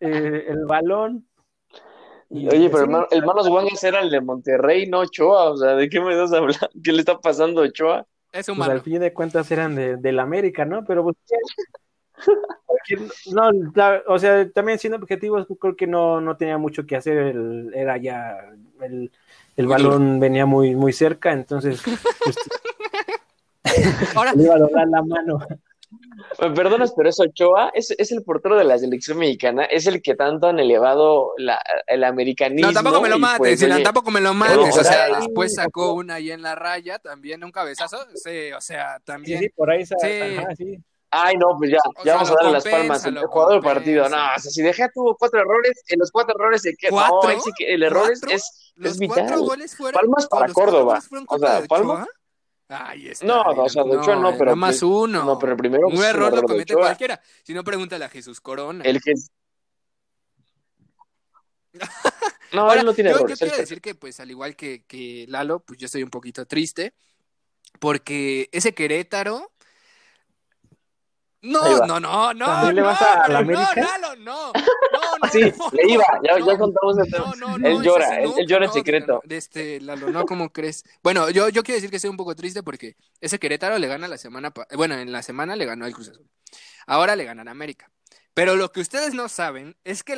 eh, 0.01 0.45
el 0.49 0.65
balón. 0.65 1.25
Y 2.29 2.49
Oye, 2.49 2.69
pero 2.69 3.07
el, 3.09 3.19
el 3.19 3.25
Manos 3.25 3.47
Guangas 3.47 3.81
era 3.85 4.01
el 4.01 4.09
de 4.09 4.19
Monterrey, 4.19 4.85
no 4.87 4.99
Ochoa, 4.99 5.51
o 5.51 5.55
sea, 5.55 5.75
¿de 5.75 5.87
qué 5.87 6.01
me 6.01 6.11
estás 6.11 6.33
hablando? 6.33 6.69
¿Qué 6.83 6.91
le 6.91 6.99
está 6.99 7.17
pasando 7.19 7.61
a 7.61 7.65
Ochoa? 7.67 8.05
Es 8.31 8.47
pues 8.47 8.69
al 8.69 8.81
fin 8.81 8.99
de 8.99 9.13
cuentas 9.13 9.51
eran 9.51 9.75
de, 9.75 9.97
del 9.97 10.19
América, 10.19 10.63
¿no? 10.65 10.85
Pero 10.85 11.03
pues, 11.03 11.17
no, 13.33 13.49
o 14.07 14.19
sea, 14.19 14.49
también 14.51 14.79
siendo 14.79 14.97
objetivos, 14.97 15.47
creo 15.59 15.75
que 15.75 15.87
no, 15.87 16.21
no 16.21 16.37
tenía 16.37 16.57
mucho 16.57 16.85
que 16.85 16.95
hacer, 16.95 17.17
el, 17.17 17.71
era 17.73 17.97
ya, 17.97 18.37
el, 18.81 19.11
el 19.57 19.67
balón 19.67 20.19
venía 20.19 20.45
muy, 20.45 20.75
muy 20.75 20.93
cerca, 20.93 21.33
entonces 21.33 21.81
pues, 21.83 22.37
Ahora... 24.15 24.33
le 24.35 24.43
iba 24.43 24.55
a 24.55 24.59
doblar 24.59 24.87
la 24.87 25.01
mano. 25.01 25.39
Me 26.39 26.51
perdonas, 26.51 26.93
pero 26.95 27.09
es 27.09 27.19
Ochoa, 27.19 27.71
es, 27.73 27.91
es, 27.91 28.11
el 28.11 28.23
portero 28.23 28.55
de 28.55 28.63
la 28.63 28.77
selección 28.77 29.17
mexicana, 29.17 29.65
es 29.65 29.87
el 29.87 30.01
que 30.01 30.15
tanto 30.15 30.47
han 30.47 30.59
elevado 30.59 31.33
la, 31.37 31.61
el 31.87 32.03
americanismo. 32.03 32.67
No, 32.67 32.73
tampoco 32.73 33.01
me 33.01 33.09
lo 33.09 33.19
mates, 33.19 33.37
pues, 33.37 33.67
no, 33.67 33.83
tampoco 33.83 34.11
me 34.11 34.21
lo 34.21 34.33
mates. 34.33 34.77
o 34.77 34.83
sea, 34.83 35.19
después 35.19 35.55
sacó 35.55 35.93
una 35.93 36.15
ahí 36.15 36.31
en 36.31 36.41
la 36.41 36.55
raya, 36.55 36.99
también 36.99 37.43
un 37.43 37.51
cabezazo. 37.51 37.97
Sí, 38.15 38.51
o 38.53 38.61
sea, 38.61 38.99
también. 39.03 39.39
Sí, 39.39 39.49
por 39.49 39.69
ahí 39.69 39.85
se, 39.85 39.95
ajá, 40.39 40.55
sí. 40.55 40.77
Ay, 41.13 41.35
no, 41.35 41.57
pues 41.57 41.71
ya, 41.71 41.79
ya 42.05 42.13
vamos 42.13 42.31
a 42.31 42.35
darle 42.35 42.51
las 42.53 42.63
palmas. 42.63 43.05
El 43.05 43.17
jugador 43.17 43.53
del 43.53 43.61
partido. 43.61 44.07
No, 44.07 44.15
o 44.15 44.39
sea, 44.39 44.51
si 44.51 44.61
Deja 44.61 44.89
tuvo 44.93 45.17
cuatro 45.17 45.41
errores, 45.41 45.83
en 45.89 45.99
los 45.99 46.09
cuatro 46.09 46.35
errores 46.39 46.61
se 46.61 46.73
queda. 46.75 46.91
No, 46.91 47.21
sí 47.43 47.51
que 47.57 47.73
el 47.73 47.83
error 47.83 48.09
es, 48.09 48.23
es, 48.23 48.73
es 48.81 48.97
vital. 48.97 49.39
Goles 49.39 49.75
fueron, 49.75 49.99
palmas 49.99 50.27
para 50.27 50.53
Córdoba. 50.53 51.01
O 51.27 51.37
sea, 51.37 51.63
palmas. 51.67 52.07
Ahí 52.71 53.09
está. 53.09 53.25
No, 53.25 53.41
o 53.41 53.69
sea, 53.69 53.83
de 53.83 53.97
hecho 53.97 54.15
no, 54.15 54.37
pero. 54.37 54.55
más 54.55 54.81
uno. 54.81 55.25
No, 55.25 55.37
pero 55.37 55.51
el 55.51 55.57
primero. 55.57 55.87
Un 55.87 56.03
error 56.03 56.33
lo 56.33 56.43
comete 56.43 56.73
cualquiera. 56.73 57.21
Si 57.43 57.53
no, 57.53 57.63
pregúntale 57.63 58.05
a 58.05 58.09
Jesús 58.09 58.39
Corona. 58.39 58.83
El 58.85 59.01
que. 59.01 59.13
no, 62.53 62.61
Ahora, 62.61 62.79
él 62.79 62.85
no 62.85 62.93
tiene 62.93 63.09
yo, 63.09 63.17
errores. 63.17 63.39
Yo 63.39 63.45
quiero 63.45 63.61
decir 63.61 63.81
que, 63.81 63.95
pues, 63.95 64.19
al 64.21 64.31
igual 64.31 64.55
que, 64.55 64.85
que 64.85 65.25
Lalo, 65.27 65.59
pues 65.59 65.79
yo 65.79 65.85
estoy 65.87 66.03
un 66.03 66.09
poquito 66.09 66.45
triste. 66.45 66.93
Porque 67.79 68.49
ese 68.51 68.73
Querétaro 68.73 69.51
no, 71.41 71.85
no, 71.85 71.99
no, 71.99 72.33
no. 72.33 72.45
¿También 72.45 72.75
le 72.75 72.81
vas 72.81 73.01
a, 73.01 73.27
la 73.27 73.39
América? 73.39 73.73
No, 73.75 74.15
no, 74.15 74.15
no. 74.15 74.53
No, 74.53 75.29
sí, 75.31 75.39
le 75.41 75.93
iba, 75.93 76.05
ya, 76.23 76.39
ya 76.39 76.57
contamos 76.57 76.97
el 76.99 77.11
tema. 77.11 77.33
No, 77.37 77.57
no, 77.57 77.67
él 77.67 77.81
llora, 77.81 78.19
él, 78.19 78.31
él, 78.37 78.47
llora 78.47 78.65
en 78.65 78.73
secreto. 78.73 79.21
De 79.23 79.37
este, 79.37 79.81
Lalo, 79.81 80.11
no, 80.11 80.25
¿cómo 80.25 80.51
crees? 80.51 80.83
Bueno, 81.01 81.29
yo, 81.29 81.49
yo 81.49 81.63
quiero 81.63 81.77
decir 81.77 81.89
que 81.89 81.95
estoy 81.95 82.09
un 82.09 82.17
poco 82.17 82.35
triste 82.35 82.61
porque 82.63 82.95
ese 83.19 83.39
Querétaro 83.39 83.77
le 83.77 83.87
gana 83.87 84.07
la 84.07 84.17
semana, 84.17 84.53
bueno, 84.75 84.95
en 84.95 85.11
la 85.11 85.23
semana 85.23 85.55
le 85.55 85.65
ganó 85.65 85.85
el 85.85 85.93
Cruz 85.93 86.09
Azul. 86.09 86.29
Ahora 86.85 87.15
le 87.15 87.25
ganan 87.25 87.47
a 87.47 87.51
América. 87.51 87.89
Pero 88.33 88.55
lo 88.55 88.71
que 88.71 88.79
ustedes 88.79 89.13
no 89.13 89.27
saben 89.27 89.75
es 89.83 90.03
que 90.03 90.17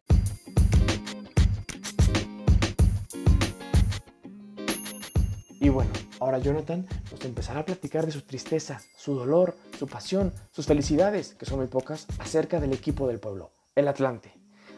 Y 5.63 5.69
bueno, 5.69 5.89
ahora 6.23 6.39
Jonathan 6.39 6.85
nos 7.11 7.23
empezará 7.25 7.61
a 7.61 7.65
platicar 7.65 8.05
de 8.05 8.11
su 8.11 8.21
tristeza, 8.21 8.81
su 8.95 9.13
dolor, 9.13 9.55
su 9.77 9.87
pasión, 9.87 10.33
sus 10.51 10.65
felicidades, 10.65 11.35
que 11.35 11.45
son 11.45 11.59
muy 11.59 11.67
pocas, 11.67 12.07
acerca 12.19 12.59
del 12.59 12.73
equipo 12.73 13.07
del 13.07 13.19
pueblo, 13.19 13.51
el 13.75 13.87
Atlante, 13.87 14.33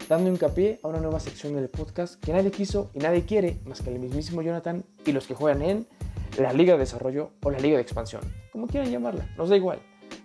dando 0.09 0.29
hincapié 0.29 0.79
a 0.83 0.87
una 0.87 0.99
nueva 0.99 1.19
sección 1.19 1.55
del 1.55 1.69
podcast 1.69 2.19
que 2.19 2.33
nadie 2.33 2.51
quiso 2.51 2.89
y 2.93 2.99
nadie 2.99 3.25
quiere 3.25 3.59
más 3.65 3.81
que 3.81 3.93
el 3.93 3.99
mismísimo 3.99 4.41
Jonathan 4.41 4.83
y 5.05 5.11
los 5.11 5.27
que 5.27 5.35
juegan 5.35 5.61
en 5.61 5.87
la 6.39 6.51
Liga 6.51 6.73
de 6.73 6.79
Desarrollo 6.79 7.31
o 7.43 7.51
la 7.51 7.59
Liga 7.59 7.77
de 7.77 7.83
Expansión, 7.83 8.21
como 8.51 8.67
quieran 8.67 8.91
llamarla, 8.91 9.29
nos 9.37 9.49
da 9.49 9.55
igual. 9.55 9.79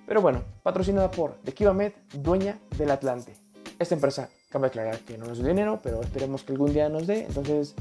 Pero 0.07 0.23
bueno, 0.23 0.43
patrocinada 0.63 1.11
por 1.11 1.39
Med, 1.75 1.93
dueña 2.15 2.59
del 2.77 2.91
Atlante. 2.91 3.37
Esta 3.79 3.95
empresa, 3.95 4.29
cabe 4.49 4.67
aclarar 4.67 4.99
que 5.01 5.17
no 5.17 5.27
nos 5.27 5.39
da 5.39 5.49
dinero, 5.49 5.79
pero 5.83 6.01
esperemos 6.01 6.43
que 6.43 6.53
algún 6.53 6.73
día 6.73 6.89
nos 6.89 7.07
dé, 7.07 7.27
entonces 7.27 7.75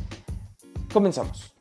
comenzamos. 0.93 1.58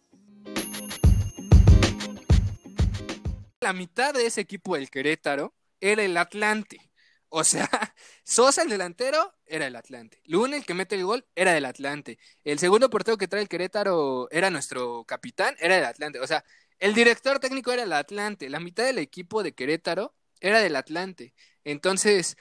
La 3.69 3.75
mitad 3.75 4.15
de 4.15 4.25
ese 4.25 4.41
equipo 4.41 4.77
del 4.77 4.89
Querétaro 4.89 5.55
era 5.79 6.03
el 6.03 6.17
Atlante. 6.17 6.91
O 7.29 7.45
sea, 7.45 7.69
Sosa 8.25 8.63
el 8.63 8.71
delantero 8.71 9.35
era 9.45 9.67
el 9.67 9.77
Atlante. 9.77 10.23
Luna 10.25 10.57
el 10.57 10.65
que 10.65 10.73
mete 10.73 10.95
el 10.95 11.05
gol 11.05 11.27
era 11.35 11.53
del 11.53 11.67
Atlante. 11.67 12.19
El 12.45 12.59
segundo 12.59 12.89
portero 12.89 13.19
que 13.19 13.29
trae 13.29 13.43
el 13.43 13.49
Querétaro 13.51 14.27
era 14.31 14.49
nuestro 14.49 15.05
capitán, 15.05 15.55
era 15.61 15.75
del 15.75 15.85
Atlante. 15.85 16.19
O 16.19 16.27
sea, 16.27 16.43
el 16.79 16.95
director 16.95 17.41
técnico 17.41 17.71
era 17.71 17.83
el 17.83 17.93
Atlante. 17.93 18.49
La 18.49 18.59
mitad 18.59 18.85
del 18.85 18.97
equipo 18.97 19.43
de 19.43 19.53
Querétaro 19.53 20.15
era 20.41 20.61
del 20.61 20.75
Atlante. 20.75 21.35
Entonces, 21.63 22.39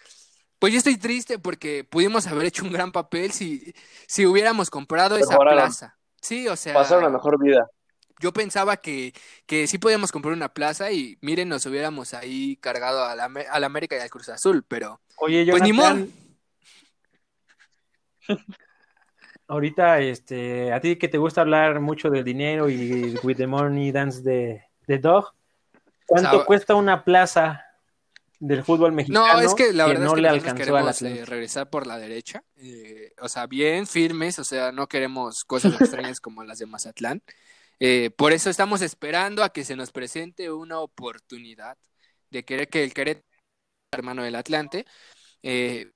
pues 0.59 0.71
yo 0.71 0.77
estoy 0.77 0.95
triste 0.95 1.39
porque 1.39 1.83
pudimos 1.83 2.25
haber 2.27 2.45
hecho 2.45 2.63
un 2.63 2.71
gran 2.71 2.93
papel 2.93 3.33
si, 3.33 3.73
si 4.07 4.25
hubiéramos 4.25 4.69
comprado 4.69 5.17
esa 5.17 5.37
plaza. 5.37 5.97
Sí, 6.21 6.47
o 6.47 6.55
sea. 6.55 6.73
Pasar 6.73 6.99
una 6.99 7.09
mejor 7.09 7.37
vida 7.37 7.69
yo 8.19 8.33
pensaba 8.33 8.77
que, 8.77 9.13
que 9.45 9.67
sí 9.67 9.77
podíamos 9.77 10.11
comprar 10.11 10.33
una 10.33 10.53
plaza 10.53 10.91
y 10.91 11.17
miren, 11.21 11.49
nos 11.49 11.65
hubiéramos 11.65 12.13
ahí 12.13 12.57
cargado 12.57 13.05
a 13.05 13.15
la, 13.15 13.25
a 13.25 13.59
la 13.59 13.65
América 13.65 13.95
y 13.95 13.99
al 13.99 14.09
Cruz 14.09 14.29
Azul, 14.29 14.63
pero 14.67 14.99
Oye, 15.17 15.45
pues 15.49 15.63
ni 15.63 15.73
modo. 15.73 16.07
Ahorita, 19.49 19.99
este, 19.99 20.73
a 20.73 20.81
ti 20.81 20.97
que 20.97 21.07
te 21.07 21.17
gusta 21.17 21.41
hablar 21.41 21.79
mucho 21.79 22.09
del 22.09 22.23
dinero 22.23 22.69
y 22.69 23.15
with 23.23 23.37
the 23.37 23.47
money 23.47 23.91
dance 23.91 24.21
de, 24.21 24.61
de 24.85 24.97
Dog, 24.99 25.33
¿cuánto 26.05 26.45
cuesta 26.45 26.75
una 26.75 27.05
plaza 27.05 27.63
del 28.39 28.65
fútbol 28.65 28.91
mexicano? 28.91 29.25
No, 29.25 29.39
es 29.39 29.55
que 29.55 29.71
la 29.71 29.87
verdad 29.87 30.03
no 30.03 30.09
es 30.09 30.15
que 30.15 30.21
le 30.21 30.27
alcanzó 30.27 30.75
a 30.75 30.91
eh, 30.91 31.25
regresar 31.25 31.69
por 31.69 31.87
la 31.87 31.97
derecha, 31.97 32.43
eh, 32.57 33.13
o 33.21 33.29
sea, 33.29 33.47
bien 33.47 33.87
firmes, 33.87 34.37
o 34.37 34.43
sea, 34.43 34.73
no 34.73 34.87
queremos 34.87 35.45
cosas 35.45 35.79
extrañas 35.79 36.19
como 36.19 36.43
las 36.43 36.59
de 36.59 36.65
Mazatlán. 36.65 37.21
Eh, 37.79 38.09
por 38.11 38.33
eso 38.33 38.49
estamos 38.49 38.81
esperando 38.81 39.43
a 39.43 39.49
que 39.53 39.63
se 39.65 39.75
nos 39.75 39.91
presente 39.91 40.51
una 40.51 40.79
oportunidad 40.79 41.77
de 42.29 42.43
querer 42.45 42.69
que 42.69 42.83
el 42.83 42.93
Querétaro, 42.93 43.25
hermano 43.91 44.23
del 44.23 44.35
Atlante, 44.35 44.85
eh, 45.43 45.91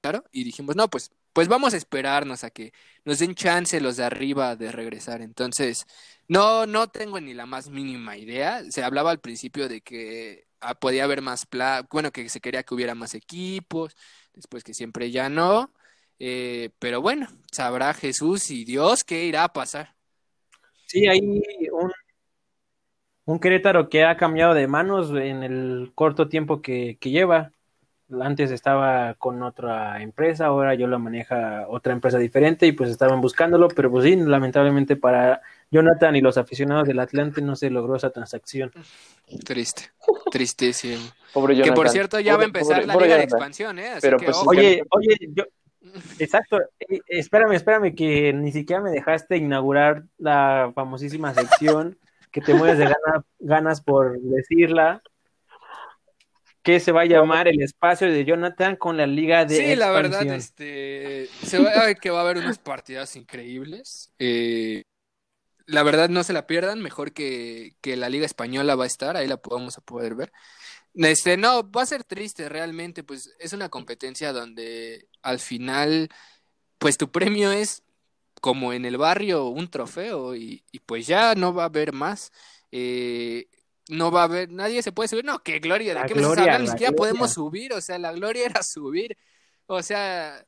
claro, 0.00 0.24
y 0.32 0.44
dijimos, 0.44 0.76
no, 0.76 0.88
pues 0.88 1.10
pues 1.32 1.48
vamos 1.48 1.74
a 1.74 1.76
esperarnos 1.78 2.44
a 2.44 2.50
que 2.50 2.72
nos 3.04 3.18
den 3.18 3.34
chance 3.34 3.80
los 3.80 3.96
de 3.96 4.04
arriba 4.04 4.54
de 4.56 4.70
regresar. 4.70 5.20
Entonces, 5.20 5.84
no, 6.28 6.64
no 6.66 6.88
tengo 6.88 7.20
ni 7.20 7.34
la 7.34 7.44
más 7.46 7.68
mínima 7.70 8.16
idea. 8.16 8.62
Se 8.70 8.84
hablaba 8.84 9.10
al 9.10 9.20
principio 9.20 9.68
de 9.68 9.80
que 9.80 10.46
ah, 10.60 10.76
podía 10.76 11.02
haber 11.04 11.22
más, 11.22 11.44
pla 11.46 11.86
bueno, 11.90 12.12
que 12.12 12.28
se 12.28 12.40
quería 12.40 12.62
que 12.62 12.74
hubiera 12.74 12.94
más 12.94 13.14
equipos, 13.14 13.96
después 14.32 14.62
que 14.64 14.74
siempre 14.74 15.10
ya 15.10 15.28
no. 15.28 15.72
Eh, 16.20 16.70
pero 16.78 17.00
bueno, 17.02 17.26
sabrá 17.52 17.94
Jesús 17.94 18.50
y 18.50 18.64
Dios 18.64 19.02
qué 19.04 19.24
irá 19.24 19.42
a 19.44 19.52
pasar. 19.52 19.93
Sí, 20.94 21.08
hay 21.08 21.18
un, 21.72 21.90
un 23.24 23.40
Querétaro 23.40 23.88
que 23.88 24.04
ha 24.04 24.16
cambiado 24.16 24.54
de 24.54 24.68
manos 24.68 25.10
en 25.10 25.42
el 25.42 25.90
corto 25.96 26.28
tiempo 26.28 26.62
que, 26.62 26.98
que 27.00 27.10
lleva. 27.10 27.50
Antes 28.20 28.52
estaba 28.52 29.14
con 29.14 29.42
otra 29.42 30.00
empresa, 30.02 30.46
ahora 30.46 30.74
yo 30.74 30.86
lo 30.86 30.98
maneja 31.00 31.64
otra 31.68 31.94
empresa 31.94 32.18
diferente 32.18 32.64
y 32.66 32.72
pues 32.72 32.90
estaban 32.90 33.20
buscándolo, 33.20 33.66
pero 33.68 33.90
pues 33.90 34.04
sí, 34.04 34.14
lamentablemente 34.14 34.94
para 34.94 35.40
Jonathan 35.70 36.14
y 36.14 36.20
los 36.20 36.36
aficionados 36.38 36.86
del 36.86 37.00
Atlante 37.00 37.40
no 37.42 37.56
se 37.56 37.70
logró 37.70 37.96
esa 37.96 38.10
transacción. 38.10 38.70
Triste, 39.44 39.90
tristísimo. 40.30 41.02
Pobre 41.32 41.60
Que 41.60 41.72
por 41.72 41.88
cierto 41.88 42.20
ya 42.20 42.36
va 42.36 42.42
a 42.42 42.46
empezar 42.46 42.76
pobre- 42.76 42.86
la 42.86 42.92
pobre 42.92 43.06
liga 43.06 43.16
de 43.16 43.24
expansión, 43.24 43.78
¿eh? 43.80 43.88
Así 43.88 44.02
Pero, 44.02 44.18
que 44.18 44.26
pues. 44.26 44.36
Oye, 44.46 44.82
oye, 44.90 45.16
yo, 45.30 45.44
exacto, 46.18 46.60
espérame, 47.08 47.52
espérame, 47.54 47.94
que 47.94 48.32
ni 48.32 48.52
siquiera 48.52 48.82
me 48.82 48.90
dejaste 48.90 49.36
inaugurar 49.36 50.04
la 50.18 50.72
famosísima 50.74 51.34
sección 51.34 51.98
que 52.30 52.40
te 52.40 52.54
mueres 52.54 52.78
de 52.78 52.84
gana- 52.84 53.24
ganas 53.38 53.80
por 53.80 54.18
decirla, 54.20 55.02
que 56.62 56.80
se 56.80 56.92
va 56.92 57.02
a 57.02 57.06
llamar 57.06 57.46
el 57.46 57.60
espacio 57.62 58.10
de 58.10 58.24
Jonathan 58.24 58.76
con 58.76 58.96
la 58.96 59.06
liga 59.06 59.44
de 59.44 59.56
Sí, 59.56 59.76
la 59.76 59.90
verdad, 59.90 60.22
este, 60.34 61.28
se 61.42 61.58
va 61.58 61.70
a 61.70 61.86
ver 61.86 61.96
que 61.96 62.10
va 62.10 62.20
a 62.20 62.22
haber 62.22 62.38
unas 62.38 62.58
partidas 62.58 63.16
increíbles. 63.16 64.10
Eh, 64.18 64.82
la 65.66 65.82
verdad, 65.82 66.08
no 66.08 66.24
se 66.24 66.32
la 66.32 66.46
pierdan, 66.46 66.80
mejor 66.80 67.12
que, 67.12 67.72
que 67.80 67.96
la 67.96 68.08
Liga 68.08 68.26
Española 68.26 68.74
va 68.74 68.84
a 68.84 68.86
estar, 68.86 69.16
ahí 69.16 69.26
la 69.26 69.40
vamos 69.48 69.78
a 69.78 69.82
poder 69.82 70.14
ver. 70.14 70.32
Este, 70.94 71.36
no, 71.36 71.68
va 71.70 71.82
a 71.82 71.86
ser 71.86 72.04
triste 72.04 72.48
realmente, 72.48 73.02
pues 73.02 73.34
es 73.38 73.52
una 73.52 73.68
competencia 73.68 74.32
donde 74.32 75.08
al 75.22 75.40
final, 75.40 76.08
pues 76.78 76.96
tu 76.96 77.10
premio 77.10 77.50
es 77.50 77.82
como 78.40 78.72
en 78.72 78.84
el 78.84 78.96
barrio 78.96 79.46
un 79.46 79.68
trofeo 79.68 80.36
y, 80.36 80.64
y 80.70 80.78
pues 80.80 81.06
ya 81.06 81.34
no 81.34 81.52
va 81.52 81.64
a 81.64 81.66
haber 81.66 81.92
más. 81.92 82.32
Eh, 82.70 83.48
no 83.88 84.10
va 84.10 84.22
a 84.22 84.24
haber, 84.24 84.50
nadie 84.50 84.82
se 84.82 84.92
puede 84.92 85.08
subir. 85.08 85.24
No, 85.24 85.42
qué 85.42 85.58
gloria, 85.58 85.94
¿de 85.94 86.06
qué 86.06 86.14
gloria? 86.14 86.58
Ni 86.58 86.68
siquiera 86.68 86.92
podemos 86.92 87.32
subir, 87.32 87.72
o 87.72 87.80
sea, 87.80 87.98
la 87.98 88.12
gloria 88.12 88.46
era 88.46 88.62
subir. 88.62 89.16
O 89.66 89.82
sea, 89.82 90.46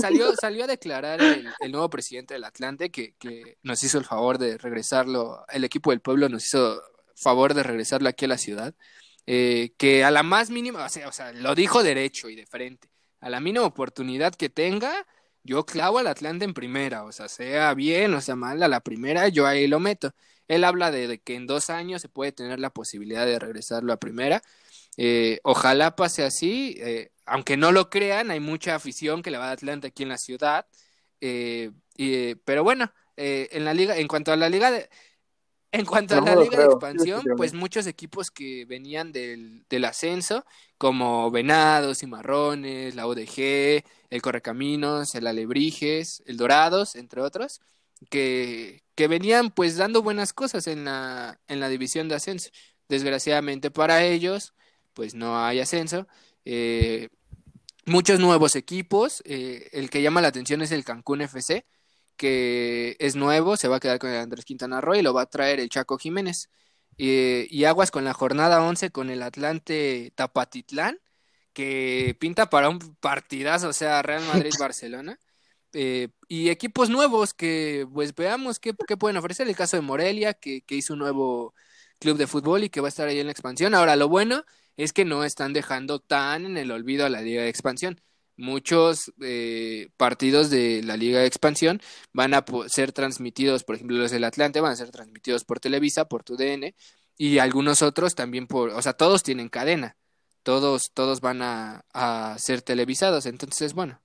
salió, 0.00 0.34
salió 0.40 0.64
a 0.64 0.68
declarar 0.68 1.22
el, 1.22 1.52
el 1.60 1.72
nuevo 1.72 1.88
presidente 1.90 2.34
del 2.34 2.44
Atlante 2.44 2.90
que, 2.90 3.14
que 3.16 3.58
nos 3.62 3.82
hizo 3.82 3.98
el 3.98 4.04
favor 4.04 4.38
de 4.38 4.58
regresarlo, 4.58 5.44
el 5.48 5.64
equipo 5.64 5.90
del 5.90 6.00
pueblo 6.00 6.28
nos 6.28 6.46
hizo 6.46 6.82
favor 7.14 7.54
de 7.54 7.62
regresarlo 7.62 8.08
aquí 8.08 8.24
a 8.24 8.28
la 8.28 8.38
ciudad. 8.38 8.74
Eh, 9.26 9.74
que 9.78 10.04
a 10.04 10.10
la 10.10 10.22
más 10.22 10.50
mínima, 10.50 10.84
o 10.84 10.88
sea, 10.88 11.08
o 11.08 11.12
sea, 11.12 11.32
lo 11.32 11.54
dijo 11.54 11.82
derecho 11.82 12.28
y 12.28 12.36
de 12.36 12.46
frente, 12.46 12.90
a 13.20 13.30
la 13.30 13.40
mínima 13.40 13.64
oportunidad 13.64 14.34
que 14.34 14.48
tenga, 14.50 15.06
yo 15.42 15.66
clavo 15.66 15.98
al 15.98 16.06
Atlante 16.06 16.44
en 16.44 16.54
primera, 16.54 17.04
o 17.04 17.12
sea, 17.12 17.28
sea 17.28 17.74
bien 17.74 18.14
o 18.14 18.20
sea 18.20 18.36
mal, 18.36 18.62
a 18.62 18.68
la 18.68 18.80
primera 18.80 19.28
yo 19.28 19.46
ahí 19.46 19.66
lo 19.66 19.80
meto. 19.80 20.12
Él 20.48 20.64
habla 20.64 20.90
de, 20.90 21.20
que 21.20 21.36
en 21.36 21.46
dos 21.46 21.70
años 21.70 22.02
se 22.02 22.08
puede 22.08 22.32
tener 22.32 22.60
la 22.60 22.70
posibilidad 22.70 23.26
de 23.26 23.38
regresarlo 23.38 23.92
a 23.92 23.98
primera. 23.98 24.42
Eh, 24.96 25.40
ojalá 25.42 25.96
pase 25.96 26.22
así, 26.24 26.76
eh, 26.80 27.10
aunque 27.26 27.56
no 27.56 27.72
lo 27.72 27.90
crean, 27.90 28.30
hay 28.30 28.40
mucha 28.40 28.74
afición 28.74 29.22
que 29.22 29.30
le 29.30 29.38
va 29.38 29.48
a 29.50 29.52
Atlante 29.52 29.88
aquí 29.88 30.02
en 30.02 30.10
la 30.10 30.18
ciudad. 30.18 30.66
Eh, 31.20 31.70
y, 31.96 32.34
pero 32.36 32.64
bueno, 32.64 32.92
eh, 33.16 33.48
en 33.52 33.64
la 33.64 33.74
liga, 33.74 33.96
en 33.96 34.08
cuanto 34.08 34.32
a 34.32 34.36
la 34.36 34.48
liga 34.48 34.70
de, 34.70 34.88
en 35.74 35.86
cuanto 35.86 36.16
a 36.16 36.20
la 36.20 36.36
liga 36.36 36.58
de 36.58 36.66
expansión, 36.66 37.22
sí, 37.24 37.30
sí, 37.30 37.34
pues 37.36 37.52
muchos 37.52 37.86
equipos 37.88 38.30
que 38.30 38.64
venían 38.66 39.12
del, 39.12 39.64
del 39.68 39.84
ascenso, 39.84 40.44
como 40.78 41.30
Venados, 41.32 41.98
Cimarrones, 41.98 42.94
la 42.94 43.06
UDG, 43.08 43.84
el 44.10 44.22
Correcaminos, 44.22 45.14
el 45.16 45.26
Alebrijes, 45.26 46.22
el 46.26 46.36
Dorados, 46.36 46.94
entre 46.96 47.20
otros, 47.22 47.60
que, 48.10 48.84
que 48.94 49.08
venían 49.08 49.50
pues 49.50 49.76
dando 49.76 50.02
buenas 50.02 50.32
cosas 50.32 50.66
en 50.68 50.84
la, 50.84 51.40
en 51.48 51.60
la 51.60 51.68
división 51.68 52.08
de 52.08 52.16
ascenso. 52.16 52.50
Desgraciadamente 52.88 53.70
para 53.72 54.04
ellos, 54.04 54.54
pues 54.92 55.14
no 55.14 55.38
hay 55.44 55.60
ascenso. 55.60 56.06
Eh, 56.44 57.08
muchos 57.86 58.20
nuevos 58.20 58.56
equipos. 58.56 59.22
eh, 59.26 59.68
el 59.72 59.90
que 59.90 60.02
llama 60.02 60.20
la 60.22 60.28
atención 60.28 60.62
es 60.62 60.72
el 60.72 60.84
Cancún 60.84 61.22
FC, 61.22 61.66
que 62.16 62.96
es 63.00 63.16
nuevo, 63.16 63.56
se 63.56 63.68
va 63.68 63.76
a 63.76 63.80
quedar 63.80 63.98
con 63.98 64.10
el 64.10 64.18
Andrés 64.18 64.44
Quintana 64.44 64.80
Roo 64.80 64.94
y 64.96 65.02
lo 65.02 65.14
va 65.14 65.22
a 65.22 65.26
traer 65.26 65.60
el 65.60 65.68
Chaco 65.68 65.98
Jiménez. 65.98 66.50
Eh, 66.98 67.46
y 67.50 67.64
aguas 67.64 67.90
con 67.90 68.04
la 68.04 68.14
jornada 68.14 68.62
11 68.62 68.90
con 68.90 69.10
el 69.10 69.22
Atlante 69.22 70.12
Tapatitlán, 70.14 71.00
que 71.52 72.16
pinta 72.20 72.50
para 72.50 72.68
un 72.68 72.78
partidazo, 72.96 73.68
o 73.68 73.72
sea, 73.72 74.02
Real 74.02 74.24
Madrid-Barcelona. 74.26 75.18
Eh, 75.76 76.10
y 76.28 76.50
equipos 76.50 76.88
nuevos 76.88 77.34
que 77.34 77.84
pues 77.92 78.14
veamos 78.14 78.60
qué, 78.60 78.74
qué 78.86 78.96
pueden 78.96 79.16
ofrecer. 79.16 79.48
El 79.48 79.56
caso 79.56 79.76
de 79.76 79.82
Morelia, 79.82 80.32
que, 80.34 80.62
que 80.62 80.76
hizo 80.76 80.92
un 80.92 81.00
nuevo 81.00 81.52
club 81.98 82.16
de 82.16 82.28
fútbol 82.28 82.64
y 82.64 82.70
que 82.70 82.80
va 82.80 82.88
a 82.88 82.90
estar 82.90 83.08
ahí 83.08 83.18
en 83.18 83.26
la 83.26 83.32
expansión. 83.32 83.74
Ahora, 83.74 83.96
lo 83.96 84.08
bueno 84.08 84.44
es 84.76 84.92
que 84.92 85.04
no 85.04 85.24
están 85.24 85.52
dejando 85.52 86.00
tan 86.00 86.46
en 86.46 86.56
el 86.58 86.70
olvido 86.70 87.06
a 87.06 87.10
la 87.10 87.22
Liga 87.22 87.42
de 87.42 87.48
Expansión. 87.48 88.00
Muchos 88.36 89.12
eh, 89.22 89.88
partidos 89.96 90.50
de 90.50 90.82
la 90.82 90.96
Liga 90.96 91.20
de 91.20 91.26
Expansión 91.26 91.80
van 92.12 92.34
a 92.34 92.44
ser 92.66 92.92
transmitidos, 92.92 93.62
por 93.64 93.76
ejemplo, 93.76 93.96
los 93.96 94.10
del 94.10 94.24
Atlante 94.24 94.60
van 94.60 94.72
a 94.72 94.76
ser 94.76 94.90
transmitidos 94.90 95.44
por 95.44 95.60
Televisa, 95.60 96.06
por 96.06 96.24
TUDN, 96.24 96.74
y 97.16 97.38
algunos 97.38 97.82
otros 97.82 98.14
también 98.14 98.46
por, 98.46 98.70
o 98.70 98.82
sea, 98.82 98.92
todos 98.94 99.22
tienen 99.22 99.48
cadena, 99.48 99.96
todos, 100.42 100.90
todos 100.92 101.20
van 101.20 101.42
a, 101.42 101.84
a 101.92 102.36
ser 102.38 102.60
televisados, 102.62 103.26
entonces, 103.26 103.72
bueno, 103.72 104.00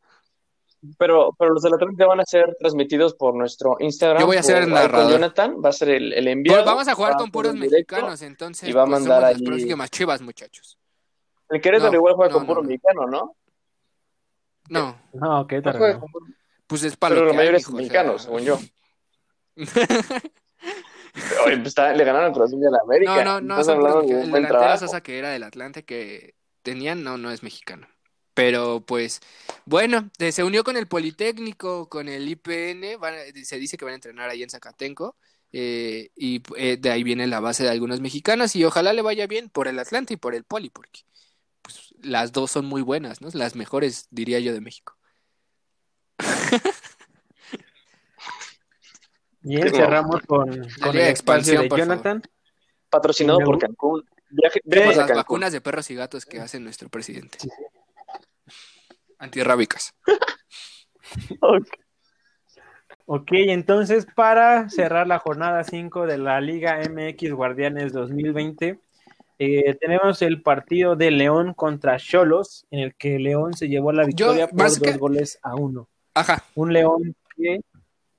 Pero, 0.98 1.36
pero 1.38 1.54
los 1.54 1.64
del 1.64 1.74
Atlante 1.74 2.06
van 2.06 2.20
a 2.22 2.26
ser 2.26 2.56
transmitidos 2.60 3.14
por 3.16 3.36
nuestro 3.36 3.76
Instagram. 3.80 4.22
Yo 4.22 4.28
voy 4.28 4.38
a 4.38 4.44
ser 4.44 4.64
el 4.64 4.70
narrador. 4.70 5.12
Jonathan 5.12 5.56
va 5.64 5.70
a 5.70 5.74
ser 5.74 5.90
el, 5.90 6.14
el 6.14 6.28
enviado. 6.28 6.64
vamos 6.64 6.88
a 6.88 6.94
jugar 6.96 7.16
con 7.18 7.32
puros 7.32 7.56
mexicanos, 7.56 8.22
entonces, 8.22 8.70
y 8.70 8.72
va 8.72 8.84
a 8.84 8.86
pues, 8.86 9.02
mandar 9.02 9.22
las 9.24 9.42
próximas 9.42 9.90
chivas, 9.90 10.22
muchachos. 10.22 10.78
El 11.50 11.60
Querétaro 11.60 11.92
No, 11.92 11.98
igual 11.98 12.14
juega 12.14 12.30
no, 12.30 12.38
con 12.38 12.44
no, 12.44 12.48
puro 12.48 12.62
no. 12.62 12.68
mexicano, 12.70 13.08
¿no? 13.08 13.36
No, 14.70 14.98
No, 15.14 15.48
qué 15.48 15.62
tal. 15.62 16.00
pues 16.68 16.84
es 16.84 16.96
para 16.96 17.16
Pero 17.16 17.26
lo 17.28 17.34
mijo, 17.34 17.76
o 17.76 17.80
sea. 17.84 18.20
según 18.20 18.42
yo. 18.44 18.60
Oye, 21.46 21.56
pues, 21.58 21.68
está- 21.68 21.94
le 21.94 22.04
ganaron 22.04 22.34
Cruz 22.34 22.48
Azul 22.48 22.62
y 22.62 22.66
a 22.66 22.70
la 22.70 22.78
América. 22.84 23.24
No, 23.24 23.42
no, 23.42 23.42
no, 23.42 23.60
Estás 23.60 23.76
hablando 23.76 24.02
de 24.02 24.16
un 24.16 24.22
El 24.24 24.30
buen 24.30 24.48
trabajo. 24.48 24.80
Sosa 24.80 25.02
que 25.02 25.18
era 25.18 25.30
del 25.30 25.44
Atlante 25.44 25.84
que 25.84 26.36
tenían, 26.62 27.04
no, 27.04 27.18
no 27.18 27.32
es 27.32 27.44
mexicano. 27.44 27.88
Pero 28.34 28.82
pues, 28.86 29.20
bueno, 29.66 30.10
de- 30.18 30.32
se 30.32 30.44
unió 30.44 30.64
con 30.64 30.78
el 30.78 30.88
Politécnico, 30.88 31.90
con 31.90 32.08
el 32.08 32.28
IPN, 32.30 32.98
van 32.98 33.16
a- 33.16 33.44
se 33.44 33.58
dice 33.58 33.76
que 33.78 33.86
van 33.86 33.94
a 33.94 33.96
entrenar 33.96 34.30
ahí 34.30 34.44
en 34.44 34.50
Zacatenco, 34.50 35.18
eh, 35.52 36.12
y 36.16 36.42
eh, 36.56 36.78
de 36.78 36.92
ahí 36.92 37.04
viene 37.04 37.26
la 37.28 37.40
base 37.40 37.64
de 37.64 37.70
algunos 37.70 38.00
mexicanos, 38.02 38.56
y 38.56 38.64
ojalá 38.64 38.94
le 38.94 39.02
vaya 39.02 39.26
bien 39.28 39.50
por 39.50 39.68
el 39.68 39.80
Atlante 39.80 40.14
y 40.14 40.18
por 40.18 40.36
el 40.36 40.44
Poli, 40.44 40.70
porque 40.70 41.02
las 42.02 42.32
dos 42.32 42.52
son 42.52 42.66
muy 42.66 42.82
buenas, 42.82 43.22
¿no? 43.22 43.30
Las 43.34 43.56
mejores, 43.56 44.08
diría 44.12 44.40
yo, 44.40 44.54
de 44.54 44.62
México. 44.62 44.96
Bien, 49.42 49.70
cerramos 49.70 50.22
con, 50.28 50.50
espacio 50.50 51.02
expansión, 51.02 51.64
de 51.64 51.70
por 51.70 51.80
Jonathan. 51.80 52.22
Patrocinado 52.90 53.40
por 53.40 53.58
Cancún. 53.58 54.04
Viaje, 54.30 54.60
Por 54.62 54.74
viajes 54.74 54.98
a 54.98 55.02
las 55.02 55.08
Cancún. 55.08 55.16
vacunas 55.24 55.54
de 55.54 55.62
perros 55.62 55.90
y 55.90 55.96
gatos 55.96 56.26
que 56.26 56.40
hace 56.40 56.60
nuestro 56.60 56.90
presidente. 56.90 57.38
Antirrábicas. 59.18 59.94
Ok. 61.42 61.68
Ok, 63.12 63.30
entonces 63.32 64.06
para 64.16 64.70
cerrar 64.70 65.08
la 65.08 65.18
jornada 65.18 65.64
5 65.64 66.06
de 66.06 66.20
la 66.20 66.40
Liga 66.42 66.80
MX 66.88 67.32
Guardianes 67.34 67.92
2020, 67.92 68.80
eh, 69.40 69.76
tenemos 69.80 70.22
el 70.22 70.42
partido 70.42 70.96
de 70.96 71.12
León 71.12 71.54
contra 71.54 71.98
Cholos, 71.98 72.66
en 72.72 72.80
el 72.82 72.96
que 72.96 73.18
León 73.20 73.54
se 73.54 73.68
llevó 73.70 73.92
la 73.92 74.06
victoria 74.06 74.48
por 74.48 74.58
dos 74.68 74.80
que- 74.80 74.98
goles 74.98 75.40
a 75.42 75.56
uno. 75.56 75.90
Ajá. 76.14 76.44
Un 76.56 76.74
León 76.74 77.16
que... 77.36 77.62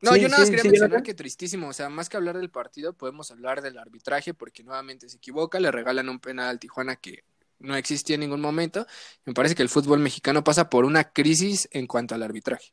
No, 0.03 0.15
Sí, 0.15 0.21
yo 0.23 0.29
nada 0.29 0.39
más 0.41 0.49
sí, 0.49 0.53
quería 0.53 0.63
sí, 0.63 0.69
mencionar 0.71 1.03
que 1.03 1.13
tristísimo, 1.13 1.69
o 1.69 1.73
sea, 1.75 1.91
más 1.91 2.09
que 2.09 2.17
hablar 2.17 2.39
del 2.39 2.49
partido, 2.49 2.95
podemos 2.95 3.31
hablar 3.31 3.61
del 3.61 3.77
arbitraje 3.77 4.33
porque 4.33 4.65
nuevamente 4.65 5.11
se 5.11 5.19
equivoca, 5.19 5.61
le 5.61 5.71
regalan 5.71 6.09
un 6.09 6.21
penal 6.21 6.49
al 6.49 6.59
Tijuana 6.59 6.97
que 6.97 7.23
no 7.59 7.77
existía 7.77 8.15
en 8.15 8.21
ningún 8.21 8.41
momento. 8.41 8.87
Me 9.27 9.35
parece 9.35 9.55
que 9.55 9.63
el 9.63 9.69
fútbol 9.69 9.99
mexicano 9.99 10.43
pasa 10.43 10.71
por 10.71 10.87
una 10.87 11.05
crisis 11.13 11.69
en 11.73 11.87
cuanto 11.87 12.15
al 12.15 12.23
arbitraje. 12.23 12.73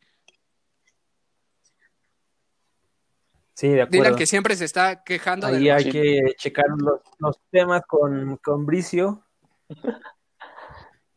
Sí, 3.57 3.69
de 3.69 3.85
Dylan 3.88 3.88
acuerdo. 4.01 4.17
que 4.17 4.27
siempre 4.27 4.55
se 4.55 4.65
está 4.65 5.03
quejando 5.03 5.47
Ahí 5.47 5.63
del 5.63 5.71
hay 5.71 5.89
que 5.89 6.21
checar 6.38 6.65
los, 6.77 7.01
los 7.17 7.39
temas 7.49 7.81
con, 7.88 8.38
con 8.38 8.65
Bricio. 8.67 9.23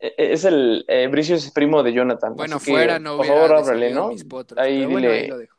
E- 0.03 0.15
Es 0.17 0.43
el 0.45 0.83
eh, 0.87 1.05
Bricio 1.07 1.35
es 1.35 1.51
primo 1.51 1.83
de 1.83 1.93
Jonathan. 1.93 2.35
Bueno, 2.35 2.55
así 2.55 2.65
que, 2.65 2.71
fuera 2.71 2.97
no 2.97 3.17
por 3.17 3.27
favor, 3.27 3.49
de 3.51 3.55
ábrale, 3.57 3.93
¿no? 3.93 4.09
potros, 4.27 4.57
Ahí 4.59 4.79
pero 4.79 4.89
bueno, 4.89 5.07
dile. 5.09 5.21
ahí 5.21 5.27
lo 5.27 5.37
dejo. 5.37 5.57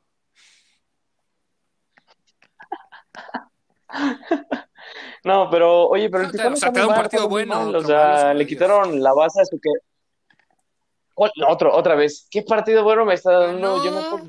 No, 5.25 5.49
pero 5.49 5.87
oye, 5.89 6.11
pero 6.11 6.25
O 6.25 6.27
el 6.27 6.33
sea, 6.33 6.39
Tijuana 6.51 6.55
o 6.55 6.57
sea, 6.57 6.69
está 6.69 6.73
te 6.73 6.81
da 6.81 6.85
muy 6.87 6.91
un 6.91 6.97
mal, 6.97 7.03
partido 7.05 7.29
bueno, 7.29 7.55
mal, 7.67 7.77
O 7.77 7.85
sea, 7.85 8.35
le 8.35 8.45
quitaron 8.45 9.01
la 9.01 9.13
base 9.15 9.41
a 9.41 9.45
su 9.45 9.61
que. 9.61 9.71
Otro, 11.49 11.75
otra 11.75 11.95
vez. 11.95 12.27
¿Qué 12.31 12.43
partido 12.43 12.83
bueno 12.85 13.05
me 13.05 13.15
está 13.15 13.33
dando? 13.33 13.77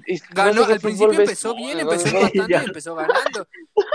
Es 0.06 0.22
que 0.22 0.30
no 0.34 0.36
ganó, 0.44 0.62
sé 0.62 0.68
qué 0.68 0.74
al 0.74 0.80
principio 0.80 1.20
empezó 1.20 1.56
bien, 1.56 1.78
¿no? 1.78 1.92
empezó 1.92 2.14
No, 2.14 2.20
empatando 2.22 2.50
y 2.50 2.54
empezó 2.66 2.96
ganando. 2.96 3.48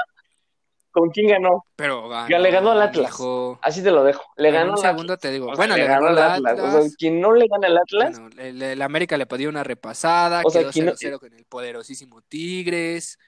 ¿Con 0.90 1.10
quién 1.10 1.28
ganó? 1.28 1.64
Pero 1.76 2.08
ganó, 2.08 2.28
Ya 2.28 2.38
le 2.38 2.50
ganó 2.50 2.70
al 2.72 2.82
Atlas. 2.82 3.14
Así 3.62 3.82
te 3.82 3.90
lo 3.90 4.02
dejo. 4.04 4.22
Le 4.36 4.50
ganó 4.50 4.72
al 4.72 4.78
segundo 4.78 5.12
Atlas. 5.12 5.20
te 5.20 5.30
digo. 5.30 5.46
O 5.46 5.48
sea, 5.50 5.56
Bueno, 5.56 5.76
le 5.76 5.82
le 5.82 5.88
ganó 5.88 6.06
ganó 6.06 6.18
al 6.18 6.24
al 6.24 6.32
Atlas. 6.46 6.52
O 6.58 6.70
sea, 6.70 6.78
Atlas. 6.80 6.96
quien 6.98 7.20
no 7.20 7.32
le 7.34 7.46
gana 7.46 7.66
al 7.68 7.76
Atlas, 7.76 8.18
Bueno, 8.20 8.34
el, 8.42 8.62
el 8.62 8.82
América 8.82 9.16
le 9.16 9.26
pidió 9.26 9.48
una 9.48 9.62
repasada, 9.62 10.42
O 10.44 10.50
sea, 10.50 10.62
quedó 10.62 10.70
aquí 10.70 10.80
no- 10.80 10.92
0-0 10.92 11.20
con 11.20 11.32
el 11.34 11.44
poderosísimo 11.44 12.22
Tigres. 12.22 13.18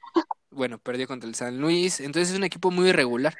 Bueno, 0.51 0.79
perdió 0.79 1.07
contra 1.07 1.29
el 1.29 1.35
San 1.37 1.59
Luis. 1.61 2.01
Entonces 2.01 2.31
es 2.33 2.37
un 2.37 2.45
equipo 2.45 2.71
muy 2.71 2.89
irregular. 2.89 3.37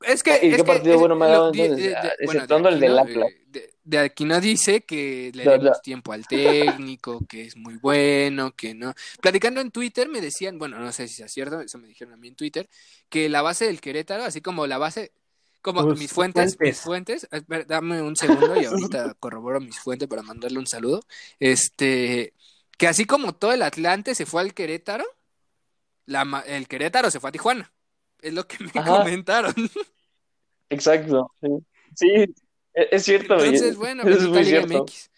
Es 0.00 0.22
que. 0.22 0.30
¿Y 0.30 0.34
es 0.34 0.40
qué 0.40 0.56
que- 0.56 0.64
partido 0.64 0.94
es- 0.94 1.00
bueno 1.00 1.16
me 1.16 1.24
ha 1.24 1.28
dado 1.28 1.52
entonces? 1.52 1.76
de- 1.76 1.88
de- 1.88 1.96
Ah, 1.96 2.00
bueno, 2.02 2.14
de 2.18 2.24
exceptuando 2.24 2.68
el 2.68 2.80
del 2.80 2.98
Atlas. 2.98 3.28
De, 3.48 3.74
de 3.84 3.98
Aquino 3.98 4.40
dice 4.40 4.82
que 4.82 5.30
le 5.34 5.44
demos 5.44 5.80
tiempo 5.82 6.12
al 6.12 6.26
técnico, 6.26 7.24
que 7.26 7.42
es 7.42 7.56
muy 7.56 7.76
bueno, 7.76 8.54
que 8.54 8.74
no. 8.74 8.92
Platicando 9.22 9.60
en 9.60 9.70
Twitter 9.70 10.08
me 10.08 10.20
decían, 10.20 10.58
bueno, 10.58 10.78
no 10.78 10.92
sé 10.92 11.08
si 11.08 11.22
es 11.22 11.32
cierto, 11.32 11.60
eso 11.60 11.78
me 11.78 11.88
dijeron 11.88 12.12
a 12.14 12.16
mí 12.18 12.28
en 12.28 12.36
Twitter, 12.36 12.68
que 13.08 13.28
la 13.28 13.40
base 13.42 13.64
del 13.66 13.80
Querétaro, 13.80 14.24
así 14.24 14.40
como 14.42 14.66
la 14.66 14.76
base, 14.78 15.12
como 15.62 15.84
Tus 15.86 15.98
mis 15.98 16.12
fuentes, 16.12 16.56
fuentes. 16.56 16.76
mis 16.76 16.80
fuentes, 16.84 17.28
espera, 17.32 17.64
dame 17.64 18.02
un 18.02 18.14
segundo 18.14 18.60
y 18.60 18.64
ahorita 18.92 19.14
corroboro 19.18 19.58
mis 19.60 19.78
fuentes 19.80 20.06
para 20.06 20.22
mandarle 20.22 20.58
un 20.58 20.66
saludo. 20.66 21.00
Este, 21.40 22.34
que 22.76 22.86
así 22.86 23.06
como 23.06 23.34
todo 23.34 23.52
el 23.52 23.62
Atlante 23.62 24.14
se 24.14 24.26
fue 24.26 24.42
al 24.42 24.52
Querétaro, 24.54 25.04
la, 26.06 26.24
ma- 26.24 26.44
el 26.46 26.68
Querétaro 26.68 27.10
se 27.10 27.18
fue 27.20 27.30
a 27.30 27.32
Tijuana. 27.32 27.72
Es 28.20 28.32
lo 28.34 28.46
que 28.46 28.64
me 28.64 28.70
Ajá. 28.74 28.98
comentaron. 28.98 29.54
Exacto. 30.70 31.30
Sí, 31.40 31.48
Sí, 31.94 32.08
e- 32.74 32.88
es 32.92 33.02
cierto. 33.04 33.34
Entonces, 33.34 33.76
bueno, 33.76 34.02
es 34.06 34.28
muy 34.28 34.44
cierto. 34.44 34.82
MX. 34.84 35.10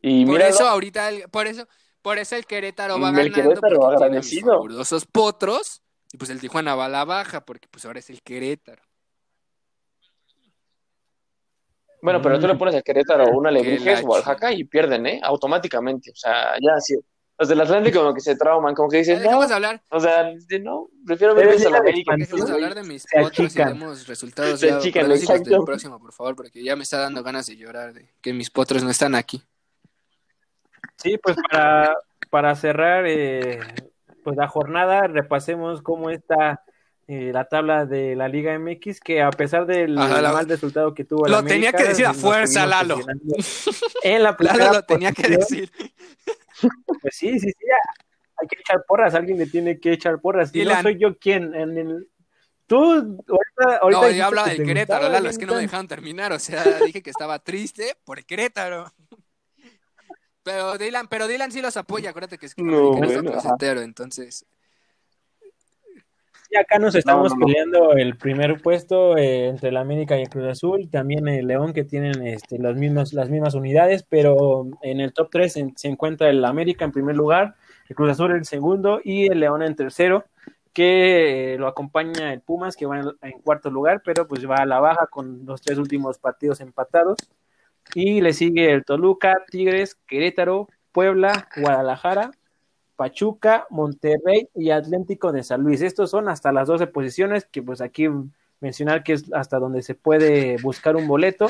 Y 0.00 0.24
Por 0.24 0.34
mira, 0.34 0.48
eso 0.48 0.66
ahorita, 0.68 1.08
el- 1.08 1.28
por 1.30 1.46
eso, 1.46 1.66
por 2.02 2.18
eso 2.18 2.36
el 2.36 2.46
Querétaro 2.46 3.00
va 3.00 3.08
El 3.10 3.16
ganando 3.16 3.34
Querétaro, 3.34 3.86
agradecido. 3.88 4.54
fabulosos 4.54 5.06
potros 5.06 5.82
y 6.12 6.18
pues 6.18 6.30
el 6.30 6.40
Tijuana 6.40 6.74
va 6.74 6.84
a 6.86 6.88
la 6.88 7.04
baja 7.04 7.44
porque 7.44 7.66
pues 7.68 7.84
ahora 7.84 7.98
es 7.98 8.08
el 8.10 8.22
Querétaro. 8.22 8.82
bueno, 12.02 12.22
pero 12.22 12.38
tú 12.38 12.46
le 12.46 12.54
pones 12.54 12.74
a 12.76 12.82
Querétaro 12.82 13.30
una 13.30 13.48
Alebrijes 13.48 14.02
o 14.06 14.14
al 14.14 14.22
Jaca 14.22 14.52
y 14.52 14.62
pierden, 14.64 15.06
¿eh? 15.06 15.20
Automáticamente. 15.24 16.12
O 16.12 16.14
sea, 16.14 16.54
ya 16.62 16.74
así. 16.76 16.94
Los 17.38 17.48
del 17.50 17.60
Atlántico 17.60 17.98
como 18.00 18.14
que 18.14 18.20
se 18.22 18.34
trauman, 18.34 18.74
como 18.74 18.88
que 18.88 18.96
Ya 18.96 19.00
dicen, 19.00 19.16
no, 19.18 19.22
dejemos 19.24 19.48
de 19.48 19.54
hablar, 19.54 19.82
o 19.90 20.00
sea, 20.00 20.24
de- 20.24 20.58
no, 20.60 20.88
prefiero 21.04 21.34
ver 21.34 21.50
a 21.50 21.70
la 21.70 21.78
América. 21.78 22.14
dejemos 22.16 22.50
hablar 22.50 22.74
de 22.74 22.82
mis 22.82 23.02
Se 23.02 23.20
potros 23.20 23.54
y 23.54 23.58
demos 23.62 24.06
resultados 24.06 24.58
Se 24.60 24.68
ya 24.68 24.78
del 24.78 25.62
próximo, 25.64 25.98
por 26.00 26.12
favor, 26.14 26.34
porque 26.34 26.62
ya 26.64 26.76
me 26.76 26.82
está 26.84 26.98
dando 26.98 27.22
ganas 27.22 27.46
de 27.46 27.56
llorar 27.58 27.92
de 27.92 28.08
que 28.22 28.32
mis 28.32 28.48
potros 28.50 28.82
no 28.82 28.90
están 28.90 29.14
aquí. 29.14 29.42
Sí, 30.96 31.18
pues 31.22 31.36
para, 31.50 31.94
para 32.30 32.54
cerrar 32.56 33.04
eh, 33.06 33.60
pues 34.24 34.36
la 34.36 34.48
jornada, 34.48 35.06
repasemos 35.06 35.82
cómo 35.82 36.08
está 36.08 36.62
eh, 37.06 37.32
la 37.34 37.44
tabla 37.44 37.84
de 37.84 38.16
la 38.16 38.28
Liga 38.28 38.58
MX, 38.58 38.98
que 39.00 39.20
a 39.20 39.30
pesar 39.30 39.66
del 39.66 39.96
Ajá, 39.98 40.22
la- 40.22 40.32
mal 40.32 40.48
resultado 40.48 40.94
que 40.94 41.04
tuvo 41.04 41.28
Lo 41.28 41.44
tenía 41.44 41.72
que 41.72 41.84
decir 41.84 42.06
a 42.06 42.14
fuerza, 42.14 42.66
Lalo. 42.66 42.98
En 44.02 44.22
la 44.22 44.34
Lalo 44.40 44.72
lo 44.72 44.82
tenía 44.84 45.12
que 45.12 45.28
decir. 45.28 45.70
Pues 47.02 47.16
sí, 47.16 47.38
sí, 47.38 47.50
sí, 47.50 47.66
hay 48.36 48.48
que 48.48 48.60
echar 48.60 48.84
porras, 48.86 49.14
alguien 49.14 49.38
le 49.38 49.46
tiene 49.46 49.78
que 49.80 49.92
echar 49.92 50.20
porras. 50.20 50.52
Dylan. 50.52 50.76
no 50.76 50.82
soy 50.82 50.98
yo 50.98 51.18
quien 51.18 51.54
en 51.54 51.78
el... 51.78 52.08
Tú, 52.66 52.82
ahorita, 52.84 53.76
ahorita 53.80 54.00
No, 54.00 54.10
yo 54.10 54.24
hablaba 54.24 54.48
que 54.50 54.56
del 54.56 54.66
Querétaro, 54.66 55.08
Lalo, 55.08 55.28
es 55.28 55.38
que 55.38 55.46
no 55.46 55.54
me 55.54 55.60
dejaron 55.60 55.86
terminar, 55.86 56.32
o 56.32 56.38
sea, 56.38 56.64
dije 56.84 57.02
que 57.02 57.10
estaba 57.10 57.38
triste 57.38 57.96
por 58.04 58.18
el 58.18 58.26
Querétaro. 58.26 58.92
Pero 60.42 60.76
Dylan, 60.76 61.08
pero 61.08 61.26
Dylan 61.26 61.50
sí 61.52 61.60
los 61.60 61.76
apoya, 61.76 62.10
acuérdate 62.10 62.38
que 62.38 62.46
es 62.46 62.58
No, 62.58 62.94
americanista 62.94 63.22
bueno, 63.22 63.40
closetero, 63.40 63.80
entonces 63.82 64.44
Y 64.44 64.55
acá 66.58 66.78
nos 66.78 66.94
estamos 66.94 67.32
no, 67.32 67.38
no. 67.38 67.46
peleando 67.46 67.92
el 67.92 68.16
primer 68.16 68.60
puesto 68.60 69.16
eh, 69.16 69.48
entre 69.48 69.70
el 69.70 69.76
América 69.76 70.18
y 70.18 70.22
el 70.22 70.28
Cruz 70.28 70.46
Azul, 70.46 70.88
también 70.90 71.28
el 71.28 71.46
León 71.46 71.72
que 71.72 71.84
tienen 71.84 72.26
este, 72.26 72.58
las, 72.58 72.76
mismas, 72.76 73.12
las 73.12 73.30
mismas 73.30 73.54
unidades, 73.54 74.02
pero 74.02 74.66
en 74.82 75.00
el 75.00 75.12
top 75.12 75.28
3 75.30 75.52
se, 75.52 75.72
se 75.76 75.88
encuentra 75.88 76.28
el 76.28 76.44
América 76.44 76.84
en 76.84 76.92
primer 76.92 77.16
lugar, 77.16 77.54
el 77.88 77.96
Cruz 77.96 78.12
Azul 78.12 78.32
en 78.32 78.44
segundo 78.44 79.00
y 79.02 79.30
el 79.30 79.40
León 79.40 79.62
en 79.62 79.76
tercero, 79.76 80.24
que 80.72 81.54
eh, 81.54 81.58
lo 81.58 81.68
acompaña 81.68 82.32
el 82.32 82.42
Pumas 82.42 82.76
que 82.76 82.86
va 82.86 83.00
en, 83.00 83.06
en 83.22 83.40
cuarto 83.40 83.70
lugar, 83.70 84.02
pero 84.04 84.28
pues 84.28 84.48
va 84.48 84.56
a 84.56 84.66
la 84.66 84.78
baja 84.78 85.06
con 85.06 85.46
los 85.46 85.62
tres 85.62 85.78
últimos 85.78 86.18
partidos 86.18 86.60
empatados. 86.60 87.16
Y 87.94 88.20
le 88.20 88.32
sigue 88.32 88.72
el 88.72 88.84
Toluca, 88.84 89.44
Tigres, 89.48 89.94
Querétaro, 90.06 90.68
Puebla, 90.92 91.48
Guadalajara, 91.56 92.30
Pachuca, 92.96 93.66
Monterrey 93.70 94.48
y 94.54 94.70
Atlético 94.70 95.32
de 95.32 95.42
San 95.42 95.62
Luis. 95.62 95.82
Estos 95.82 96.10
son 96.10 96.28
hasta 96.28 96.52
las 96.52 96.66
12 96.68 96.86
posiciones, 96.88 97.44
que 97.44 97.62
pues 97.62 97.80
aquí 97.80 98.08
mencionar 98.60 99.04
que 99.04 99.12
es 99.12 99.32
hasta 99.32 99.58
donde 99.58 99.82
se 99.82 99.94
puede 99.94 100.56
buscar 100.62 100.96
un 100.96 101.06
boleto. 101.06 101.46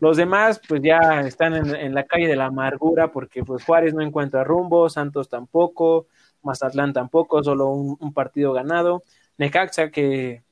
Los 0.00 0.16
demás 0.16 0.60
pues 0.68 0.82
ya 0.82 1.22
están 1.22 1.54
en, 1.54 1.74
en 1.74 1.94
la 1.94 2.04
calle 2.04 2.28
de 2.28 2.36
la 2.36 2.46
amargura 2.46 3.10
porque 3.10 3.42
pues 3.42 3.64
Juárez 3.64 3.94
no 3.94 4.02
encuentra 4.02 4.44
rumbo, 4.44 4.88
Santos 4.90 5.28
tampoco, 5.28 6.06
Mazatlán 6.42 6.92
tampoco, 6.92 7.42
solo 7.42 7.68
un, 7.70 7.96
un 7.98 8.12
partido 8.12 8.52
ganado. 8.52 9.02
Necaxa 9.38 9.90
que 9.90 10.42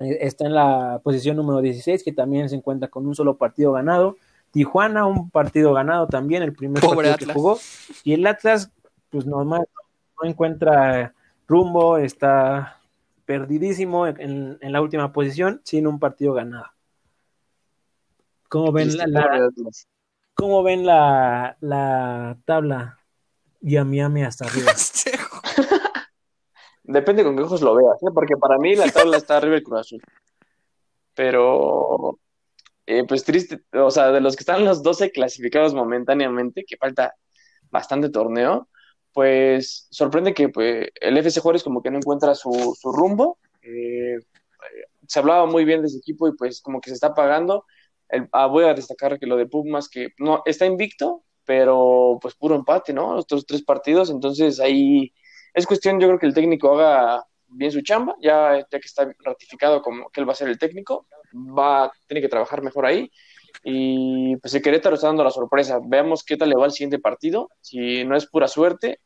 eh, 0.00 0.18
está 0.20 0.46
en 0.46 0.54
la 0.54 1.00
posición 1.02 1.36
número 1.36 1.60
16, 1.60 2.02
que 2.04 2.12
también 2.12 2.48
se 2.48 2.56
encuentra 2.56 2.88
con 2.88 3.06
un 3.06 3.14
solo 3.14 3.36
partido 3.36 3.72
ganado. 3.72 4.16
Tijuana, 4.50 5.04
un 5.04 5.28
partido 5.30 5.74
ganado 5.74 6.06
también, 6.06 6.42
el 6.42 6.54
primer 6.54 6.82
Pobre 6.82 7.10
partido 7.10 7.14
Atlas. 7.14 7.28
que 7.28 7.34
jugó. 7.34 7.58
Y 8.04 8.12
el 8.14 8.26
Atlas, 8.26 8.70
pues 9.10 9.26
normal, 9.26 9.66
no 10.20 10.28
encuentra 10.28 11.14
rumbo, 11.46 11.98
está 11.98 12.80
perdidísimo 13.24 14.06
en, 14.06 14.58
en 14.60 14.72
la 14.72 14.80
última 14.80 15.12
posición, 15.12 15.60
sin 15.64 15.86
un 15.86 15.98
partido 15.98 16.32
ganado. 16.34 16.66
¿Cómo 18.48 18.72
ven 18.72 18.96
la, 18.96 19.50
cómo 20.34 20.62
ven 20.62 20.86
la, 20.86 21.56
la 21.60 22.38
tabla? 22.44 22.98
Y 23.60 23.76
a 23.76 23.84
Miami 23.84 24.22
hasta 24.22 24.46
arriba. 24.46 24.72
Festejo. 24.72 25.40
Depende 26.82 27.22
con 27.22 27.36
qué 27.36 27.42
ojos 27.42 27.60
lo 27.60 27.74
veas, 27.74 28.02
¿eh? 28.02 28.10
porque 28.14 28.36
para 28.36 28.56
mí 28.56 28.74
la 28.74 28.90
tabla 28.90 29.18
está 29.18 29.36
arriba 29.36 29.56
del 29.56 29.62
Cruz 29.62 29.80
Azul. 29.80 30.02
Pero, 31.14 32.18
eh, 32.86 33.04
pues 33.06 33.24
triste, 33.24 33.62
o 33.74 33.90
sea, 33.90 34.10
de 34.10 34.22
los 34.22 34.36
que 34.36 34.42
están 34.42 34.64
los 34.64 34.82
12 34.82 35.10
clasificados 35.10 35.74
momentáneamente, 35.74 36.64
que 36.64 36.78
falta 36.78 37.14
bastante 37.70 38.08
torneo, 38.08 38.68
pues 39.12 39.88
sorprende 39.90 40.34
que 40.34 40.48
pues, 40.48 40.88
el 41.00 41.18
FC 41.18 41.40
Juárez 41.40 41.62
como 41.62 41.82
que 41.82 41.90
no 41.90 41.98
encuentra 41.98 42.34
su, 42.34 42.76
su 42.80 42.92
rumbo. 42.92 43.38
Eh, 43.62 44.18
se 45.06 45.18
hablaba 45.18 45.46
muy 45.46 45.64
bien 45.64 45.80
de 45.82 45.88
ese 45.88 45.98
equipo 45.98 46.28
y 46.28 46.36
pues 46.36 46.60
como 46.60 46.80
que 46.80 46.90
se 46.90 46.94
está 46.94 47.08
apagando. 47.08 47.64
El- 48.08 48.28
ah, 48.32 48.46
voy 48.46 48.64
a 48.64 48.74
destacar 48.74 49.18
que 49.18 49.26
lo 49.26 49.36
de 49.36 49.46
Pumas, 49.46 49.88
que 49.88 50.08
no 50.18 50.42
está 50.46 50.66
invicto, 50.66 51.24
pero 51.44 52.18
pues 52.20 52.34
puro 52.34 52.54
empate, 52.54 52.92
¿no? 52.92 53.16
Los 53.16 53.46
tres 53.46 53.62
partidos, 53.64 54.10
entonces 54.10 54.60
ahí 54.60 55.12
es 55.54 55.66
cuestión, 55.66 55.98
yo 56.00 56.08
creo 56.08 56.18
que 56.18 56.26
el 56.26 56.34
técnico 56.34 56.74
haga 56.78 57.24
bien 57.48 57.72
su 57.72 57.80
chamba, 57.82 58.14
ya, 58.20 58.58
ya 58.58 58.66
que 58.80 58.86
está 58.86 59.10
ratificado 59.20 59.80
como 59.82 60.10
que 60.10 60.20
él 60.20 60.28
va 60.28 60.32
a 60.32 60.36
ser 60.36 60.48
el 60.48 60.58
técnico, 60.58 61.06
va, 61.34 61.90
tiene 62.06 62.20
que 62.20 62.28
trabajar 62.28 62.62
mejor 62.62 62.84
ahí. 62.86 63.10
Y 63.64 64.36
pues 64.36 64.54
el 64.54 64.62
Querétaro 64.62 64.94
está 64.94 65.08
dando 65.08 65.24
la 65.24 65.30
sorpresa. 65.30 65.78
Veamos 65.82 66.24
qué 66.24 66.36
tal 66.36 66.50
le 66.50 66.56
va 66.56 66.66
el 66.66 66.72
siguiente 66.72 66.98
partido, 66.98 67.50
si 67.60 68.04
no 68.04 68.16
es 68.16 68.26
pura 68.26 68.48
suerte, 68.48 69.00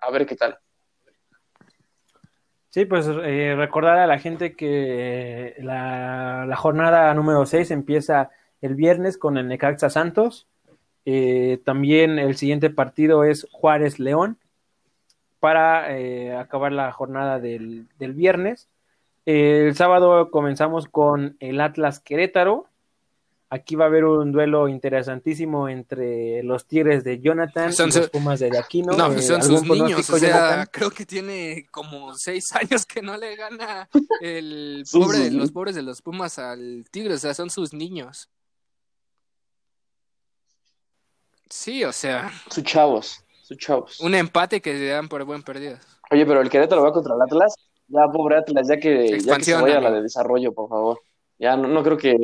a, 0.00 0.10
ver 0.10 0.26
qué 0.26 0.36
tal. 0.36 0.58
Sí, 2.70 2.84
pues 2.84 3.06
eh, 3.08 3.54
recordar 3.56 3.98
a 3.98 4.06
la 4.06 4.18
gente 4.18 4.54
que 4.54 5.56
la, 5.58 6.54
jornada 6.56 7.12
número 7.14 7.46
6 7.46 7.70
empieza 7.70 8.30
el 8.60 8.74
viernes 8.74 9.18
con 9.18 9.38
el 9.38 9.48
Necaxa 9.48 9.90
Santos. 9.90 10.46
Eh, 11.04 11.60
también 11.64 12.18
el 12.18 12.36
siguiente 12.36 12.70
partido 12.70 13.24
es 13.24 13.46
Juárez 13.50 13.98
León 13.98 14.38
para 15.40 15.96
eh, 15.96 16.36
acabar 16.36 16.72
la 16.72 16.92
jornada 16.92 17.38
del 17.38 17.88
viernes. 17.98 18.68
el 19.24 19.74
sábado 19.74 20.30
comenzamos 20.30 20.86
con 20.88 21.36
el 21.40 21.60
Atlas 21.60 22.00
Querétaro 22.00 22.66
Aquí 23.50 23.76
va 23.76 23.84
a 23.84 23.88
haber 23.88 24.04
un 24.04 24.30
duelo 24.30 24.68
interesantísimo 24.68 25.70
entre 25.70 26.42
los 26.42 26.66
Tigres 26.66 27.02
de 27.02 27.18
Jonathan 27.18 27.72
Son 27.72 27.88
y 27.88 27.92
su- 27.92 28.00
los 28.00 28.10
Pumas 28.10 28.40
de 28.40 28.56
Aquino. 28.58 28.92
No, 28.94 29.10
Eh, 29.12 29.22
son 29.22 29.40
¿algún 29.40 29.58
sus 29.60 29.68
niños. 29.68 30.10
O 30.10 30.18
sea, 30.18 30.28
Jonathan? 30.28 30.68
creo 30.70 30.90
que 30.90 31.06
tiene 31.06 31.66
como 31.70 32.14
seis 32.14 32.44
años 32.54 32.84
que 32.84 33.00
no 33.00 33.16
le 33.16 33.36
gana 33.36 33.88
el 34.20 34.84
pobre 34.92 35.18
de 35.20 35.30
los 35.30 35.50
pobres 35.50 35.74
de 35.74 35.82
los 35.82 36.02
Pumas 36.02 36.38
al 36.38 36.84
Tigre. 36.90 37.14
O 37.14 37.18
sea, 37.18 37.32
son 37.32 37.48
sus 37.48 37.72
niños. 37.72 38.28
Sí, 41.50 41.82
o 41.84 41.92
sea, 41.92 42.30
Sus 42.50 42.62
chavos, 42.64 43.24
sus 43.42 43.56
chavos. 43.56 44.00
un 44.00 44.14
empate 44.14 44.60
que 44.60 44.74
le 44.74 44.88
dan 44.88 45.08
por 45.08 45.24
buen 45.24 45.42
perdido. 45.42 45.78
Oye, 46.10 46.26
pero 46.26 46.42
el 46.42 46.50
Querétaro 46.50 46.82
va 46.82 46.92
contra 46.92 47.14
el 47.14 47.22
Atlas. 47.22 47.54
Ya, 47.88 48.00
pobre 48.12 48.36
Atlas, 48.36 48.68
ya 48.68 48.76
que, 48.76 49.18
ya 49.18 49.36
que 49.38 49.44
se 49.44 49.54
vaya 49.54 49.78
a 49.78 49.80
la 49.80 49.90
de 49.90 50.02
desarrollo, 50.02 50.52
por 50.52 50.68
favor. 50.68 51.00
Ya 51.38 51.56
no, 51.56 51.68
no 51.68 51.82
creo 51.82 51.96
que. 51.96 52.16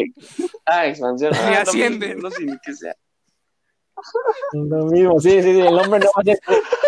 Ah, 0.66 0.86
expansión. 0.86 1.30
Ni 1.32 1.38
Ah, 1.38 1.50
no, 1.64 1.70
ascienden. 1.70 2.18
No, 2.18 2.30
sé 2.30 2.44
ni 2.44 2.58
qué 2.64 2.72
sea. 2.74 2.94
Lo 4.52 4.86
mismo, 4.86 5.20
sí, 5.20 5.30
sí, 5.40 5.52
sí, 5.52 5.60
el 5.60 5.78
hombre 5.78 6.00
no 6.00 6.06
va 6.16 6.20
a 6.20 6.24
ser 6.24 6.38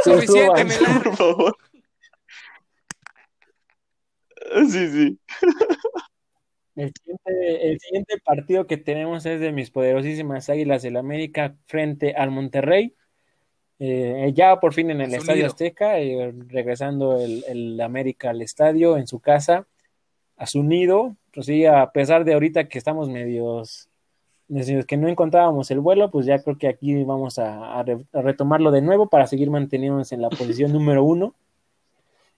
Suficiente, 0.03 0.65
me 0.65 0.81
la- 0.81 1.01
Por 1.05 1.17
favor. 1.17 1.57
Sí, 4.69 4.89
sí. 4.89 5.19
El 6.77 6.93
siguiente, 6.93 7.71
el 7.73 7.81
siguiente 7.81 8.19
partido 8.25 8.67
que 8.67 8.77
tenemos 8.77 9.25
es 9.27 9.41
de 9.41 9.51
mis 9.53 9.71
poderosísimas 9.71 10.49
Águilas 10.51 10.83
del 10.83 10.97
América 10.97 11.57
frente 11.67 12.15
al 12.15 12.31
Monterrey. 12.31 12.95
Eh, 13.79 14.33
ya 14.35 14.59
por 14.61 14.73
fin 14.75 14.91
en 14.91 15.01
el 15.01 15.15
Estadio. 15.15 15.47
Azteca, 15.47 15.99
eh, 16.01 16.33
regresando 16.49 17.21
el, 17.21 17.45
el 17.49 17.81
América 17.81 18.31
al 18.31 18.43
estadio 18.43 18.97
en 18.99 19.07
su 19.07 19.21
casa, 19.21 19.67
a 20.37 20.47
su 20.47 20.63
nido. 20.63 21.17
Pues 21.33 21.47
sí, 21.47 21.67
a 21.67 21.91
pesar 21.91 22.25
de 22.25 22.35
ahorita 22.35 22.69
que 22.69 22.79
estamos 22.79 23.09
medios, 23.09 23.89
medios 24.49 24.87
que 24.87 24.97
no 24.97 25.09
encontrábamos 25.09 25.71
el 25.71 25.81
vuelo, 25.81 26.11
pues 26.11 26.27
ya 26.27 26.39
creo 26.43 26.57
que 26.59 26.69
aquí 26.69 27.05
vamos 27.05 27.39
a, 27.39 27.79
a 27.79 27.83
re- 27.83 28.05
a 28.13 28.23
retomarlo 28.23 28.71
de 28.71 28.83
nuevo 28.83 29.09
para 29.09 29.27
seguir 29.27 29.51
manteniéndonos 29.51 30.13
en 30.13 30.23
la 30.23 30.29
posición 30.31 30.73
número 30.75 31.05
uno. 31.05 31.35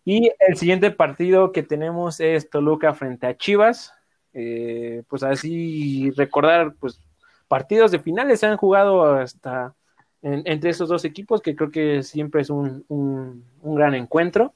Y 0.04 0.30
el 0.46 0.56
siguiente 0.56 0.90
partido 0.90 1.52
que 1.52 1.62
tenemos 1.62 2.18
es 2.20 2.48
Toluca 2.48 2.94
frente 2.94 3.26
a 3.26 3.36
Chivas. 3.36 3.92
Eh, 4.32 5.02
pues 5.08 5.22
así 5.22 6.10
recordar, 6.16 6.74
pues 6.80 7.00
partidos 7.46 7.90
de 7.90 7.98
finales 7.98 8.40
se 8.40 8.46
han 8.46 8.56
jugado 8.56 9.02
hasta 9.04 9.74
en- 10.22 10.42
entre 10.46 10.70
estos 10.70 10.88
dos 10.88 11.04
equipos, 11.04 11.40
que 11.42 11.54
creo 11.54 11.70
que 11.70 12.02
siempre 12.02 12.40
es 12.42 12.50
un, 12.50 12.84
un- 12.88 13.44
un 13.62 13.74
gran 13.74 13.94
encuentro. 13.94 14.54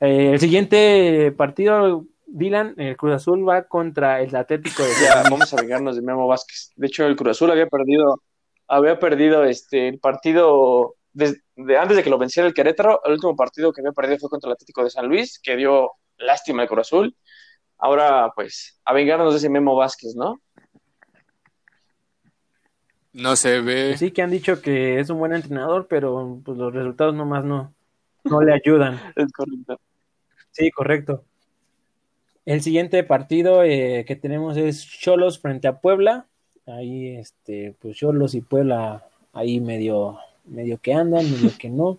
Eh, 0.00 0.30
el 0.32 0.40
siguiente 0.40 1.30
partido, 1.36 2.04
Dylan, 2.34 2.74
el 2.78 2.96
Cruz 2.96 3.14
Azul 3.14 3.48
va 3.48 3.62
contra 3.62 4.20
el 4.20 4.34
Atlético 4.34 4.82
de 4.82 4.90
Ya, 5.00 5.22
vamos 5.22 5.54
a 5.54 5.56
vengarnos 5.56 5.94
de 5.94 6.02
Memo 6.02 6.26
Vázquez. 6.26 6.72
De 6.74 6.88
hecho, 6.88 7.06
el 7.06 7.14
Cruz 7.14 7.30
Azul 7.30 7.52
había 7.52 7.68
perdido, 7.68 8.22
había 8.66 8.98
perdido 8.98 9.44
este 9.44 9.86
el 9.86 10.00
partido 10.00 10.96
desde 11.12 11.38
antes 11.78 11.96
de 11.96 12.02
que 12.02 12.10
lo 12.10 12.18
venciera 12.18 12.48
el 12.48 12.52
Querétaro. 12.52 13.00
El 13.04 13.12
último 13.12 13.36
partido 13.36 13.72
que 13.72 13.82
había 13.82 13.92
perdido 13.92 14.18
fue 14.18 14.30
contra 14.30 14.48
el 14.48 14.54
Atlético 14.54 14.82
de 14.82 14.90
San 14.90 15.06
Luis, 15.06 15.38
que 15.40 15.54
dio 15.54 15.92
lástima 16.18 16.62
al 16.62 16.68
Cruz 16.68 16.88
Azul. 16.88 17.16
Ahora, 17.78 18.32
pues, 18.34 18.80
a 18.84 18.92
vengarnos 18.92 19.32
de 19.32 19.38
ese 19.38 19.48
Memo 19.48 19.76
Vázquez, 19.76 20.16
¿no? 20.16 20.40
No 23.12 23.36
se 23.36 23.60
ve. 23.60 23.90
Pues 23.90 24.00
Sí 24.00 24.10
que 24.10 24.22
han 24.22 24.30
dicho 24.32 24.60
que 24.60 24.98
es 24.98 25.08
un 25.08 25.20
buen 25.20 25.34
entrenador, 25.34 25.86
pero 25.88 26.40
pues, 26.44 26.58
los 26.58 26.74
resultados 26.74 27.14
nomás 27.14 27.44
no, 27.44 27.72
no 28.24 28.40
le 28.40 28.52
ayudan. 28.52 29.00
Es 29.14 29.30
correcto. 29.32 29.78
Sí, 30.50 30.70
correcto. 30.72 31.24
El 32.46 32.60
siguiente 32.60 33.02
partido 33.04 33.62
eh, 33.62 34.04
que 34.06 34.16
tenemos 34.16 34.56
es 34.56 34.86
Cholos 34.86 35.38
frente 35.38 35.66
a 35.66 35.80
Puebla. 35.80 36.26
Ahí, 36.66 37.16
este, 37.16 37.74
pues 37.80 37.96
Cholos 37.96 38.34
y 38.34 38.42
Puebla 38.42 39.04
ahí 39.32 39.60
medio, 39.60 40.18
medio 40.44 40.78
que 40.78 40.92
andan, 40.92 41.30
medio 41.30 41.50
que 41.58 41.70
no. 41.70 41.98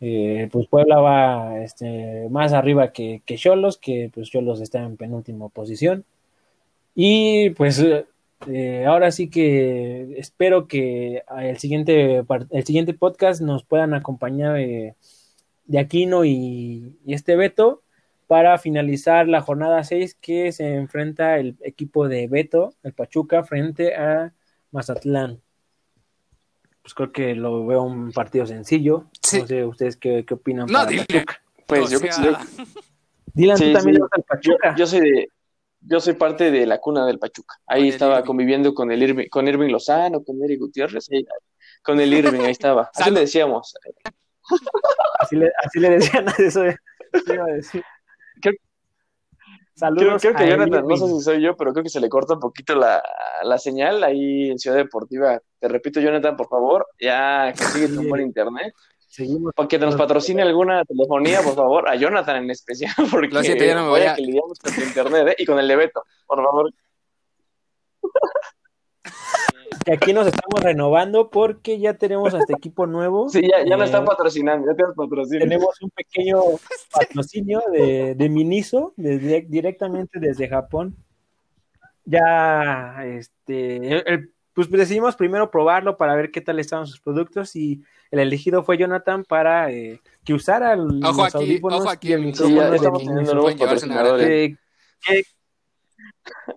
Eh, 0.00 0.48
pues 0.52 0.66
Puebla 0.68 0.98
va 1.00 1.58
este, 1.60 2.28
más 2.30 2.52
arriba 2.52 2.92
que, 2.92 3.22
Cholos, 3.26 3.78
que 3.78 4.10
pues 4.12 4.30
Cholos 4.30 4.60
está 4.60 4.82
en 4.82 4.96
penúltima 4.96 5.48
posición. 5.48 6.04
Y 6.94 7.50
pues 7.50 7.82
eh, 8.46 8.84
ahora 8.86 9.10
sí 9.10 9.28
que 9.28 10.18
espero 10.18 10.66
que 10.68 11.22
el 11.38 11.58
siguiente, 11.58 12.22
el 12.50 12.64
siguiente 12.64 12.94
podcast 12.94 13.40
nos 13.40 13.64
puedan 13.64 13.94
acompañar 13.94 14.58
eh, 14.58 14.94
de 15.66 15.78
Aquino 15.78 16.24
y, 16.24 16.96
y 17.06 17.14
este 17.14 17.36
Beto 17.36 17.82
para 18.26 18.58
finalizar 18.58 19.28
la 19.28 19.40
jornada 19.40 19.84
6 19.84 20.16
que 20.20 20.50
se 20.52 20.74
enfrenta 20.74 21.38
el 21.38 21.56
equipo 21.62 22.08
de 22.08 22.26
Beto, 22.28 22.74
el 22.82 22.92
Pachuca, 22.92 23.44
frente 23.44 23.94
a 23.94 24.32
Mazatlán. 24.72 25.40
Pues 26.82 26.94
creo 26.94 27.12
que 27.12 27.34
lo 27.34 27.66
veo 27.66 27.82
un 27.82 28.12
partido 28.12 28.46
sencillo. 28.46 29.06
Sí. 29.22 29.40
No 29.40 29.46
sé 29.46 29.64
ustedes 29.64 29.96
qué, 29.96 30.24
qué 30.26 30.34
opinan. 30.34 30.66
No, 30.66 30.78
para 30.80 30.90
dile. 30.90 31.04
Pachuca. 31.06 31.42
Pues 31.66 31.80
O 31.86 31.88
yo, 31.90 31.98
sea, 31.98 32.10
yo, 32.24 32.32
Dylan, 33.34 33.58
Sí, 33.58 33.66
tú 33.66 33.72
también 33.72 33.96
sí. 33.96 34.02
al 34.10 34.20
yo, 34.20 34.24
Pachuca. 34.26 34.74
yo 34.76 34.86
soy 34.86 35.00
de, 35.00 35.28
yo 35.80 36.00
soy 36.00 36.14
parte 36.14 36.50
de 36.50 36.64
la 36.66 36.78
cuna 36.78 37.04
del 37.06 37.18
Pachuca. 37.18 37.56
Ahí 37.66 37.82
Con 37.82 37.88
estaba 37.88 38.14
Irving. 38.16 38.26
conviviendo 38.26 38.74
con 38.74 38.90
el 38.92 39.02
Irving, 39.02 39.28
con 39.28 39.46
Irving 39.48 39.70
Lozano, 39.70 40.22
con 40.22 40.42
Eric 40.44 40.60
Gutiérrez, 40.60 41.08
ahí- 41.12 41.26
con 41.82 42.00
el 42.00 42.12
Irving, 42.12 42.40
ahí 42.40 42.52
estaba. 42.52 42.90
Así 42.94 43.10
le 43.10 43.20
decíamos. 43.20 43.74
Así 45.18 45.36
le, 45.36 45.50
así 45.64 45.80
le 45.80 45.90
decían 45.90 46.28
a 46.28 46.32
eso. 46.38 46.64
iba 46.64 47.44
a 47.44 47.52
decir. 47.52 47.82
Creo- 48.40 48.54
Saludos 49.74 50.22
Creo, 50.22 50.32
creo 50.32 50.34
que 50.34 50.50
Jonathan, 50.50 50.88
no 50.88 50.96
sé 50.96 51.06
si 51.06 51.20
soy 51.20 51.42
yo, 51.42 51.54
pero 51.56 51.72
creo 51.72 51.82
que 51.84 51.90
se 51.90 52.00
le 52.00 52.08
corta 52.08 52.32
un 52.34 52.40
poquito 52.40 52.74
la, 52.74 53.02
la 53.42 53.58
señal 53.58 54.02
ahí 54.04 54.50
en 54.50 54.58
Ciudad 54.58 54.76
Deportiva. 54.78 55.38
Te 55.58 55.68
repito, 55.68 56.00
Jonathan, 56.00 56.34
por 56.34 56.48
favor, 56.48 56.86
ya 56.98 57.52
consíguete 57.56 57.98
un 57.98 58.08
buen 58.08 58.22
internet. 58.22 58.72
Seguimos. 59.08 59.52
Para 59.54 59.68
que 59.68 59.78
nos 59.78 59.96
patrocine 59.96 60.42
alguna 60.42 60.82
telefonía, 60.84 61.42
por 61.42 61.54
favor, 61.54 61.88
a 61.90 61.94
Jonathan 61.94 62.36
en 62.44 62.50
especial, 62.50 62.92
porque 63.10 63.28
Lo 63.28 63.42
siento, 63.42 63.64
ya 63.64 63.74
no 63.74 63.82
me 63.84 63.88
voy 63.90 64.00
a- 64.02 64.14
que 64.14 64.22
lidiamos 64.22 64.58
con 64.58 64.74
tu 64.74 64.80
internet, 64.80 65.28
¿eh? 65.28 65.34
Y 65.38 65.44
con 65.46 65.58
el 65.58 65.68
de 65.68 65.76
Beto, 65.76 66.02
por 66.26 66.42
favor. 66.42 66.70
Que 69.86 69.92
aquí 69.92 70.12
nos 70.12 70.26
estamos 70.26 70.60
renovando 70.60 71.30
porque 71.30 71.78
ya 71.78 71.94
tenemos 71.94 72.34
hasta 72.34 72.52
equipo 72.54 72.86
nuevo. 72.86 73.28
Sí, 73.30 73.40
ya, 73.42 73.64
ya 73.64 73.76
Eh, 73.76 73.84
están 73.84 74.04
patrocinando, 74.04 74.66
ya 74.66 74.74
tenemos 74.74 74.96
patrocinio. 74.96 75.38
tenemos 75.40 75.80
un 75.80 75.90
pequeño 75.90 76.40
patrocinio 76.92 77.62
de, 77.72 78.16
de 78.16 78.28
Miniso 78.28 78.92
desde- 78.96 79.46
directamente 79.48 80.18
desde 80.18 80.48
Japón. 80.48 80.96
Ya, 82.04 82.96
este, 83.04 83.76
el- 83.76 84.02
el- 84.06 84.32
pues 84.54 84.68
decidimos 84.70 85.14
primero 85.14 85.52
probarlo 85.52 85.96
para 85.96 86.16
ver 86.16 86.32
qué 86.32 86.40
tal 86.40 86.58
estaban 86.58 86.88
sus 86.88 86.98
productos 87.00 87.54
y 87.54 87.82
el 88.10 88.18
elegido 88.18 88.64
fue 88.64 88.78
Jonathan 88.78 89.22
para 89.22 89.70
eh, 89.70 90.00
que 90.24 90.34
usara 90.34 90.72
el- 90.72 91.00
Ojo 91.04 91.22
los 91.22 91.34
aquí, 91.34 91.44
audífonos 91.44 91.80
ojo 91.82 91.90
aquí, 91.90 92.08
y 92.08 92.12
el 92.12 92.20
amigos. 92.22 92.38
Sí, 92.40 92.54
ya 92.54 92.70
de 92.70 92.76
estamos 92.76 93.04
teniendo 93.04 93.34
nuevos 93.34 93.54
patrocinadores. 93.54 94.56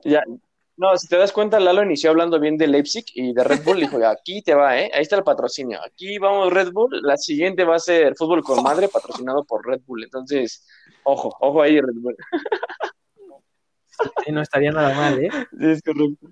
Ya. 0.03 0.23
No, 0.81 0.95
si 0.97 1.09
te 1.09 1.17
das 1.17 1.33
cuenta, 1.33 1.59
Lalo 1.59 1.83
inició 1.83 2.09
hablando 2.11 2.39
bien 2.39 2.57
de 2.57 2.65
Leipzig 2.65 3.03
y 3.13 3.33
de 3.33 3.43
Red 3.43 3.63
Bull. 3.65 3.81
Dijo, 3.81 3.97
aquí 4.07 4.41
te 4.41 4.55
va, 4.55 4.79
¿eh? 4.79 4.89
Ahí 4.93 5.01
está 5.01 5.17
el 5.17 5.23
patrocinio. 5.25 5.77
Aquí 5.85 6.17
vamos 6.19 6.53
Red 6.53 6.71
Bull. 6.71 7.01
La 7.01 7.17
siguiente 7.17 7.65
va 7.65 7.75
a 7.75 7.79
ser 7.79 8.15
Fútbol 8.15 8.41
con 8.43 8.63
Madre, 8.63 8.87
patrocinado 8.87 9.43
por 9.43 9.67
Red 9.67 9.81
Bull. 9.85 10.05
Entonces, 10.05 10.65
ojo, 11.03 11.35
ojo 11.41 11.61
ahí, 11.61 11.81
Red 11.81 11.95
Bull. 11.95 12.15
sí, 14.25 14.31
no 14.31 14.41
estaría 14.41 14.71
nada 14.71 14.95
mal, 14.95 15.19
¿eh? 15.21 15.29
Sí, 15.59 15.65
es 15.69 15.81
correcto. 15.81 16.29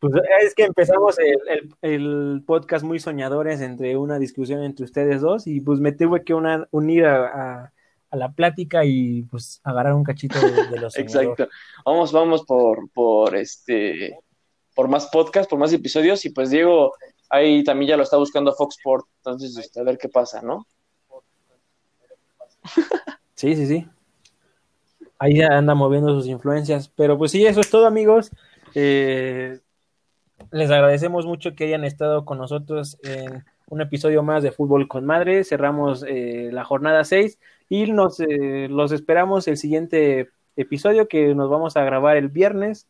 Pues 0.00 0.14
es 0.42 0.54
que 0.54 0.64
empezamos 0.64 1.18
el, 1.18 1.36
el- 1.48 1.74
el 1.82 2.42
podcast 2.46 2.84
muy 2.84 2.98
soñadores 2.98 3.60
entre 3.60 3.96
una 3.98 4.18
discusión 4.18 4.62
entre 4.64 4.84
ustedes 4.86 5.20
dos 5.20 5.46
y 5.46 5.60
pues 5.60 5.78
me 5.78 5.92
tuve 5.92 6.24
que 6.24 6.32
una- 6.34 6.66
unir 6.70 7.04
a, 7.04 7.26
a- 7.64 7.72
a 8.10 8.16
la 8.16 8.32
plática 8.32 8.84
y 8.84 9.22
pues 9.22 9.60
agarrar 9.64 9.94
un 9.94 10.04
cachito 10.04 10.38
de, 10.40 10.68
de 10.68 10.80
los 10.80 10.96
Exacto. 10.98 11.48
Vamos, 11.84 12.12
vamos 12.12 12.44
por, 12.44 12.90
por 12.90 13.36
este 13.36 14.18
por 14.74 14.88
más 14.88 15.08
podcast, 15.08 15.48
por 15.48 15.58
más 15.58 15.72
episodios. 15.72 16.24
Y 16.24 16.30
pues 16.30 16.50
Diego 16.50 16.92
ahí 17.28 17.62
también 17.64 17.90
ya 17.90 17.96
lo 17.96 18.02
está 18.02 18.16
buscando 18.16 18.52
Fox 18.52 18.76
Sport. 18.78 19.06
Entonces, 19.18 19.56
este, 19.56 19.80
a 19.80 19.84
ver 19.84 19.98
qué 19.98 20.08
pasa, 20.08 20.42
¿no? 20.42 20.66
Sí, 23.34 23.56
sí, 23.56 23.66
sí. 23.66 23.88
Ahí 25.18 25.38
ya 25.38 25.46
anda 25.46 25.74
moviendo 25.74 26.14
sus 26.14 26.26
influencias. 26.26 26.92
Pero 26.94 27.16
pues 27.16 27.30
sí, 27.30 27.46
eso 27.46 27.60
es 27.60 27.70
todo, 27.70 27.86
amigos. 27.86 28.30
Eh, 28.74 29.60
les 30.50 30.70
agradecemos 30.70 31.24
mucho 31.24 31.54
que 31.54 31.64
hayan 31.64 31.84
estado 31.84 32.26
con 32.26 32.36
nosotros 32.36 32.98
en 33.02 33.46
un 33.70 33.80
episodio 33.80 34.22
más 34.22 34.42
de 34.42 34.52
Fútbol 34.52 34.86
con 34.86 35.06
Madre. 35.06 35.42
Cerramos 35.44 36.04
eh, 36.06 36.50
la 36.52 36.64
jornada 36.64 37.04
6 37.04 37.38
y 37.70 37.90
nos 37.90 38.20
eh, 38.20 38.68
los 38.68 38.92
esperamos 38.92 39.48
el 39.48 39.56
siguiente 39.56 40.28
episodio 40.56 41.08
que 41.08 41.34
nos 41.34 41.48
vamos 41.48 41.76
a 41.78 41.84
grabar 41.84 42.18
el 42.18 42.28
viernes. 42.28 42.86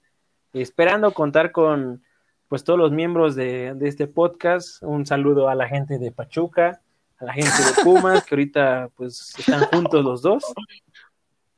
Esperando 0.53 1.13
contar 1.13 1.53
con 1.53 2.03
pues 2.49 2.65
todos 2.65 2.79
los 2.79 2.91
miembros 2.91 3.37
de, 3.37 3.75
de 3.75 3.89
este 3.89 4.09
podcast. 4.09 4.83
Un 4.83 5.07
saludo 5.07 5.49
a 5.49 5.55
la 5.55 5.69
gente 5.69 5.99
de 5.99 6.11
Pachuca, 6.11 6.81
a 7.19 7.25
la 7.25 7.33
gente 7.33 7.51
de 7.51 7.85
Pumas, 7.85 8.25
que 8.25 8.35
ahorita 8.35 8.89
pues 8.97 9.35
están 9.39 9.65
juntos 9.67 10.05
los 10.05 10.23
dos. 10.23 10.43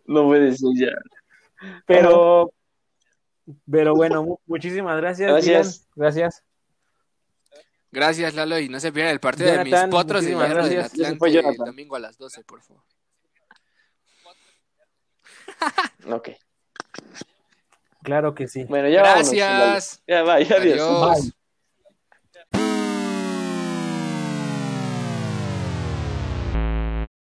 No 0.05 0.24
puede 0.24 0.53
ser 0.53 0.69
ya. 0.77 0.93
Pero 1.86 2.53
Pero 3.70 3.94
bueno, 3.94 4.23
mu- 4.24 4.39
muchísimas 4.47 4.97
gracias. 4.99 5.31
Gracias. 5.31 5.89
Gracias. 5.94 6.44
Gracias, 7.93 8.35
Lalo, 8.35 8.59
y 8.59 8.70
no 8.70 8.81
se 8.81 8.90
pierdan 8.90 9.12
el 9.12 9.20
partido 9.20 9.51
de 9.51 9.56
Jonathan, 9.59 9.90
mis 9.90 9.94
potros 9.94 10.24
de 10.24 10.35
muchísimas 10.35 10.48
hierro 10.48 10.69
del 10.69 10.81
Atlante 10.81 11.39
el 11.39 11.56
domingo 11.56 11.97
a 11.97 12.01
las 12.01 12.16
12, 12.16 12.43
por 12.44 12.62
favor. 12.62 12.82
Ok. 16.10 16.31
Claro 18.02 18.35
que 18.35 18.48
sí. 18.48 18.64
Bueno, 18.64 18.89
ya 18.89 19.02
vámonos. 19.02 19.31
Gracias. 19.31 20.02
Ya 20.09 20.23
va, 20.24 20.40
ya 20.40 20.56
adiós. 20.56 20.81
Adiós. 20.81 21.23
Bye. 21.23 21.32